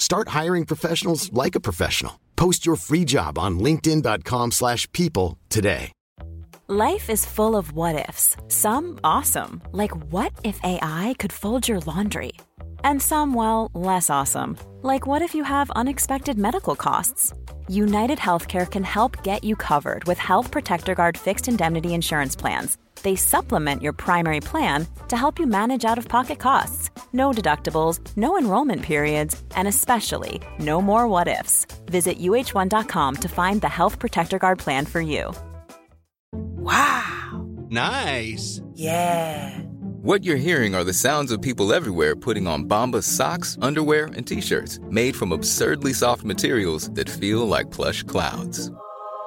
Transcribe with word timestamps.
Start 0.00 0.28
hiring 0.30 0.64
professionals 0.64 1.32
like 1.32 1.54
a 1.54 1.60
professional. 1.60 2.18
Post 2.34 2.66
your 2.66 2.76
free 2.76 3.04
job 3.04 3.38
on 3.38 3.60
linkedin.com/people 3.60 4.50
slash 4.50 4.90
people 4.92 5.38
today. 5.48 5.92
Life 6.68 7.10
is 7.10 7.26
full 7.26 7.56
of 7.56 7.72
what 7.72 8.08
ifs. 8.08 8.36
Some 8.46 9.00
awesome, 9.02 9.60
like 9.72 9.90
what 10.12 10.32
if 10.44 10.56
AI 10.62 11.16
could 11.18 11.32
fold 11.32 11.66
your 11.68 11.80
laundry? 11.80 12.32
And 12.84 13.02
some, 13.02 13.34
well, 13.34 13.70
less 13.74 14.08
awesome, 14.08 14.56
like 14.82 15.04
what 15.04 15.20
if 15.22 15.34
you 15.34 15.42
have 15.44 15.70
unexpected 15.82 16.38
medical 16.38 16.76
costs? 16.76 17.32
United 17.68 18.18
Healthcare 18.18 18.70
can 18.70 18.84
help 18.84 19.24
get 19.24 19.42
you 19.42 19.56
covered 19.56 20.04
with 20.04 20.18
Health 20.18 20.52
Protector 20.52 20.94
Guard 20.94 21.18
fixed 21.18 21.48
indemnity 21.48 21.92
insurance 21.92 22.36
plans. 22.36 22.78
They 23.02 23.16
supplement 23.16 23.82
your 23.82 23.92
primary 23.92 24.40
plan 24.40 24.86
to 25.08 25.16
help 25.16 25.38
you 25.38 25.46
manage 25.46 25.84
out 25.84 25.98
of 25.98 26.08
pocket 26.08 26.38
costs. 26.38 26.90
No 27.12 27.32
deductibles, 27.32 28.00
no 28.16 28.38
enrollment 28.38 28.82
periods, 28.82 29.42
and 29.56 29.66
especially 29.66 30.40
no 30.58 30.80
more 30.80 31.08
what 31.08 31.28
ifs. 31.28 31.66
Visit 31.86 32.18
uh1.com 32.18 33.16
to 33.16 33.28
find 33.28 33.60
the 33.60 33.68
Health 33.68 33.98
Protector 33.98 34.38
Guard 34.38 34.58
plan 34.58 34.86
for 34.86 35.00
you. 35.00 35.32
Wow. 36.32 37.46
Nice. 37.70 38.60
Yeah. 38.74 39.58
What 40.02 40.24
you're 40.24 40.36
hearing 40.36 40.74
are 40.74 40.84
the 40.84 40.92
sounds 40.92 41.30
of 41.30 41.42
people 41.42 41.74
everywhere 41.74 42.16
putting 42.16 42.46
on 42.46 42.64
Bombas 42.64 43.04
socks, 43.04 43.58
underwear, 43.60 44.06
and 44.06 44.26
t-shirts 44.26 44.78
made 44.84 45.14
from 45.14 45.30
absurdly 45.32 45.92
soft 45.92 46.24
materials 46.24 46.90
that 46.92 47.08
feel 47.08 47.46
like 47.46 47.70
plush 47.70 48.02
clouds. 48.02 48.70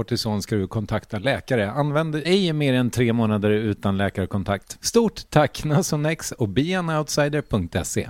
kortison 0.00 0.42
ska 0.42 0.56
du 0.56 0.66
kontakta 0.66 1.18
läkare. 1.18 1.70
Använd 1.70 2.14
ej 2.14 2.52
mer 2.52 2.74
än 2.74 2.90
tre 2.90 3.12
månader 3.12 3.50
utan 3.50 3.96
läkarkontakt. 3.96 4.78
Stort 4.80 5.30
tack 5.30 5.64
Nasonex 5.64 6.32
och 6.32 6.48
beanoutsider.se. 6.48 8.08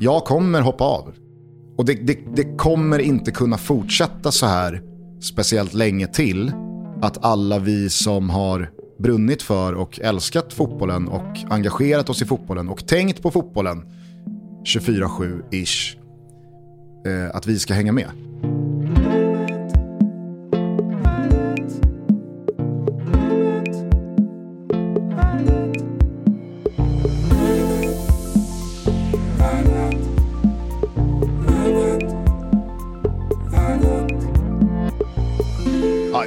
Jag 0.00 0.24
kommer 0.24 0.60
hoppa 0.60 0.84
av. 0.84 1.14
Och 1.76 1.84
det, 1.84 1.94
det, 1.94 2.18
det 2.36 2.56
kommer 2.56 2.98
inte 2.98 3.30
kunna 3.30 3.58
fortsätta 3.58 4.32
så 4.32 4.46
här 4.46 4.82
speciellt 5.20 5.74
länge 5.74 6.06
till. 6.06 6.52
Att 7.02 7.24
alla 7.24 7.58
vi 7.58 7.90
som 7.90 8.30
har 8.30 8.71
brunnit 9.02 9.42
för 9.42 9.72
och 9.72 10.00
älskat 10.00 10.52
fotbollen 10.52 11.08
och 11.08 11.38
engagerat 11.50 12.10
oss 12.10 12.22
i 12.22 12.24
fotbollen 12.24 12.68
och 12.68 12.86
tänkt 12.86 13.22
på 13.22 13.30
fotbollen 13.30 13.84
24-7-ish. 14.64 15.96
Eh, 17.06 17.36
att 17.36 17.46
vi 17.46 17.58
ska 17.58 17.74
hänga 17.74 17.92
med. 17.92 18.31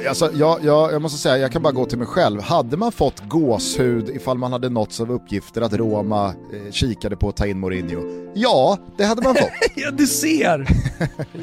Ja, 0.02 0.08
alltså, 0.08 0.30
jag, 0.34 0.64
jag, 0.64 0.92
jag 0.92 1.02
måste 1.02 1.18
säga, 1.18 1.38
jag 1.38 1.52
kan 1.52 1.62
bara 1.62 1.72
gå 1.72 1.86
till 1.86 1.98
mig 1.98 2.06
själv. 2.06 2.40
Hade 2.40 2.76
man 2.76 2.92
fått 2.92 3.28
gåshud 3.28 4.08
ifall 4.08 4.38
man 4.38 4.52
hade 4.52 4.68
nåtts 4.68 5.00
av 5.00 5.12
uppgifter 5.12 5.60
att 5.62 5.72
Roma 5.72 6.26
eh, 6.26 6.72
kikade 6.72 7.16
på 7.16 7.28
att 7.28 7.36
ta 7.36 7.46
in 7.46 7.60
Mourinho? 7.60 8.26
Ja, 8.34 8.78
det 8.96 9.04
hade 9.04 9.22
man 9.22 9.34
fått. 9.34 9.50
ja, 9.74 9.90
du 9.90 10.06
ser! 10.06 10.66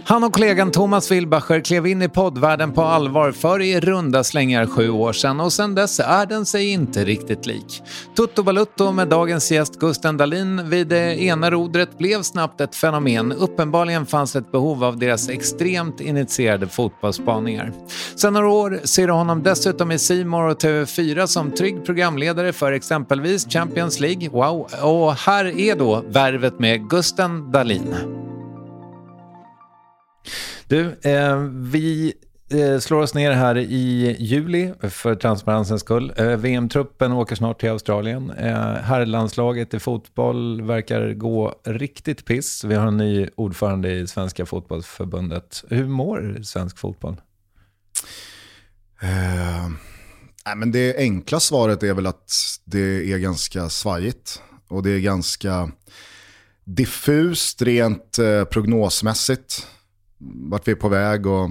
Han 0.05 0.23
och 0.23 0.33
kollegan 0.33 0.71
Thomas 0.71 1.11
Wilbacher 1.11 1.59
klev 1.59 1.87
in 1.87 2.01
i 2.01 2.09
poddvärlden 2.09 2.71
på 2.71 2.81
allvar 2.81 3.31
för 3.31 3.61
i 3.61 3.79
runda 3.79 4.23
slängar 4.23 4.65
sju 4.65 4.89
år 4.89 5.13
sedan 5.13 5.39
och 5.39 5.53
sedan 5.53 5.75
dess 5.75 5.99
är 5.99 6.25
den 6.25 6.45
sig 6.45 6.69
inte 6.69 7.05
riktigt 7.05 7.45
lik. 7.45 7.81
Tutto 8.15 8.43
Balutto 8.43 8.91
med 8.91 9.07
dagens 9.07 9.51
gäst 9.51 9.79
Gusten 9.79 10.17
Dahlin 10.17 10.69
vid 10.69 10.87
det 10.87 11.21
ena 11.21 11.51
rodret 11.51 11.97
blev 11.97 12.21
snabbt 12.21 12.61
ett 12.61 12.75
fenomen. 12.75 13.31
Uppenbarligen 13.31 14.05
fanns 14.05 14.35
ett 14.35 14.51
behov 14.51 14.83
av 14.83 14.97
deras 14.97 15.29
extremt 15.29 16.01
initierade 16.01 16.67
fotbollsspaningar. 16.67 17.73
Sen 18.15 18.35
några 18.43 18.55
år 18.55 18.79
ser 18.83 19.07
du 19.07 19.13
honom 19.13 19.43
dessutom 19.43 19.91
i 19.91 19.99
Simor 19.99 20.47
och 20.47 20.61
TV4 20.61 21.25
som 21.25 21.51
trygg 21.51 21.85
programledare 21.85 22.53
för 22.53 22.71
exempelvis 22.71 23.47
Champions 23.49 23.99
League. 23.99 24.29
Wow! 24.29 24.67
Och 24.81 25.13
här 25.13 25.59
är 25.59 25.75
då 25.75 26.03
värvet 26.07 26.59
med 26.59 26.89
Gusten 26.89 27.51
Dahlin. 27.51 27.95
Du, 30.67 30.99
eh, 31.01 31.37
vi 31.51 32.13
eh, 32.49 32.79
slår 32.79 33.01
oss 33.01 33.13
ner 33.13 33.31
här 33.31 33.57
i 33.57 34.15
juli 34.19 34.73
för 34.89 35.15
transparensens 35.15 35.81
skull. 35.81 36.13
Eh, 36.15 36.27
VM-truppen 36.27 37.11
åker 37.11 37.35
snart 37.35 37.59
till 37.59 37.69
Australien. 37.69 38.31
Eh, 38.31 38.55
herrlandslaget 38.63 39.73
i 39.73 39.79
fotboll 39.79 40.61
verkar 40.61 41.13
gå 41.13 41.55
riktigt 41.63 42.25
piss. 42.25 42.63
Vi 42.63 42.75
har 42.75 42.87
en 42.87 42.97
ny 42.97 43.27
ordförande 43.35 43.91
i 43.91 44.07
Svenska 44.07 44.45
fotbollsförbundet. 44.45 45.63
Hur 45.69 45.85
mår 45.85 46.43
svensk 46.43 46.77
fotboll? 46.77 47.15
Eh, 49.03 49.69
nej, 50.45 50.55
men 50.55 50.71
det 50.71 50.97
enkla 50.97 51.39
svaret 51.39 51.83
är 51.83 51.93
väl 51.93 52.07
att 52.07 52.31
det 52.65 53.11
är 53.13 53.17
ganska 53.17 53.69
svajigt. 53.69 54.41
Och 54.67 54.83
det 54.83 54.91
är 54.91 54.99
ganska 54.99 55.71
diffust 56.63 57.61
rent 57.61 58.19
eh, 58.19 58.43
prognosmässigt. 58.43 59.67
Vart 60.49 60.67
vi 60.67 60.71
är 60.71 60.75
på 60.75 60.89
väg 60.89 61.25
och 61.25 61.49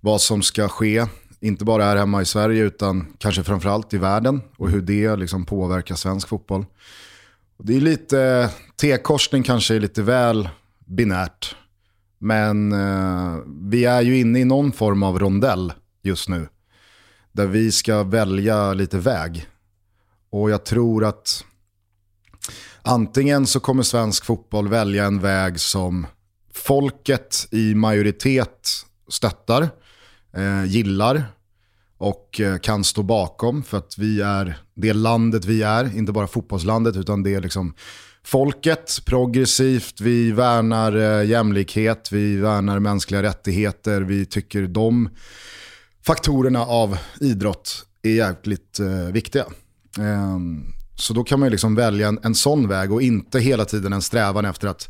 vad 0.00 0.20
som 0.20 0.42
ska 0.42 0.68
ske. 0.68 1.06
Inte 1.40 1.64
bara 1.64 1.84
här 1.84 1.96
hemma 1.96 2.22
i 2.22 2.24
Sverige 2.24 2.62
utan 2.62 3.06
kanske 3.18 3.44
framförallt 3.44 3.94
i 3.94 3.98
världen. 3.98 4.42
Och 4.56 4.70
hur 4.70 4.82
det 4.82 5.16
liksom 5.16 5.46
påverkar 5.46 5.94
svensk 5.94 6.28
fotboll. 6.28 6.66
Och 7.56 7.66
det 7.66 7.76
är 7.76 7.80
lite, 7.80 8.50
T-korsning 8.80 9.42
kanske 9.42 9.74
är 9.74 9.80
lite 9.80 10.02
väl 10.02 10.48
binärt. 10.86 11.56
Men 12.18 12.72
eh, 12.72 13.38
vi 13.70 13.84
är 13.84 14.02
ju 14.02 14.20
inne 14.20 14.40
i 14.40 14.44
någon 14.44 14.72
form 14.72 15.02
av 15.02 15.18
rondell 15.18 15.72
just 16.02 16.28
nu. 16.28 16.48
Där 17.34 17.46
vi 17.46 17.72
ska 17.72 18.02
välja 18.02 18.72
lite 18.72 18.98
väg. 18.98 19.46
Och 20.30 20.50
jag 20.50 20.64
tror 20.64 21.04
att 21.04 21.44
antingen 22.82 23.46
så 23.46 23.60
kommer 23.60 23.82
svensk 23.82 24.24
fotboll 24.24 24.68
välja 24.68 25.04
en 25.04 25.20
väg 25.20 25.60
som 25.60 26.06
folket 26.52 27.48
i 27.50 27.74
majoritet 27.74 28.68
stöttar, 29.08 29.68
eh, 30.36 30.64
gillar 30.64 31.24
och 31.98 32.40
eh, 32.40 32.58
kan 32.58 32.84
stå 32.84 33.02
bakom. 33.02 33.62
För 33.62 33.78
att 33.78 33.98
vi 33.98 34.20
är 34.20 34.58
det 34.74 34.92
landet 34.92 35.44
vi 35.44 35.62
är, 35.62 35.96
inte 35.96 36.12
bara 36.12 36.26
fotbollslandet 36.26 36.96
utan 36.96 37.22
det 37.22 37.34
är 37.34 37.40
liksom 37.40 37.74
folket, 38.24 38.98
progressivt, 39.06 40.00
vi 40.00 40.32
värnar 40.32 40.96
eh, 40.96 41.30
jämlikhet, 41.30 42.12
vi 42.12 42.36
värnar 42.36 42.78
mänskliga 42.78 43.22
rättigheter, 43.22 44.00
vi 44.00 44.26
tycker 44.26 44.62
de 44.62 45.08
faktorerna 46.06 46.64
av 46.64 46.98
idrott 47.20 47.86
är 48.02 48.10
jäkligt 48.10 48.80
eh, 48.80 49.12
viktiga. 49.12 49.44
Eh, 49.98 50.38
så 50.96 51.14
då 51.14 51.24
kan 51.24 51.40
man 51.40 51.46
ju 51.46 51.50
liksom 51.50 51.74
välja 51.74 52.08
en, 52.08 52.18
en 52.22 52.34
sån 52.34 52.68
väg 52.68 52.92
och 52.92 53.02
inte 53.02 53.40
hela 53.40 53.64
tiden 53.64 53.92
en 53.92 54.02
strävan 54.02 54.44
efter 54.44 54.68
att 54.68 54.88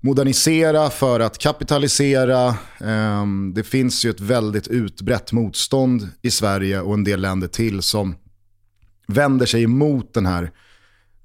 modernisera 0.00 0.90
för 0.90 1.20
att 1.20 1.38
kapitalisera. 1.38 2.48
Eh, 2.80 3.26
det 3.54 3.62
finns 3.62 4.04
ju 4.04 4.10
ett 4.10 4.20
väldigt 4.20 4.68
utbrett 4.68 5.32
motstånd 5.32 6.08
i 6.22 6.30
Sverige 6.30 6.80
och 6.80 6.94
en 6.94 7.04
del 7.04 7.20
länder 7.20 7.48
till 7.48 7.82
som 7.82 8.14
vänder 9.06 9.46
sig 9.46 9.62
emot 9.62 10.14
den 10.14 10.26
här 10.26 10.50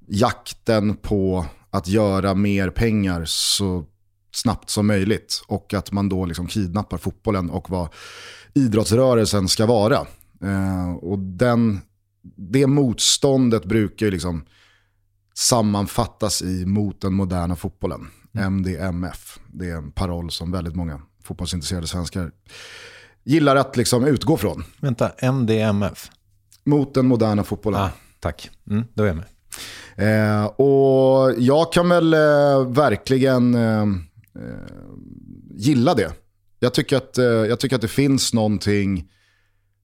jakten 0.08 0.96
på 0.96 1.46
att 1.70 1.88
göra 1.88 2.34
mer 2.34 2.70
pengar 2.70 3.26
så 3.26 3.86
snabbt 4.32 4.70
som 4.70 4.88
möjligt. 4.88 5.44
Och 5.48 5.74
att 5.74 5.92
man 5.92 6.10
då 6.10 6.26
liksom 6.26 6.48
kidnappar 6.48 6.98
fotbollen 6.98 7.50
och 7.50 7.70
vad 7.70 7.90
idrottsrörelsen 8.54 9.48
ska 9.48 9.66
vara. 9.66 10.08
Ehm, 10.42 10.98
och 10.98 11.20
den, 11.20 11.82
det 12.36 12.68
motståndet 12.68 13.66
brukar 13.66 14.06
ju 14.06 14.12
liksom 14.12 14.46
sammanfattas 15.34 16.42
i 16.42 16.66
mot 16.66 17.02
den 17.02 17.14
moderna 17.14 17.56
fotbollen. 17.56 18.08
MDMF. 18.34 19.40
Det 19.48 19.70
är 19.70 19.76
en 19.76 19.92
paroll 19.92 20.32
som 20.32 20.52
väldigt 20.52 20.76
många 20.76 21.02
fotbollsintresserade 21.24 21.88
svenskar 21.88 22.32
gillar 23.24 23.56
att 23.56 23.78
liksom 23.78 24.06
utgå 24.06 24.38
från. 24.38 24.64
Vänta, 24.80 25.10
MDMF? 25.10 26.10
Mot 26.64 26.94
den 26.94 27.08
moderna 27.08 27.44
fotbollen. 27.44 27.82
Ah, 27.82 27.90
tack, 28.20 28.50
mm, 28.70 28.86
då 28.94 29.04
är 29.04 29.08
jag 29.08 29.16
med. 29.16 29.26
Eh, 29.96 30.46
och 30.46 31.34
jag 31.38 31.74
kan 31.74 31.90
väl 31.90 32.14
eh, 32.14 32.68
verkligen 32.68 33.56
eh, 33.56 33.82
eh 33.82 33.88
gilla 35.56 35.94
det. 35.94 36.12
Jag 36.60 36.74
tycker, 36.74 36.98
att, 36.98 37.18
eh, 37.18 37.26
jag 37.26 37.60
tycker 37.60 37.76
att 37.76 37.82
det 37.82 37.88
finns 37.88 38.34
någonting 38.34 39.10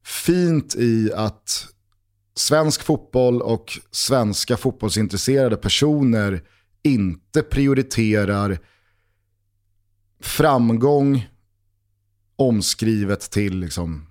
fint 0.06 0.76
i 0.76 1.12
att 1.16 1.68
svensk 2.36 2.84
fotboll 2.84 3.42
och 3.42 3.80
svenska 3.92 4.58
fotbollsintresserade 4.58 5.58
personer 5.58 6.44
inte 6.84 7.42
prioriterar 7.42 8.60
framgång 10.22 11.30
omskrivet 12.36 13.22
till 13.32 13.60
liksom 13.60 14.08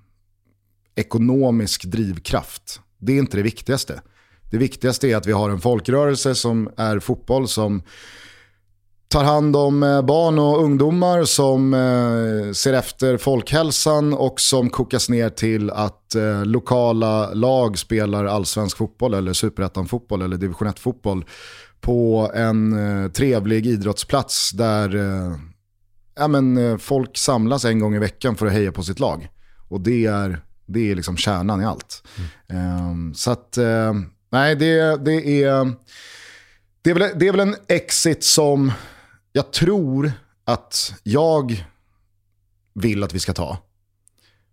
ekonomisk 0.94 1.84
drivkraft. 1.84 2.81
Det 2.99 3.12
är 3.12 3.19
inte 3.19 3.37
det 3.37 3.43
viktigaste. 3.43 4.02
Det 4.50 4.58
viktigaste 4.58 5.08
är 5.08 5.16
att 5.16 5.26
vi 5.26 5.32
har 5.32 5.50
en 5.50 5.61
folkrörelse 5.61 6.34
som 6.34 6.70
är 6.76 6.99
fotboll 6.99 7.49
som 7.49 7.82
tar 9.14 9.25
hand 9.25 9.56
om 9.56 9.82
eh, 9.82 10.02
barn 10.02 10.38
och 10.38 10.62
ungdomar 10.62 11.25
som 11.25 11.75
eh, 11.75 12.52
ser 12.52 12.72
efter 12.72 13.16
folkhälsan 13.16 14.14
och 14.14 14.40
som 14.40 14.70
kokas 14.70 15.08
ner 15.08 15.31
till 15.31 15.70
att 15.70 16.14
eh, 16.14 16.44
lokala 16.44 17.34
lag 17.34 17.78
spelar 17.78 18.25
allsvensk 18.25 18.76
fotboll 18.76 19.14
eller 19.14 19.32
superettan-fotboll 19.32 20.22
eller 20.22 20.37
division 20.37 20.69
1-fotboll 20.69 21.25
på 21.81 22.31
en 22.34 22.76
trevlig 23.12 23.66
idrottsplats 23.66 24.50
där 24.50 24.96
ja, 26.16 26.28
men, 26.28 26.78
folk 26.78 27.16
samlas 27.16 27.64
en 27.64 27.81
gång 27.81 27.94
i 27.94 27.99
veckan 27.99 28.37
för 28.37 28.46
att 28.46 28.52
heja 28.52 28.72
på 28.72 28.82
sitt 28.82 29.00
lag. 29.00 29.28
Och 29.69 29.81
det 29.81 30.06
är, 30.06 30.38
det 30.66 30.90
är 30.90 30.94
liksom 30.94 31.16
kärnan 31.16 31.62
i 31.62 31.64
allt. 31.64 32.02
Mm. 32.49 32.90
Um, 32.90 33.14
så 33.14 33.31
att, 33.31 33.58
nej 34.32 34.56
det, 34.56 35.05
det, 35.05 35.43
är, 35.43 35.72
det, 36.82 36.90
är 36.90 36.94
väl, 36.94 37.19
det 37.19 37.28
är 37.28 37.32
väl 37.32 37.49
en 37.49 37.56
exit 37.69 38.25
som 38.25 38.72
jag 39.36 39.52
tror 39.52 40.12
att 40.44 40.94
jag 41.02 41.64
vill 42.75 43.02
att 43.02 43.14
vi 43.14 43.19
ska 43.19 43.32
ta. 43.32 43.58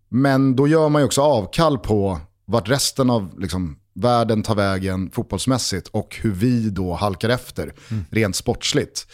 Men 0.09 0.55
då 0.55 0.67
gör 0.67 0.89
man 0.89 1.01
ju 1.01 1.05
också 1.05 1.21
avkall 1.21 1.77
på 1.77 2.19
vart 2.45 2.69
resten 2.69 3.09
av 3.09 3.39
liksom, 3.39 3.79
världen 3.93 4.43
tar 4.43 4.55
vägen 4.55 5.11
fotbollsmässigt 5.11 5.87
och 5.87 6.17
hur 6.21 6.31
vi 6.31 6.69
då 6.69 6.93
halkar 6.93 7.29
efter 7.29 7.73
mm. 7.91 8.05
rent 8.11 8.35
sportsligt. 8.35 9.07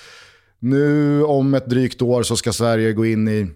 Nu 0.59 1.23
om 1.23 1.53
ett 1.53 1.69
drygt 1.69 2.01
år 2.01 2.23
så 2.23 2.37
ska 2.37 2.53
Sverige 2.53 2.93
gå 2.93 3.05
in 3.05 3.27
i 3.27 3.51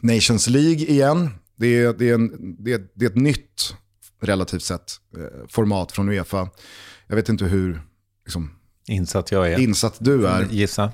Nations 0.00 0.48
League 0.48 0.86
igen. 0.86 1.30
Det 1.56 1.66
är, 1.66 1.92
det 1.92 2.10
är, 2.10 2.14
en, 2.14 2.56
det 2.64 2.72
är, 2.72 2.86
det 2.94 3.04
är 3.04 3.10
ett 3.10 3.16
nytt, 3.16 3.74
relativt 4.22 4.62
sett, 4.62 4.92
eh, 5.16 5.46
format 5.48 5.92
från 5.92 6.08
Uefa. 6.08 6.48
Jag 7.06 7.16
vet 7.16 7.28
inte 7.28 7.44
hur 7.44 7.82
liksom, 8.24 8.50
insatt 8.86 9.32
jag 9.32 9.52
är. 9.52 9.58
Insatt 9.58 9.96
du 9.98 10.26
är. 10.26 10.48
Gissa. 10.50 10.92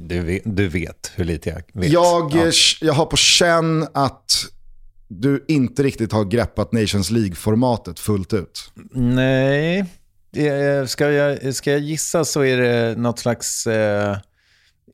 Du 0.00 0.20
vet, 0.20 0.42
du 0.44 0.68
vet 0.68 1.12
hur 1.14 1.24
lite 1.24 1.50
jag 1.50 1.80
vet. 1.80 1.92
Jag, 1.92 2.32
ja. 2.34 2.52
jag 2.80 2.92
har 2.92 3.06
på 3.06 3.16
känn 3.16 3.86
att 3.94 4.32
du 5.08 5.44
inte 5.48 5.82
riktigt 5.82 6.12
har 6.12 6.24
greppat 6.24 6.72
Nations 6.72 7.10
League-formatet 7.10 7.98
fullt 7.98 8.32
ut. 8.32 8.72
Nej, 8.92 9.84
ska 10.86 11.10
jag, 11.10 11.54
ska 11.54 11.70
jag 11.70 11.80
gissa 11.80 12.24
så 12.24 12.44
är 12.44 12.56
det 12.56 12.98
något 12.98 13.18
slags... 13.18 13.66
Eh, 13.66 14.18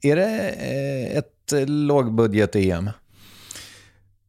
är 0.02 0.16
det 0.16 0.48
eh, 0.48 1.18
ett 1.18 1.68
lågbudget-EM? 1.68 2.90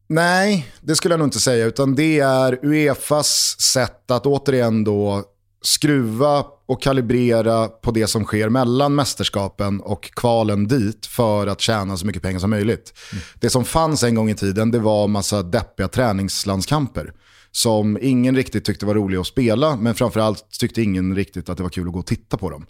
Nej, 0.08 0.72
det 0.80 0.96
skulle 0.96 1.12
jag 1.12 1.18
nog 1.18 1.26
inte 1.26 1.40
säga. 1.40 1.66
Utan 1.66 1.94
det 1.94 2.18
är 2.20 2.58
Uefas 2.62 3.60
sätt 3.60 4.10
att 4.10 4.26
återigen 4.26 4.84
då 4.84 5.24
skruva 5.62 6.44
och 6.66 6.82
kalibrera 6.82 7.68
på 7.68 7.90
det 7.90 8.06
som 8.06 8.24
sker 8.24 8.48
mellan 8.48 8.94
mästerskapen 8.94 9.80
och 9.80 10.04
kvalen 10.04 10.68
dit 10.68 11.06
för 11.06 11.46
att 11.46 11.60
tjäna 11.60 11.96
så 11.96 12.06
mycket 12.06 12.22
pengar 12.22 12.38
som 12.38 12.50
möjligt. 12.50 12.92
Mm. 13.12 13.24
Det 13.40 13.50
som 13.50 13.64
fanns 13.64 14.02
en 14.02 14.14
gång 14.14 14.30
i 14.30 14.34
tiden 14.34 14.70
det 14.70 14.78
var 14.78 15.08
massa 15.08 15.42
deppiga 15.42 15.88
träningslandskamper 15.88 17.12
som 17.50 17.98
ingen 18.02 18.36
riktigt 18.36 18.64
tyckte 18.64 18.86
var 18.86 18.94
roliga 18.94 19.20
att 19.20 19.26
spela, 19.26 19.76
men 19.76 19.94
framförallt 19.94 20.50
tyckte 20.60 20.82
ingen 20.82 21.16
riktigt 21.16 21.48
att 21.48 21.56
det 21.56 21.62
var 21.62 21.70
kul 21.70 21.86
att 21.86 21.92
gå 21.92 21.98
och 21.98 22.06
titta 22.06 22.36
på 22.36 22.50
dem. 22.50 22.66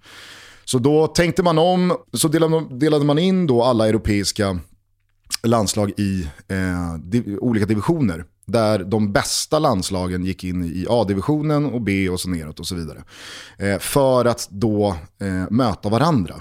Så 0.65 0.79
då 0.79 1.07
tänkte 1.07 1.43
man 1.43 1.59
om, 1.59 1.97
så 2.13 2.29
delade 2.71 3.05
man 3.05 3.19
in 3.19 3.47
då 3.47 3.63
alla 3.63 3.89
europeiska 3.89 4.59
landslag 5.43 5.93
i 5.97 6.29
eh, 6.49 6.95
div 6.95 7.39
olika 7.41 7.67
divisioner. 7.67 8.25
Där 8.47 8.85
de 8.85 9.13
bästa 9.13 9.59
landslagen 9.59 10.25
gick 10.25 10.45
in 10.45 10.65
i 10.65 10.87
A-divisionen 10.89 11.67
och 11.67 11.81
B 11.81 12.09
och 12.09 12.21
så 12.21 12.29
neråt 12.29 12.61
och 12.61 12.67
så 12.67 12.75
vidare. 12.75 13.03
Eh, 13.59 13.79
för 13.79 14.25
att 14.25 14.49
då 14.51 14.97
eh, 15.21 15.51
möta 15.51 15.89
varandra. 15.89 16.35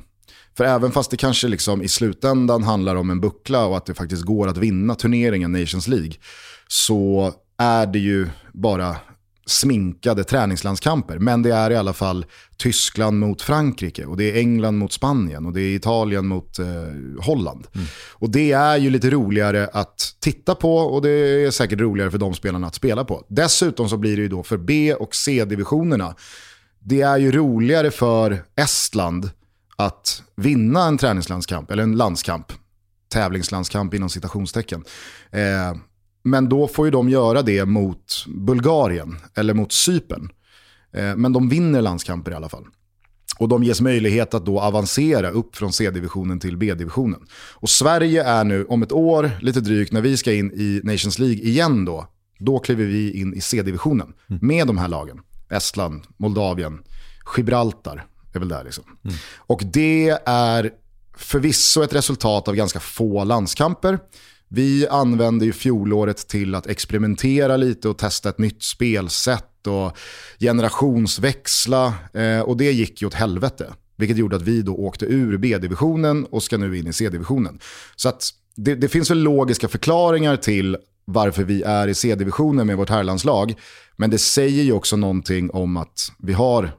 För 0.57 0.65
även 0.65 0.91
fast 0.91 1.11
det 1.11 1.17
kanske 1.17 1.47
liksom 1.47 1.81
i 1.81 1.87
slutändan 1.87 2.63
handlar 2.63 2.95
om 2.95 3.09
en 3.09 3.21
buckla 3.21 3.65
och 3.65 3.77
att 3.77 3.85
det 3.85 3.93
faktiskt 3.93 4.23
går 4.23 4.47
att 4.47 4.57
vinna 4.57 4.95
turneringen 4.95 5.51
Nations 5.51 5.87
League. 5.87 6.13
Så 6.67 7.33
är 7.57 7.85
det 7.85 7.99
ju 7.99 8.27
bara 8.53 8.95
sminkade 9.45 10.23
träningslandskamper. 10.23 11.19
Men 11.19 11.41
det 11.41 11.53
är 11.53 11.71
i 11.71 11.75
alla 11.75 11.93
fall 11.93 12.25
Tyskland 12.57 13.19
mot 13.19 13.41
Frankrike 13.41 14.05
och 14.05 14.17
det 14.17 14.31
är 14.31 14.35
England 14.39 14.77
mot 14.77 14.93
Spanien 14.93 15.45
och 15.45 15.53
det 15.53 15.61
är 15.61 15.75
Italien 15.75 16.27
mot 16.27 16.59
eh, 16.59 16.65
Holland. 17.21 17.67
Mm. 17.75 17.87
Och 18.13 18.29
det 18.29 18.51
är 18.51 18.77
ju 18.77 18.89
lite 18.89 19.09
roligare 19.09 19.69
att 19.73 20.15
titta 20.19 20.55
på 20.55 20.77
och 20.77 21.01
det 21.01 21.09
är 21.09 21.51
säkert 21.51 21.79
roligare 21.79 22.11
för 22.11 22.17
de 22.17 22.33
spelarna 22.33 22.67
att 22.67 22.75
spela 22.75 23.05
på. 23.05 23.25
Dessutom 23.29 23.89
så 23.89 23.97
blir 23.97 24.15
det 24.15 24.21
ju 24.21 24.29
då 24.29 24.43
för 24.43 24.57
B 24.57 24.93
och 24.93 25.15
C-divisionerna, 25.15 26.15
det 26.79 27.01
är 27.01 27.17
ju 27.17 27.31
roligare 27.31 27.91
för 27.91 28.43
Estland 28.55 29.29
att 29.75 30.23
vinna 30.35 30.87
en 30.87 30.97
träningslandskamp, 30.97 31.71
eller 31.71 31.83
en 31.83 31.97
landskamp, 31.97 32.51
tävlingslandskamp 33.09 33.93
inom 33.93 34.09
citationstecken. 34.09 34.83
Eh, 35.31 35.73
men 36.25 36.49
då 36.49 36.67
får 36.67 36.85
ju 36.85 36.91
de 36.91 37.09
göra 37.09 37.41
det 37.41 37.65
mot 37.65 38.25
Bulgarien 38.27 39.17
eller 39.35 39.53
mot 39.53 39.71
Cypern. 39.71 40.29
Eh, 40.93 41.15
men 41.15 41.33
de 41.33 41.49
vinner 41.49 41.81
landskamper 41.81 42.31
i 42.31 42.35
alla 42.35 42.49
fall. 42.49 42.65
Och 43.37 43.49
de 43.49 43.63
ges 43.63 43.81
möjlighet 43.81 44.33
att 44.33 44.45
då 44.45 44.59
avancera 44.59 45.29
upp 45.29 45.55
från 45.55 45.73
C-divisionen 45.73 46.39
till 46.39 46.57
B-divisionen. 46.57 47.19
Och 47.53 47.69
Sverige 47.69 48.23
är 48.23 48.43
nu 48.43 48.65
om 48.65 48.83
ett 48.83 48.91
år, 48.91 49.31
lite 49.41 49.61
drygt, 49.61 49.91
när 49.91 50.01
vi 50.01 50.17
ska 50.17 50.33
in 50.33 50.51
i 50.51 50.81
Nations 50.83 51.19
League 51.19 51.37
igen 51.37 51.85
då, 51.85 52.07
då 52.39 52.59
kliver 52.59 52.85
vi 52.85 53.19
in 53.19 53.33
i 53.33 53.41
C-divisionen 53.41 54.13
mm. 54.29 54.39
med 54.47 54.67
de 54.67 54.77
här 54.77 54.87
lagen. 54.87 55.19
Estland, 55.49 56.03
Moldavien, 56.17 56.79
Gibraltar 57.37 58.05
är 58.33 58.39
väl 58.39 58.49
där 58.49 58.63
liksom. 58.63 58.83
Mm. 59.03 59.15
Och 59.37 59.61
det 59.73 60.09
är 60.25 60.71
förvisso 61.17 61.83
ett 61.83 61.93
resultat 61.93 62.47
av 62.47 62.55
ganska 62.55 62.79
få 62.79 63.23
landskamper. 63.23 63.99
Vi 64.55 64.87
använde 64.87 65.45
ju 65.45 65.53
fjolåret 65.53 66.27
till 66.27 66.55
att 66.55 66.67
experimentera 66.67 67.57
lite 67.57 67.89
och 67.89 67.97
testa 67.97 68.29
ett 68.29 68.37
nytt 68.37 68.63
spelsätt 68.63 69.67
och 69.67 69.97
generationsväxla 70.39 71.93
eh, 72.13 72.39
och 72.39 72.57
det 72.57 72.71
gick 72.71 73.01
ju 73.01 73.07
åt 73.07 73.13
helvete. 73.13 73.73
Vilket 73.95 74.17
gjorde 74.17 74.35
att 74.35 74.41
vi 74.41 74.61
då 74.61 74.75
åkte 74.75 75.05
ur 75.05 75.37
B-divisionen 75.37 76.25
och 76.25 76.43
ska 76.43 76.57
nu 76.57 76.77
in 76.77 76.87
i 76.87 76.93
C-divisionen. 76.93 77.59
Så 77.95 78.09
att 78.09 78.29
det, 78.55 78.75
det, 78.75 78.89
finns 78.89 79.11
väl 79.11 79.19
logiska 79.19 79.67
förklaringar 79.67 80.37
till 80.37 80.77
varför 81.05 81.43
vi 81.43 81.63
är 81.63 81.87
i 81.87 81.93
C-divisionen 81.93 82.67
med 82.67 82.77
vårt 82.77 82.89
herrlandslag. 82.89 83.53
Men 83.95 84.09
det 84.09 84.17
säger 84.17 84.63
ju 84.63 84.71
också 84.71 84.95
någonting 84.95 85.51
om 85.51 85.77
att 85.77 86.11
vi 86.17 86.33
har 86.33 86.71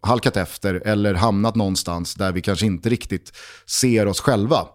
halkat 0.00 0.36
efter 0.36 0.74
eller 0.74 1.14
hamnat 1.14 1.56
någonstans 1.56 2.14
där 2.14 2.32
vi 2.32 2.42
kanske 2.42 2.66
inte 2.66 2.88
riktigt 2.88 3.32
ser 3.66 4.06
oss 4.06 4.20
själva. 4.20 4.66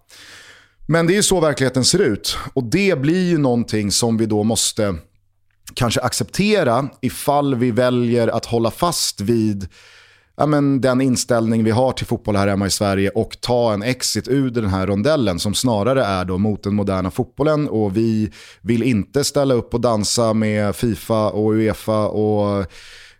Men 0.87 1.07
det 1.07 1.13
är 1.13 1.15
ju 1.15 1.23
så 1.23 1.39
verkligheten 1.39 1.85
ser 1.85 1.99
ut. 1.99 2.37
Och 2.53 2.63
det 2.63 2.99
blir 2.99 3.29
ju 3.29 3.37
någonting 3.37 3.91
som 3.91 4.17
vi 4.17 4.25
då 4.25 4.43
måste 4.43 4.95
kanske 5.73 6.01
acceptera 6.01 6.89
ifall 7.01 7.55
vi 7.55 7.71
väljer 7.71 8.27
att 8.27 8.45
hålla 8.45 8.71
fast 8.71 9.21
vid 9.21 9.67
ja, 10.37 10.45
men 10.45 10.81
den 10.81 11.01
inställning 11.01 11.63
vi 11.63 11.71
har 11.71 11.91
till 11.91 12.05
fotboll 12.05 12.35
här 12.35 12.47
hemma 12.47 12.67
i 12.67 12.69
Sverige 12.69 13.09
och 13.09 13.41
ta 13.41 13.73
en 13.73 13.83
exit 13.83 14.27
ur 14.27 14.49
den 14.49 14.67
här 14.67 14.87
rondellen 14.87 15.39
som 15.39 15.53
snarare 15.53 16.05
är 16.05 16.25
då 16.25 16.37
mot 16.37 16.63
den 16.63 16.75
moderna 16.75 17.11
fotbollen 17.11 17.69
och 17.69 17.97
vi 17.97 18.31
vill 18.61 18.83
inte 18.83 19.23
ställa 19.23 19.53
upp 19.53 19.73
och 19.73 19.81
dansa 19.81 20.33
med 20.33 20.75
Fifa 20.75 21.29
och 21.29 21.51
Uefa 21.51 22.07
och 22.07 22.65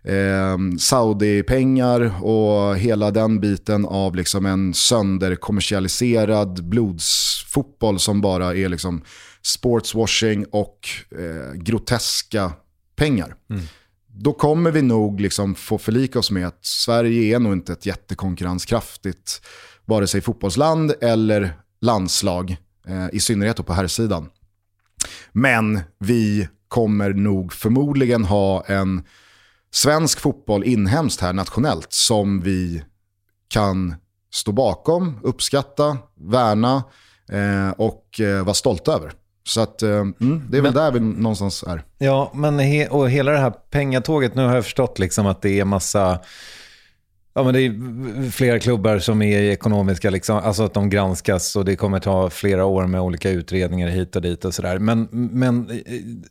eh, 0.04 0.58
Saudi-pengar 0.78 2.24
och 2.24 2.76
hela 2.76 3.10
den 3.10 3.40
biten 3.40 3.86
av 3.86 4.16
liksom 4.16 4.46
en 4.46 4.74
sönderkommersialiserad 4.74 6.64
blodsfotboll 6.64 7.98
som 7.98 8.20
bara 8.20 8.56
är 8.56 8.68
liksom 8.68 9.02
sportswashing 9.42 10.44
och 10.50 10.88
eh, 11.10 11.54
groteska 11.54 12.52
pengar. 12.96 13.34
Mm 13.50 13.62
då 14.16 14.32
kommer 14.32 14.70
vi 14.70 14.82
nog 14.82 15.20
liksom 15.20 15.54
få 15.54 15.78
förlika 15.78 16.18
oss 16.18 16.30
med 16.30 16.46
att 16.46 16.64
Sverige 16.64 17.36
är 17.36 17.38
nog 17.38 17.52
inte 17.52 17.72
ett 17.72 17.86
jättekonkurrenskraftigt 17.86 19.42
vare 19.84 20.06
sig 20.06 20.20
fotbollsland 20.20 20.94
eller 21.00 21.52
landslag, 21.80 22.56
eh, 22.86 23.06
i 23.12 23.20
synnerhet 23.20 23.66
på 23.66 23.72
här 23.72 23.86
sidan. 23.86 24.28
Men 25.32 25.80
vi 25.98 26.48
kommer 26.68 27.12
nog 27.12 27.52
förmodligen 27.52 28.24
ha 28.24 28.64
en 28.64 29.02
svensk 29.74 30.20
fotboll 30.20 30.64
inhemskt 30.64 31.20
här 31.20 31.32
nationellt 31.32 31.92
som 31.92 32.40
vi 32.40 32.84
kan 33.48 33.94
stå 34.34 34.52
bakom, 34.52 35.20
uppskatta, 35.22 35.98
värna 36.14 36.84
eh, 37.32 37.70
och 37.70 38.20
eh, 38.20 38.44
vara 38.44 38.54
stolta 38.54 38.92
över. 38.92 39.12
Så 39.46 39.60
att, 39.60 39.82
eh, 39.82 39.90
mm, 39.90 40.46
det 40.50 40.58
är 40.58 40.62
väl 40.62 40.62
men, 40.62 40.74
där 40.74 40.92
vi 40.92 41.00
någonstans 41.00 41.62
är. 41.62 41.84
Ja, 41.98 42.30
men 42.34 42.58
he, 42.58 42.88
och 42.88 43.10
hela 43.10 43.32
det 43.32 43.38
här 43.38 43.50
pengatåget, 43.50 44.34
nu 44.34 44.46
har 44.46 44.54
jag 44.54 44.64
förstått 44.64 44.98
liksom 44.98 45.26
att 45.26 45.42
det 45.42 45.60
är 45.60 45.64
massa 45.64 46.18
Ja, 47.36 47.42
men 47.42 47.54
det 47.54 47.60
är 47.60 48.30
flera 48.30 48.58
klubbar 48.58 48.98
som 48.98 49.22
är 49.22 49.42
ekonomiska, 49.42 50.10
liksom, 50.10 50.36
alltså 50.36 50.62
att 50.62 50.74
de 50.74 50.90
granskas 50.90 51.56
och 51.56 51.64
det 51.64 51.76
kommer 51.76 52.00
ta 52.00 52.30
flera 52.30 52.64
år 52.64 52.86
med 52.86 53.00
olika 53.00 53.30
utredningar 53.30 53.88
hit 53.88 54.16
och 54.16 54.22
dit 54.22 54.44
och 54.44 54.54
sådär. 54.54 54.78
Men, 54.78 55.08
men, 55.10 55.70
eh, 55.70 55.76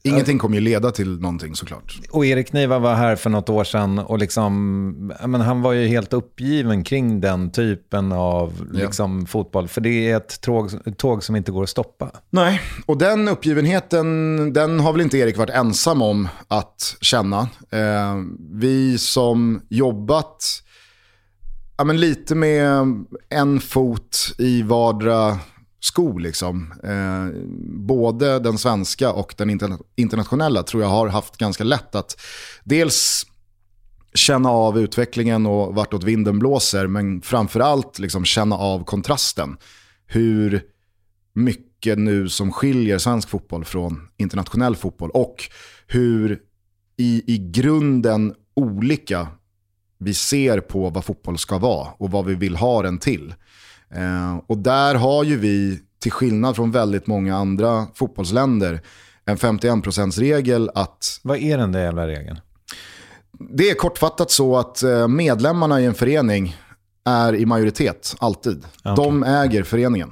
Ingenting 0.04 0.40
kommer 0.40 0.56
ju 0.56 0.62
leda 0.62 0.92
till 0.92 1.20
någonting 1.20 1.56
såklart. 1.56 2.00
Och 2.12 2.26
Erik 2.26 2.54
Niva 2.54 2.80
var 2.80 2.96
här 2.96 3.16
för 3.16 3.30
något 3.30 3.50
år 3.50 3.64
sedan 3.64 4.00
och 4.00 4.18
liksom, 4.18 5.14
men 5.26 5.42
han 5.42 5.62
var 5.62 5.74
ju 5.74 5.88
helt 5.88 6.14
uppgiven 6.14 6.84
kring 6.84 7.22
den 7.22 7.52
typen 7.52 8.12
av 8.12 8.68
liksom, 8.74 9.20
ja. 9.20 9.26
fotboll. 9.26 9.68
För 9.68 9.82
det 9.82 10.12
är 10.12 10.18
ett 10.18 10.42
tåg, 10.42 10.72
tåg 10.98 11.24
som 11.24 11.36
inte 11.36 11.52
går 11.52 11.64
att 11.64 11.70
stoppa. 11.70 12.12
Nej, 12.30 12.62
och 12.86 12.98
den 12.98 13.28
uppgivenheten, 13.28 14.54
den 14.54 14.80
har 14.80 14.92
väl 14.92 15.02
inte 15.02 15.18
Erik 15.18 15.38
varit 15.38 15.56
ensam 15.56 16.02
om 16.02 16.28
att 16.48 16.98
känna. 17.02 17.40
Eh, 17.72 18.16
vi 18.52 18.98
som 18.98 19.62
jobbat 19.70 20.64
ja, 21.78 21.84
men 21.84 22.00
lite 22.00 22.36
med 22.36 22.88
en 23.30 23.60
fot 23.60 24.18
i 24.38 24.62
vardera 24.62 25.40
sko. 25.80 26.18
Liksom. 26.18 26.74
Eh, 26.84 27.42
både 27.88 28.40
den 28.40 28.58
svenska 28.58 29.12
och 29.12 29.36
den 29.38 29.50
interna 29.50 29.78
internationella 29.96 30.64
tror 30.64 30.84
jag 30.84 30.90
har 30.90 31.08
haft 31.08 31.38
ganska 31.38 31.64
lätt 31.64 31.96
att 31.96 32.22
dels 32.64 33.26
känna 34.14 34.50
av 34.50 34.80
utvecklingen 34.80 35.46
och 35.46 35.76
vartåt 35.76 36.04
vinden 36.04 36.40
blåser, 36.40 36.88
men 36.88 37.22
framförallt 37.22 38.00
liksom 38.00 38.26
känna 38.26 38.56
av 38.56 38.84
kontrasten. 38.84 39.58
Hur 40.06 40.62
mycket 41.34 42.00
nu 42.00 42.30
som 42.30 42.52
skiljer 42.52 42.98
svensk 42.98 43.30
fotboll 43.30 43.66
från 43.66 44.08
internationell 44.18 44.76
fotboll 44.76 45.10
och 45.10 45.44
hur 45.88 46.40
i, 46.98 47.24
i 47.34 47.38
grunden 47.38 48.34
olika 48.56 49.28
vi 50.04 50.14
ser 50.14 50.60
på 50.60 50.90
vad 50.90 51.06
fotboll 51.06 51.38
ska 51.38 51.58
vara 51.58 51.88
och 51.98 52.12
vad 52.12 52.26
vi 52.26 52.36
vill 52.36 52.56
ha 52.56 52.82
den 52.82 52.98
till. 52.98 53.36
Eh, 53.96 54.38
och 54.48 54.58
där 54.58 54.96
har 54.96 55.24
ju 55.24 55.38
vi, 55.38 55.80
till 56.00 56.12
skillnad 56.12 56.56
från 56.56 56.72
väldigt 56.72 57.08
många 57.08 57.36
andra 57.38 57.88
fotbollsländer, 57.96 58.82
en 59.26 59.38
51%-regel 59.38 60.70
att... 60.76 61.20
Vad 61.24 61.38
är 61.38 61.58
den 61.58 61.72
där 61.72 61.84
jävla 61.84 62.08
regeln? 62.08 62.40
Det 63.50 63.70
är 63.70 63.76
kortfattat 63.76 64.32
så 64.32 64.58
att 64.58 64.84
eh, 64.84 65.08
medlemmarna 65.08 65.82
i 65.82 65.86
en 65.86 65.94
förening 65.94 66.56
är 67.06 67.36
i 67.36 67.46
majoritet, 67.46 68.16
alltid. 68.20 68.66
Okay. 68.80 68.96
De 68.96 69.24
äger 69.24 69.64
föreningen. 69.64 70.12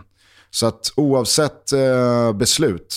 Så 0.49 0.65
att 0.65 0.93
oavsett 0.95 1.71
eh, 1.71 2.33
beslut 2.33 2.95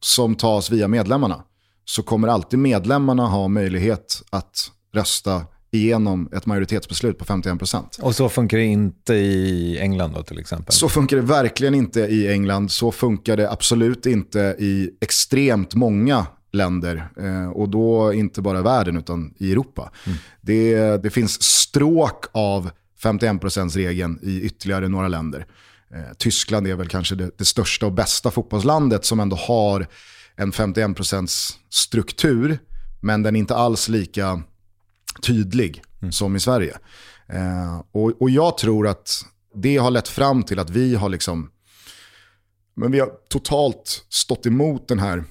som 0.00 0.34
tas 0.34 0.70
via 0.70 0.88
medlemmarna 0.88 1.44
så 1.84 2.02
kommer 2.02 2.28
alltid 2.28 2.58
medlemmarna 2.58 3.26
ha 3.26 3.48
möjlighet 3.48 4.22
att 4.30 4.70
rösta 4.94 5.42
igenom 5.70 6.28
ett 6.32 6.46
majoritetsbeslut 6.46 7.18
på 7.18 7.24
51%. 7.24 8.00
Och 8.00 8.14
så 8.14 8.28
funkar 8.28 8.58
det 8.58 8.64
inte 8.64 9.14
i 9.14 9.78
England 9.80 10.12
då 10.14 10.22
till 10.22 10.38
exempel? 10.38 10.72
Så 10.72 10.88
funkar 10.88 11.16
det 11.16 11.22
verkligen 11.22 11.74
inte 11.74 12.00
i 12.00 12.28
England. 12.32 12.70
Så 12.70 12.92
funkar 12.92 13.36
det 13.36 13.50
absolut 13.50 14.06
inte 14.06 14.56
i 14.58 14.90
extremt 15.00 15.74
många 15.74 16.26
länder. 16.52 17.08
Eh, 17.20 17.48
och 17.48 17.68
då 17.68 18.12
inte 18.12 18.42
bara 18.42 18.62
världen 18.62 18.96
utan 18.96 19.34
i 19.38 19.52
Europa. 19.52 19.90
Mm. 20.06 20.18
Det, 20.40 20.96
det 21.02 21.10
finns 21.10 21.42
stråk 21.42 22.24
av 22.32 22.70
51%-regeln 23.02 24.18
i 24.22 24.42
ytterligare 24.42 24.88
några 24.88 25.08
länder. 25.08 25.46
Eh, 25.94 26.14
Tyskland 26.18 26.66
är 26.66 26.74
väl 26.74 26.88
kanske 26.88 27.14
det, 27.14 27.30
det, 27.38 27.44
största 27.44 27.86
och 27.86 27.92
bästa 27.92 28.30
fotbollslandet 28.30 29.04
som 29.04 29.20
ändå 29.20 29.36
har 29.36 29.86
en 30.36 30.52
51% 30.52 31.52
struktur. 31.70 32.58
Men 33.00 33.22
den 33.22 33.36
är 33.36 33.38
inte 33.38 33.56
alls 33.56 33.88
lika 33.88 34.42
tydlig 35.22 35.82
mm. 36.00 36.12
som 36.12 36.36
i 36.36 36.40
Sverige. 36.40 36.78
Eh, 37.28 37.82
och, 37.92 38.22
och 38.22 38.30
jag 38.30 38.58
tror 38.58 38.88
att 38.88 39.24
det 39.54 39.76
har 39.76 39.90
lett 39.90 40.08
fram 40.08 40.42
till 40.42 40.58
att 40.58 40.70
vi 40.70 40.94
har 40.94 41.08
liksom, 41.08 41.50
men 42.74 42.92
vi 42.92 43.00
har 43.00 43.10
totalt 43.28 44.06
stått 44.08 44.46
emot 44.46 44.88
den 44.88 44.98
här 44.98 45.24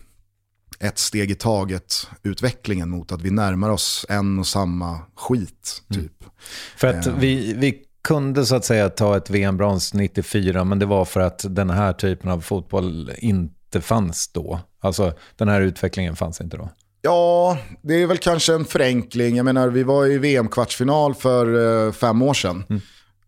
ett 0.79 0.97
steg 0.97 1.31
i 1.31 1.35
taget 1.35 2.07
utvecklingen 2.23 2.89
mot 2.89 3.11
att 3.11 3.21
vi 3.21 3.31
närmar 3.31 3.69
oss 3.69 4.05
en 4.09 4.39
och 4.39 4.47
samma 4.47 4.99
skit. 5.15 5.83
Mm. 5.89 6.03
typ. 6.03 6.21
Mm. 6.21 6.33
För 6.77 6.87
att 6.87 7.07
eh. 7.07 7.15
vi, 7.15 7.53
vi 7.53 7.83
kunde 8.03 8.45
så 8.45 8.55
att 8.55 8.65
säga 8.65 8.89
ta 8.89 9.17
ett 9.17 9.29
VM-brons 9.29 9.93
94, 9.93 10.63
men 10.63 10.79
det 10.79 10.85
var 10.85 11.05
för 11.05 11.19
att 11.19 11.45
den 11.49 11.69
här 11.69 11.93
typen 11.93 12.31
av 12.31 12.41
fotboll 12.41 13.11
inte 13.17 13.81
fanns 13.81 14.27
då. 14.27 14.59
Alltså 14.79 15.13
den 15.35 15.47
här 15.47 15.61
utvecklingen 15.61 16.15
fanns 16.15 16.41
inte 16.41 16.57
då. 16.57 16.69
Ja, 17.01 17.57
det 17.81 17.93
är 17.93 18.07
väl 18.07 18.17
kanske 18.17 18.53
en 18.53 18.65
förenkling. 18.65 19.35
Jag 19.35 19.43
menar, 19.43 19.67
vi 19.67 19.83
var 19.83 20.05
i 20.05 20.17
VM-kvartsfinal 20.17 21.15
för 21.15 21.85
eh, 21.87 21.91
fem 21.91 22.21
år 22.21 22.33
sedan. 22.33 22.63
Mm. 22.69 22.81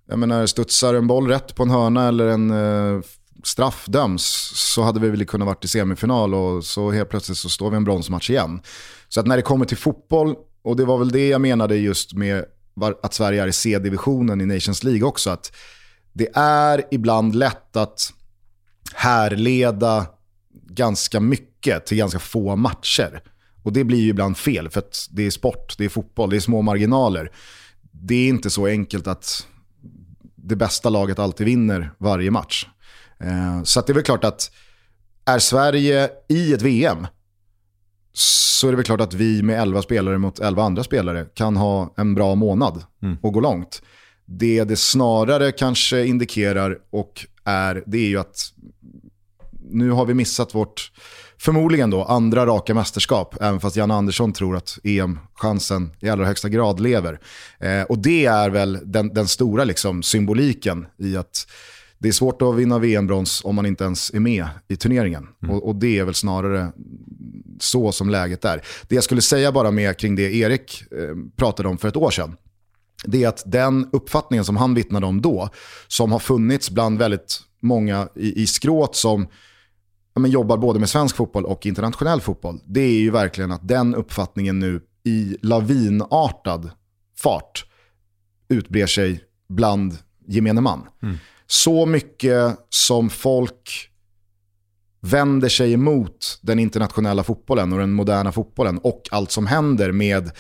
Jag 0.07 0.19
menar, 0.19 0.45
studsar 0.45 0.93
en 0.93 1.07
boll 1.07 1.27
rätt 1.27 1.55
på 1.55 1.63
en 1.63 1.69
hörna 1.69 2.07
eller 2.07 2.27
en 2.27 2.51
eh, 2.51 3.01
straff 3.43 3.85
döms 3.87 4.51
så 4.55 4.81
hade 4.81 4.99
vi 4.99 5.09
väl 5.09 5.25
kunnat 5.25 5.45
varit 5.45 5.65
i 5.65 5.67
semifinal 5.67 6.33
och 6.33 6.63
så 6.63 6.91
helt 6.91 7.09
plötsligt 7.09 7.37
så 7.37 7.49
står 7.49 7.69
vi 7.69 7.77
en 7.77 7.83
bronsmatch 7.83 8.29
igen. 8.29 8.61
Så 9.07 9.19
att 9.19 9.27
när 9.27 9.35
det 9.35 9.41
kommer 9.41 9.65
till 9.65 9.77
fotboll, 9.77 10.35
och 10.61 10.75
det 10.75 10.85
var 10.85 10.97
väl 10.97 11.11
det 11.11 11.27
jag 11.27 11.41
menade 11.41 11.75
just 11.75 12.13
med 12.13 12.45
att 13.03 13.13
Sverige 13.13 13.43
är 13.43 13.47
i 13.47 13.51
C-divisionen 13.51 14.41
i 14.41 14.45
Nations 14.45 14.83
League 14.83 15.03
också, 15.03 15.29
att 15.29 15.55
det 16.13 16.29
är 16.35 16.83
ibland 16.91 17.35
lätt 17.35 17.75
att 17.75 18.13
härleda 18.93 20.05
ganska 20.69 21.19
mycket 21.19 21.85
till 21.85 21.97
ganska 21.97 22.19
få 22.19 22.55
matcher. 22.55 23.21
Och 23.63 23.73
det 23.73 23.83
blir 23.83 23.99
ju 23.99 24.09
ibland 24.09 24.37
fel, 24.37 24.69
för 24.69 24.79
att 24.79 25.07
det 25.11 25.25
är 25.25 25.31
sport, 25.31 25.75
det 25.77 25.85
är 25.85 25.89
fotboll, 25.89 26.29
det 26.29 26.35
är 26.35 26.39
små 26.39 26.61
marginaler. 26.61 27.31
Det 27.91 28.15
är 28.15 28.29
inte 28.29 28.49
så 28.49 28.65
enkelt 28.65 29.07
att 29.07 29.47
det 30.35 30.55
bästa 30.55 30.89
laget 30.89 31.19
alltid 31.19 31.45
vinner 31.45 31.91
varje 31.97 32.31
match. 32.31 32.67
Eh, 33.19 33.63
så 33.63 33.81
det 33.81 33.91
är 33.91 33.93
väl 33.93 34.03
klart 34.03 34.23
att 34.23 34.51
är 35.25 35.39
Sverige 35.39 36.09
i 36.29 36.53
ett 36.53 36.61
VM 36.61 37.07
så 38.13 38.67
är 38.67 38.71
det 38.71 38.75
väl 38.75 38.85
klart 38.85 39.01
att 39.01 39.13
vi 39.13 39.43
med 39.43 39.61
11 39.61 39.81
spelare 39.81 40.17
mot 40.17 40.39
11 40.39 40.63
andra 40.63 40.83
spelare 40.83 41.25
kan 41.33 41.57
ha 41.57 41.93
en 41.97 42.15
bra 42.15 42.35
månad 42.35 42.83
mm. 43.01 43.17
och 43.21 43.33
gå 43.33 43.39
långt. 43.39 43.81
Det 44.25 44.63
det 44.63 44.75
snarare 44.75 45.51
kanske 45.51 46.05
indikerar 46.05 46.77
och 46.89 47.25
är, 47.45 47.83
det 47.85 47.97
är 47.97 48.07
ju 48.07 48.19
att 48.19 48.53
nu 49.71 49.91
har 49.91 50.05
vi 50.05 50.13
missat 50.13 50.55
vårt, 50.55 50.91
förmodligen 51.39 51.89
då, 51.89 52.03
andra 52.03 52.45
raka 52.45 52.73
mästerskap. 52.73 53.35
Även 53.41 53.59
fast 53.59 53.75
Jan 53.75 53.91
Andersson 53.91 54.33
tror 54.33 54.55
att 54.55 54.79
EM-chansen 54.83 55.91
i 55.99 56.09
allra 56.09 56.25
högsta 56.25 56.49
grad 56.49 56.79
lever. 56.79 57.19
Eh, 57.59 57.81
och 57.81 57.99
det 57.99 58.25
är 58.25 58.49
väl 58.49 58.79
den, 58.83 59.13
den 59.13 59.27
stora 59.27 59.63
liksom, 59.63 60.03
symboliken 60.03 60.85
i 60.97 61.17
att 61.17 61.47
det 61.97 62.07
är 62.07 62.11
svårt 62.11 62.41
att 62.41 62.55
vinna 62.55 62.79
VM-brons 62.79 63.41
om 63.43 63.55
man 63.55 63.65
inte 63.65 63.83
ens 63.83 64.13
är 64.13 64.19
med 64.19 64.47
i 64.67 64.75
turneringen. 64.75 65.27
Mm. 65.43 65.55
Och, 65.55 65.67
och, 65.67 65.75
det 65.75 65.99
är 65.99 66.03
väl 66.03 66.13
snarare 66.13 66.71
så 67.59 67.91
som 67.91 68.09
läget 68.09 68.45
är. 68.45 68.61
Det 68.87 68.95
jag 68.95 69.03
skulle 69.03 69.21
säga 69.21 69.51
bara 69.51 69.71
med 69.71 69.97
kring 69.97 70.15
det 70.15 70.35
Erik 70.35 70.83
eh, 70.91 71.15
pratade 71.35 71.69
om 71.69 71.77
för 71.77 71.87
ett 71.87 71.95
år 71.95 72.11
sedan, 72.11 72.35
det 73.05 73.23
är 73.23 73.27
att 73.27 73.43
den 73.45 73.89
uppfattningen 73.91 74.45
som 74.45 74.57
han 74.57 74.73
vittnade 74.73 75.05
om 75.05 75.21
då, 75.21 75.49
som 75.87 76.11
har 76.11 76.19
funnits 76.19 76.69
bland 76.69 76.99
väldigt 76.99 77.41
många 77.61 78.07
i, 78.15 78.41
i 78.41 78.47
skråt 78.47 78.95
som 78.95 79.27
men 80.19 80.31
jobbar 80.31 80.57
både 80.57 80.79
med 80.79 80.89
svensk 80.89 81.15
fotboll 81.15 81.45
och 81.45 81.65
internationell 81.65 82.21
fotboll, 82.21 82.59
det 82.65 82.81
är 82.81 82.99
ju 82.99 83.11
verkligen 83.11 83.51
att 83.51 83.67
den 83.67 83.95
uppfattningen 83.95 84.59
nu 84.59 84.81
i 85.03 85.37
lavinartad 85.41 86.71
fart 87.17 87.65
utbrer 88.49 88.87
sig 88.87 89.23
bland 89.49 89.97
gemene 90.27 90.61
man. 90.61 90.87
Mm. 91.03 91.17
Så 91.47 91.85
mycket 91.85 92.57
som 92.69 93.09
folk 93.09 93.89
vänder 95.01 95.49
sig 95.49 95.73
emot 95.73 96.39
den 96.41 96.59
internationella 96.59 97.23
fotbollen 97.23 97.73
och 97.73 97.79
den 97.79 97.91
moderna 97.93 98.31
fotbollen 98.31 98.77
och 98.77 99.01
allt 99.11 99.31
som 99.31 99.47
händer 99.47 99.91
med 99.91 100.31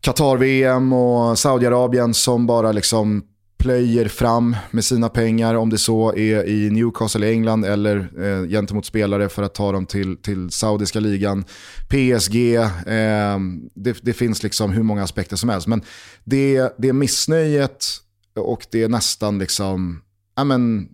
Qatar-VM 0.00 0.92
och 0.92 1.38
Saudiarabien 1.38 2.14
som 2.14 2.46
bara 2.46 2.72
liksom 2.72 3.24
plöjer 3.58 4.08
fram 4.08 4.56
med 4.70 4.84
sina 4.84 5.08
pengar, 5.08 5.54
om 5.54 5.70
det 5.70 5.78
så 5.78 6.14
är 6.14 6.48
i 6.48 6.70
Newcastle 6.70 7.26
i 7.26 7.30
England 7.32 7.64
eller 7.64 7.96
eh, 8.24 8.48
gentemot 8.48 8.86
spelare 8.86 9.28
för 9.28 9.42
att 9.42 9.54
ta 9.54 9.72
dem 9.72 9.86
till, 9.86 10.16
till 10.16 10.50
saudiska 10.50 11.00
ligan. 11.00 11.44
PSG, 11.88 12.54
eh, 12.54 13.38
det, 13.74 13.98
det, 14.02 14.12
finns 14.12 14.42
liksom 14.42 14.72
hur 14.72 14.82
många 14.82 15.02
aspekter 15.02 15.36
som 15.36 15.48
helst. 15.48 15.66
Men 15.66 15.82
det, 16.24 16.74
det 16.78 16.92
missnöjet 16.92 17.86
och 18.34 18.66
det 18.70 18.82
är 18.82 18.88
nästan 18.88 19.38
liksom, 19.38 20.02
ja 20.36 20.44
men, 20.44 20.88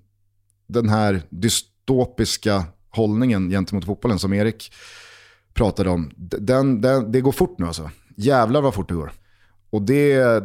den 0.67 0.89
här 0.89 1.23
dystopiska 1.31 2.65
hållningen 2.91 3.51
gentemot 3.51 3.85
fotbollen 3.85 4.19
som 4.19 4.33
Erik 4.33 4.73
pratade 5.55 5.91
om. 5.91 6.11
Den, 6.17 6.81
den, 6.81 7.13
det 7.13 7.21
går 7.21 7.33
fort 7.33 7.59
nu 7.59 7.67
alltså. 7.67 7.91
Jävlar 8.17 8.61
vad 8.61 8.75
fort 8.75 8.89
det 8.89 8.95
går. 8.95 9.13
Och 9.75 9.83
det, 9.83 10.45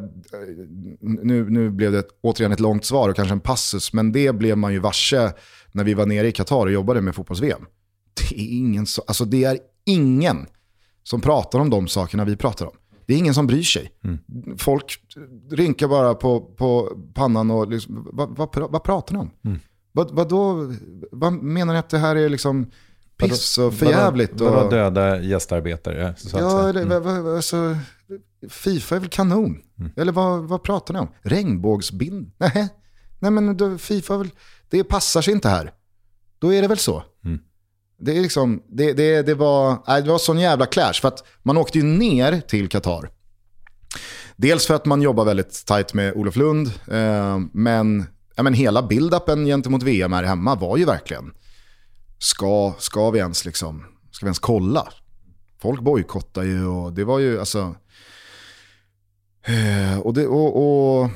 nu, 1.01 1.50
nu 1.50 1.69
blev 1.69 1.91
det 1.91 2.03
återigen 2.21 2.51
ett 2.51 2.59
långt 2.59 2.86
svar 2.86 3.09
och 3.09 3.15
kanske 3.15 3.33
en 3.33 3.39
passus, 3.39 3.93
men 3.93 4.12
det 4.12 4.36
blev 4.36 4.57
man 4.57 4.74
ju 4.74 4.79
varse 4.79 5.31
när 5.71 5.83
vi 5.83 5.93
var 5.93 6.05
nere 6.05 6.27
i 6.27 6.31
Qatar 6.31 6.65
och 6.65 6.71
jobbade 6.71 7.01
med 7.01 7.15
fotbolls-VM. 7.15 7.65
Det 8.13 8.36
är 8.36 8.57
ingen, 8.57 8.86
så, 8.86 9.01
alltså 9.07 9.25
det 9.25 9.43
är 9.43 9.57
ingen 9.86 10.45
som 11.03 11.21
pratar 11.21 11.59
om 11.59 11.69
de 11.69 11.88
sakerna 11.88 12.25
vi 12.25 12.36
pratar 12.36 12.65
om. 12.65 12.71
Det 13.05 13.13
är 13.13 13.17
ingen 13.17 13.33
som 13.33 13.48
bryr 13.48 13.63
sig. 13.63 13.91
Mm. 14.03 14.19
Folk 14.57 14.98
rynkar 15.51 15.88
bara 15.88 16.13
på, 16.13 16.41
på 16.41 16.98
pannan 17.13 17.51
och 17.51 17.67
liksom, 17.67 18.07
vad, 18.13 18.38
vad, 18.38 18.71
vad 18.71 18.83
pratar 18.83 19.13
ni 19.13 19.19
om? 19.19 19.31
Mm. 19.45 19.59
Vad, 19.91 20.12
vad, 20.12 20.29
då, 20.29 20.74
vad 21.12 21.33
menar 21.33 21.74
ni 21.74 21.79
att 21.79 21.89
det 21.89 21.98
här 21.98 22.15
är 22.15 22.29
liksom 22.29 22.71
piss 23.19 23.57
och 23.57 23.73
förjävligt? 23.73 24.31
Vadå, 24.33 24.51
vadå 24.51 24.69
döda 24.69 25.19
gästarbetare? 25.21 26.15
Ja, 26.33 26.73
det, 26.73 26.81
mm. 26.81 27.35
alltså, 27.35 27.77
Fifa 28.49 28.95
är 28.95 28.99
väl 28.99 29.09
kanon? 29.09 29.61
Mm. 29.79 29.91
Eller 29.97 30.11
vad, 30.11 30.43
vad 30.43 30.63
pratar 30.63 30.93
ni 30.93 30.99
om? 30.99 31.11
Regnbågsbind? 31.21 32.31
Nej, 32.38 32.69
Nej 33.19 33.31
men 33.31 33.57
då, 33.57 33.77
Fifa 33.77 34.17
väl, 34.17 34.29
det 34.69 34.83
passar 34.83 35.21
sig 35.21 35.33
inte 35.33 35.49
här. 35.49 35.73
Då 36.39 36.53
är 36.53 36.61
det 36.61 36.67
väl 36.67 36.77
så. 36.77 37.03
Mm. 37.25 37.39
Det, 37.99 38.17
är 38.17 38.21
liksom, 38.21 38.63
det, 38.67 38.93
det, 38.93 39.21
det, 39.21 39.33
var, 39.33 39.77
nej, 39.88 40.01
det 40.01 40.09
var 40.09 40.17
sån 40.17 40.39
jävla 40.39 40.65
clash. 40.65 40.93
För 40.93 41.07
att 41.07 41.23
man 41.43 41.57
åkte 41.57 41.77
ju 41.77 41.83
ner 41.83 42.41
till 42.41 42.69
Qatar. 42.69 43.09
Dels 44.35 44.67
för 44.67 44.74
att 44.74 44.85
man 44.85 45.01
jobbar 45.01 45.25
väldigt 45.25 45.65
tajt 45.65 45.94
med 45.94 46.13
Olof 46.13 46.35
Lund. 46.35 46.67
Eh, 46.67 47.39
men, 47.53 48.05
ja, 48.35 48.44
men 48.44 48.53
hela 48.53 48.81
build-upen 48.81 49.46
gentemot 49.46 49.83
VM 49.83 50.13
här 50.13 50.24
hemma 50.24 50.55
var 50.55 50.77
ju 50.77 50.85
verkligen, 50.85 51.33
ska, 52.20 52.74
ska 52.77 53.12
vi 53.12 53.20
ens 53.20 53.46
liksom, 53.46 53.86
ska 54.12 54.25
vi 54.25 54.27
ens 54.27 54.40
kolla? 54.40 54.88
Folk 55.60 55.82
bojkottar 55.82 56.44
ju 56.44 56.66
och 56.66 56.94
det 56.94 57.03
var 57.03 57.20
ju, 57.20 57.40
alltså, 57.40 57.75
eh, 59.42 60.00
och, 60.00 60.14
det, 60.14 60.27
och, 60.27 61.01
och, 61.01 61.10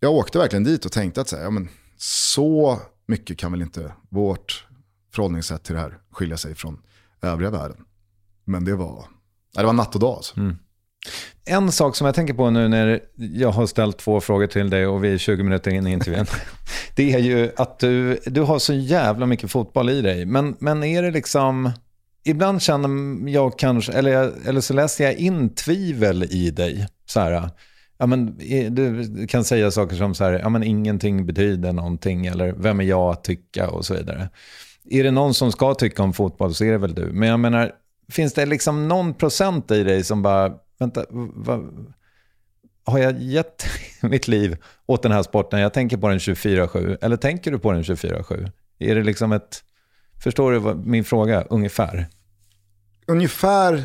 jag 0.00 0.12
åkte 0.12 0.38
verkligen 0.38 0.64
dit 0.64 0.84
och 0.84 0.92
tänkte 0.92 1.20
att 1.20 1.28
så, 1.28 1.36
här, 1.36 1.42
ja, 1.42 1.50
men, 1.50 1.68
så 1.96 2.80
mycket 3.06 3.38
kan 3.38 3.52
väl 3.52 3.62
inte 3.62 3.92
vårt 4.08 4.66
förhållningssätt 5.12 5.64
till 5.64 5.74
det 5.74 5.80
här 5.80 5.98
skilja 6.10 6.36
sig 6.36 6.54
från 6.54 6.82
övriga 7.22 7.50
världen. 7.50 7.84
Men 8.44 8.64
det 8.64 8.74
var, 8.74 9.04
det 9.54 9.64
var 9.64 9.72
natt 9.72 9.94
och 9.94 10.00
dag. 10.00 10.16
Alltså. 10.16 10.40
Mm. 10.40 10.58
En 11.44 11.72
sak 11.72 11.96
som 11.96 12.04
jag 12.04 12.14
tänker 12.14 12.34
på 12.34 12.50
nu 12.50 12.68
när 12.68 13.00
jag 13.16 13.50
har 13.50 13.66
ställt 13.66 13.98
två 13.98 14.20
frågor 14.20 14.46
till 14.46 14.70
dig 14.70 14.86
och 14.86 15.04
vi 15.04 15.14
är 15.14 15.18
20 15.18 15.42
minuter 15.42 15.70
in 15.70 15.86
i 15.86 15.92
intervjun. 15.92 16.26
det 16.94 17.14
är 17.14 17.18
ju 17.18 17.50
att 17.56 17.78
du, 17.78 18.18
du 18.26 18.40
har 18.42 18.58
så 18.58 18.74
jävla 18.74 19.26
mycket 19.26 19.50
fotboll 19.50 19.90
i 19.90 20.02
dig. 20.02 20.24
Men, 20.24 20.56
men 20.58 20.84
är 20.84 21.02
det 21.02 21.10
liksom 21.10 21.70
ibland 22.26 22.62
känner 22.62 23.30
jag 23.30 23.58
kanske, 23.58 23.92
eller, 23.92 24.32
eller 24.48 24.60
så 24.60 24.74
läser 24.74 25.04
jag 25.04 25.14
in 25.14 25.54
tvivel 25.54 26.24
i 26.30 26.50
dig. 26.50 26.86
Så 27.06 27.20
här, 27.20 27.50
ja, 27.98 28.06
men, 28.06 28.38
du 28.70 29.26
kan 29.26 29.44
säga 29.44 29.70
saker 29.70 29.96
som 29.96 30.14
så 30.14 30.24
här, 30.24 30.32
ja, 30.32 30.48
men 30.48 30.62
ingenting 30.62 31.26
betyder 31.26 31.72
någonting, 31.72 32.26
eller 32.26 32.52
vem 32.52 32.80
är 32.80 32.84
jag 32.84 33.10
att 33.12 33.24
tycka 33.24 33.70
och 33.70 33.84
så 33.84 33.94
vidare. 33.94 34.28
Är 34.90 35.04
det 35.04 35.10
någon 35.10 35.34
som 35.34 35.52
ska 35.52 35.74
tycka 35.74 36.02
om 36.02 36.12
fotboll 36.12 36.54
så 36.54 36.64
är 36.64 36.72
det 36.72 36.78
väl 36.78 36.94
du. 36.94 37.12
Men 37.12 37.28
jag 37.28 37.40
menar, 37.40 37.72
finns 38.12 38.34
det 38.34 38.46
liksom 38.46 38.88
någon 38.88 39.14
procent 39.14 39.70
i 39.70 39.84
dig 39.84 40.04
som 40.04 40.22
bara, 40.22 40.52
vänta, 40.78 41.04
vad, 41.10 41.92
har 42.84 42.98
jag 42.98 43.22
gett 43.22 43.66
mitt 44.02 44.28
liv 44.28 44.56
åt 44.86 45.02
den 45.02 45.12
här 45.12 45.22
sporten? 45.22 45.60
Jag 45.60 45.72
tänker 45.72 45.96
på 45.96 46.08
den 46.08 46.18
24-7, 46.18 46.98
eller 47.00 47.16
tänker 47.16 47.50
du 47.50 47.58
på 47.58 47.72
den 47.72 47.82
24-7? 47.82 48.50
Är 48.78 48.94
det 48.94 49.02
liksom 49.02 49.32
ett, 49.32 49.64
förstår 50.22 50.52
du 50.52 50.58
vad, 50.58 50.86
min 50.86 51.04
fråga 51.04 51.42
ungefär? 51.42 52.06
Ungefär 53.06 53.84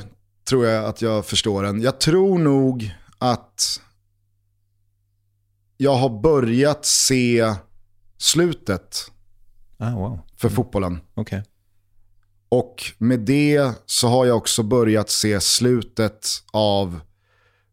tror 0.50 0.66
jag 0.66 0.86
att 0.86 1.02
jag 1.02 1.26
förstår 1.26 1.64
den. 1.64 1.82
Jag 1.82 2.00
tror 2.00 2.40
nog 2.40 2.96
att 3.18 3.82
jag 5.78 5.96
har 5.96 6.22
börjat 6.22 6.86
se 6.86 7.54
slutet 8.18 9.12
ah, 9.78 9.92
wow. 9.92 10.20
för 10.36 10.48
mm. 10.48 10.56
fotbollen. 10.56 11.00
Okay. 11.16 11.42
Och 12.52 12.84
med 12.98 13.20
det 13.20 13.74
så 13.86 14.08
har 14.08 14.26
jag 14.26 14.38
också 14.38 14.64
börjat 14.64 15.10
se 15.10 15.42
slutet 15.42 16.28
av 16.54 17.00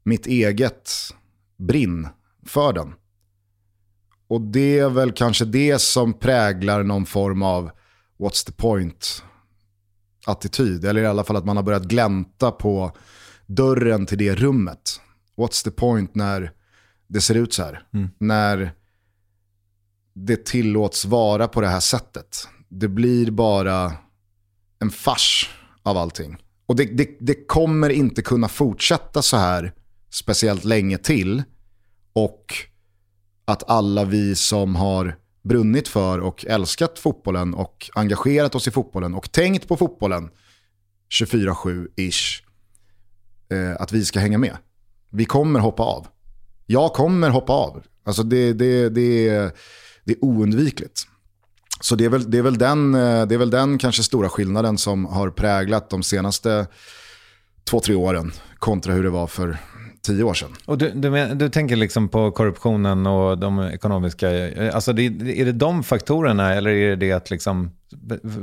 mitt 0.03 0.27
eget 0.27 0.91
brinn 1.57 2.09
för 2.47 2.73
den. 2.73 2.95
Och 4.29 4.41
det 4.41 4.79
är 4.79 4.89
väl 4.89 5.13
kanske 5.13 5.45
det 5.45 5.79
som 5.79 6.13
präglar 6.13 6.83
någon 6.83 7.07
form 7.07 7.43
av 7.43 7.71
what's 8.19 8.47
the 8.47 8.53
point 8.53 9.25
attityd. 10.27 10.85
Eller 10.85 11.03
i 11.03 11.07
alla 11.07 11.25
fall 11.25 11.37
att 11.37 11.45
man 11.45 11.57
har 11.57 11.65
börjat 11.65 11.85
glänta 11.85 12.51
på 12.51 12.93
dörren 13.47 14.07
till 14.07 14.19
det 14.19 14.35
rummet. 14.35 15.01
What's 15.37 15.65
the 15.65 15.71
point 15.71 16.15
när 16.15 16.53
det 17.07 17.21
ser 17.21 17.35
ut 17.35 17.53
så 17.53 17.63
här? 17.63 17.83
Mm. 17.95 18.11
När 18.19 18.73
det 20.15 20.45
tillåts 20.45 21.05
vara 21.05 21.49
på 21.49 21.61
det 21.61 21.69
här 21.69 21.81
sättet. 21.81 22.49
Det 22.69 22.89
blir 22.89 23.31
bara 23.31 23.93
en 24.81 24.91
fars 24.91 25.51
av 25.83 25.97
allting. 25.97 26.37
Och 26.67 26.77
det, 26.77 26.85
det, 26.85 27.17
det 27.21 27.47
kommer 27.47 27.91
inte 27.91 28.23
kunna 28.23 28.49
fortsätta 28.49 29.23
så 29.23 29.37
här 29.37 29.73
speciellt 30.11 30.65
länge 30.65 30.99
till. 30.99 31.43
Och 32.13 32.55
att 33.45 33.71
alla 33.71 34.05
vi 34.05 34.35
som 34.35 34.77
har 34.77 35.17
brunnit 35.43 35.89
för 35.89 36.19
och 36.19 36.45
älskat 36.47 36.99
fotbollen 36.99 37.55
och 37.55 37.91
engagerat 37.95 38.55
oss 38.55 38.69
i 38.69 38.71
fotbollen 38.71 39.15
och 39.15 39.33
tänkt 39.33 39.69
på 39.69 39.77
fotbollen 39.77 40.31
24-7-ish. 41.11 42.43
Eh, 43.51 43.83
att 43.83 43.93
vi 43.93 44.05
ska 44.05 44.21
hänga 44.21 44.39
med. 44.39 44.57
Vi 45.11 45.25
kommer 45.25 45.61
hoppa 45.61 45.83
av. 45.83 46.07
Jag 46.67 46.93
kommer 46.93 47.31
hoppa 47.31 47.53
av. 47.53 47.83
Alltså 48.05 48.23
det, 48.23 48.53
det, 48.53 48.89
det, 48.89 49.29
det 50.05 50.13
är 50.13 50.25
oundvikligt. 50.25 51.08
Så 51.81 51.95
det 51.95 52.05
är, 52.05 52.09
väl, 52.09 52.31
det, 52.31 52.39
är 52.39 52.43
väl 52.43 52.59
den, 52.59 52.95
eh, 52.95 53.27
det 53.27 53.35
är 53.35 53.39
väl 53.39 53.51
den 53.51 53.79
kanske 53.79 54.03
stora 54.03 54.29
skillnaden 54.29 54.79
som 54.79 55.07
har 55.07 55.31
präglat 55.31 55.91
de 55.91 56.03
senaste 56.03 56.67
två, 57.65 57.81
tre 57.81 57.95
åren 57.95 58.33
kontra 58.59 58.93
hur 58.93 59.03
det 59.03 59.11
var 59.11 59.27
för 59.27 59.59
tio 60.03 60.23
år 60.23 60.35
sedan. 60.35 60.57
Och 60.65 60.79
du, 60.79 60.91
du, 60.91 61.35
du, 61.35 61.49
tänker 61.49 61.77
liksom 61.77 62.09
på 62.09 62.31
korruptionen 62.31 63.07
och 63.07 63.39
de 63.39 63.61
ekonomiska, 63.61 64.31
eh, 64.31 64.75
alltså 64.75 64.93
det, 64.93 65.07
är 65.41 65.45
det 65.45 65.53
de 65.53 65.83
faktorerna 65.83 66.55
eller 66.55 66.71
är 66.71 66.91
det 66.91 66.97
det 66.97 67.13
att 67.13 67.31
liksom, 67.31 67.71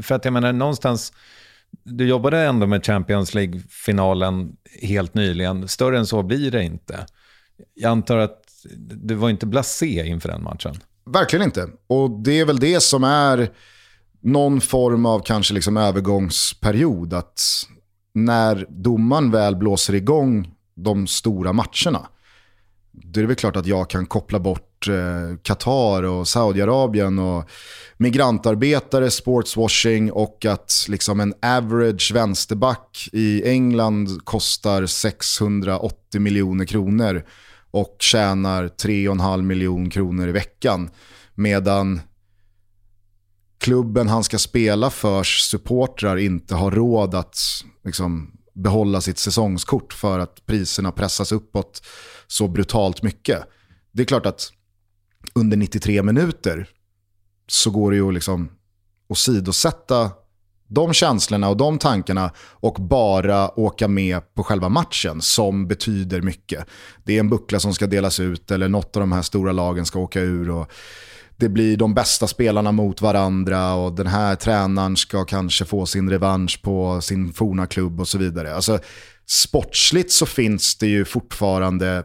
för 0.01 0.15
att 0.15 0.25
jag 0.25 0.33
menar 0.33 0.53
någonstans, 0.53 1.13
du 1.83 2.07
jobbade 2.07 2.39
ändå 2.39 2.67
med 2.67 2.85
Champions 2.85 3.33
League-finalen 3.33 4.55
helt 4.81 5.13
nyligen, 5.13 5.67
större 5.67 5.97
än 5.97 6.05
så 6.05 6.23
blir 6.23 6.51
det 6.51 6.63
inte. 6.63 7.05
Jag 7.73 7.91
antar 7.91 8.17
att 8.17 8.41
du 8.79 9.15
var 9.15 9.29
inte 9.29 9.45
blasé 9.45 10.07
inför 10.07 10.29
den 10.29 10.43
matchen. 10.43 10.75
Verkligen 11.09 11.45
inte. 11.45 11.67
Och 11.87 12.09
det 12.09 12.39
är 12.39 12.45
väl 12.45 12.59
det 12.59 12.83
som 12.83 13.03
är 13.03 13.51
någon 14.21 14.61
form 14.61 15.05
av 15.05 15.19
kanske 15.19 15.53
liksom 15.53 15.77
övergångsperiod. 15.77 17.13
Att 17.13 17.41
när 18.13 18.65
domaren 18.69 19.31
väl 19.31 19.55
blåser 19.55 19.95
igång 19.95 20.53
de 20.75 21.07
stora 21.07 21.53
matcherna, 21.53 22.07
då 22.91 23.19
är 23.19 23.21
det 23.21 23.27
väl 23.27 23.35
klart 23.35 23.55
att 23.55 23.65
jag 23.65 23.89
kan 23.89 24.05
koppla 24.05 24.39
bort 24.39 24.87
eh, 24.87 25.37
Qatar 25.41 26.03
och 26.03 26.27
Saudiarabien 26.27 27.19
och 27.19 27.49
migrantarbetare, 27.97 29.11
sportswashing 29.11 30.11
och 30.11 30.45
att 30.45 30.71
liksom 30.87 31.19
en 31.19 31.33
average 31.41 32.11
vänsterback 32.13 33.09
i 33.11 33.49
England 33.49 34.25
kostar 34.25 34.85
680 34.85 36.21
miljoner 36.21 36.65
kronor 36.65 37.23
och 37.75 37.95
tjänar 37.99 38.67
3,5 38.67 39.41
miljoner 39.41 39.89
kronor 39.89 40.27
i 40.27 40.31
veckan. 40.31 40.89
Medan 41.33 42.01
klubben 43.57 44.07
han 44.07 44.23
ska 44.23 44.37
spela 44.37 44.89
för 44.89 45.23
supportrar 45.23 46.17
inte 46.17 46.55
har 46.55 46.71
råd 46.71 47.15
att 47.15 47.37
liksom, 47.83 48.37
behålla 48.53 49.01
sitt 49.01 49.17
säsongskort 49.17 49.93
för 49.93 50.19
att 50.19 50.45
priserna 50.45 50.91
pressas 50.91 51.31
uppåt 51.31 51.85
så 52.27 52.47
brutalt 52.47 53.03
mycket. 53.03 53.43
Det 53.91 54.01
är 54.01 54.05
klart 54.05 54.25
att 54.25 54.51
under 55.33 55.57
93 55.57 56.03
minuter 56.03 56.69
så 57.47 57.71
går 57.71 57.91
det 57.91 57.97
ju 57.97 58.11
liksom 58.11 58.49
att 59.09 59.17
sidosätta 59.17 60.11
de 60.67 60.93
känslorna 60.93 61.49
och 61.49 61.57
de 61.57 61.77
tankarna 61.77 62.31
och 62.39 62.73
bara 62.73 63.59
åka 63.59 63.87
med 63.87 64.33
på 64.33 64.43
själva 64.43 64.69
matchen 64.69 65.21
som 65.21 65.67
betyder 65.67 66.21
mycket. 66.21 66.65
Det 67.03 67.15
är 67.15 67.19
en 67.19 67.29
buckla 67.29 67.59
som 67.59 67.73
ska 67.73 67.87
delas 67.87 68.19
ut 68.19 68.51
eller 68.51 68.67
något 68.69 68.95
av 68.95 68.99
de 68.99 69.11
här 69.11 69.21
stora 69.21 69.51
lagen 69.51 69.85
ska 69.85 69.99
åka 69.99 70.21
ur. 70.21 70.49
Och 70.49 70.71
det 71.37 71.49
blir 71.49 71.77
de 71.77 71.93
bästa 71.93 72.27
spelarna 72.27 72.71
mot 72.71 73.01
varandra 73.01 73.73
och 73.73 73.93
den 73.93 74.07
här 74.07 74.35
tränaren 74.35 74.97
ska 74.97 75.25
kanske 75.25 75.65
få 75.65 75.85
sin 75.85 76.09
revansch 76.09 76.61
på 76.63 77.01
sin 77.01 77.33
forna 77.33 77.67
klubb 77.67 77.99
och 77.99 78.07
så 78.07 78.17
vidare. 78.17 78.55
Alltså, 78.55 78.79
sportsligt 79.27 80.11
så 80.11 80.25
finns 80.25 80.77
det 80.77 80.87
ju 80.87 81.05
fortfarande 81.05 82.03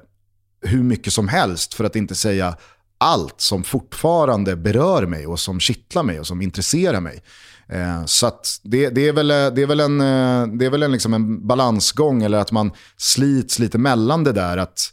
hur 0.63 0.83
mycket 0.83 1.13
som 1.13 1.29
helst, 1.29 1.75
för 1.75 1.85
att 1.85 1.97
inte 1.97 2.15
säga 2.15 2.57
allt 2.99 3.41
som 3.41 3.65
fortfarande 3.65 4.57
berör 4.57 5.07
mig 5.07 5.27
och 5.27 5.41
som 5.41 5.61
kittlar 5.61 6.03
mig 6.03 6.21
och 6.21 6.27
som 6.27 6.43
intresserar 6.43 7.01
mig. 7.01 7.23
Eh, 7.73 8.05
så 8.05 8.31
det, 8.63 8.91
det, 8.91 9.09
är 9.09 9.13
väl, 9.13 9.31
eh, 9.31 9.47
det 9.55 9.63
är 9.63 9.67
väl 9.67 9.81
en, 9.81 10.01
eh, 10.01 10.47
det 10.59 10.67
är 10.67 10.71
väl 10.71 10.83
en, 10.83 10.93
liksom 10.93 11.15
en 11.15 11.47
balansgång 11.47 12.23
eller 12.23 12.39
att 12.39 12.53
man 12.53 12.71
slits 12.97 13.59
lite 13.59 13.79
mellan 13.79 14.25
det 14.25 14.33
där. 14.33 14.57
att 14.57 14.93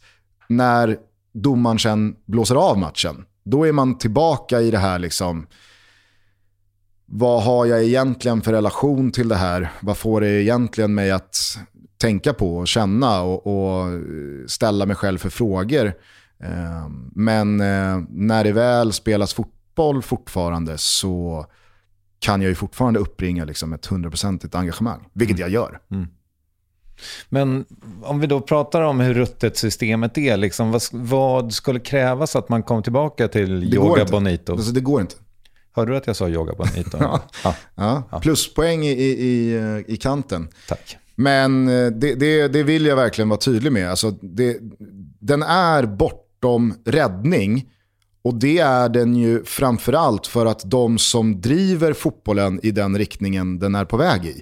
När 0.49 0.97
domaren 1.33 1.79
sen 1.79 2.15
blåser 2.25 2.55
av 2.55 2.77
matchen, 2.77 3.25
då 3.43 3.67
är 3.67 3.71
man 3.71 3.97
tillbaka 3.97 4.61
i 4.61 4.71
det 4.71 4.77
här 4.77 4.99
liksom, 4.99 5.47
vad 7.05 7.43
har 7.43 7.65
jag 7.65 7.83
egentligen 7.83 8.41
för 8.41 8.51
relation 8.51 9.11
till 9.11 9.27
det 9.27 9.35
här? 9.35 9.71
Vad 9.81 9.97
får 9.97 10.21
det 10.21 10.43
egentligen 10.43 10.93
mig 10.93 11.11
att 11.11 11.57
tänka 11.97 12.33
på 12.33 12.57
och 12.57 12.67
känna 12.67 13.21
och, 13.21 13.47
och 13.47 14.01
ställa 14.47 14.85
mig 14.85 14.95
själv 14.95 15.17
för 15.17 15.29
frågor? 15.29 15.93
Men 17.15 17.57
när 18.09 18.43
det 18.43 18.51
väl 18.51 18.93
spelas 18.93 19.33
fotboll 19.33 20.01
fortfarande 20.01 20.77
så 20.77 21.45
kan 22.19 22.41
jag 22.41 22.49
ju 22.49 22.55
fortfarande 22.55 22.99
uppringa 22.99 23.45
liksom 23.45 23.73
ett 23.73 23.85
hundraprocentigt 23.85 24.55
engagemang, 24.55 25.07
vilket 25.13 25.39
jag 25.39 25.49
gör. 25.49 25.79
Mm. 25.91 26.07
Men 27.29 27.65
om 28.03 28.19
vi 28.19 28.27
då 28.27 28.41
pratar 28.41 28.81
om 28.81 28.99
hur 28.99 29.13
ruttet 29.13 29.57
systemet 29.57 30.17
är, 30.17 30.37
liksom, 30.37 30.71
vad, 30.71 30.81
vad 30.91 31.53
skulle 31.53 31.79
krävas 31.79 32.35
att 32.35 32.49
man 32.49 32.63
kom 32.63 32.83
tillbaka 32.83 33.27
till 33.27 33.69
det 33.69 33.75
yoga 33.75 34.05
bonito? 34.05 34.53
Alltså, 34.53 34.71
det 34.71 34.81
går 34.81 35.01
inte. 35.01 35.15
Hörde 35.71 35.91
du 35.91 35.97
att 35.97 36.07
jag 36.07 36.15
sa 36.15 36.29
yoga 36.29 36.53
bonito? 36.53 36.97
ja. 36.99 37.23
Ja. 37.43 38.03
ja. 38.11 38.19
Pluspoäng 38.19 38.83
i, 38.85 38.91
i, 38.91 39.83
i 39.87 39.97
kanten. 39.97 40.47
Tack. 40.67 40.97
Men 41.15 41.67
eh, 41.67 41.91
det, 41.91 42.15
det, 42.15 42.47
det 42.47 42.63
vill 42.63 42.85
jag 42.85 42.95
verkligen 42.95 43.29
vara 43.29 43.39
tydlig 43.39 43.71
med. 43.71 43.89
Alltså, 43.89 44.11
det, 44.11 44.57
den 45.19 45.43
är 45.43 45.85
bortom 45.85 46.73
räddning 46.85 47.69
och 48.27 48.35
det 48.35 48.59
är 48.59 48.89
den 48.89 49.15
ju 49.15 49.43
framförallt 49.43 50.27
för 50.27 50.45
att 50.45 50.61
de 50.65 50.97
som 50.97 51.41
driver 51.41 51.93
fotbollen 51.93 52.59
i 52.63 52.71
den 52.71 52.97
riktningen 52.97 53.59
den 53.59 53.75
är 53.75 53.85
på 53.85 53.97
väg 53.97 54.25
i, 54.25 54.41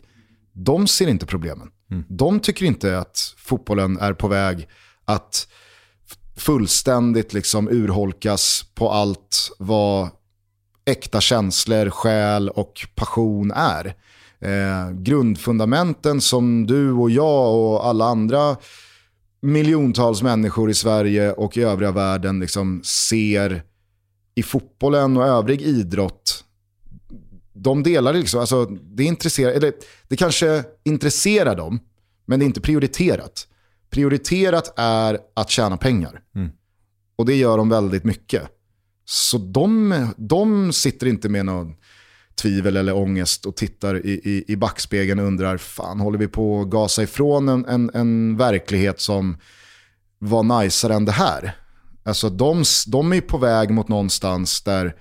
de 0.53 0.87
ser 0.87 1.07
inte 1.07 1.25
problemen. 1.25 1.67
Mm. 1.91 2.03
De 2.07 2.39
tycker 2.39 2.65
inte 2.65 2.99
att 2.99 3.33
fotbollen 3.37 3.97
är 3.99 4.13
på 4.13 4.27
väg 4.27 4.67
att 5.05 5.47
fullständigt 6.37 7.33
liksom 7.33 7.69
urholkas 7.69 8.65
på 8.75 8.91
allt 8.91 9.51
vad 9.59 10.09
äkta 10.85 11.21
känslor, 11.21 11.89
själ 11.89 12.49
och 12.49 12.87
passion 12.95 13.51
är. 13.51 13.85
Eh, 14.39 14.91
grundfundamenten 14.91 16.21
som 16.21 16.67
du 16.67 16.91
och 16.91 17.09
jag 17.09 17.55
och 17.55 17.87
alla 17.87 18.05
andra 18.05 18.55
miljontals 19.41 20.21
människor 20.21 20.69
i 20.69 20.73
Sverige 20.73 21.31
och 21.31 21.57
i 21.57 21.61
övriga 21.61 21.91
världen 21.91 22.39
liksom 22.39 22.81
ser 22.83 23.63
i 24.35 24.43
fotbollen 24.43 25.17
och 25.17 25.27
övrig 25.27 25.61
idrott, 25.61 26.43
de 27.53 27.83
delar 27.83 28.13
liksom, 28.13 28.39
alltså 28.39 28.65
det 28.65 29.03
intresserar, 29.03 29.51
eller 29.51 29.73
det 30.07 30.15
kanske 30.15 30.63
intresserar 30.83 31.55
dem, 31.55 31.79
men 32.25 32.39
det 32.39 32.45
är 32.45 32.47
inte 32.47 32.61
prioriterat. 32.61 33.47
Prioriterat 33.89 34.73
är 34.77 35.19
att 35.33 35.49
tjäna 35.49 35.77
pengar. 35.77 36.21
Mm. 36.35 36.49
Och 37.15 37.25
det 37.25 37.35
gör 37.35 37.57
de 37.57 37.69
väldigt 37.69 38.03
mycket. 38.03 38.43
Så 39.05 39.37
de, 39.37 40.07
de 40.17 40.73
sitter 40.73 41.07
inte 41.07 41.29
med 41.29 41.45
någon 41.45 41.75
tvivel 42.41 42.77
eller 42.77 42.95
ångest 42.95 43.45
och 43.45 43.55
tittar 43.55 44.05
i, 44.05 44.11
i, 44.11 44.43
i 44.47 44.55
backspegeln 44.55 45.19
och 45.19 45.25
undrar, 45.25 45.57
fan 45.57 45.99
håller 45.99 46.19
vi 46.19 46.27
på 46.27 46.61
att 46.61 46.67
gasa 46.67 47.03
ifrån 47.03 47.49
en, 47.49 47.65
en, 47.65 47.91
en 47.93 48.37
verklighet 48.37 49.01
som 49.01 49.37
var 50.19 50.43
najsare 50.43 50.93
än 50.93 51.05
det 51.05 51.11
här? 51.11 51.55
Alltså 52.05 52.29
de, 52.29 52.63
de 52.87 53.13
är 53.13 53.21
på 53.21 53.37
väg 53.37 53.69
mot 53.69 53.87
någonstans 53.87 54.61
där 54.61 54.95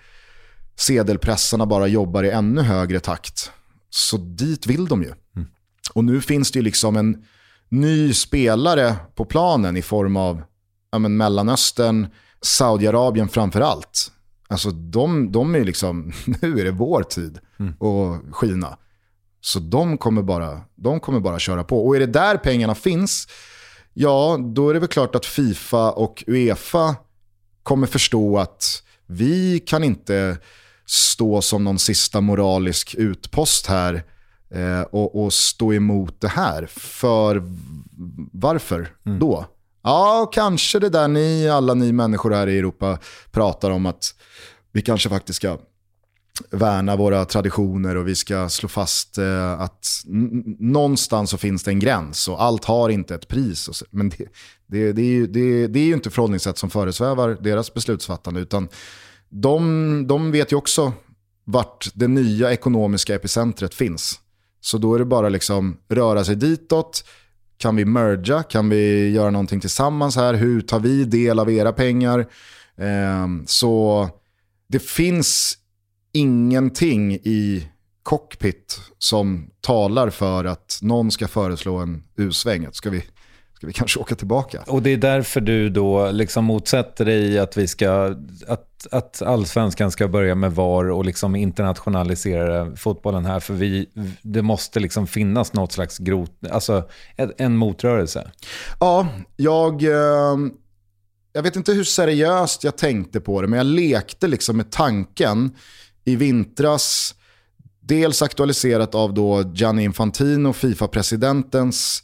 sedelpressarna 0.76 1.66
bara 1.66 1.86
jobbar 1.86 2.24
i 2.24 2.30
ännu 2.30 2.62
högre 2.62 3.00
takt. 3.00 3.50
Så 3.90 4.16
dit 4.16 4.66
vill 4.66 4.86
de 4.86 5.02
ju. 5.02 5.12
Mm. 5.36 5.48
Och 5.94 6.04
nu 6.04 6.20
finns 6.20 6.50
det 6.50 6.58
ju 6.58 6.62
liksom 6.62 6.96
en 6.96 7.24
ny 7.68 8.14
spelare 8.14 8.96
på 9.14 9.24
planen 9.24 9.76
i 9.76 9.82
form 9.82 10.16
av 10.16 10.42
ja, 10.92 10.98
men 10.98 11.16
Mellanöstern, 11.16 12.06
Saudiarabien 12.42 13.28
framför 13.28 13.60
allt. 13.60 14.12
Alltså 14.48 14.70
de, 14.70 15.32
de 15.32 15.54
är 15.54 15.64
liksom, 15.64 16.12
nu 16.24 16.60
är 16.60 16.64
det 16.64 16.70
vår 16.70 17.02
tid 17.02 17.38
mm. 17.58 17.72
att 17.72 18.34
skina. 18.34 18.78
Så 19.40 19.58
de 19.58 19.98
kommer, 19.98 20.22
bara, 20.22 20.60
de 20.74 21.00
kommer 21.00 21.20
bara 21.20 21.38
köra 21.38 21.64
på. 21.64 21.86
Och 21.86 21.96
är 21.96 22.00
det 22.00 22.06
där 22.06 22.36
pengarna 22.36 22.74
finns, 22.74 23.28
ja 23.94 24.38
då 24.54 24.70
är 24.70 24.74
det 24.74 24.80
väl 24.80 24.88
klart 24.88 25.14
att 25.14 25.26
Fifa 25.26 25.90
och 25.90 26.24
Uefa 26.26 26.96
kommer 27.62 27.86
förstå 27.86 28.38
att 28.38 28.82
vi 29.06 29.60
kan 29.60 29.84
inte 29.84 30.38
stå 30.86 31.42
som 31.42 31.64
någon 31.64 31.78
sista 31.78 32.20
moralisk 32.20 32.94
utpost 32.94 33.66
här 33.66 34.02
eh, 34.50 34.80
och, 34.80 35.24
och, 35.24 35.32
stå 35.32 35.72
emot 35.72 36.20
det 36.20 36.28
här. 36.28 36.66
För 36.66 37.42
varför 38.32 38.88
mm. 39.06 39.18
då? 39.18 39.46
Ja, 39.82 40.30
kanske 40.32 40.78
det 40.78 40.88
där 40.88 41.08
ni, 41.08 41.48
alla 41.48 41.74
ni 41.74 41.92
människor 41.92 42.30
här 42.30 42.46
i 42.46 42.58
Europa 42.58 42.98
pratar 43.30 43.70
om 43.70 43.86
att 43.86 44.14
vi 44.72 44.82
kanske 44.82 45.08
faktiskt 45.08 45.36
ska 45.36 45.58
värna 46.50 46.96
våra 46.96 47.24
traditioner 47.24 47.96
och 47.96 48.08
vi 48.08 48.14
ska 48.14 48.48
slå 48.48 48.68
fast 48.68 49.18
eh, 49.18 49.60
att 49.60 49.86
någonstans 50.58 51.30
så 51.30 51.38
finns 51.38 51.62
det 51.62 51.70
en 51.70 51.78
gräns 51.78 52.28
och 52.28 52.42
allt 52.42 52.64
har 52.64 52.88
inte 52.88 53.14
ett 53.14 53.28
pris. 53.28 53.60
Så, 53.60 53.84
men 53.90 54.08
det, 54.08 54.28
det, 54.66 54.92
det, 54.92 55.02
är 55.02 55.06
ju, 55.06 55.26
det, 55.26 55.66
det 55.66 55.80
är 55.80 55.84
ju 55.84 55.94
inte 55.94 56.10
förhållningssätt 56.10 56.58
som 56.58 56.70
föresvävar 56.70 57.38
deras 57.40 57.74
beslutsfattande 57.74 58.40
utan 58.40 58.68
de, 59.28 60.06
de 60.06 60.30
vet 60.30 60.52
ju 60.52 60.56
också 60.56 60.92
vart 61.44 61.88
det 61.94 62.08
nya 62.08 62.52
ekonomiska 62.52 63.14
epicentret 63.14 63.74
finns. 63.74 64.20
Så 64.60 64.78
då 64.78 64.94
är 64.94 64.98
det 64.98 65.04
bara 65.04 65.28
liksom 65.28 65.76
röra 65.88 66.24
sig 66.24 66.36
ditåt. 66.36 67.04
Kan 67.56 67.76
vi 67.76 67.84
merga? 67.84 68.42
Kan 68.42 68.68
vi 68.68 69.10
göra 69.10 69.30
någonting 69.30 69.60
tillsammans 69.60 70.16
här? 70.16 70.34
Hur 70.34 70.60
tar 70.60 70.80
vi 70.80 71.04
del 71.04 71.38
av 71.38 71.50
era 71.50 71.72
pengar? 71.72 72.20
Eh, 72.76 73.26
så 73.46 74.08
det 74.68 74.82
finns 74.82 75.58
ingenting 76.14 77.12
i 77.12 77.68
cockpit 78.02 78.80
som 78.98 79.50
talar 79.60 80.10
för 80.10 80.44
att 80.44 80.78
någon 80.82 81.10
ska 81.10 81.28
föreslå 81.28 81.76
en 81.76 82.02
U-sväng. 82.16 82.68
Ska 82.72 82.90
vi, 82.90 83.04
ska 83.56 83.66
vi 83.66 83.72
kanske 83.72 84.00
åka 84.00 84.14
tillbaka? 84.14 84.62
Och 84.66 84.82
det 84.82 84.90
är 84.90 84.96
därför 84.96 85.40
du 85.40 85.70
då 85.70 86.10
liksom 86.10 86.44
motsätter 86.44 87.04
dig 87.04 87.38
att, 87.38 87.56
vi 87.56 87.66
ska, 87.66 88.14
att, 88.48 88.86
att 88.90 89.22
allsvenskan 89.22 89.90
ska 89.90 90.08
börja 90.08 90.34
med 90.34 90.54
VAR 90.54 90.90
och 90.90 91.04
liksom 91.04 91.36
internationalisera 91.36 92.76
fotbollen 92.76 93.24
här. 93.24 93.40
För 93.40 93.54
vi, 93.54 93.88
det 94.22 94.42
måste 94.42 94.80
liksom 94.80 95.06
finnas 95.06 95.52
något 95.52 95.72
slags 95.72 95.98
grot, 95.98 96.30
alltså 96.50 96.88
en 97.16 97.56
motrörelse. 97.56 98.30
Ja, 98.80 99.08
jag... 99.36 99.82
Eh 99.82 100.36
jag 101.36 101.42
vet 101.42 101.56
inte 101.56 101.72
hur 101.72 101.84
seriöst 101.84 102.64
jag 102.64 102.76
tänkte 102.76 103.20
på 103.20 103.42
det, 103.42 103.48
men 103.48 103.56
jag 103.56 103.66
lekte 103.66 104.26
liksom 104.26 104.56
med 104.56 104.70
tanken 104.70 105.50
i 106.04 106.16
vintras, 106.16 107.14
dels 107.80 108.22
aktualiserat 108.22 108.94
av 108.94 109.14
då 109.14 109.52
Gianni 109.54 109.84
Infantino, 109.84 110.52
Fifa-presidentens 110.52 112.02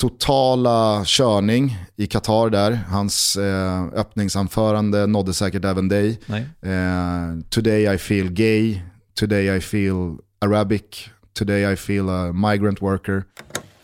totala 0.00 1.04
körning 1.04 1.76
i 1.96 2.06
Qatar 2.06 2.50
där. 2.50 2.72
Hans 2.72 3.36
eh, 3.36 3.84
öppningsanförande 3.84 5.06
nådde 5.06 5.34
säkert 5.34 5.64
även 5.64 5.88
dig. 5.88 6.18
Eh, 6.62 7.38
today 7.48 7.94
I 7.94 7.98
feel 7.98 8.30
gay, 8.30 8.80
today 9.14 9.56
I 9.56 9.60
feel 9.60 10.18
Arabic, 10.38 11.10
today 11.32 11.72
I 11.72 11.76
feel 11.76 12.08
a 12.08 12.32
migrant 12.32 12.82
worker. 12.82 13.24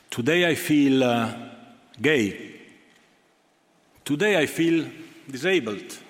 Today 0.09 0.53
I 0.53 0.55
feel 0.57 1.03
uh, 1.03 1.27
gay. 1.99 2.33
Today 4.05 4.43
I 4.45 4.47
feel 4.47 4.85
disabled. 5.27 6.06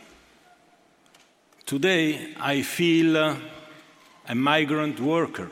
Today 1.70 2.36
I 2.54 2.62
feel 2.62 3.16
a 4.26 4.34
migrant 4.34 5.00
worker. 5.00 5.48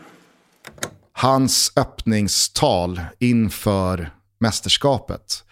Hans 1.12 1.72
öppningstal 1.76 3.00
inför 3.18 4.10
mästerskapet 4.38 5.44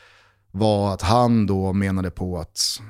var 0.51 0.94
att 0.94 1.03
han 1.03 1.46
då 1.46 1.72
menade 1.72 2.11
på 2.11 2.38
att 2.38 2.81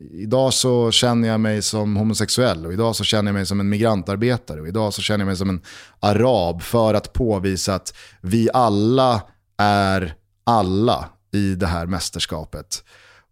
idag 0.00 0.54
så 0.54 0.90
känner 0.90 1.28
jag 1.28 1.40
mig 1.40 1.62
som 1.62 1.96
homosexuell 1.96 2.66
och 2.66 2.72
idag 2.72 2.96
så 2.96 3.04
känner 3.04 3.28
jag 3.28 3.34
mig 3.34 3.46
som 3.46 3.60
en 3.60 3.68
migrantarbetare 3.68 4.60
och 4.60 4.68
idag 4.68 4.94
så 4.94 5.02
känner 5.02 5.20
jag 5.20 5.26
mig 5.26 5.36
som 5.36 5.50
en 5.50 5.62
arab 6.00 6.62
för 6.62 6.94
att 6.94 7.12
påvisa 7.12 7.74
att 7.74 7.94
vi 8.20 8.48
alla 8.54 9.22
är 9.56 10.14
alla 10.44 11.08
i 11.32 11.54
det 11.54 11.66
här 11.66 11.86
mästerskapet. 11.86 12.84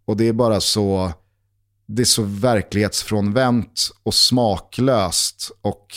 Och 0.05 0.17
det 0.17 0.27
är 0.27 0.33
bara 0.33 0.61
så, 0.61 1.13
det 1.91 2.01
är 2.01 2.05
så 2.05 2.23
verklighetsfrånvänt 2.23 3.91
och 4.03 4.13
smaklöst 4.13 5.51
och 5.61 5.95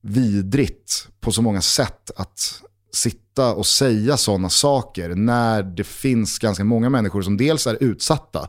vidrigt 0.00 1.08
på 1.20 1.32
så 1.32 1.42
många 1.42 1.60
sätt 1.60 2.10
att 2.16 2.62
sitta 2.92 3.54
och 3.54 3.66
säga 3.66 4.16
sådana 4.16 4.50
saker 4.50 5.14
när 5.14 5.62
det 5.62 5.84
finns 5.84 6.38
ganska 6.38 6.64
många 6.64 6.90
människor 6.90 7.22
som 7.22 7.36
dels 7.36 7.66
är 7.66 7.82
utsatta 7.82 8.48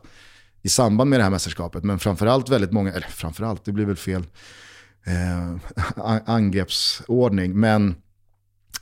i 0.62 0.68
samband 0.68 1.10
med 1.10 1.20
det 1.20 1.24
här 1.24 1.30
mästerskapet, 1.30 1.84
men 1.84 1.98
framförallt 1.98 2.48
väldigt 2.48 2.72
många, 2.72 2.92
eller 2.92 3.06
framförallt, 3.06 3.64
det 3.64 3.72
blir 3.72 3.84
väl 3.84 3.96
fel 3.96 4.26
eh, 5.06 5.56
angreppsordning, 6.26 7.60
men 7.60 7.94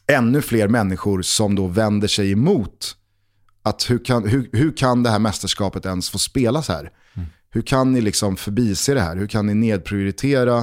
ännu 0.07 0.43
fler 0.43 0.69
människor 0.69 1.23
som 1.23 1.55
då 1.55 1.67
vänder 1.67 2.09
sig 2.09 2.33
emot 2.33 2.97
att 3.63 3.91
hur 3.91 4.05
kan, 4.05 4.29
hur, 4.29 4.51
hur 4.53 4.77
kan 4.77 5.03
det 5.03 5.11
här 5.11 5.19
mästerskapet 5.19 5.87
ens 5.87 6.11
få 6.11 6.19
spelas 6.19 6.69
här? 6.69 6.93
Hur 7.51 7.63
kan 7.63 7.93
ni 7.93 8.01
liksom 8.01 8.37
förbise 8.37 8.95
det 8.95 9.01
här? 9.01 9.17
Hur 9.17 9.27
kan 9.27 9.47
ni 9.47 9.55
nedprioritera 9.55 10.59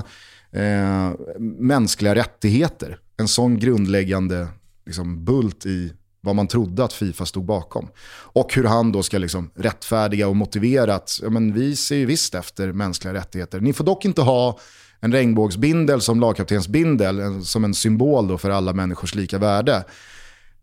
eh, 0.52 1.12
mänskliga 1.60 2.16
rättigheter? 2.16 3.00
En 3.18 3.28
sån 3.28 3.60
grundläggande 3.60 4.48
liksom, 4.86 5.26
bult 5.26 5.66
i 5.66 5.94
vad 6.22 6.36
man 6.36 6.48
trodde 6.48 6.84
att 6.84 6.94
Fifa 6.94 7.26
stod 7.26 7.46
bakom. 7.46 7.88
Och 8.08 8.54
hur 8.54 8.64
han 8.64 8.92
då 8.92 9.04
ska 9.04 9.18
liksom 9.18 9.52
rättfärdiga 9.56 10.28
och 10.28 10.36
motivera 10.36 10.96
att 10.96 11.20
ja, 11.22 11.30
men 11.30 11.54
vi 11.54 11.76
ser 11.76 11.96
ju 11.96 12.06
visst 12.06 12.36
efter 12.36 12.72
mänskliga 12.72 13.14
rättigheter. 13.14 13.60
Ni 13.60 13.74
får 13.74 13.84
dock 13.84 14.06
inte 14.06 14.22
ha 14.22 14.60
en 15.00 15.12
regnbågsbindel 15.12 16.02
som 16.02 16.20
lagkaptensbindel, 16.20 17.20
eh, 17.20 17.42
som 17.42 17.64
en 17.64 17.74
symbol 17.74 18.28
då 18.28 18.38
för 18.38 18.50
alla 18.50 18.74
människors 18.74 19.16
lika 19.16 19.38
värde. 19.38 19.84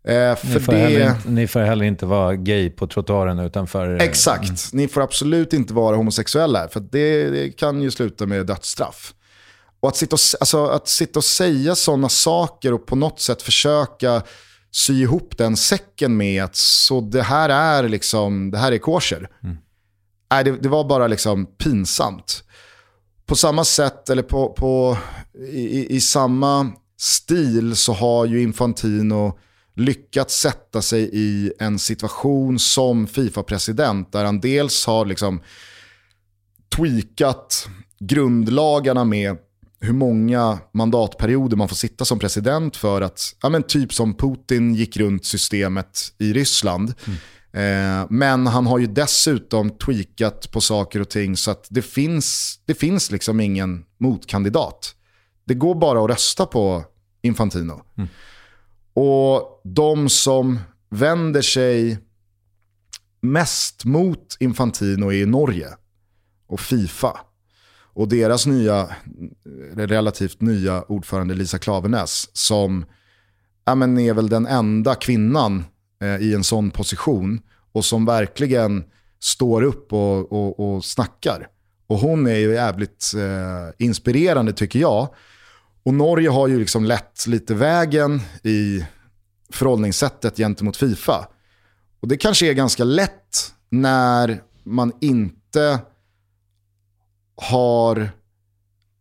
Eh, 0.07 0.37
ni, 0.43 0.59
får 0.59 0.73
det... 0.73 0.91
inte, 0.91 1.15
ni 1.25 1.47
får 1.47 1.59
heller 1.59 1.85
inte 1.85 2.05
vara 2.05 2.35
gay 2.35 2.69
på 2.69 2.87
trottoaren 2.87 3.39
utanför... 3.39 4.01
Exakt, 4.01 4.43
mm. 4.43 4.55
ni 4.71 4.87
får 4.87 5.01
absolut 5.01 5.53
inte 5.53 5.73
vara 5.73 5.95
homosexuella, 5.95 6.67
för 6.67 6.79
det, 6.79 7.29
det, 7.29 7.49
kan 7.49 7.81
ju 7.81 7.91
sluta 7.91 8.25
med 8.25 8.45
dödsstraff. 8.45 9.13
Och 9.79 9.89
att 9.89 9.95
sitta 9.95 10.15
och, 10.15 10.19
alltså, 10.39 10.65
att 10.65 10.87
sitta 10.87 11.19
och 11.19 11.23
säga 11.23 11.75
sådana 11.75 12.09
saker 12.09 12.73
och 12.73 12.85
på 12.85 12.95
något 12.95 13.19
sätt 13.19 13.41
försöka 13.41 14.21
sy 14.71 15.01
ihop 15.01 15.37
den 15.37 15.57
säcken 15.57 16.17
med 16.17 16.43
att 16.43 16.55
så 16.55 17.01
det 17.01 17.23
här 17.23 17.49
är 17.49 17.89
liksom, 17.89 18.51
det 18.51 18.57
här 18.57 18.71
är 18.71 18.77
kosher. 18.77 19.29
Mm. 19.43 19.57
Nej, 20.31 20.43
det, 20.43 20.51
det, 20.51 20.69
var 20.69 20.83
bara 20.83 21.07
liksom 21.07 21.45
pinsamt. 21.45 22.43
På 23.25 23.35
samma 23.35 23.63
sätt, 23.63 24.09
eller 24.09 24.23
på, 24.23 24.53
på 24.53 24.97
i, 25.49 25.95
i 25.95 26.01
samma 26.01 26.71
stil 26.97 27.75
så 27.75 27.93
har 27.93 28.25
ju 28.25 28.41
Infantino 28.41 29.39
lyckats 29.75 30.39
sätta 30.39 30.81
sig 30.81 31.09
i 31.13 31.51
en 31.59 31.79
situation 31.79 32.59
som 32.59 33.07
Fifa-president 33.07 34.11
där 34.11 34.25
han 34.25 34.39
dels 34.39 34.85
har 34.85 35.05
liksom 35.05 35.41
tweakat 36.75 37.67
grundlagarna 37.99 39.03
med 39.03 39.37
hur 39.79 39.93
många 39.93 40.59
mandatperioder 40.73 41.57
man 41.57 41.67
får 41.67 41.75
sitta 41.75 42.05
som 42.05 42.19
president 42.19 42.77
för 42.77 43.01
att, 43.01 43.35
ja 43.41 43.49
men 43.49 43.63
typ 43.63 43.93
som 43.93 44.13
Putin 44.13 44.75
gick 44.75 44.97
runt 44.97 45.25
systemet 45.25 45.99
i 46.19 46.33
Ryssland. 46.33 46.93
Mm. 47.05 47.17
Eh, 47.53 48.07
men 48.09 48.47
han 48.47 48.67
har 48.67 48.79
ju 48.79 48.87
dessutom 48.87 49.69
tweakat 49.69 50.51
på 50.51 50.61
saker 50.61 51.01
och 51.01 51.09
ting 51.09 51.37
så 51.37 51.51
att 51.51 51.67
det 51.69 51.81
finns, 51.81 52.59
det 52.65 52.73
finns 52.73 53.11
liksom 53.11 53.39
ingen 53.39 53.85
motkandidat. 53.97 54.95
Det 55.45 55.53
går 55.53 55.75
bara 55.75 56.03
att 56.03 56.09
rösta 56.09 56.45
på 56.45 56.83
Infantino. 57.21 57.81
Mm. 57.97 58.09
Och 58.93 59.61
de 59.63 60.09
som 60.09 60.59
vänder 60.89 61.41
sig 61.41 61.97
mest 63.21 63.85
mot 63.85 64.37
Infantino 64.39 65.11
är 65.11 65.17
i 65.17 65.25
Norge 65.25 65.67
och 66.47 66.59
Fifa. 66.59 67.19
Och 67.95 68.07
deras 68.07 68.45
nya, 68.45 68.89
relativt 69.73 70.41
nya 70.41 70.81
ordförande 70.81 71.33
Lisa 71.33 71.59
Klavenäs 71.59 72.29
som 72.33 72.85
ja, 73.65 73.75
men 73.75 73.99
är 73.99 74.13
väl 74.13 74.29
den 74.29 74.45
enda 74.45 74.95
kvinnan 74.95 75.63
eh, 76.01 76.15
i 76.15 76.33
en 76.33 76.43
sån 76.43 76.71
position 76.71 77.41
och 77.71 77.85
som 77.85 78.05
verkligen 78.05 78.83
står 79.19 79.61
upp 79.61 79.93
och, 79.93 80.31
och, 80.31 80.59
och 80.59 80.85
snackar. 80.85 81.47
Och 81.87 81.97
hon 81.97 82.27
är 82.27 82.35
ju 82.35 82.53
jävligt 82.53 83.13
eh, 83.17 83.85
inspirerande 83.85 84.53
tycker 84.53 84.79
jag. 84.79 85.09
Och 85.85 85.93
Norge 85.93 86.29
har 86.29 86.47
ju 86.47 86.59
liksom 86.59 86.85
lett 86.85 87.27
lite 87.27 87.53
vägen 87.53 88.21
i 88.43 88.85
förhållningssättet 89.49 90.37
gentemot 90.37 90.77
Fifa. 90.77 91.27
Och 91.99 92.07
det 92.07 92.17
kanske 92.17 92.49
är 92.49 92.53
ganska 92.53 92.83
lätt 92.83 93.53
när 93.69 94.41
man 94.63 94.91
inte 95.01 95.79
har 97.35 98.09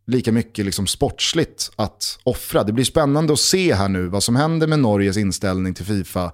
lika 0.07 0.33
mycket 0.33 0.65
liksom 0.65 0.87
sportsligt 0.87 1.71
att 1.77 2.19
offra. 2.23 2.65
Det 2.65 2.73
blir 2.73 2.85
spännande 2.85 3.33
att 3.33 3.39
se 3.39 3.75
här 3.75 3.89
nu 3.89 4.09
vad 4.09 4.23
som 4.23 4.37
händer 4.37 4.67
med 4.67 4.79
Norges 4.79 5.17
inställning 5.17 5.75
till 5.75 5.85
Fifa 5.85 6.33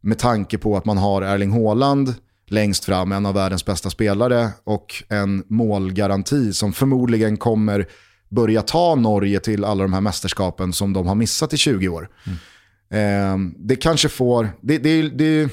med 0.00 0.18
tanke 0.18 0.58
på 0.58 0.76
att 0.76 0.84
man 0.84 0.98
har 0.98 1.22
Erling 1.22 1.52
Haaland 1.52 2.14
längst 2.46 2.84
fram, 2.84 3.12
en 3.12 3.26
av 3.26 3.34
världens 3.34 3.64
bästa 3.64 3.90
spelare 3.90 4.48
och 4.64 5.04
en 5.08 5.44
målgaranti 5.48 6.52
som 6.52 6.72
förmodligen 6.72 7.36
kommer 7.36 7.88
börja 8.30 8.62
ta 8.62 8.94
Norge 8.94 9.40
till 9.40 9.64
alla 9.64 9.82
de 9.82 9.92
här 9.92 10.00
mästerskapen 10.00 10.72
som 10.72 10.92
de 10.92 11.06
har 11.06 11.14
missat 11.14 11.52
i 11.52 11.56
20 11.56 11.88
år. 11.88 12.10
Mm. 12.26 12.38
Eh, 12.90 13.52
det 13.56 13.76
kanske 13.76 14.08
får, 14.08 14.48
det, 14.60 14.78
det, 14.78 15.08
det, 15.08 15.50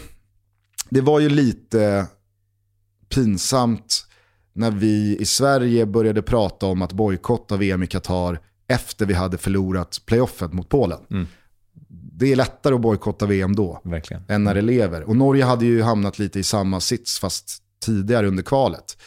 det 0.90 1.02
var 1.02 1.20
ju 1.20 1.30
lite 1.30 2.06
pinsamt 3.10 4.08
när 4.54 4.72
vi 4.72 5.18
i 5.20 5.26
Sverige 5.26 5.86
började 5.86 6.22
prata 6.22 6.66
om 6.66 6.82
att 6.82 6.94
bojkotta 6.94 7.58
VM 7.58 7.84
i 7.84 7.88
Qatar 7.88 8.40
efter 8.68 9.06
vi 9.06 9.14
hade 9.14 9.38
förlorat 9.38 10.02
playoffet 10.06 10.54
mot 10.54 10.70
Polen. 10.70 11.00
Mm. 11.12 11.28
Det 11.90 12.32
är 12.32 12.36
lättare 12.36 12.76
att 12.76 12.82
bojkotta 12.82 13.26
VM 13.26 13.56
då 13.56 13.82
Verkligen. 13.84 14.24
än 14.28 14.44
när 14.44 14.56
det 14.56 14.62
lever. 14.62 15.04
Och 15.04 15.16
Norge 15.16 15.44
hade 15.46 15.66
ju 15.66 15.82
hamnat 15.82 16.20
lite 16.20 16.40
i 16.40 16.44
samma 16.44 16.80
sits 16.80 17.20
fast 17.20 17.64
tidigare 17.86 18.28
under 18.28 18.44
kvalet. 18.44 18.98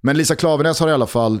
Men 0.00 0.16
Lisa 0.16 0.36
Klaveness 0.36 0.80
har 0.80 0.88
i 0.88 0.92
alla 0.92 1.06
fall, 1.06 1.40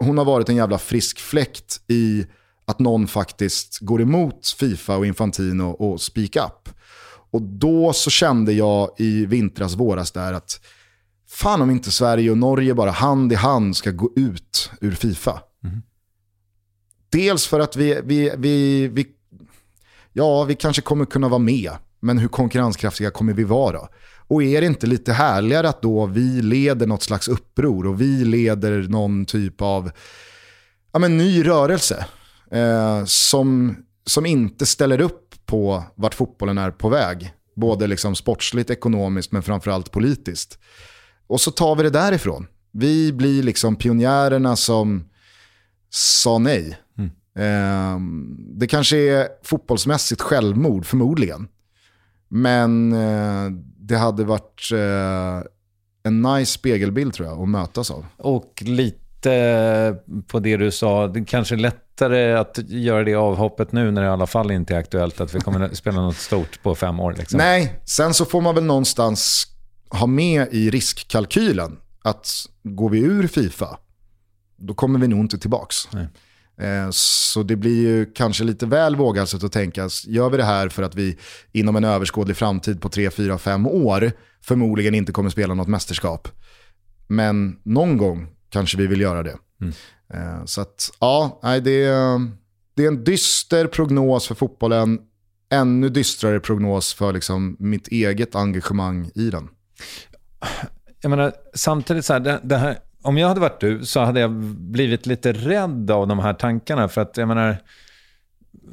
hon 0.00 0.18
har 0.18 0.24
varit 0.24 0.48
en 0.48 0.56
jävla 0.56 0.78
frisk 0.78 1.18
fläkt 1.18 1.80
i 1.88 2.26
att 2.64 2.78
någon 2.78 3.06
faktiskt 3.06 3.78
går 3.78 4.02
emot 4.02 4.46
Fifa 4.58 4.96
och 4.96 5.06
Infantino 5.06 5.64
och 5.64 6.00
speak 6.00 6.36
up. 6.36 6.68
Och 7.30 7.42
då 7.42 7.92
så 7.92 8.10
kände 8.10 8.52
jag 8.52 8.90
i 8.98 9.26
vintras, 9.26 9.74
våras 9.74 10.12
där 10.12 10.32
att 10.32 10.60
fan 11.28 11.62
om 11.62 11.70
inte 11.70 11.90
Sverige 11.90 12.30
och 12.30 12.38
Norge 12.38 12.74
bara 12.74 12.90
hand 12.90 13.32
i 13.32 13.34
hand 13.34 13.76
ska 13.76 13.90
gå 13.90 14.10
ut 14.16 14.70
ur 14.80 14.92
Fifa. 14.92 15.42
Mm. 15.64 15.82
Dels 17.10 17.46
för 17.46 17.60
att 17.60 17.76
vi, 17.76 18.00
vi, 18.04 18.32
vi, 18.38 18.88
vi, 18.88 19.06
ja, 20.12 20.44
vi 20.44 20.54
kanske 20.54 20.82
kommer 20.82 21.04
kunna 21.04 21.28
vara 21.28 21.38
med, 21.38 21.72
men 22.00 22.18
hur 22.18 22.28
konkurrenskraftiga 22.28 23.10
kommer 23.10 23.32
vi 23.32 23.44
vara? 23.44 23.88
Och 24.30 24.42
är 24.42 24.60
det 24.60 24.66
inte 24.66 24.86
lite 24.86 25.12
härligare 25.12 25.68
att 25.68 25.82
då 25.82 26.06
vi 26.06 26.42
leder 26.42 26.86
något 26.86 27.02
slags 27.02 27.28
uppror 27.28 27.86
och 27.86 28.00
vi 28.00 28.24
leder 28.24 28.82
någon 28.82 29.24
typ 29.24 29.62
av 29.62 29.90
ja, 30.92 30.98
men 30.98 31.18
ny 31.18 31.46
rörelse 31.46 32.06
eh, 32.50 33.04
som, 33.04 33.76
som 34.06 34.26
inte 34.26 34.66
ställer 34.66 35.00
upp 35.00 35.34
på 35.46 35.84
vart 35.94 36.14
fotbollen 36.14 36.58
är 36.58 36.70
på 36.70 36.88
väg. 36.88 37.32
Både 37.56 37.86
liksom 37.86 38.14
sportsligt, 38.16 38.70
ekonomiskt 38.70 39.32
men 39.32 39.42
framförallt 39.42 39.90
politiskt. 39.90 40.58
och 41.26 41.40
så 41.40 41.50
tar 41.50 41.76
vi 41.76 41.82
det 41.82 41.90
därifrån. 41.90 42.46
Vi 42.72 43.12
blir 43.12 43.42
liksom 43.42 43.76
pionjärerna 43.76 44.56
som 44.56 45.04
sa 45.90 46.38
nej. 46.38 46.78
Mm. 46.98 47.10
Eh, 47.36 48.00
det 48.58 48.66
kanske 48.66 48.96
är 48.96 49.28
fotbollsmässigt 49.44 50.20
självmord, 50.20 50.86
förmodligen. 50.86 51.48
Men 52.30 52.92
eh, 52.92 53.50
det 53.76 53.96
hade 53.96 54.24
varit 54.24 54.70
eh, 54.72 55.50
en 56.02 56.22
nice 56.22 56.52
spegelbild 56.52 57.14
tror 57.14 57.28
jag 57.28 57.42
att 57.42 57.48
mötas 57.48 57.90
av. 57.90 58.06
Och 58.16 58.62
lite 58.66 59.96
på 60.26 60.40
det 60.40 60.56
du 60.56 60.70
sa, 60.70 61.06
det 61.06 61.24
kanske 61.24 61.54
är 61.54 61.58
lättare 61.58 62.32
att 62.32 62.58
göra 62.68 63.04
det 63.04 63.14
avhoppet 63.14 63.72
nu 63.72 63.90
när 63.90 64.02
det 64.02 64.06
i 64.08 64.10
alla 64.10 64.26
fall 64.26 64.50
inte 64.50 64.74
är 64.74 64.78
aktuellt 64.78 65.20
att 65.20 65.34
vi 65.34 65.40
kommer 65.40 65.60
att 65.60 65.76
spela 65.76 66.00
något 66.00 66.16
stort 66.16 66.62
på 66.62 66.74
fem 66.74 67.00
år. 67.00 67.14
Liksom. 67.18 67.38
Nej, 67.38 67.80
sen 67.84 68.14
så 68.14 68.24
får 68.24 68.40
man 68.40 68.54
väl 68.54 68.64
någonstans 68.64 69.46
ha 69.88 70.06
med 70.06 70.48
i 70.52 70.70
riskkalkylen 70.70 71.78
att 72.02 72.28
går 72.62 72.90
vi 72.90 72.98
ur 72.98 73.26
Fifa, 73.26 73.78
då 74.56 74.74
kommer 74.74 74.98
vi 74.98 75.08
nog 75.08 75.20
inte 75.20 75.38
tillbaka. 75.38 75.74
Eh, 76.60 76.88
så 76.90 77.42
det 77.42 77.56
blir 77.56 77.88
ju 77.88 78.12
kanske 78.12 78.44
lite 78.44 78.66
väl 78.66 78.96
vågat 78.96 79.44
att 79.44 79.52
tänka, 79.52 79.88
gör 80.06 80.30
vi 80.30 80.36
det 80.36 80.44
här 80.44 80.68
för 80.68 80.82
att 80.82 80.94
vi 80.94 81.18
inom 81.52 81.76
en 81.76 81.84
överskådlig 81.84 82.36
framtid 82.36 82.80
på 82.80 82.88
3, 82.88 83.10
4, 83.10 83.38
5 83.38 83.66
år 83.66 84.12
förmodligen 84.42 84.94
inte 84.94 85.12
kommer 85.12 85.30
spela 85.30 85.54
något 85.54 85.68
mästerskap. 85.68 86.28
Men 87.06 87.56
någon 87.62 87.96
gång 87.96 88.28
kanske 88.48 88.78
vi 88.78 88.86
vill 88.86 89.00
göra 89.00 89.22
det. 89.22 89.36
Mm. 89.60 89.74
Eh, 90.14 90.44
så 90.44 90.60
att, 90.60 90.90
ja, 91.00 91.40
det 91.42 91.84
är, 91.84 92.30
det 92.74 92.84
är 92.84 92.88
en 92.88 93.04
dyster 93.04 93.66
prognos 93.66 94.28
för 94.28 94.34
fotbollen. 94.34 94.98
Ännu 95.52 95.88
dystrare 95.88 96.40
prognos 96.40 96.94
för 96.94 97.12
liksom 97.12 97.56
mitt 97.58 97.88
eget 97.88 98.34
engagemang 98.34 99.10
i 99.14 99.30
den. 99.30 99.48
Jag 101.00 101.10
menar, 101.10 101.32
samtidigt 101.54 102.04
så 102.04 102.12
här, 102.12 102.20
det, 102.20 102.40
det 102.42 102.56
här 102.56 102.78
om 103.02 103.18
jag 103.18 103.28
hade 103.28 103.40
varit 103.40 103.60
du 103.60 103.84
så 103.84 104.00
hade 104.00 104.20
jag 104.20 104.30
blivit 104.56 105.06
lite 105.06 105.32
rädd 105.32 105.90
av 105.90 106.08
de 106.08 106.18
här 106.18 106.34
tankarna. 106.34 106.88
För 106.88 107.00
att 107.00 107.16
jag 107.16 107.28
menar, 107.28 107.56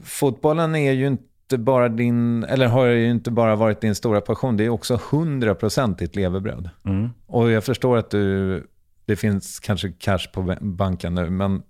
fotbollen 0.03 0.75
är 0.75 0.91
ju 0.91 1.07
inte 1.07 1.57
bara 1.57 1.89
din, 1.89 2.43
eller 2.43 2.67
har 2.67 2.85
ju 2.85 3.09
inte 3.09 3.31
bara 3.31 3.55
varit 3.55 3.81
din 3.81 3.95
stora 3.95 4.21
passion. 4.21 4.57
Det 4.57 4.65
är 4.65 4.69
också 4.69 4.95
100% 4.95 5.97
ditt 5.97 6.15
levebröd. 6.15 6.69
Mm. 6.85 7.09
Och 7.25 7.51
jag 7.51 7.63
förstår 7.63 7.97
att 7.97 8.09
du, 8.09 8.67
det 9.05 9.15
finns 9.15 9.59
kanske 9.59 9.91
cash 9.91 10.27
på 10.33 10.55
banken 10.61 11.15
nu, 11.15 11.29
men 11.29 11.61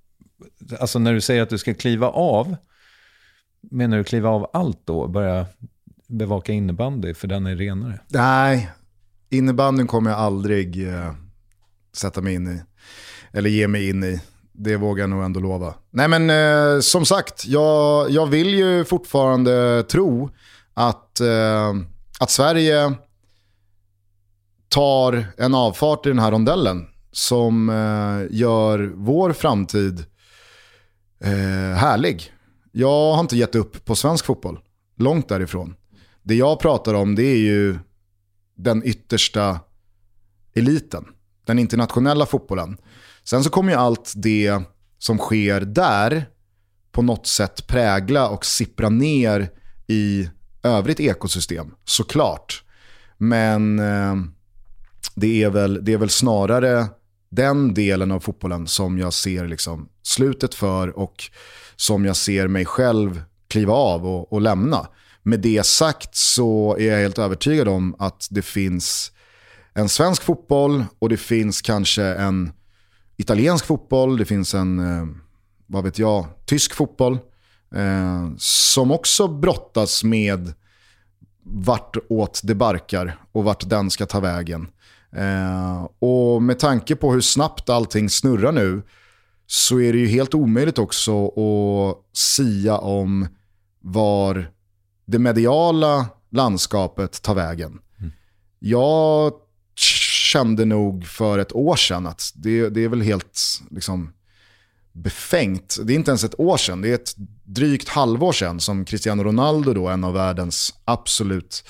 alltså 0.80 1.00
när 1.00 1.13
du 1.13 1.22
säger 1.22 1.41
att 1.41 1.50
du 1.50 1.58
ska 1.58 1.74
kliva 1.74 2.10
av, 2.10 2.56
menar 3.62 3.98
du 3.98 4.04
kliva 4.04 4.30
av 4.30 4.50
allt 4.54 4.82
då? 4.86 5.00
och 5.00 5.10
Börja 5.10 5.46
bevaka 6.08 6.54
innebandy 6.54 7.13
för 7.13 7.28
den 7.28 7.46
är 7.46 7.56
renare? 7.56 8.00
Nej, 8.08 8.70
innebandyn 9.30 9.88
kommer 9.88 10.10
jag 10.10 10.20
aldrig 10.20 10.88
eh, 10.88 11.13
sätta 11.97 12.21
mig 12.21 12.33
in 12.33 12.47
i. 12.47 12.62
Eller 13.31 13.49
ge 13.49 13.67
mig 13.67 13.89
in 13.89 14.03
i. 14.03 14.21
Det 14.51 14.75
vågar 14.75 15.03
jag 15.03 15.10
nog 15.10 15.23
ändå 15.23 15.39
lova. 15.39 15.73
Nej 15.91 16.07
men 16.07 16.29
eh, 16.29 16.79
som 16.79 17.05
sagt, 17.05 17.45
jag, 17.45 18.10
jag 18.10 18.27
vill 18.27 18.53
ju 18.53 18.86
fortfarande 18.86 19.83
tro 19.83 20.29
att, 20.73 21.19
eh, 21.19 21.73
att 22.19 22.31
Sverige 22.31 22.93
tar 24.69 25.25
en 25.38 25.55
avfart 25.55 26.05
i 26.05 26.10
den 26.10 26.19
här 26.19 26.31
rondellen 26.31 26.88
som 27.12 27.69
eh, 27.69 28.38
gör 28.38 28.91
vår 28.95 29.33
framtid 29.33 30.05
eh, 31.23 31.77
härlig. 31.77 32.33
Jag 32.71 33.13
har 33.13 33.19
inte 33.19 33.38
gett 33.38 33.55
upp 33.55 33.86
på 33.86 33.95
svensk 33.95 34.25
fotboll, 34.25 34.60
långt 34.97 35.29
därifrån. 35.29 35.75
Det 36.23 36.36
jag 36.36 36.60
pratar 36.60 36.93
om 36.93 37.15
det 37.15 37.23
är 37.23 37.38
ju 37.38 37.79
den 38.55 38.83
yttersta 38.86 39.60
eliten 40.55 41.05
den 41.47 41.60
internationella 41.60 42.25
fotbollen. 42.25 42.77
Sen 43.23 43.43
så 43.43 43.49
kommer 43.49 43.71
ju 43.71 43.77
allt 43.77 44.13
det 44.15 44.62
som 44.97 45.17
sker 45.17 45.62
där 45.62 46.25
på 46.91 47.01
något 47.01 47.27
sätt 47.27 47.67
prägla 47.67 48.29
och 48.29 48.45
sippra 48.45 48.89
ner 48.89 49.49
i 49.88 50.29
övrigt 50.63 50.99
ekosystem, 50.99 51.73
såklart. 51.86 52.63
Men 53.17 53.79
eh, 53.79 54.15
det, 55.15 55.43
är 55.43 55.49
väl, 55.49 55.86
det 55.86 55.93
är 55.93 55.97
väl 55.97 56.10
snarare 56.10 56.86
den 57.29 57.73
delen 57.73 58.12
av 58.12 58.19
fotbollen 58.19 58.67
som 58.67 58.97
jag 58.97 59.13
ser 59.13 59.47
liksom 59.47 59.89
slutet 60.03 60.53
för 60.53 60.99
och 60.99 61.23
som 61.75 62.05
jag 62.05 62.15
ser 62.15 62.47
mig 62.47 62.65
själv 62.65 63.21
kliva 63.47 63.73
av 63.73 64.07
och, 64.07 64.33
och 64.33 64.41
lämna. 64.41 64.88
Med 65.23 65.39
det 65.39 65.65
sagt 65.65 66.15
så 66.15 66.77
är 66.79 66.91
jag 66.91 66.99
helt 66.99 67.19
övertygad 67.19 67.67
om 67.67 67.95
att 67.99 68.27
det 68.29 68.41
finns 68.41 69.12
en 69.78 69.90
svensk 69.90 70.24
fotboll 70.24 70.86
och 71.00 71.10
det 71.10 71.18
finns 71.18 71.62
kanske 71.62 72.04
en 72.04 72.52
italiensk 73.18 73.66
fotboll, 73.66 74.18
det 74.18 74.26
finns 74.26 74.54
en, 74.54 74.80
eh, 74.80 75.08
vad 75.68 75.84
vet 75.84 76.00
jag, 76.00 76.26
tysk 76.46 76.74
fotboll. 76.74 77.20
Eh, 77.76 78.30
som 78.38 78.92
också 78.92 79.28
brottas 79.28 80.04
med 80.04 80.54
vartåt 81.44 82.42
det 82.44 82.56
barkar 82.56 83.20
och 83.32 83.44
vart 83.44 83.70
den 83.70 83.90
ska 83.90 84.06
ta 84.06 84.20
vägen. 84.20 84.68
Eh, 85.12 85.88
och 86.00 86.42
med 86.42 86.60
tanke 86.60 86.96
på 86.96 87.13
hur 87.13 87.22
snabbt 87.22 87.70
allting 87.70 88.10
snurrar 88.10 88.52
nu 88.52 88.82
så 89.48 89.80
är 89.80 89.94
det 89.94 90.00
ju 90.00 90.08
helt 90.08 90.34
omöjligt 90.34 90.78
också 90.80 91.28
att 91.28 92.18
sia 92.18 92.78
om 92.78 93.28
var 93.80 94.52
det 95.06 95.20
mediala 95.20 96.06
landskapet 96.30 97.22
tar 97.22 97.36
vägen. 97.36 97.80
Mm. 98.00 98.12
Jag 98.60 99.34
kände 100.28 100.66
nog 100.66 101.06
för 101.06 101.40
ett 101.40 101.56
år 101.56 101.76
sedan 101.76 102.08
att 102.08 102.32
det, 102.36 102.70
det 102.70 102.84
är 102.84 102.90
väl 102.90 103.02
helt 103.02 103.40
liksom, 103.72 104.13
befängt. 104.92 105.78
Det 105.84 105.94
är 105.94 105.96
inte 105.96 106.12
ens 106.12 106.24
ett 106.24 106.40
år 106.40 106.58
sedan, 106.58 106.82
det 106.82 106.90
är 106.90 106.96
ett 106.96 107.13
drygt 107.44 107.90
halvår 107.90 108.32
sedan 108.32 108.60
som 108.60 108.86
Cristiano 108.86 109.24
Ronaldo, 109.24 109.74
då, 109.74 109.88
en 109.88 110.04
av 110.04 110.13
världens 110.13 110.74
absolut 110.86 111.63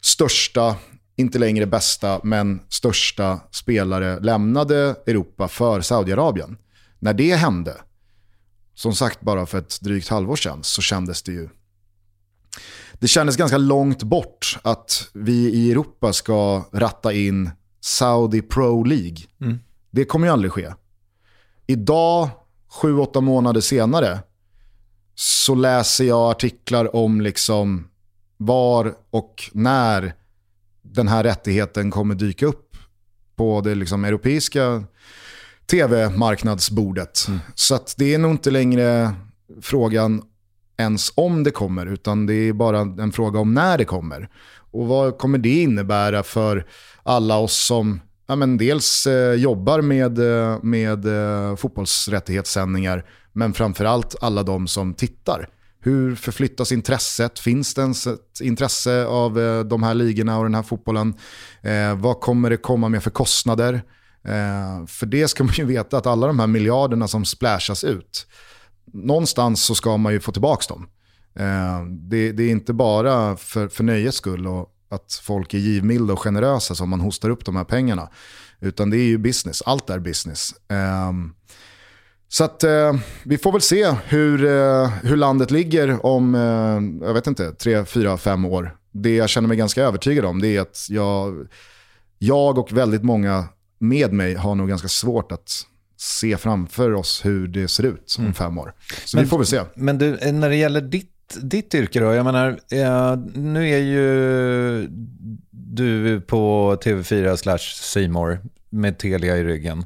största, 0.00 0.76
inte 1.16 1.38
längre 1.38 1.66
bästa, 1.66 2.20
men 2.24 2.60
största 2.68 3.40
spelare 3.50 4.20
lämnade 4.20 4.94
Europa 5.06 5.48
för 5.48 5.80
Saudiarabien. 5.80 6.56
När 6.98 7.14
det 7.14 7.34
hände, 7.34 7.76
som 8.74 8.94
sagt 8.94 9.20
bara 9.20 9.46
för 9.46 9.58
ett 9.58 9.80
drygt 9.80 10.08
halvår 10.08 10.36
sedan, 10.36 10.58
så 10.62 10.82
kändes 10.82 11.22
det 11.22 11.32
ju 11.32 11.48
det 13.00 13.08
kändes 13.08 13.36
ganska 13.36 13.58
långt 13.58 14.02
bort 14.02 14.58
att 14.62 15.08
vi 15.14 15.32
i 15.32 15.70
Europa 15.70 16.12
ska 16.12 16.64
ratta 16.72 17.12
in 17.12 17.50
Saudi 17.84 18.42
Pro 18.42 18.84
League. 18.84 19.16
Mm. 19.40 19.58
Det 19.90 20.04
kommer 20.04 20.26
ju 20.26 20.32
aldrig 20.32 20.52
ske. 20.52 20.72
Idag, 21.66 22.28
sju, 22.68 22.98
åtta 22.98 23.20
månader 23.20 23.60
senare, 23.60 24.18
så 25.14 25.54
läser 25.54 26.04
jag 26.04 26.30
artiklar 26.30 26.96
om 26.96 27.20
liksom 27.20 27.88
var 28.36 28.94
och 29.10 29.50
när 29.52 30.14
den 30.82 31.08
här 31.08 31.24
rättigheten 31.24 31.90
kommer 31.90 32.14
dyka 32.14 32.46
upp 32.46 32.76
på 33.36 33.60
det 33.60 33.74
liksom 33.74 34.04
europeiska 34.04 34.84
tv-marknadsbordet. 35.66 37.24
Mm. 37.28 37.40
Så 37.54 37.78
det 37.96 38.14
är 38.14 38.18
nog 38.18 38.30
inte 38.30 38.50
längre 38.50 39.14
frågan 39.62 40.22
ens 40.76 41.12
om 41.14 41.44
det 41.44 41.50
kommer, 41.50 41.86
utan 41.86 42.26
det 42.26 42.34
är 42.34 42.52
bara 42.52 42.80
en 42.80 43.12
fråga 43.12 43.40
om 43.40 43.54
när 43.54 43.78
det 43.78 43.84
kommer. 43.84 44.28
Och 44.70 44.86
vad 44.86 45.18
kommer 45.18 45.38
det 45.38 45.62
innebära 45.62 46.22
för 46.22 46.66
alla 47.04 47.36
oss 47.36 47.66
som 47.66 48.00
ja, 48.26 48.36
men 48.36 48.56
dels 48.56 49.06
eh, 49.06 49.34
jobbar 49.34 49.80
med, 49.80 50.18
eh, 50.18 50.58
med 50.62 51.06
eh, 51.06 51.56
fotbollsrättighetssändningar, 51.56 53.04
men 53.32 53.54
framförallt 53.54 54.16
alla 54.20 54.42
de 54.42 54.68
som 54.68 54.94
tittar. 54.94 55.48
Hur 55.80 56.14
förflyttas 56.14 56.72
intresset? 56.72 57.38
Finns 57.38 57.74
det 57.74 57.82
ens 57.82 58.06
ett 58.06 58.40
intresse 58.40 59.06
av 59.06 59.40
eh, 59.40 59.60
de 59.60 59.82
här 59.82 59.94
ligorna 59.94 60.38
och 60.38 60.44
den 60.44 60.54
här 60.54 60.62
fotbollen? 60.62 61.14
Eh, 61.62 61.96
vad 61.96 62.20
kommer 62.20 62.50
det 62.50 62.56
komma 62.56 62.88
med 62.88 63.02
för 63.02 63.10
kostnader? 63.10 63.74
Eh, 64.24 64.86
för 64.86 65.06
det 65.06 65.28
ska 65.28 65.44
man 65.44 65.54
ju 65.54 65.64
veta 65.64 65.98
att 65.98 66.06
alla 66.06 66.26
de 66.26 66.38
här 66.38 66.46
miljarderna 66.46 67.08
som 67.08 67.24
splashas 67.24 67.84
ut, 67.84 68.26
någonstans 68.92 69.64
så 69.64 69.74
ska 69.74 69.96
man 69.96 70.12
ju 70.12 70.20
få 70.20 70.32
tillbaka 70.32 70.74
dem. 70.74 70.88
Eh, 71.38 71.84
det, 71.84 72.32
det, 72.32 72.42
är 72.42 72.50
inte 72.50 72.72
bara 72.72 73.36
för, 73.36 73.68
för 73.68 73.84
nöjes 73.84 74.14
skull 74.14 74.46
och 74.46 74.73
att 74.94 75.20
folk 75.22 75.54
är 75.54 75.58
givmilda 75.58 76.12
och 76.12 76.20
generösa 76.20 76.74
som 76.74 76.88
man 76.88 77.00
hostar 77.00 77.30
upp 77.30 77.44
de 77.44 77.56
här 77.56 77.64
pengarna. 77.64 78.08
Utan 78.60 78.90
det 78.90 78.96
är 78.96 79.04
ju 79.04 79.18
business, 79.18 79.62
allt 79.62 79.90
är 79.90 79.98
business. 79.98 80.54
Um, 81.08 81.34
så 82.28 82.44
att 82.44 82.64
uh, 82.64 82.94
vi 83.24 83.38
får 83.38 83.52
väl 83.52 83.60
se 83.60 83.94
hur, 84.04 84.44
uh, 84.44 84.88
hur 84.88 85.16
landet 85.16 85.50
ligger 85.50 86.06
om, 86.06 86.34
uh, 86.34 87.06
jag 87.06 87.14
vet 87.14 87.26
inte, 87.26 87.52
tre, 87.52 87.84
fyra, 87.84 88.18
fem 88.18 88.44
år. 88.44 88.76
Det 88.92 89.16
jag 89.16 89.28
känner 89.28 89.48
mig 89.48 89.56
ganska 89.56 89.82
övertygad 89.82 90.24
om 90.24 90.40
det 90.40 90.56
är 90.56 90.60
att 90.60 90.86
jag, 90.90 91.48
jag 92.18 92.58
och 92.58 92.72
väldigt 92.72 93.02
många 93.02 93.44
med 93.78 94.12
mig 94.12 94.34
har 94.34 94.54
nog 94.54 94.68
ganska 94.68 94.88
svårt 94.88 95.32
att 95.32 95.66
se 95.96 96.36
framför 96.36 96.92
oss 96.92 97.24
hur 97.24 97.48
det 97.48 97.68
ser 97.68 97.82
ut 97.82 98.14
om 98.18 98.24
mm. 98.24 98.34
fem 98.34 98.58
år. 98.58 98.74
Så 99.04 99.16
men, 99.16 99.24
vi 99.24 99.30
får 99.30 99.38
väl 99.38 99.46
se. 99.46 99.60
Men 99.74 99.98
du, 99.98 100.32
när 100.32 100.48
det 100.48 100.56
gäller 100.56 100.80
ditt 100.80 101.13
ditt 101.42 101.74
yrke 101.74 102.00
då? 102.00 102.14
Jag 102.14 102.24
menar, 102.24 102.48
eh, 102.70 103.16
nu 103.34 103.70
är 103.70 103.78
ju 103.78 104.88
du 105.50 106.20
på 106.20 106.76
TV4 106.84 107.36
slash 107.36 107.58
Simor 107.58 108.40
med 108.70 108.98
Telia 108.98 109.36
i 109.36 109.44
ryggen. 109.44 109.84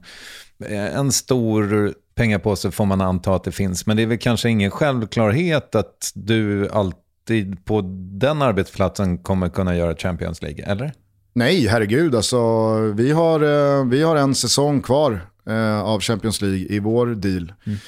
Eh, 0.65 0.97
en 0.97 1.13
stor 1.13 1.95
pengapåse 2.15 2.71
får 2.71 2.85
man 2.85 3.01
anta 3.01 3.35
att 3.35 3.45
det 3.45 3.53
finns, 3.53 3.87
men 3.87 3.97
det 3.97 4.03
är 4.03 4.07
väl 4.07 4.19
kanske 4.19 4.49
ingen 4.49 4.71
självklarhet 4.71 5.75
att 5.75 6.13
du 6.15 6.69
alltid 6.69 7.65
på 7.65 7.81
den 8.19 8.43
arbetsplatsen 8.43 9.19
kommer 9.19 9.49
kunna 9.49 9.77
göra 9.77 9.97
Champions 9.97 10.43
League, 10.43 10.65
eller? 10.65 10.93
Nej, 11.33 11.67
herregud. 11.67 12.15
Alltså, 12.15 12.79
vi, 12.79 13.13
har, 13.13 13.41
eh, 13.41 13.85
vi 13.85 14.03
har 14.03 14.17
en 14.17 14.35
säsong 14.35 14.83
kvar 14.83 15.21
eh, 15.47 15.81
av 15.81 16.01
Champions 16.01 16.41
League 16.43 16.59
i 16.59 16.79
vår 16.79 17.07
deal. 17.07 17.53
Mm. 17.67 17.79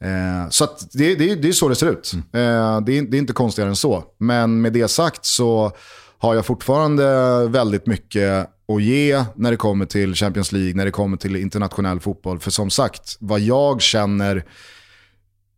Eh, 0.07 0.49
så 0.51 0.67
det, 0.93 1.15
det, 1.15 1.35
det 1.35 1.49
är 1.49 1.53
så 1.53 1.69
det 1.69 1.75
ser 1.75 1.91
ut. 1.91 2.13
Mm. 2.13 2.25
Eh, 2.25 2.81
det, 2.81 2.99
är, 2.99 3.03
det 3.03 3.17
är 3.17 3.19
inte 3.19 3.33
konstigare 3.33 3.71
än 3.71 3.77
så. 3.77 4.05
Men 4.19 4.61
med 4.61 4.73
det 4.73 4.89
sagt 4.89 5.25
så 5.25 5.73
har 6.19 6.35
jag 6.35 6.47
fortfarande 6.47 7.05
väldigt 7.49 7.87
mycket 7.87 8.51
att 8.69 8.83
ge 8.83 9.25
när 9.35 9.51
det 9.51 9.57
kommer 9.57 9.87
till 9.87 10.15
Champions 10.15 10.53
League, 10.53 10.75
när 10.75 10.85
det 10.85 10.91
kommer 10.91 11.17
till 11.17 11.37
internationell 11.37 12.01
fotboll. 12.01 12.41
För 12.41 12.51
som 12.51 12.71
sagt, 12.71 13.17
vad 13.21 13.41
jag 13.41 13.83
känner 13.83 14.45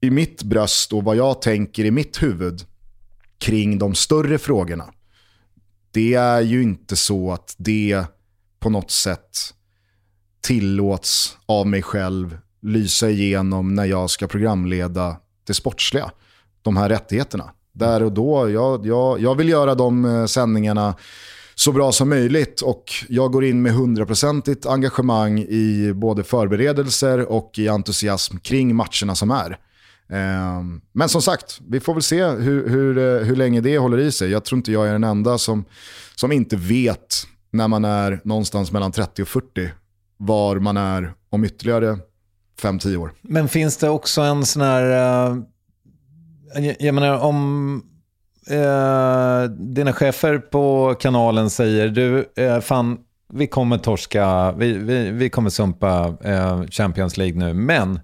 i 0.01 0.11
mitt 0.11 0.43
bröst 0.43 0.93
och 0.93 1.05
vad 1.05 1.17
jag 1.17 1.43
tänker 1.43 1.85
i 1.85 1.91
mitt 1.91 2.23
huvud 2.23 2.63
kring 3.39 3.79
de 3.79 3.95
större 3.95 4.39
frågorna. 4.39 4.85
Det 5.91 6.15
är 6.15 6.41
ju 6.41 6.63
inte 6.63 6.97
så 6.97 7.33
att 7.33 7.55
det 7.59 8.05
på 8.61 8.71
något 8.71 8.91
sätt 8.91 9.55
tillåts 10.41 11.39
av 11.47 11.67
mig 11.67 11.83
själv 11.83 12.39
lysa 12.63 13.11
igenom 13.11 13.75
när 13.75 13.85
jag 13.85 14.11
ska 14.11 14.27
programleda 14.27 15.17
det 15.47 15.55
sportsliga. 15.55 16.11
De 16.63 16.77
här 16.77 16.89
rättigheterna. 16.89 17.51
Där 17.73 18.03
och 18.03 18.13
då, 18.13 18.51
jag, 18.51 18.87
jag, 18.87 19.21
jag 19.21 19.35
vill 19.35 19.49
göra 19.49 19.75
de 19.75 20.05
eh, 20.05 20.27
sändningarna 20.27 20.95
så 21.61 21.73
bra 21.73 21.93
som 21.93 22.09
möjligt 22.09 22.61
och 22.61 22.93
jag 23.09 23.33
går 23.33 23.45
in 23.45 23.63
med 23.63 23.73
hundraprocentigt 23.73 24.67
engagemang 24.67 25.39
i 25.39 25.93
både 25.95 26.25
förberedelser 26.25 27.33
och 27.33 27.59
i 27.59 27.69
entusiasm 27.69 28.37
kring 28.39 28.77
matcherna 28.77 29.15
som 29.15 29.31
är. 29.31 29.59
Ehm, 30.09 30.81
men 30.93 31.09
som 31.09 31.23
sagt, 31.23 31.61
vi 31.69 31.81
får 31.81 31.95
väl 31.95 32.03
se 32.03 32.25
hur, 32.25 32.69
hur, 32.69 32.99
eh, 32.99 33.25
hur 33.27 33.37
länge 33.37 33.61
det 33.61 33.79
håller 33.79 33.99
i 33.99 34.13
sig. 34.13 34.31
Jag 34.31 34.45
tror 34.45 34.57
inte 34.57 34.73
jag 34.73 34.89
är 34.89 34.93
den 34.93 35.05
enda 35.05 35.39
som, 35.39 35.65
som 36.15 36.33
inte 36.33 36.57
vet 36.57 37.27
när 37.51 37.69
man 37.69 37.85
är 37.85 38.21
någonstans 38.25 38.73
mellan 38.73 38.93
30 38.93 39.23
och 39.23 39.29
40 39.29 39.71
var 40.17 40.59
man 40.59 40.77
är 40.77 41.13
om 41.31 41.45
ytterligare 41.45 41.99
5-10 42.63 42.97
år. 42.97 43.13
Men 43.23 43.49
finns 43.49 43.77
det 43.77 43.89
också 43.89 44.21
en 44.21 44.47
sån 44.47 44.63
här... 44.63 44.91
Eh, 45.31 45.37
jag 46.79 46.95
menar 46.95 47.19
om 47.19 47.89
uh, 48.51 49.51
dina 49.51 49.92
chefer 49.92 50.38
på 50.38 50.94
kanalen 51.01 51.51
säger 51.51 51.88
du, 51.88 52.28
uh, 52.40 52.61
fan, 52.61 52.98
vi 53.32 53.46
kommer 53.46 53.78
torska, 53.78 54.53
vi, 54.53 54.72
vi, 54.72 55.11
vi 55.11 55.30
kommer 55.30 55.51
sumpa 55.51 56.16
Champions 56.70 57.16
League 57.16 57.38
nu, 57.38 57.55
men 57.55 58.01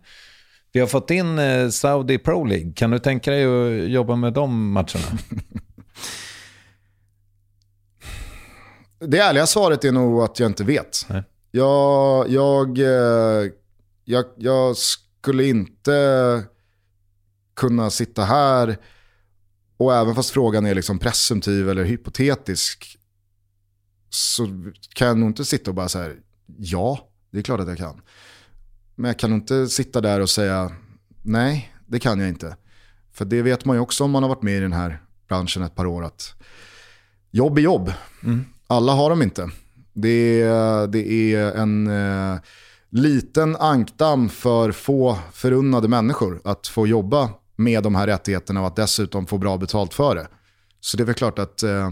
vi 0.73 0.81
har 0.81 0.87
fått 0.87 1.11
in 1.11 1.39
Saudi 1.73 2.19
Pro 2.19 2.45
League. 2.45 2.73
Kan 2.73 2.91
du 2.91 2.99
tänka 2.99 3.31
dig 3.31 3.45
att 3.45 3.91
jobba 3.91 4.17
med 4.17 4.33
de 4.33 4.73
matcherna? 4.73 5.05
Det 8.99 9.19
ärliga 9.19 9.47
svaret 9.47 9.85
är 9.85 9.93
nog 9.93 10.23
att 10.23 10.41
jag 10.41 10.51
inte 10.51 10.65
vet. 10.65 11.07
Nej. 11.09 11.23
Jag, 11.51 12.31
jag 12.31 12.79
jag, 14.09 14.25
jag 14.37 14.77
skulle 14.77 15.45
inte 15.45 16.43
kunna 17.57 17.91
sitta 17.91 18.23
här 18.23 18.77
och 19.77 19.95
även 19.95 20.15
fast 20.15 20.31
frågan 20.31 20.67
är 20.67 20.75
liksom 20.75 20.99
presumtiv 20.99 21.71
eller 21.71 21.85
hypotetisk 21.85 22.99
så 24.11 24.47
kan 24.95 25.09
jag 25.09 25.19
nog 25.19 25.29
inte 25.29 25.45
sitta 25.45 25.71
och 25.71 25.75
bara 25.75 25.89
säga 25.89 26.15
ja, 26.59 27.09
det 27.31 27.39
är 27.39 27.43
klart 27.43 27.61
att 27.61 27.69
jag 27.69 27.79
kan. 27.79 28.01
Men 28.95 29.09
jag 29.09 29.19
kan 29.19 29.33
inte 29.33 29.69
sitta 29.69 30.01
där 30.01 30.21
och 30.21 30.31
säga 30.31 30.73
nej, 31.23 31.75
det 31.87 32.01
kan 32.01 32.21
jag 32.21 32.29
inte. 32.29 32.57
För 33.13 33.25
det 33.25 33.43
vet 33.43 33.65
man 33.65 33.77
ju 33.77 33.81
också 33.81 34.05
om 34.05 34.11
man 34.11 34.23
har 34.23 34.31
varit 34.31 34.43
med 34.43 34.57
i 34.57 34.61
den 34.61 34.73
här 34.73 35.03
branschen 35.29 35.63
ett 35.63 35.75
par 35.75 35.87
år 35.87 36.05
att 36.05 36.35
jobb 37.31 37.59
är 37.59 37.63
jobb. 37.63 37.93
Mm. 38.23 38.45
Alla 38.67 38.93
har 38.93 39.11
dem 39.11 39.23
inte. 39.23 39.51
Det, 39.93 40.45
det 40.87 41.13
är 41.13 41.53
en 41.53 41.87
eh, 41.87 42.39
liten 42.91 43.57
ankdamm 43.57 44.29
för 44.29 44.73
få 44.73 45.19
förunnade 45.33 45.89
människor 45.89 46.41
att 46.45 46.67
få 46.67 46.87
jobba 46.87 47.31
med 47.57 47.83
de 47.83 47.95
här 47.95 48.07
rättigheterna 48.07 48.61
och 48.61 48.67
att 48.67 48.77
dessutom 48.77 49.27
få 49.27 49.39
bra 49.39 49.57
betalt 49.57 49.95
för 49.95 50.15
det. 50.15 50.29
Så 50.81 50.97
det 50.97 51.03
är 51.03 51.05
väl 51.05 51.15
klart 51.15 51.39
att 51.39 51.63
eh, 51.63 51.91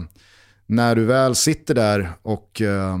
när 0.65 0.95
du 0.95 1.05
väl 1.05 1.35
sitter 1.35 1.75
där 1.75 2.11
och 2.21 2.61
eh, 2.61 2.97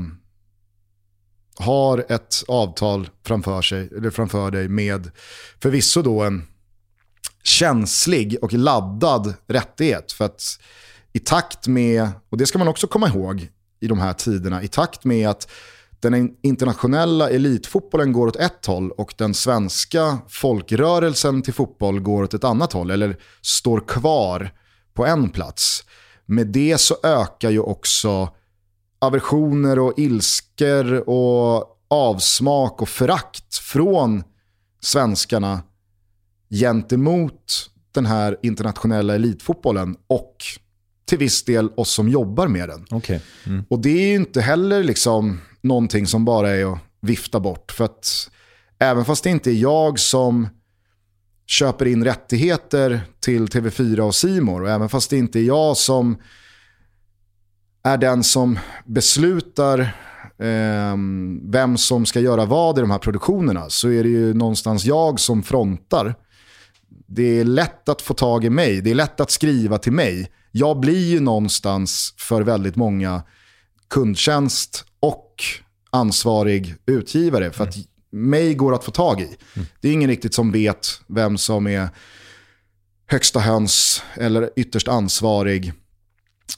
har 1.55 2.05
ett 2.09 2.43
avtal 2.47 3.09
framför, 3.23 3.61
sig, 3.61 3.89
eller 3.97 4.09
framför 4.09 4.51
dig 4.51 4.67
med 4.67 5.11
förvisso 5.61 6.01
då 6.01 6.23
en 6.23 6.47
känslig 7.43 8.37
och 8.41 8.53
laddad 8.53 9.33
rättighet. 9.47 10.11
För 10.11 10.25
att 10.25 10.41
i 11.13 11.19
takt 11.19 11.67
med, 11.67 12.09
och 12.29 12.37
det 12.37 12.45
ska 12.45 12.57
man 12.57 12.67
också 12.67 12.87
komma 12.87 13.07
ihåg 13.07 13.49
i 13.79 13.87
de 13.87 13.99
här 13.99 14.13
tiderna, 14.13 14.63
i 14.63 14.67
takt 14.67 15.03
med 15.03 15.29
att 15.29 15.51
den 16.05 16.35
internationella 16.41 17.29
elitfotbollen 17.29 18.13
går 18.13 18.27
åt 18.27 18.35
ett 18.35 18.65
håll 18.65 18.91
och 18.91 19.13
den 19.17 19.33
svenska 19.33 20.17
folkrörelsen 20.29 21.41
till 21.41 21.53
fotboll 21.53 21.99
går 21.99 22.23
åt 22.23 22.33
ett 22.33 22.43
annat 22.43 22.73
håll, 22.73 22.91
eller 22.91 23.17
står 23.41 23.79
kvar 23.87 24.51
på 24.93 25.05
en 25.05 25.29
plats. 25.29 25.83
Med 26.25 26.47
det 26.47 26.77
så 26.77 26.95
ökar 27.03 27.49
ju 27.49 27.59
också 27.59 28.29
aversioner 28.99 29.79
och 29.79 29.93
ilsker 29.99 31.09
och 31.09 31.79
avsmak 31.87 32.81
och 32.81 32.89
förakt 32.89 33.55
från 33.57 34.23
svenskarna 34.81 35.61
gentemot 36.49 37.69
den 37.91 38.05
här 38.05 38.37
internationella 38.41 39.15
elitfotbollen 39.15 39.97
och 40.07 40.35
till 41.05 41.17
viss 41.17 41.43
del 41.43 41.69
oss 41.75 41.89
som 41.89 42.09
jobbar 42.09 42.47
med 42.47 42.69
den. 42.69 42.85
Okay. 42.91 43.19
Mm. 43.45 43.65
Och 43.69 43.79
det 43.79 43.89
är 43.89 44.07
ju 44.07 44.15
inte 44.15 44.41
heller 44.41 44.83
liksom 44.83 45.39
någonting 45.65 46.07
som 46.07 46.25
bara 46.25 46.49
är 46.49 46.73
att 46.73 46.79
vifta 47.01 47.39
bort. 47.39 47.71
För 47.71 47.85
att 47.85 48.29
även 48.79 49.05
fast 49.05 49.23
det 49.23 49.29
inte 49.29 49.51
är 49.51 49.55
jag 49.55 49.99
som 49.99 50.47
köper 51.47 51.85
in 51.85 52.03
rättigheter 52.03 53.01
till 53.19 53.47
TV4 53.47 53.99
och 53.99 54.15
Simor 54.15 54.61
och 54.61 54.69
även 54.69 54.89
fast 54.89 55.09
det 55.09 55.17
inte 55.17 55.39
är 55.39 55.43
jag 55.43 55.77
som 55.77 56.17
är 57.83 57.97
den 57.97 58.23
som 58.23 58.59
beslutar 58.85 59.79
eh, 60.39 60.95
vem 61.43 61.77
som 61.77 62.05
ska 62.05 62.19
göra 62.19 62.45
vad 62.45 62.77
i 62.77 62.81
de 62.81 62.91
här 62.91 62.97
produktionerna 62.97 63.69
så 63.69 63.89
är 63.89 64.03
det 64.03 64.09
ju 64.09 64.33
någonstans 64.33 64.85
jag 64.85 65.19
som 65.19 65.43
frontar 65.43 66.15
det 67.07 67.39
är 67.39 67.43
lätt 67.43 67.89
att 67.89 68.01
få 68.01 68.13
tag 68.13 68.45
i 68.45 68.49
mig, 68.49 68.81
det 68.81 68.91
är 68.91 68.95
lätt 68.95 69.19
att 69.19 69.31
skriva 69.31 69.77
till 69.77 69.91
mig. 69.91 70.31
Jag 70.51 70.79
blir 70.79 71.05
ju 71.05 71.19
någonstans 71.19 72.13
för 72.17 72.41
väldigt 72.41 72.75
många 72.75 73.23
kundtjänst 73.89 74.85
och 74.99 75.24
ansvarig 75.95 76.75
utgivare. 76.85 77.51
För 77.51 77.63
att 77.63 77.75
mig 78.11 78.53
går 78.53 78.75
att 78.75 78.83
få 78.83 78.91
tag 78.91 79.21
i. 79.21 79.35
Det 79.81 79.89
är 79.89 79.93
ingen 79.93 80.09
riktigt 80.09 80.33
som 80.33 80.51
vet 80.51 80.87
vem 81.07 81.37
som 81.37 81.67
är 81.67 81.89
högsta 83.07 83.39
höns 83.39 84.03
eller 84.13 84.49
ytterst 84.55 84.87
ansvarig 84.87 85.73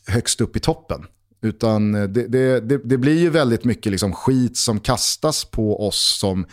högst 0.07 0.41
upp 0.41 0.55
i 0.55 0.59
toppen. 0.59 1.05
Utan 1.41 1.91
det, 1.91 2.07
det, 2.07 2.59
det, 2.59 2.77
det 2.77 2.97
blir 2.97 3.19
ju 3.19 3.29
väldigt 3.29 3.63
mycket 3.63 3.91
liksom 3.91 4.13
skit 4.13 4.57
som 4.57 4.79
kastas 4.79 5.45
på 5.45 5.87
oss 5.87 6.17
som 6.19 6.45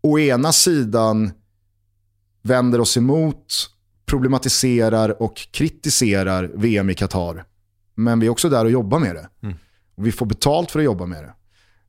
å 0.00 0.18
ena 0.18 0.52
sidan 0.52 1.30
vänder 2.42 2.80
oss 2.80 2.96
emot, 2.96 3.70
problematiserar 4.06 5.22
och 5.22 5.36
kritiserar 5.36 6.50
VM 6.54 6.90
i 6.90 6.94
Qatar. 6.94 7.44
Men 7.94 8.20
vi 8.20 8.26
är 8.26 8.30
också 8.30 8.48
där 8.48 8.64
och 8.64 8.70
jobbar 8.70 8.98
med 8.98 9.14
det. 9.14 9.28
Mm. 9.42 9.56
Och 9.94 10.06
vi 10.06 10.12
får 10.12 10.26
betalt 10.26 10.70
för 10.70 10.78
att 10.78 10.84
jobba 10.84 11.06
med 11.06 11.24
det. 11.24 11.34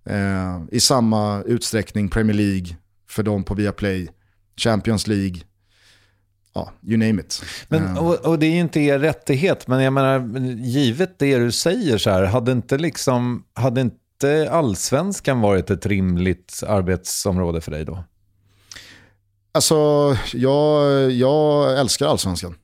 Eh, 0.09 0.61
I 0.71 0.79
samma 0.79 1.43
utsträckning 1.43 2.09
Premier 2.09 2.37
League 2.37 2.75
för 3.09 3.23
dem 3.23 3.43
på 3.43 3.53
Viaplay, 3.53 4.09
Champions 4.57 5.07
League, 5.07 5.41
ja, 6.53 6.71
you 6.83 6.97
name 6.97 7.21
it. 7.21 7.43
Men, 7.67 7.83
eh. 7.83 7.97
och, 7.97 8.15
och, 8.15 8.39
det 8.39 8.45
är 8.45 8.51
ju 8.51 8.59
inte 8.59 8.79
er 8.79 8.99
rättighet, 8.99 9.67
men 9.67 9.81
jag 9.81 9.93
menar, 9.93 10.37
givet 10.65 11.19
det 11.19 11.37
du 11.37 11.51
säger 11.51 11.97
så 11.97 12.09
här, 12.09 12.23
hade 12.23 12.51
inte 12.51 12.77
liksom, 12.77 13.43
hade 13.53 13.81
inte 13.81 14.49
allsvenskan 14.51 15.41
varit 15.41 15.69
ett 15.69 15.85
rimligt 15.85 16.63
arbetsområde 16.67 17.61
för 17.61 17.71
dig 17.71 17.85
då? 17.85 18.03
Alltså, 19.51 19.75
jag, 20.33 21.11
jag 21.11 21.79
älskar 21.79 22.07
allsvenskan. 22.07 22.55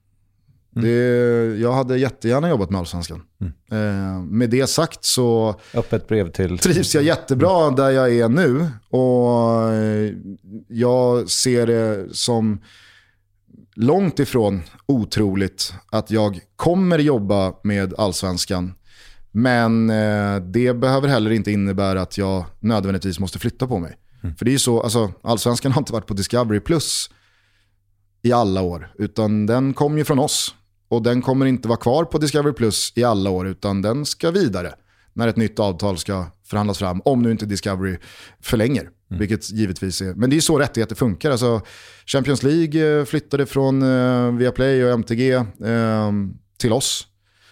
Mm. 0.75 0.87
Det, 0.87 1.59
jag 1.59 1.73
hade 1.73 1.97
jättegärna 1.97 2.49
jobbat 2.49 2.69
med 2.69 2.79
allsvenskan. 2.79 3.21
Mm. 3.41 3.53
Eh, 3.71 4.21
med 4.21 4.49
det 4.49 4.67
sagt 4.67 5.05
så 5.05 5.55
Öppet 5.73 6.07
brev 6.07 6.31
till... 6.31 6.57
trivs 6.57 6.95
jag 6.95 7.03
jättebra 7.03 7.69
där 7.69 7.89
jag 7.89 8.13
är 8.15 8.29
nu. 8.29 8.69
Och 8.89 9.73
eh, 9.73 10.13
jag 10.67 11.29
ser 11.29 11.67
det 11.67 12.15
som 12.15 12.61
långt 13.75 14.19
ifrån 14.19 14.61
otroligt 14.85 15.73
att 15.91 16.11
jag 16.11 16.39
kommer 16.55 16.99
jobba 16.99 17.53
med 17.63 17.93
allsvenskan. 17.97 18.73
Men 19.31 19.89
eh, 19.89 20.35
det 20.35 20.73
behöver 20.73 21.07
heller 21.07 21.31
inte 21.31 21.51
innebära 21.51 22.01
att 22.01 22.17
jag 22.17 22.45
nödvändigtvis 22.59 23.19
måste 23.19 23.39
flytta 23.39 23.67
på 23.67 23.79
mig. 23.79 23.97
Mm. 24.23 24.35
För 24.35 24.45
det 24.45 24.49
är 24.51 24.53
ju 24.53 24.59
så, 24.59 24.81
alltså, 24.81 25.11
allsvenskan 25.21 25.71
har 25.71 25.81
inte 25.81 25.93
varit 25.93 26.07
på 26.07 26.13
Discovery 26.13 26.59
Plus 26.59 27.09
i 28.21 28.31
alla 28.31 28.61
år, 28.61 28.93
utan 28.97 29.45
den 29.45 29.73
kom 29.73 29.97
ju 29.97 30.03
från 30.03 30.19
oss. 30.19 30.55
Och 30.93 31.01
den 31.01 31.21
kommer 31.21 31.45
inte 31.45 31.67
vara 31.67 31.77
kvar 31.77 32.05
på 32.05 32.17
Discovery 32.17 32.53
Plus 32.53 32.93
i 32.95 33.03
alla 33.03 33.29
år, 33.29 33.47
utan 33.47 33.81
den 33.81 34.05
ska 34.05 34.31
vidare 34.31 34.73
när 35.13 35.27
ett 35.27 35.37
nytt 35.37 35.59
avtal 35.59 35.97
ska 35.97 36.25
förhandlas 36.45 36.77
fram, 36.77 37.01
om 37.05 37.21
nu 37.21 37.31
inte 37.31 37.45
Discovery 37.45 37.97
förlänger. 38.41 38.81
Mm. 38.81 39.19
Vilket 39.19 39.51
givetvis 39.51 40.01
är, 40.01 40.13
men 40.13 40.29
det 40.29 40.35
är 40.35 40.41
så 40.41 40.59
rättigheter 40.59 40.95
funkar. 40.95 41.31
Alltså, 41.31 41.61
Champions 42.05 42.43
League 42.43 42.99
eh, 42.99 43.05
flyttade 43.05 43.45
från 43.45 43.81
eh, 43.81 44.31
Viaplay 44.31 44.83
och 44.85 44.91
MTG 44.91 45.31
eh, 45.31 46.11
till 46.57 46.73
oss. 46.73 47.07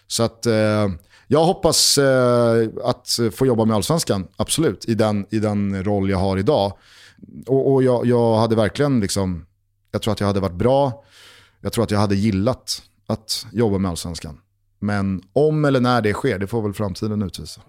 Så 0.07 0.23
att 0.23 0.45
eh, 0.45 0.89
jag 1.27 1.45
hoppas 1.45 1.97
eh, 1.97 2.69
att 2.83 3.19
få 3.31 3.45
jobba 3.45 3.65
med 3.65 3.75
Allsvenskan, 3.75 4.27
absolut, 4.35 4.85
i 4.85 4.93
den, 4.93 5.25
i 5.29 5.39
den 5.39 5.83
roll 5.83 6.09
jag 6.09 6.17
har 6.17 6.37
idag. 6.37 6.73
Och, 7.47 7.73
och 7.73 7.83
jag, 7.83 8.05
jag 8.05 8.37
hade 8.37 8.55
verkligen, 8.55 8.99
liksom, 8.99 9.45
jag 9.91 10.01
tror 10.01 10.11
att 10.11 10.19
jag 10.19 10.27
hade 10.27 10.39
varit 10.39 10.55
bra, 10.55 11.03
jag 11.61 11.73
tror 11.73 11.83
att 11.83 11.91
jag 11.91 11.99
hade 11.99 12.15
gillat 12.15 12.81
att 13.11 13.45
jobba 13.51 13.77
med 13.77 13.91
Allsvenskan. 13.91 14.39
Men 14.79 15.21
om 15.33 15.65
eller 15.65 15.79
när 15.79 16.01
det 16.01 16.13
sker, 16.13 16.39
det 16.39 16.47
får 16.47 16.61
väl 16.61 16.73
framtiden 16.73 17.21
utvisa. 17.21 17.61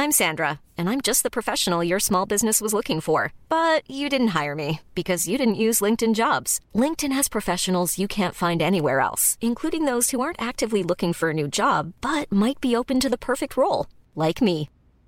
I'm 0.00 0.12
Sandra, 0.12 0.60
and 0.78 0.88
I'm 0.88 1.00
just 1.00 1.22
the 1.22 1.30
professional 1.30 1.82
your 1.82 1.98
small 1.98 2.24
business 2.24 2.60
was 2.60 2.72
looking 2.72 3.00
for. 3.00 3.32
But 3.48 3.82
you 3.90 4.08
didn't 4.08 4.28
hire 4.28 4.54
me 4.54 4.80
because 4.94 5.28
you 5.28 5.36
didn't 5.36 5.64
use 5.66 5.80
LinkedIn 5.80 6.14
jobs. 6.14 6.60
LinkedIn 6.74 7.12
has 7.12 7.28
professionals 7.28 7.98
you 7.98 8.06
can't 8.06 8.34
find 8.34 8.62
anywhere 8.62 9.00
else, 9.00 9.36
including 9.40 9.86
those 9.86 10.12
who 10.12 10.20
aren't 10.20 10.40
actively 10.40 10.84
looking 10.84 11.12
for 11.12 11.30
a 11.30 11.34
new 11.34 11.48
job 11.48 11.92
but 12.00 12.30
might 12.30 12.60
be 12.60 12.76
open 12.76 13.00
to 13.00 13.08
the 13.08 13.18
perfect 13.18 13.56
role, 13.56 13.86
like 14.14 14.40
me. 14.40 14.70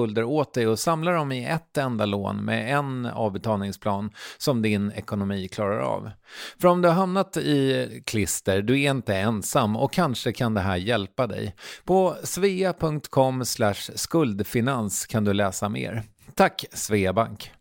skulder 0.00 0.24
åt 0.24 0.54
dig 0.54 0.66
och 0.66 0.78
samla 0.78 1.12
dem 1.12 1.32
i 1.32 1.44
ett 1.44 1.76
enda 1.78 2.06
lån 2.06 2.44
med 2.44 2.78
en 2.78 3.06
avbetalningsplan 3.06 4.10
som 4.38 4.62
din 4.62 4.92
ekonomi 4.92 5.48
klarar 5.48 5.78
av. 5.80 6.10
För 6.60 6.68
om 6.68 6.82
du 6.82 6.88
har 6.88 6.94
hamnat 6.94 7.36
i 7.36 8.02
klister, 8.06 8.62
du 8.62 8.80
är 8.80 8.90
inte 8.90 9.16
ensam 9.16 9.76
och 9.76 9.92
kanske 9.92 10.32
kan 10.32 10.54
det 10.54 10.60
här 10.60 10.76
hjälpa 10.76 11.26
dig. 11.26 11.54
På 11.84 12.16
svea.com 12.24 13.44
skuldfinans 13.94 15.06
kan 15.06 15.24
du 15.24 15.32
läsa 15.32 15.68
mer. 15.68 16.02
Tack 16.34 16.64
Sveabank! 16.72 17.52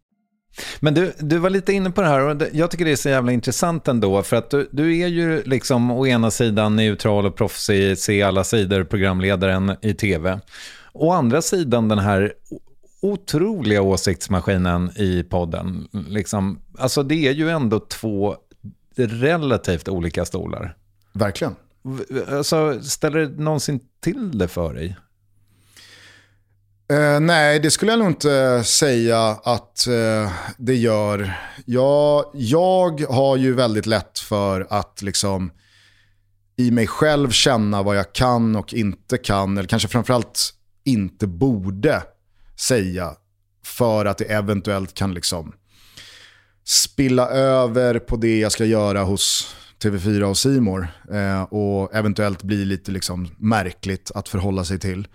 Men 0.79 0.93
du, 0.93 1.13
du 1.19 1.37
var 1.37 1.49
lite 1.49 1.73
inne 1.73 1.91
på 1.91 2.01
det 2.01 2.07
här 2.07 2.19
och 2.19 2.41
jag 2.53 2.71
tycker 2.71 2.85
det 2.85 2.91
är 2.91 2.95
så 2.95 3.09
jävla 3.09 3.31
intressant 3.31 3.87
ändå 3.87 4.23
för 4.23 4.35
att 4.35 4.49
du, 4.49 4.69
du 4.71 4.99
är 4.99 5.07
ju 5.07 5.43
liksom 5.43 5.91
å 5.91 6.07
ena 6.07 6.31
sidan 6.31 6.75
neutral 6.75 7.25
och 7.25 7.35
proffsig, 7.35 7.97
se 7.97 8.23
alla 8.23 8.43
sidor, 8.43 8.83
programledaren 8.83 9.75
i 9.81 9.93
tv. 9.93 10.39
Å 10.93 11.11
andra 11.11 11.41
sidan 11.41 11.87
den 11.87 11.99
här 11.99 12.33
otroliga 13.01 13.81
åsiktsmaskinen 13.81 14.91
i 14.95 15.23
podden. 15.23 15.87
Liksom, 15.91 16.61
alltså 16.77 17.03
det 17.03 17.27
är 17.27 17.33
ju 17.33 17.49
ändå 17.49 17.79
två 17.79 18.35
relativt 18.95 19.89
olika 19.89 20.25
stolar. 20.25 20.75
Verkligen. 21.13 21.55
Alltså, 22.31 22.81
ställer 22.81 23.19
det 23.19 23.43
någonsin 23.43 23.79
till 23.99 24.37
det 24.37 24.47
för 24.47 24.73
dig? 24.73 24.97
Uh, 26.93 27.19
nej, 27.19 27.59
det 27.59 27.71
skulle 27.71 27.91
jag 27.91 27.99
nog 27.99 28.07
inte 28.07 28.63
säga 28.63 29.19
att 29.27 29.85
uh, 29.89 30.31
det 30.57 30.75
gör. 30.75 31.33
Jag, 31.65 32.25
jag 32.33 33.01
har 33.01 33.37
ju 33.37 33.53
väldigt 33.53 33.85
lätt 33.85 34.19
för 34.19 34.67
att 34.69 35.01
liksom 35.01 35.51
i 36.57 36.71
mig 36.71 36.87
själv 36.87 37.29
känna 37.29 37.83
vad 37.83 37.97
jag 37.97 38.13
kan 38.13 38.55
och 38.55 38.73
inte 38.73 39.17
kan, 39.17 39.57
eller 39.57 39.67
kanske 39.67 39.87
framförallt 39.87 40.53
inte 40.89 41.27
borde 41.27 42.03
säga 42.59 43.15
för 43.65 44.05
att 44.05 44.17
det 44.17 44.25
eventuellt 44.25 44.93
kan 44.93 45.13
liksom 45.13 45.53
spilla 46.65 47.29
över 47.29 47.99
på 47.99 48.15
det 48.15 48.39
jag 48.39 48.51
ska 48.51 48.65
göra 48.65 49.03
hos 49.03 49.55
TV4 49.83 50.23
och 50.23 50.37
Simor 50.37 50.87
eh, 51.13 51.41
och 51.41 51.95
eventuellt 51.95 52.43
bli 52.43 52.65
lite 52.65 52.91
liksom 52.91 53.27
märkligt 53.37 54.11
att 54.15 54.29
förhålla 54.29 54.65
sig 54.65 54.79
till. 54.79 55.07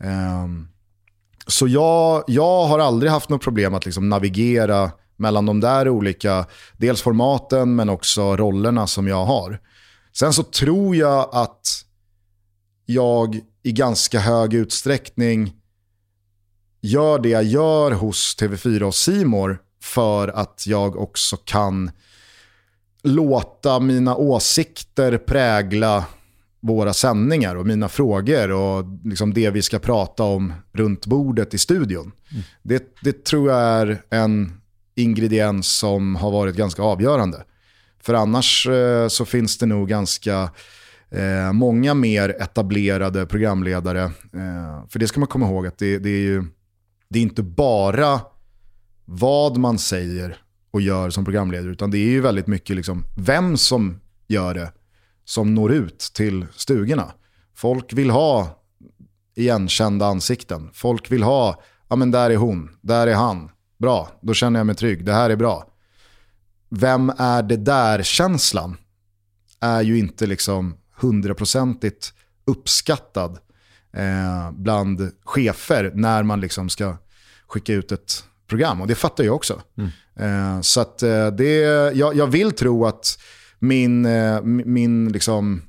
Eh, 0.00 0.48
så 1.46 1.68
jag, 1.68 2.24
jag 2.26 2.66
har 2.66 2.78
aldrig 2.78 3.12
haft 3.12 3.28
något 3.28 3.42
problem 3.42 3.74
att 3.74 3.86
liksom 3.86 4.08
navigera 4.08 4.90
mellan 5.16 5.46
de 5.46 5.60
där 5.60 5.88
olika, 5.88 6.46
dels 6.76 7.02
formaten 7.02 7.76
men 7.76 7.88
också 7.88 8.36
rollerna 8.36 8.86
som 8.86 9.08
jag 9.08 9.24
har. 9.24 9.60
Sen 10.12 10.32
så 10.32 10.42
tror 10.42 10.96
jag 10.96 11.28
att 11.32 11.66
jag 12.86 13.40
i 13.62 13.72
ganska 13.72 14.18
hög 14.18 14.54
utsträckning 14.54 15.52
gör 16.80 17.18
det 17.18 17.28
jag 17.28 17.44
gör 17.44 17.90
hos 17.90 18.36
TV4 18.40 18.82
och 18.82 18.94
Simor 18.94 19.58
för 19.82 20.28
att 20.28 20.64
jag 20.66 20.96
också 20.96 21.36
kan 21.36 21.90
låta 23.02 23.80
mina 23.80 24.16
åsikter 24.16 25.18
prägla 25.18 26.04
våra 26.60 26.92
sändningar 26.92 27.56
och 27.56 27.66
mina 27.66 27.88
frågor 27.88 28.50
och 28.50 28.84
liksom 29.04 29.34
det 29.34 29.50
vi 29.50 29.62
ska 29.62 29.78
prata 29.78 30.22
om 30.22 30.52
runt 30.72 31.06
bordet 31.06 31.54
i 31.54 31.58
studion. 31.58 32.12
Mm. 32.30 32.42
Det, 32.62 32.96
det 33.02 33.24
tror 33.24 33.50
jag 33.50 33.60
är 33.60 34.02
en 34.10 34.52
ingrediens 34.94 35.68
som 35.68 36.16
har 36.16 36.30
varit 36.30 36.56
ganska 36.56 36.82
avgörande. 36.82 37.44
För 38.02 38.14
annars 38.14 38.66
eh, 38.66 39.08
så 39.08 39.24
finns 39.24 39.58
det 39.58 39.66
nog 39.66 39.88
ganska 39.88 40.50
eh, 41.10 41.52
många 41.52 41.94
mer 41.94 42.28
etablerade 42.28 43.26
programledare. 43.26 44.02
Eh, 44.02 44.88
för 44.88 44.98
det 44.98 45.08
ska 45.08 45.20
man 45.20 45.26
komma 45.26 45.46
ihåg 45.46 45.66
att 45.66 45.78
det, 45.78 45.98
det 45.98 46.10
är 46.10 46.20
ju 46.20 46.44
det 47.08 47.18
är 47.18 47.22
inte 47.22 47.42
bara 47.42 48.20
vad 49.04 49.56
man 49.56 49.78
säger 49.78 50.36
och 50.70 50.80
gör 50.80 51.10
som 51.10 51.24
programledare, 51.24 51.70
utan 51.70 51.90
det 51.90 51.98
är 51.98 52.10
ju 52.10 52.20
väldigt 52.20 52.46
mycket 52.46 52.76
liksom 52.76 53.04
vem 53.16 53.56
som 53.56 54.00
gör 54.26 54.54
det 54.54 54.72
som 55.24 55.54
når 55.54 55.72
ut 55.72 55.98
till 55.98 56.46
stugorna. 56.54 57.12
Folk 57.54 57.92
vill 57.92 58.10
ha 58.10 58.62
igenkända 59.34 60.06
ansikten. 60.06 60.70
Folk 60.72 61.12
vill 61.12 61.22
ha, 61.22 61.62
ja 61.88 61.96
men 61.96 62.10
där 62.10 62.30
är 62.30 62.36
hon, 62.36 62.70
där 62.80 63.06
är 63.06 63.14
han. 63.14 63.50
Bra, 63.78 64.08
då 64.20 64.34
känner 64.34 64.60
jag 64.60 64.66
mig 64.66 64.74
trygg, 64.74 65.04
det 65.04 65.12
här 65.12 65.30
är 65.30 65.36
bra. 65.36 65.64
Vem 66.68 67.12
är 67.18 67.42
det 67.42 67.56
där-känslan 67.56 68.76
är 69.60 69.82
ju 69.82 69.98
inte 69.98 70.26
liksom 70.26 70.74
hundraprocentigt 71.00 72.12
uppskattad 72.44 73.38
eh, 73.92 74.50
bland 74.52 75.10
chefer 75.24 75.92
när 75.94 76.22
man 76.22 76.40
liksom 76.40 76.68
ska 76.68 76.96
skicka 77.46 77.72
ut 77.72 77.92
ett 77.92 78.24
program. 78.48 78.80
Och 78.80 78.86
det 78.86 78.94
fattar 78.94 79.24
jag 79.24 79.34
också. 79.34 79.62
Mm. 79.78 79.90
Eh, 80.16 80.60
så 80.60 80.80
att 80.80 81.02
eh, 81.02 81.26
det, 81.26 81.54
jag, 81.94 82.16
jag, 82.16 82.26
vill 82.26 82.52
tro 82.52 82.86
att 82.86 83.18
min, 83.58 84.06
eh, 84.06 84.42
min 84.42 85.12
liksom, 85.12 85.62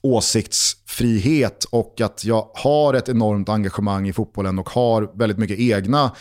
åsiktsfrihet 0.00 1.64
och 1.64 2.00
att 2.00 2.24
jag 2.24 2.48
har 2.54 2.94
ett 2.94 3.08
enormt 3.08 3.48
engagemang 3.48 4.08
i 4.08 4.12
fotbollen 4.12 4.58
och 4.58 4.70
har 4.70 5.10
väldigt 5.14 5.38
mycket 5.38 5.58
egna 5.58 6.12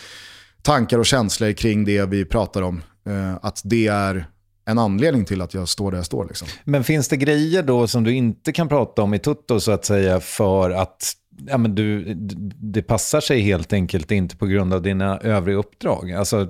tankar 0.61 0.97
och 0.97 1.05
känslor 1.05 1.51
kring 1.51 1.85
det 1.85 2.05
vi 2.05 2.25
pratar 2.25 2.61
om. 2.61 2.81
Eh, 3.05 3.35
att 3.41 3.61
det 3.63 3.87
är 3.87 4.27
en 4.71 4.79
anledning 4.79 5.25
till 5.25 5.41
att 5.41 5.53
jag 5.53 5.69
står 5.69 5.91
där 5.91 5.97
jag 5.97 6.05
står. 6.05 6.25
Liksom. 6.25 6.47
Men 6.63 6.83
finns 6.83 7.07
det 7.07 7.17
grejer 7.17 7.63
då 7.63 7.87
som 7.87 8.03
du 8.03 8.13
inte 8.13 8.51
kan 8.51 8.69
prata 8.69 9.01
om 9.01 9.13
i 9.13 9.19
Tutto 9.19 9.59
så 9.59 9.71
att 9.71 9.85
säga 9.85 10.19
för 10.19 10.71
att 10.71 11.13
ja, 11.47 11.57
men 11.57 11.75
du, 11.75 12.13
det 12.59 12.81
passar 12.81 13.21
sig 13.21 13.39
helt 13.39 13.73
enkelt 13.73 14.11
inte 14.11 14.37
på 14.37 14.45
grund 14.45 14.73
av 14.73 14.81
dina 14.81 15.19
övriga 15.19 15.57
uppdrag? 15.57 16.11
Alltså, 16.11 16.47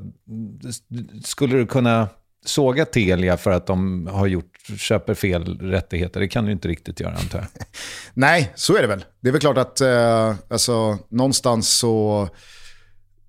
skulle 1.24 1.58
du 1.58 1.66
kunna 1.66 2.10
såga 2.46 2.86
Telia 2.86 3.38
för 3.38 3.52
att 3.52 3.68
de 3.68 4.08
har 4.08 4.28
gjort, 4.28 4.60
köper 4.78 5.14
fel 5.14 5.60
rättigheter? 5.60 6.20
Det 6.20 6.28
kan 6.28 6.46
du 6.46 6.52
inte 6.52 6.68
riktigt 6.68 7.00
göra 7.00 7.16
antar 7.16 7.40
jag. 7.40 7.48
Nej, 8.14 8.52
så 8.56 8.76
är 8.78 8.82
det 8.82 8.88
väl. 8.88 9.06
Det 9.20 9.28
är 9.28 9.32
väl 9.32 9.42
klart 9.42 9.58
att 9.58 9.82
eh, 9.82 10.36
alltså, 10.50 10.98
någonstans 11.10 11.78
så 11.78 12.28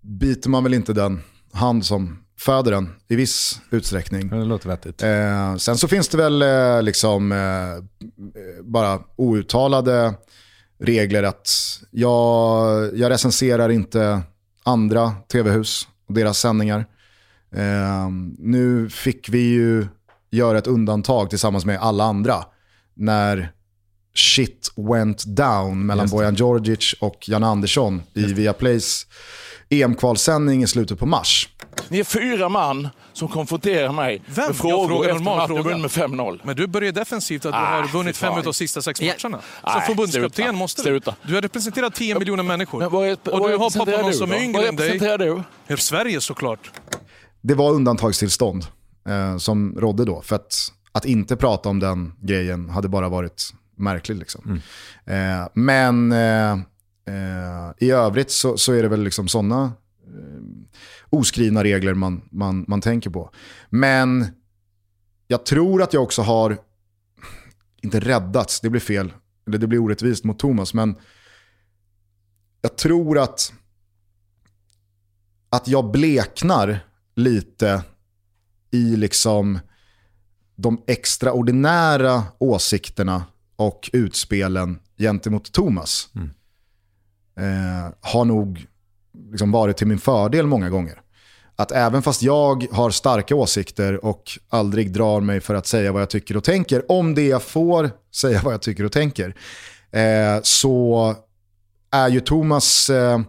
biter 0.00 0.50
man 0.50 0.62
väl 0.62 0.74
inte 0.74 0.92
den 0.92 1.22
hand 1.52 1.86
som 1.86 2.21
föder 2.44 2.70
den 2.70 2.88
i 3.08 3.16
viss 3.16 3.60
utsträckning. 3.70 4.28
Det 4.28 4.44
låter 4.44 4.68
vettigt. 4.68 5.02
Eh, 5.02 5.56
sen 5.56 5.76
så 5.76 5.88
finns 5.88 6.08
det 6.08 6.16
väl 6.16 6.42
eh, 6.42 6.82
liksom 6.82 7.32
eh, 7.32 7.84
bara 8.62 9.00
outtalade 9.16 10.14
regler 10.78 11.22
att 11.22 11.48
jag, 11.90 12.96
jag 12.96 13.10
recenserar 13.10 13.68
inte 13.68 14.22
andra 14.62 15.12
tv-hus 15.32 15.88
och 16.08 16.14
deras 16.14 16.38
sändningar. 16.38 16.86
Eh, 17.54 18.10
nu 18.38 18.90
fick 18.90 19.28
vi 19.28 19.38
ju 19.38 19.86
göra 20.30 20.58
ett 20.58 20.66
undantag 20.66 21.30
tillsammans 21.30 21.64
med 21.64 21.78
alla 21.80 22.04
andra 22.04 22.44
när 22.94 23.52
shit 24.14 24.72
went 24.76 25.24
down 25.26 25.86
mellan 25.86 26.08
Bojan 26.08 26.34
Djordjic 26.34 26.94
och 27.00 27.28
Jan 27.28 27.44
Andersson 27.44 28.02
i 28.14 28.24
Viaplays 28.24 29.06
EM-kvalsändning 29.68 30.62
i 30.62 30.66
slutet 30.66 30.98
på 30.98 31.06
mars. 31.06 31.48
Ni 31.88 31.98
är 31.98 32.04
fyra 32.04 32.48
man 32.48 32.88
som 33.12 33.28
konfronterar 33.28 33.92
mig 33.92 34.22
Vem? 34.26 34.46
med 34.46 34.56
frågor 34.56 35.06
efter 35.06 35.38
att 35.40 35.50
jag 35.50 35.80
med 35.80 35.90
5-0. 35.90 36.40
Men 36.44 36.56
du 36.56 36.66
börjar 36.66 36.92
defensivt 36.92 37.46
att 37.46 37.52
du 37.52 37.58
ah, 37.58 37.80
har 37.80 37.88
vunnit 37.88 38.16
fem 38.16 38.32
av 38.32 38.42
de 38.42 38.54
sista 38.54 38.82
sex 38.82 39.00
matcherna. 39.00 39.40
Ja. 39.62 39.72
Som 39.72 39.80
förbundskapten 39.80 40.56
måste 40.56 40.82
du. 40.82 41.00
Du 41.22 41.34
har 41.34 41.42
representerat 41.42 41.94
10 41.94 42.18
miljoner 42.18 42.42
människor. 42.42 42.90
Vad 42.90 43.08
är, 43.08 43.12
och 43.12 43.48
du 43.48 43.56
har 43.56 43.78
pappa 43.78 44.02
någon 44.02 44.14
som 44.14 44.32
är 44.32 44.42
yngre 44.42 44.68
än 44.68 44.76
dig. 44.76 44.98
Vad 44.98 45.20
du? 45.20 45.76
Sverige 45.76 46.20
såklart. 46.20 46.70
Det 47.40 47.54
var 47.54 47.70
undantagstillstånd 47.70 48.66
eh, 49.08 49.36
som 49.36 49.74
rådde 49.78 50.04
då. 50.04 50.22
För 50.22 50.36
att, 50.36 50.54
att 50.92 51.04
inte 51.04 51.36
prata 51.36 51.68
om 51.68 51.80
den 51.80 52.12
grejen 52.20 52.70
hade 52.70 52.88
bara 52.88 53.08
varit 53.08 53.52
märkligt. 53.76 54.18
Liksom. 54.18 54.60
Mm. 55.06 55.40
Eh, 55.40 55.48
men 55.54 56.12
eh, 56.12 56.52
eh 56.52 57.72
i 57.78 57.90
övrigt 57.90 58.30
så, 58.30 58.56
så, 58.56 58.72
är 58.72 58.82
det 58.82 58.88
väl 58.88 59.02
liksom 59.02 59.28
sådana 59.28 59.72
oskrivna 61.12 61.64
regler 61.64 61.94
man, 61.94 62.28
man, 62.30 62.64
man 62.68 62.80
tänker 62.80 63.10
på. 63.10 63.30
Men 63.70 64.26
jag 65.26 65.46
tror 65.46 65.82
att 65.82 65.92
jag 65.92 66.02
också 66.02 66.22
har, 66.22 66.58
inte 67.82 68.00
räddats, 68.00 68.60
det 68.60 68.70
blir 68.70 68.80
fel, 68.80 69.12
eller 69.46 69.58
det 69.58 69.66
blir 69.66 69.78
orättvist 69.78 70.24
mot 70.24 70.38
Thomas, 70.38 70.74
men 70.74 70.94
jag 72.60 72.76
tror 72.76 73.18
att, 73.18 73.52
att 75.48 75.68
jag 75.68 75.90
bleknar 75.90 76.80
lite 77.14 77.82
i 78.70 78.96
liksom 78.96 79.58
de 80.56 80.82
extraordinära 80.86 82.24
åsikterna 82.38 83.24
och 83.56 83.90
utspelen 83.92 84.78
gentemot 84.98 85.52
Thomas. 85.52 86.08
Mm. 86.14 86.30
Eh, 87.36 87.92
har 88.00 88.24
nog 88.24 88.66
liksom 89.30 89.52
varit 89.52 89.76
till 89.76 89.86
min 89.86 89.98
fördel 89.98 90.46
många 90.46 90.70
gånger. 90.70 91.01
Att 91.62 91.72
även 91.72 92.02
fast 92.02 92.22
jag 92.22 92.66
har 92.72 92.90
starka 92.90 93.36
åsikter 93.36 94.04
och 94.04 94.38
aldrig 94.48 94.92
drar 94.92 95.20
mig 95.20 95.40
för 95.40 95.54
att 95.54 95.66
säga 95.66 95.92
vad 95.92 96.02
jag 96.02 96.10
tycker 96.10 96.36
och 96.36 96.44
tänker, 96.44 96.92
om 96.92 97.14
det 97.14 97.26
jag 97.26 97.42
får 97.42 97.90
säga 98.14 98.40
vad 98.44 98.54
jag 98.54 98.62
tycker 98.62 98.84
och 98.84 98.92
tänker, 98.92 99.34
eh, 99.90 100.42
så 100.42 101.14
är 101.90 102.08
ju 102.08 102.20
Thomas 102.20 102.90
eh, 102.90 103.20